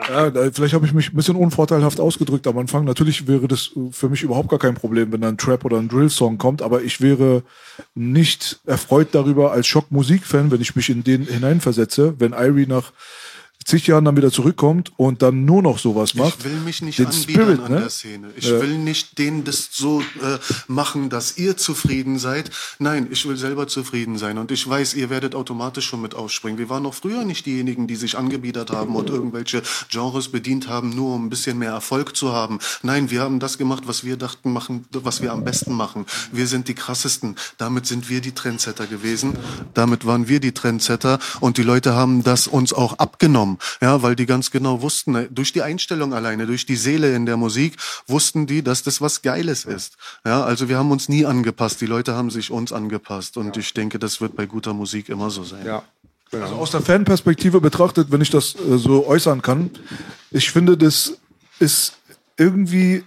[0.08, 2.84] Ja, vielleicht habe ich mich ein bisschen unvorteilhaft ausgedrückt am Anfang.
[2.84, 5.88] Natürlich wäre das für mich überhaupt gar kein Problem, wenn da ein Trap oder ein
[5.88, 7.42] Drill-Song kommt, aber ich wäre
[7.96, 12.92] nicht erfreut darüber als Schockmusik-Fan, wenn ich mich in den hineinversetze, wenn Irie nach
[13.66, 16.38] zig Jahren dann wieder zurückkommt und dann nur noch sowas macht.
[16.38, 17.80] Ich will mich nicht den Spirit, an ne?
[17.80, 18.30] der Szene.
[18.36, 18.60] Ich ja.
[18.60, 20.38] will nicht denen das so äh,
[20.68, 22.50] machen, dass ihr zufrieden seid.
[22.78, 24.38] Nein, ich will selber zufrieden sein.
[24.38, 26.58] Und ich weiß, ihr werdet automatisch schon mit aufspringen.
[26.58, 30.90] Wir waren noch früher nicht diejenigen, die sich angebiedert haben und irgendwelche Genres bedient haben,
[30.90, 32.60] nur um ein bisschen mehr Erfolg zu haben.
[32.82, 36.06] Nein, wir haben das gemacht, was wir dachten, machen, was wir am besten machen.
[36.30, 37.34] Wir sind die krassesten.
[37.58, 39.36] Damit sind wir die Trendsetter gewesen.
[39.74, 41.18] Damit waren wir die Trendsetter.
[41.40, 43.55] Und die Leute haben das uns auch abgenommen.
[43.80, 47.26] Ja, weil die ganz genau wussten, äh, durch die Einstellung alleine, durch die Seele in
[47.26, 47.76] der Musik,
[48.06, 49.96] wussten die, dass das was Geiles ist.
[50.24, 51.80] Ja, also wir haben uns nie angepasst.
[51.80, 53.36] Die Leute haben sich uns angepasst.
[53.36, 53.60] Und ja.
[53.60, 55.64] ich denke, das wird bei guter Musik immer so sein.
[55.66, 55.82] Ja.
[56.30, 56.44] Genau.
[56.44, 59.70] Also aus der Fanperspektive betrachtet, wenn ich das äh, so äußern kann,
[60.30, 61.18] ich finde, das
[61.60, 61.94] ist
[62.36, 63.04] irgendwie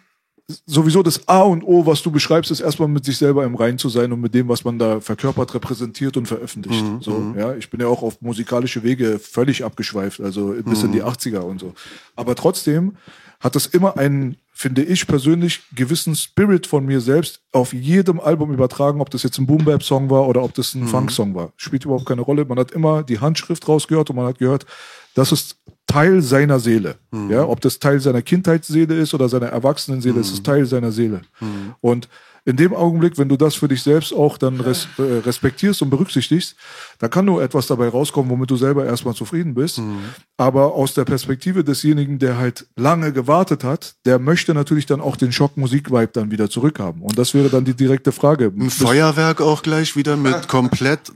[0.65, 3.77] sowieso das A und O, was du beschreibst, ist erstmal mit sich selber im Rein
[3.77, 6.83] zu sein und mit dem, was man da verkörpert, repräsentiert und veröffentlicht.
[6.83, 7.01] Mhm.
[7.01, 7.39] So, mhm.
[7.39, 10.85] ja, ich bin ja auch auf musikalische Wege völlig abgeschweift, also bis mhm.
[10.85, 11.73] in die 80er und so.
[12.15, 12.97] Aber trotzdem
[13.39, 18.51] hat das immer einen, finde ich persönlich, gewissen Spirit von mir selbst auf jedem Album
[18.51, 20.87] übertragen, ob das jetzt ein Boom Bap Song war oder ob das ein mhm.
[20.87, 21.53] Funk Song war.
[21.55, 22.43] Spielt überhaupt keine Rolle.
[22.45, 24.65] Man hat immer die Handschrift rausgehört und man hat gehört,
[25.13, 25.57] das ist
[25.90, 26.95] Teil seiner Seele.
[27.11, 27.32] Mhm.
[27.32, 30.22] Ja, ob das Teil seiner Kindheitsseele ist oder seiner Erwachsenenseele, mhm.
[30.22, 31.22] ist es Teil seiner Seele.
[31.40, 31.74] Mhm.
[31.82, 32.08] Und
[32.45, 35.90] in dem Augenblick, wenn du das für dich selbst auch dann res äh, respektierst und
[35.90, 36.56] berücksichtigst,
[37.00, 39.80] da kann nur etwas dabei rauskommen, womit du selber erstmal zufrieden bist.
[39.80, 40.00] Mhm.
[40.38, 45.16] Aber aus der Perspektive desjenigen, der halt lange gewartet hat, der möchte natürlich dann auch
[45.16, 47.01] den Schock-Musik-Vibe dann wieder zurückhaben.
[47.01, 48.53] Und das wäre dann die direkte Frage.
[48.56, 51.11] Ein Feuerwerk auch gleich wieder mit komplett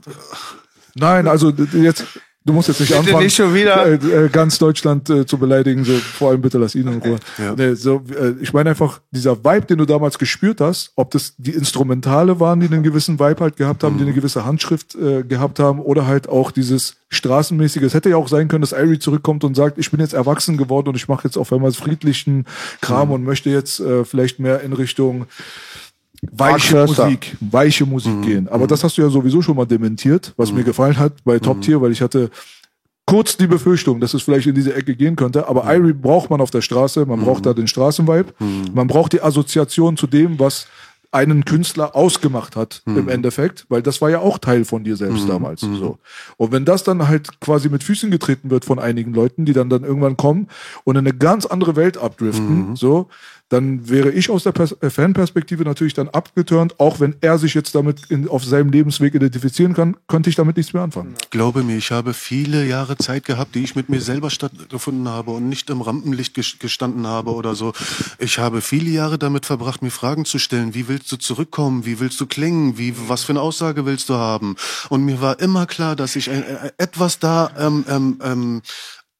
[0.94, 2.04] Nein, also jetzt
[2.46, 3.86] Du musst jetzt nicht bitte anfangen, nicht schon wieder.
[3.86, 5.82] Äh, äh, ganz Deutschland äh, zu beleidigen.
[5.82, 7.16] So, vor allem bitte lass ihn in Ruhe.
[7.38, 7.54] Ja.
[7.56, 8.02] Nee, so,
[8.38, 12.60] ich meine einfach, dieser Vibe, den du damals gespürt hast, ob das die Instrumentale waren,
[12.60, 13.98] die einen gewissen Vibe halt gehabt haben, mhm.
[13.98, 14.94] die eine gewisse Handschrift
[15.26, 17.82] gehabt haben, oder halt auch dieses straßenmäßige.
[17.82, 20.58] Es hätte ja auch sein können, dass Irie zurückkommt und sagt, ich bin jetzt erwachsen
[20.58, 22.44] geworden und ich mache jetzt auf einmal friedlichen
[22.82, 23.14] Kram mhm.
[23.14, 25.26] und möchte jetzt vielleicht mehr in Richtung
[26.32, 28.22] weiche Musik, weiche Musik mhm.
[28.22, 28.48] gehen.
[28.48, 28.68] Aber mhm.
[28.68, 30.58] das hast du ja sowieso schon mal dementiert, was mhm.
[30.58, 31.62] mir gefallen hat bei Top mhm.
[31.62, 32.30] Tier, weil ich hatte
[33.06, 35.48] kurz die Befürchtung, dass es vielleicht in diese Ecke gehen könnte.
[35.48, 35.70] Aber mhm.
[35.70, 37.44] Irie braucht man auf der Straße, man braucht mhm.
[37.44, 38.32] da den Straßenvibe,
[38.72, 40.66] man braucht die Assoziation zu dem, was
[41.14, 42.98] einen Künstler ausgemacht hat mhm.
[42.98, 45.28] im Endeffekt, weil das war ja auch Teil von dir selbst mhm.
[45.28, 45.62] damals.
[45.62, 45.76] Mhm.
[45.76, 45.98] So.
[46.36, 49.70] Und wenn das dann halt quasi mit Füßen getreten wird von einigen Leuten, die dann
[49.70, 50.48] dann irgendwann kommen
[50.82, 53.08] und in eine ganz andere Welt abdriften, so,
[53.50, 57.74] dann wäre ich aus der äh, Fanperspektive natürlich dann abgeturnt, auch wenn er sich jetzt
[57.74, 61.14] damit in, auf seinem Lebensweg identifizieren kann, könnte ich damit nichts mehr anfangen.
[61.30, 65.32] Glaube mir, ich habe viele Jahre Zeit gehabt, die ich mit mir selber stattgefunden habe
[65.32, 67.72] und nicht im Rampenlicht gestanden habe oder so.
[68.18, 70.74] Ich habe viele Jahre damit verbracht, mir Fragen zu stellen.
[70.74, 71.84] Wie willst du zurückkommen?
[71.84, 72.78] Wie willst du klingen?
[72.78, 74.56] Wie, was für eine Aussage willst du haben?
[74.88, 78.62] Und mir war immer klar, dass ich ein, äh, etwas da ähm, ähm, ähm,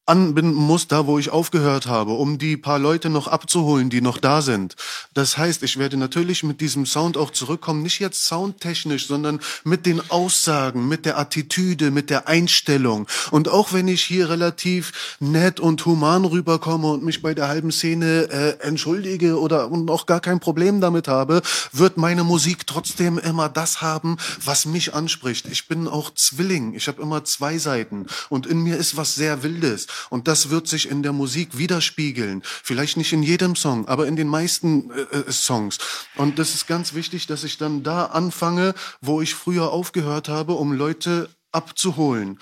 [0.07, 4.19] anbinden muss, da wo ich aufgehört habe, um die paar Leute noch abzuholen, die noch
[4.19, 4.77] da sind.
[5.15, 9.87] Das heißt, ich werde natürlich mit diesem Sound auch zurückkommen, nicht jetzt soundtechnisch, sondern mit
[9.87, 13.07] den Aussagen, mit der Attitüde, mit der Einstellung.
[13.31, 17.73] Und auch wenn ich hier relativ nett und human rüberkomme und mich bei der halben
[17.73, 21.41] Szene äh, entschuldige oder und auch gar kein Problem damit habe,
[21.73, 25.47] wird meine Musik trotzdem immer das haben, was mich anspricht.
[25.47, 29.43] Ich bin auch Zwilling, ich habe immer zwei Seiten und in mir ist was sehr
[29.43, 29.87] Wildes.
[30.11, 32.43] Und das wird sich in der Musik widerspiegeln.
[32.45, 35.79] Vielleicht nicht in jedem Song, aber in den meisten äh, äh, Songs.
[36.17, 40.55] Und das ist ganz wichtig, dass ich dann da anfange, wo ich früher aufgehört habe,
[40.55, 42.39] um Leute abzuholen.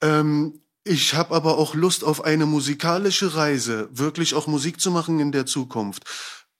[0.00, 5.20] Ähm, ich habe aber auch Lust auf eine musikalische Reise, wirklich auch Musik zu machen
[5.20, 6.04] in der Zukunft.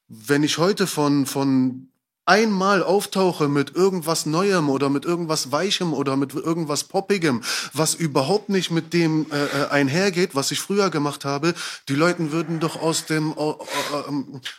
[0.08, 1.89] Wenn ich heute von, von
[2.30, 7.42] einmal auftauche mit irgendwas Neuem oder mit irgendwas Weichem oder mit irgendwas Poppigem,
[7.72, 11.54] was überhaupt nicht mit dem äh, äh einhergeht, was ich früher gemacht habe,
[11.88, 13.52] die Leute würden doch aus dem äh,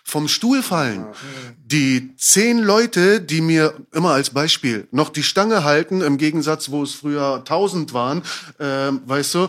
[0.04, 1.06] vom Stuhl fallen.
[1.64, 6.84] Die zehn Leute, die mir immer als Beispiel noch die Stange halten, im Gegensatz, wo
[6.84, 8.22] es früher tausend waren,
[8.60, 9.48] äh, weißt du,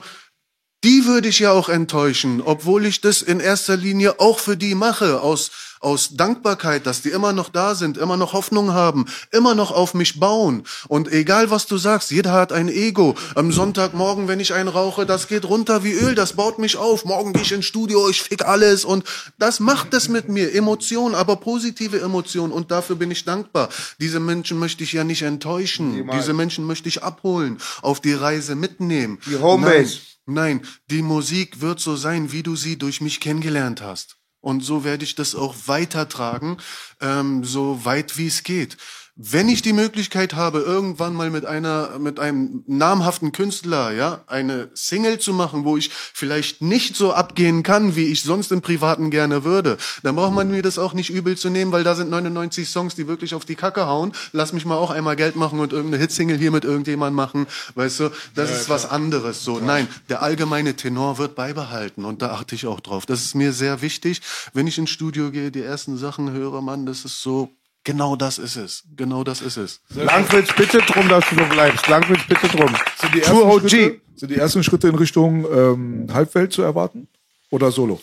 [0.85, 4.75] die würde ich ja auch enttäuschen, obwohl ich das in erster Linie auch für die
[4.75, 5.51] mache, aus,
[5.83, 9.95] aus Dankbarkeit, dass die immer noch da sind, immer noch Hoffnung haben, immer noch auf
[9.95, 10.63] mich bauen.
[10.89, 13.17] Und egal was du sagst, jeder hat ein Ego.
[13.35, 17.05] Am Sonntagmorgen, wenn ich einen rauche, das geht runter wie Öl, das baut mich auf.
[17.05, 19.05] Morgen gehe ich ins Studio, ich fick alles und
[19.39, 20.55] das macht es mit mir.
[20.55, 23.69] Emotionen, aber positive Emotionen und dafür bin ich dankbar.
[24.01, 25.97] Diese Menschen möchte ich ja nicht enttäuschen.
[25.97, 26.21] Niemals.
[26.21, 29.19] Diese Menschen möchte ich abholen, auf die Reise mitnehmen.
[29.27, 29.99] Die Homebase.
[29.99, 30.13] Nein.
[30.25, 34.22] Nein, die Musik wird so sein, wie du sie durch mich kennengelernt hast.
[34.43, 36.59] Und so werde ich das auch weitertragen,
[37.01, 38.77] ähm, so weit wie es geht.
[39.25, 44.69] Wenn ich die Möglichkeit habe, irgendwann mal mit einer, mit einem namhaften Künstler, ja, eine
[44.75, 49.11] Single zu machen, wo ich vielleicht nicht so abgehen kann, wie ich sonst im Privaten
[49.11, 52.11] gerne würde, dann braucht man mir das auch nicht übel zu nehmen, weil da sind
[52.11, 54.11] 99 Songs, die wirklich auf die Kacke hauen.
[54.33, 57.47] Lass mich mal auch einmal Geld machen und irgendeine Hitsingle hier mit irgendjemand machen.
[57.77, 59.45] Weißt du, das ist was anderes.
[59.45, 63.07] So, nein, der allgemeine Tenor wird beibehalten und da achte ich auch drauf.
[63.07, 64.21] Das ist mir sehr wichtig.
[64.53, 67.55] Wenn ich ins Studio gehe, die ersten Sachen höre, Mann, das ist so,
[67.85, 68.85] Genau das ist es.
[68.97, 69.81] Genau das ist es.
[69.91, 71.89] Langwitz, bitte drum, dass du so bleibst.
[71.89, 72.73] Langwitz, bitte drum.
[73.01, 73.61] Sind die ersten, OG.
[73.71, 77.09] Schritte, sind die ersten Schritte in Richtung ähm, Halbwelt zu erwarten?
[77.51, 78.01] Oder Solo?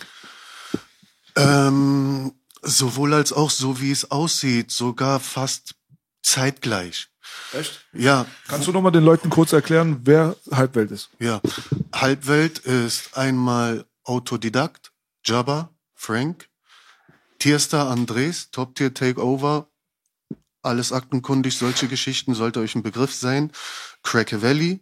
[1.36, 5.76] Ähm, sowohl als auch so, wie es aussieht, sogar fast
[6.22, 7.08] zeitgleich.
[7.54, 7.86] Echt?
[7.94, 11.10] Ja, Kannst du nochmal den Leuten kurz erklären, wer Halbwelt ist?
[11.20, 11.42] ja.
[11.94, 14.92] Halbwelt ist einmal Autodidakt,
[15.26, 16.50] Jabba, Frank,
[17.40, 19.69] Tierstar Andres, Top Tier Takeover,
[20.62, 23.52] alles aktenkundig, solche Geschichten sollte euch ein Begriff sein.
[24.04, 24.82] Crack Valley,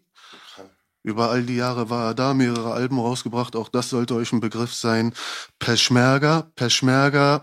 [1.04, 4.40] über all die Jahre war er da, mehrere Alben rausgebracht, auch das sollte euch ein
[4.40, 5.14] Begriff sein.
[5.60, 7.42] Peschmerga, Peschmerga,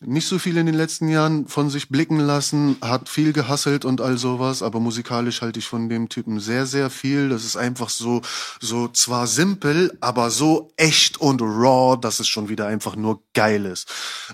[0.00, 4.00] nicht so viel in den letzten Jahren von sich blicken lassen, hat viel gehasselt und
[4.00, 7.28] all sowas, aber musikalisch halte ich von dem Typen sehr, sehr viel.
[7.28, 8.22] Das ist einfach so,
[8.60, 13.66] so zwar simpel, aber so echt und raw, dass es schon wieder einfach nur geil
[13.66, 13.88] ist.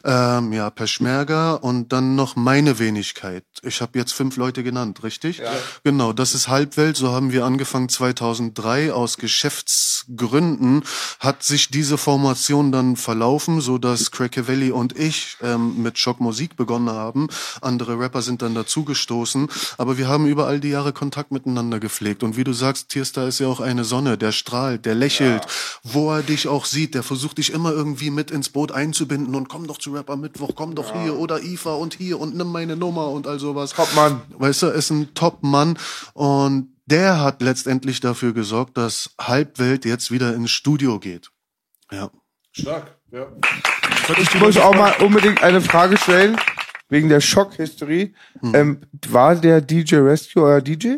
[0.05, 3.45] Ähm, ja, Peschmerga und dann noch meine Wenigkeit.
[3.63, 5.39] Ich habe jetzt fünf Leute genannt, richtig?
[5.39, 5.53] Ja.
[5.83, 6.97] Genau, das ist Halbwelt.
[6.97, 8.93] So haben wir angefangen 2003.
[8.93, 10.83] Aus Geschäftsgründen
[11.21, 16.57] hat sich diese Formation dann verlaufen, so dass Crackaveli und ich ähm, mit Schock Musik
[16.57, 17.29] begonnen haben.
[17.61, 19.49] Andere Rapper sind dann dazugestoßen.
[19.79, 22.23] Aber wir haben über all die Jahre Kontakt miteinander gepflegt.
[22.23, 25.47] Und wie du sagst, Tierstar ist ja auch eine Sonne, der strahlt, der lächelt,
[25.83, 26.95] wo er dich auch sieht.
[26.95, 30.53] Der versucht dich immer irgendwie mit ins Boot einzubinden und komm doch zu Rapper Mittwoch,
[30.55, 33.71] komm doch hier oder IFA und hier und nimm meine Nummer und all sowas.
[33.71, 34.23] Topmann.
[34.31, 35.79] Weißt du, ist ein Top-Mann
[36.15, 41.31] und der hat letztendlich dafür gesorgt, dass Halbwelt jetzt wieder ins Studio geht.
[41.91, 42.11] Ja.
[42.53, 43.27] Stark, ja.
[44.19, 46.37] Ich muss auch mal unbedingt eine Frage stellen,
[46.89, 48.15] wegen der Schockhistorie.
[48.41, 48.55] Hm.
[48.55, 50.97] Ähm, war der DJ Rescue euer DJ?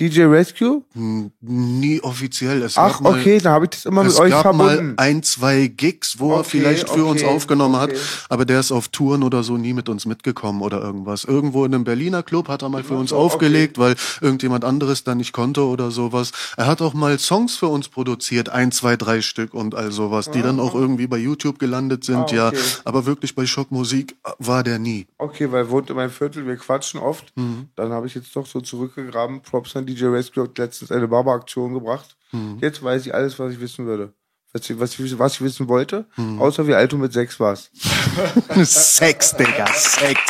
[0.00, 0.82] DJ Rescue?
[0.94, 2.62] Hm, Nie offiziell.
[2.62, 4.94] Es Ach, gab mal, okay, da habe ich das immer mit es euch gab verbunden.
[4.96, 7.98] mal ein, zwei Gigs, wo er Okay, vielleicht für uns okay, aufgenommen hat, okay.
[8.28, 11.22] aber der ist auf Touren oder so nie mit uns mitgekommen oder irgendwas.
[11.24, 15.04] Irgendwo in einem Berliner Club hat er mal für uns so, aufgelegt, weil irgendjemand anderes
[15.04, 16.32] da nicht konnte oder sowas.
[16.56, 20.28] Er hat auch mal Songs für uns produziert, ein, zwei, drei Stück und all sowas,
[20.30, 22.52] die dann auch irgendwie bei YouTube gelandet sind, Ah, ja.
[22.84, 25.06] Aber wirklich bei Schockmusik war der nie.
[25.18, 27.32] Okay, weil er wohnt in meinem Viertel, wir quatschen oft.
[27.36, 27.68] Mhm.
[27.76, 29.40] Dann habe ich jetzt doch so zurückgegraben.
[29.42, 32.16] Props an DJ Rescue hat letztens eine Barber-Aktion gebracht.
[32.32, 32.58] Mhm.
[32.60, 34.12] Jetzt weiß ich alles, was ich wissen würde.
[34.52, 36.06] Was ich, was ich, was ich wissen wollte.
[36.16, 36.40] Mhm.
[36.40, 37.70] Außer wie alt du mit sechs warst.
[38.64, 40.20] Sex, Digga, Sex.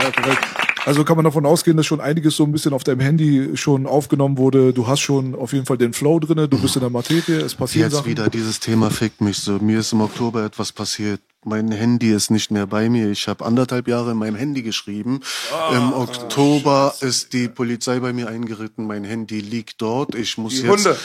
[0.00, 0.53] Ja, korrekt.
[0.86, 3.86] Also kann man davon ausgehen, dass schon einiges so ein bisschen auf deinem Handy schon
[3.86, 4.72] aufgenommen wurde.
[4.72, 7.54] Du hast schon auf jeden Fall den Flow drinne, du bist in der Materie, es
[7.54, 8.10] passieren Jetzt Sachen.
[8.10, 9.52] wieder dieses Thema fickt mich so.
[9.58, 11.20] Mir ist im Oktober etwas passiert.
[11.46, 13.10] Mein Handy ist nicht mehr bei mir.
[13.10, 15.20] Ich habe anderthalb Jahre in meinem Handy geschrieben.
[15.52, 18.86] Ah, Im Oktober ist die Polizei bei mir eingeritten.
[18.86, 20.14] Mein Handy liegt dort.
[20.14, 20.96] Ich muss Die jetzt Hunde.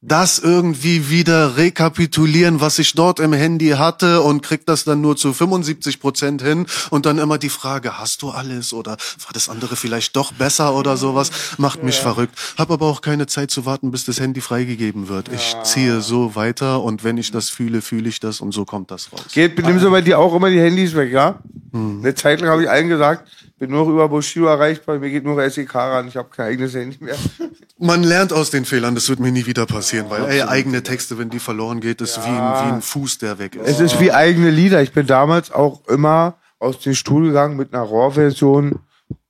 [0.00, 5.16] Das irgendwie wieder rekapitulieren, was ich dort im Handy hatte und krieg das dann nur
[5.16, 9.48] zu 75 Prozent hin und dann immer die Frage, hast du alles oder war das
[9.48, 12.38] andere vielleicht doch besser oder sowas, macht mich verrückt.
[12.56, 15.30] Hab aber auch keine Zeit zu warten, bis das Handy freigegeben wird.
[15.32, 18.92] Ich ziehe so weiter und wenn ich das fühle, fühle ich das und so kommt
[18.92, 19.24] das raus.
[19.32, 21.40] Geht, nimm so bei dir auch immer die Handys weg, ja?
[21.72, 22.00] Hm.
[22.02, 23.28] Eine Zeit lang habe ich allen gesagt,
[23.58, 26.96] bin nur über Bushido erreichbar, mir geht nur SEK ran, ich habe kein eigenes Handy
[27.00, 27.16] mehr.
[27.78, 31.18] Man lernt aus den Fehlern, das wird mir nie wieder passieren, weil ey, eigene Texte,
[31.18, 33.68] wenn die verloren geht, ist wie, ein, wie ein Fuß, der weg ist.
[33.68, 34.82] Es ist wie eigene Lieder.
[34.82, 38.80] Ich bin damals auch immer aus dem Stuhl gegangen mit einer RAW-Version.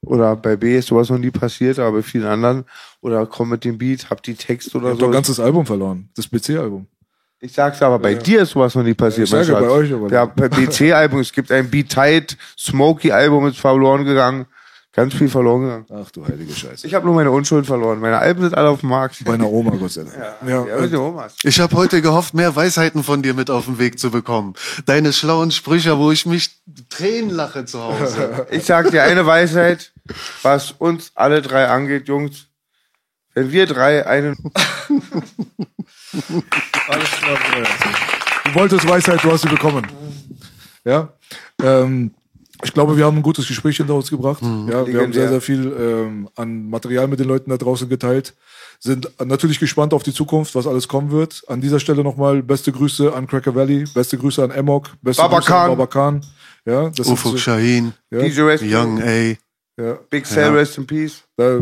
[0.01, 2.65] Oder bei B ist sowas noch nie passiert, aber bei vielen anderen.
[3.03, 5.11] Oder komm mit dem Beat, hab die Text oder Ich hab doch so.
[5.11, 6.09] ein ganzes Album verloren.
[6.17, 6.87] Das BC-Album.
[7.41, 9.27] Ich sag's aber, bei dir ist sowas noch nie passiert.
[9.27, 13.61] Ich sage bei euch aber Ja, bei BC-Album, es gibt ein Beat Tight, Smokey-Album ist
[13.61, 14.47] verloren gegangen.
[14.93, 15.87] Ganz viel verloren gegangen.
[15.95, 16.85] Ach du heilige Scheiße.
[16.85, 18.01] Ich habe nur meine Unschuld verloren.
[18.01, 19.23] Meine Alben sind alle auf dem Markt.
[19.25, 20.17] Bei einer Oma, Gott sei Dank.
[20.45, 21.37] Ja, Ja, den Omas.
[21.45, 24.55] Ich habe heute gehofft, mehr Weisheiten von dir mit auf den Weg zu bekommen.
[24.87, 26.51] Deine schlauen Sprüche, wo ich mich
[26.89, 28.47] Tränen lache zu Hause.
[28.51, 29.93] Ich sag dir eine Weisheit,
[30.43, 32.47] was uns alle drei angeht, Jungs.
[33.35, 34.37] Wenn wir drei einen
[36.89, 37.39] Alles klar.
[38.45, 39.87] Du wolltest Weisheit, du hast sie bekommen.
[40.85, 41.13] Ja.
[41.63, 42.13] Ähm,
[42.65, 44.43] ich glaube, wir haben ein gutes Gespräch hinter uns gebracht.
[44.43, 48.35] Ja, wir haben sehr, sehr viel ähm, an Material mit den Leuten da draußen geteilt.
[48.81, 51.43] Sind natürlich gespannt auf die Zukunft, was alles kommen wird.
[51.47, 55.39] An dieser Stelle nochmal beste Grüße an Cracker Valley, beste Grüße an Emok, beste Baba
[55.39, 55.71] Grüße an Khan.
[55.71, 56.27] Baba Khan.
[56.65, 59.37] Ja, das Ufuk ist, Shaheen, ja, DJ Young A.
[59.81, 61.23] ja, Big Cell, Rest in Peace.
[61.37, 61.61] da,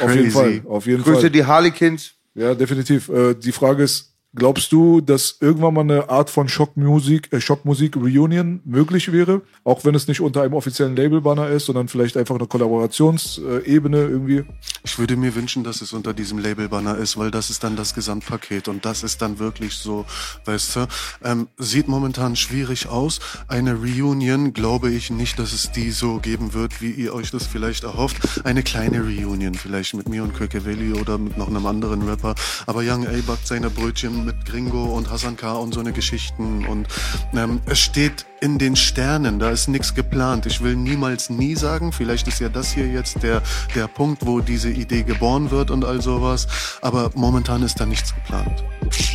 [0.00, 0.30] auf jeden.
[0.30, 1.30] Fall, auf jeden Grüße Fall.
[1.30, 2.15] die Harlequins.
[2.36, 3.08] Ja, definitiv.
[3.08, 7.96] Äh, die Frage ist, glaubst du, dass irgendwann mal eine Art von Schockmusik, äh, Schockmusik
[7.96, 9.42] Reunion möglich wäre?
[9.64, 14.44] Auch wenn es nicht unter einem offiziellen Labelbanner ist, sondern vielleicht einfach eine Kollaborationsebene irgendwie?
[14.84, 17.94] Ich würde mir wünschen, dass es unter diesem Labelbanner ist, weil das ist dann das
[17.94, 20.04] Gesamtpaket und das ist dann wirklich so,
[20.44, 20.86] weißt du,
[21.24, 23.20] ähm, sieht momentan schwierig aus.
[23.48, 27.46] Eine Reunion glaube ich nicht, dass es die so geben wird, wie ihr euch das
[27.46, 28.16] vielleicht erhofft.
[28.44, 32.34] Eine kleine Reunion, vielleicht mit mir und Kökevelli oder mit noch einem anderen Rapper.
[32.66, 35.52] Aber Young A backt seine Brötchen mit Gringo und Hassan K.
[35.54, 36.86] und so eine Geschichten und
[37.34, 40.44] ähm, es steht in den Sternen, da ist nichts geplant.
[40.44, 43.40] Ich will niemals nie sagen, vielleicht ist ja das hier jetzt der,
[43.74, 46.46] der Punkt, wo diese Idee geboren wird und all sowas,
[46.82, 48.62] aber momentan ist da nichts geplant.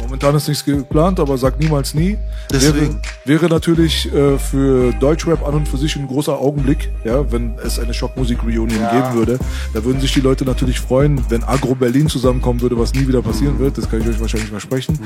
[0.02, 2.18] Momentan ist nichts geplant, aber sag niemals nie.
[2.52, 7.32] Deswegen- Wäre, wäre natürlich äh, für Deutschrap an und für sich ein großer Augenblick, ja,
[7.32, 9.38] wenn es eine Schockmusik-Reunion geben würde.
[9.74, 13.22] Da würden sich die Leute natürlich freuen, wenn Agro Berlin zusammenkommen würde, was nie wieder
[13.22, 13.78] passieren wird.
[13.78, 15.00] Das kann ich euch wahrscheinlich versprechen.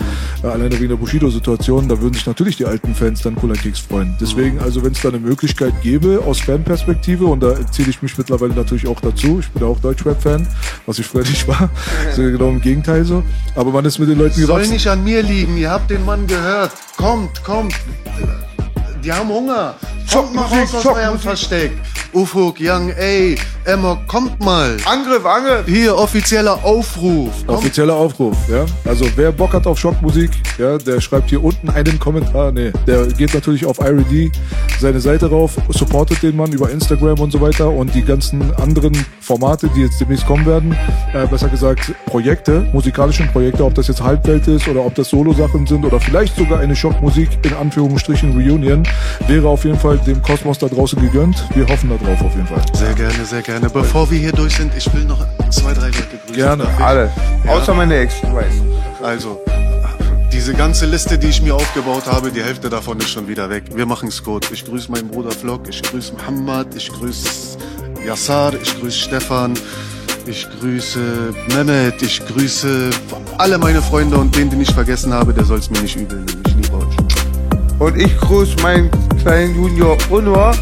[0.43, 3.79] Äh, alleine wegen der Bushido-Situation, da würden sich natürlich die alten Fans dann Cola Keks
[3.79, 4.15] freuen.
[4.19, 8.17] Deswegen, also wenn es da eine Möglichkeit gäbe aus Fanperspektive, und da zähle ich mich
[8.17, 10.47] mittlerweile natürlich auch dazu, ich bin ja auch Deutschrap-Fan,
[10.85, 11.69] was ich früher nicht war,
[12.15, 13.23] so genau im Gegenteil so.
[13.55, 14.73] Aber man ist mit den Leuten Soll gewachsen.
[14.73, 16.71] nicht an mir liegen, ihr habt den Mann gehört.
[16.97, 17.73] Kommt, kommt.
[19.05, 19.75] Die haben Hunger.
[20.11, 21.71] Kommt mal Schockmusik, raus aus eurem Versteck.
[22.15, 23.35] Ufuk, Young A,
[23.65, 24.77] Emma, kommt mal.
[24.85, 25.65] Angriff, Angriff.
[25.67, 27.45] Hier, offizieller Aufruf.
[27.45, 28.65] Kommt Offizieller Aufruf, ja.
[28.85, 32.53] Also wer Bock hat auf Schockmusik, ja, der schreibt hier unten einen Kommentar.
[32.53, 34.31] Nee, der geht natürlich auf IRD
[34.79, 38.93] seine Seite rauf, supportet den Mann über Instagram und so weiter und die ganzen anderen
[39.19, 40.77] Formate, die jetzt demnächst kommen werden,
[41.13, 45.67] äh, besser gesagt Projekte, musikalischen Projekte, ob das jetzt Halbwelt ist oder ob das Solo-Sachen
[45.67, 48.87] sind oder vielleicht sogar eine Schockmusik in Anführungsstrichen Reunion,
[49.27, 51.43] wäre auf jeden Fall dem Kosmos da draußen gegönnt.
[51.53, 52.61] Wir hoffen da drauf auf jeden Fall.
[52.73, 53.69] Sehr gerne, sehr gerne.
[53.69, 56.35] Bevor wir hier durch sind, ich will noch zwei, drei Leute grüßen.
[56.35, 56.67] Gerne.
[56.79, 57.11] Alle.
[57.47, 58.15] Außer meine Ex.
[59.01, 59.39] Also,
[60.31, 63.63] diese ganze Liste, die ich mir aufgebaut habe, die Hälfte davon ist schon wieder weg.
[63.73, 64.51] Wir machen's gut.
[64.51, 67.57] Ich grüße meinen Bruder Vlog, ich grüße Muhammad, ich grüße
[68.05, 69.53] Yassar, ich grüße Stefan,
[70.25, 72.89] ich grüße Mehmet, ich grüße
[73.37, 76.43] alle meine Freunde und den, den ich vergessen habe, der soll's mir nicht übel nehmen.
[76.47, 77.04] Ich liebe euch.
[77.79, 78.89] Und ich grüße meinen
[79.21, 80.53] kleinen Junior Unor.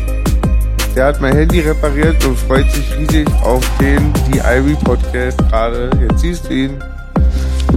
[0.95, 5.89] Der hat mein Handy repariert und freut sich riesig auf den die Ivy Podcast gerade.
[6.01, 6.92] Jetzt siehst du ihn.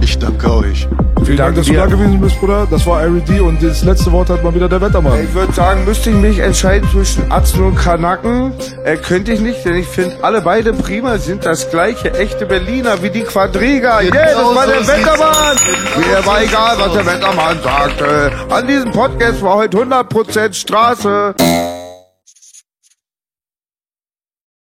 [0.01, 0.87] Ich danke euch.
[1.25, 2.67] Vielen Dank, dass du da gewesen bist, Bruder.
[2.69, 5.21] Das war IRD und das letzte Wort hat mal wieder der Wettermann.
[5.23, 8.53] Ich würde sagen, müsste ich mich entscheiden zwischen Atzen und Kanaken.
[8.85, 13.01] Äh, könnte ich nicht, denn ich finde alle beide prima, sind das gleiche echte Berliner
[13.01, 14.01] wie die Quadriga.
[14.01, 15.29] Yeah, das Genau war der Wettermann.
[15.29, 15.61] aus.
[15.97, 18.31] Mir war egal, was der Wettermann sagte.
[18.49, 21.35] An diesem Podcast war heute 100% Straße.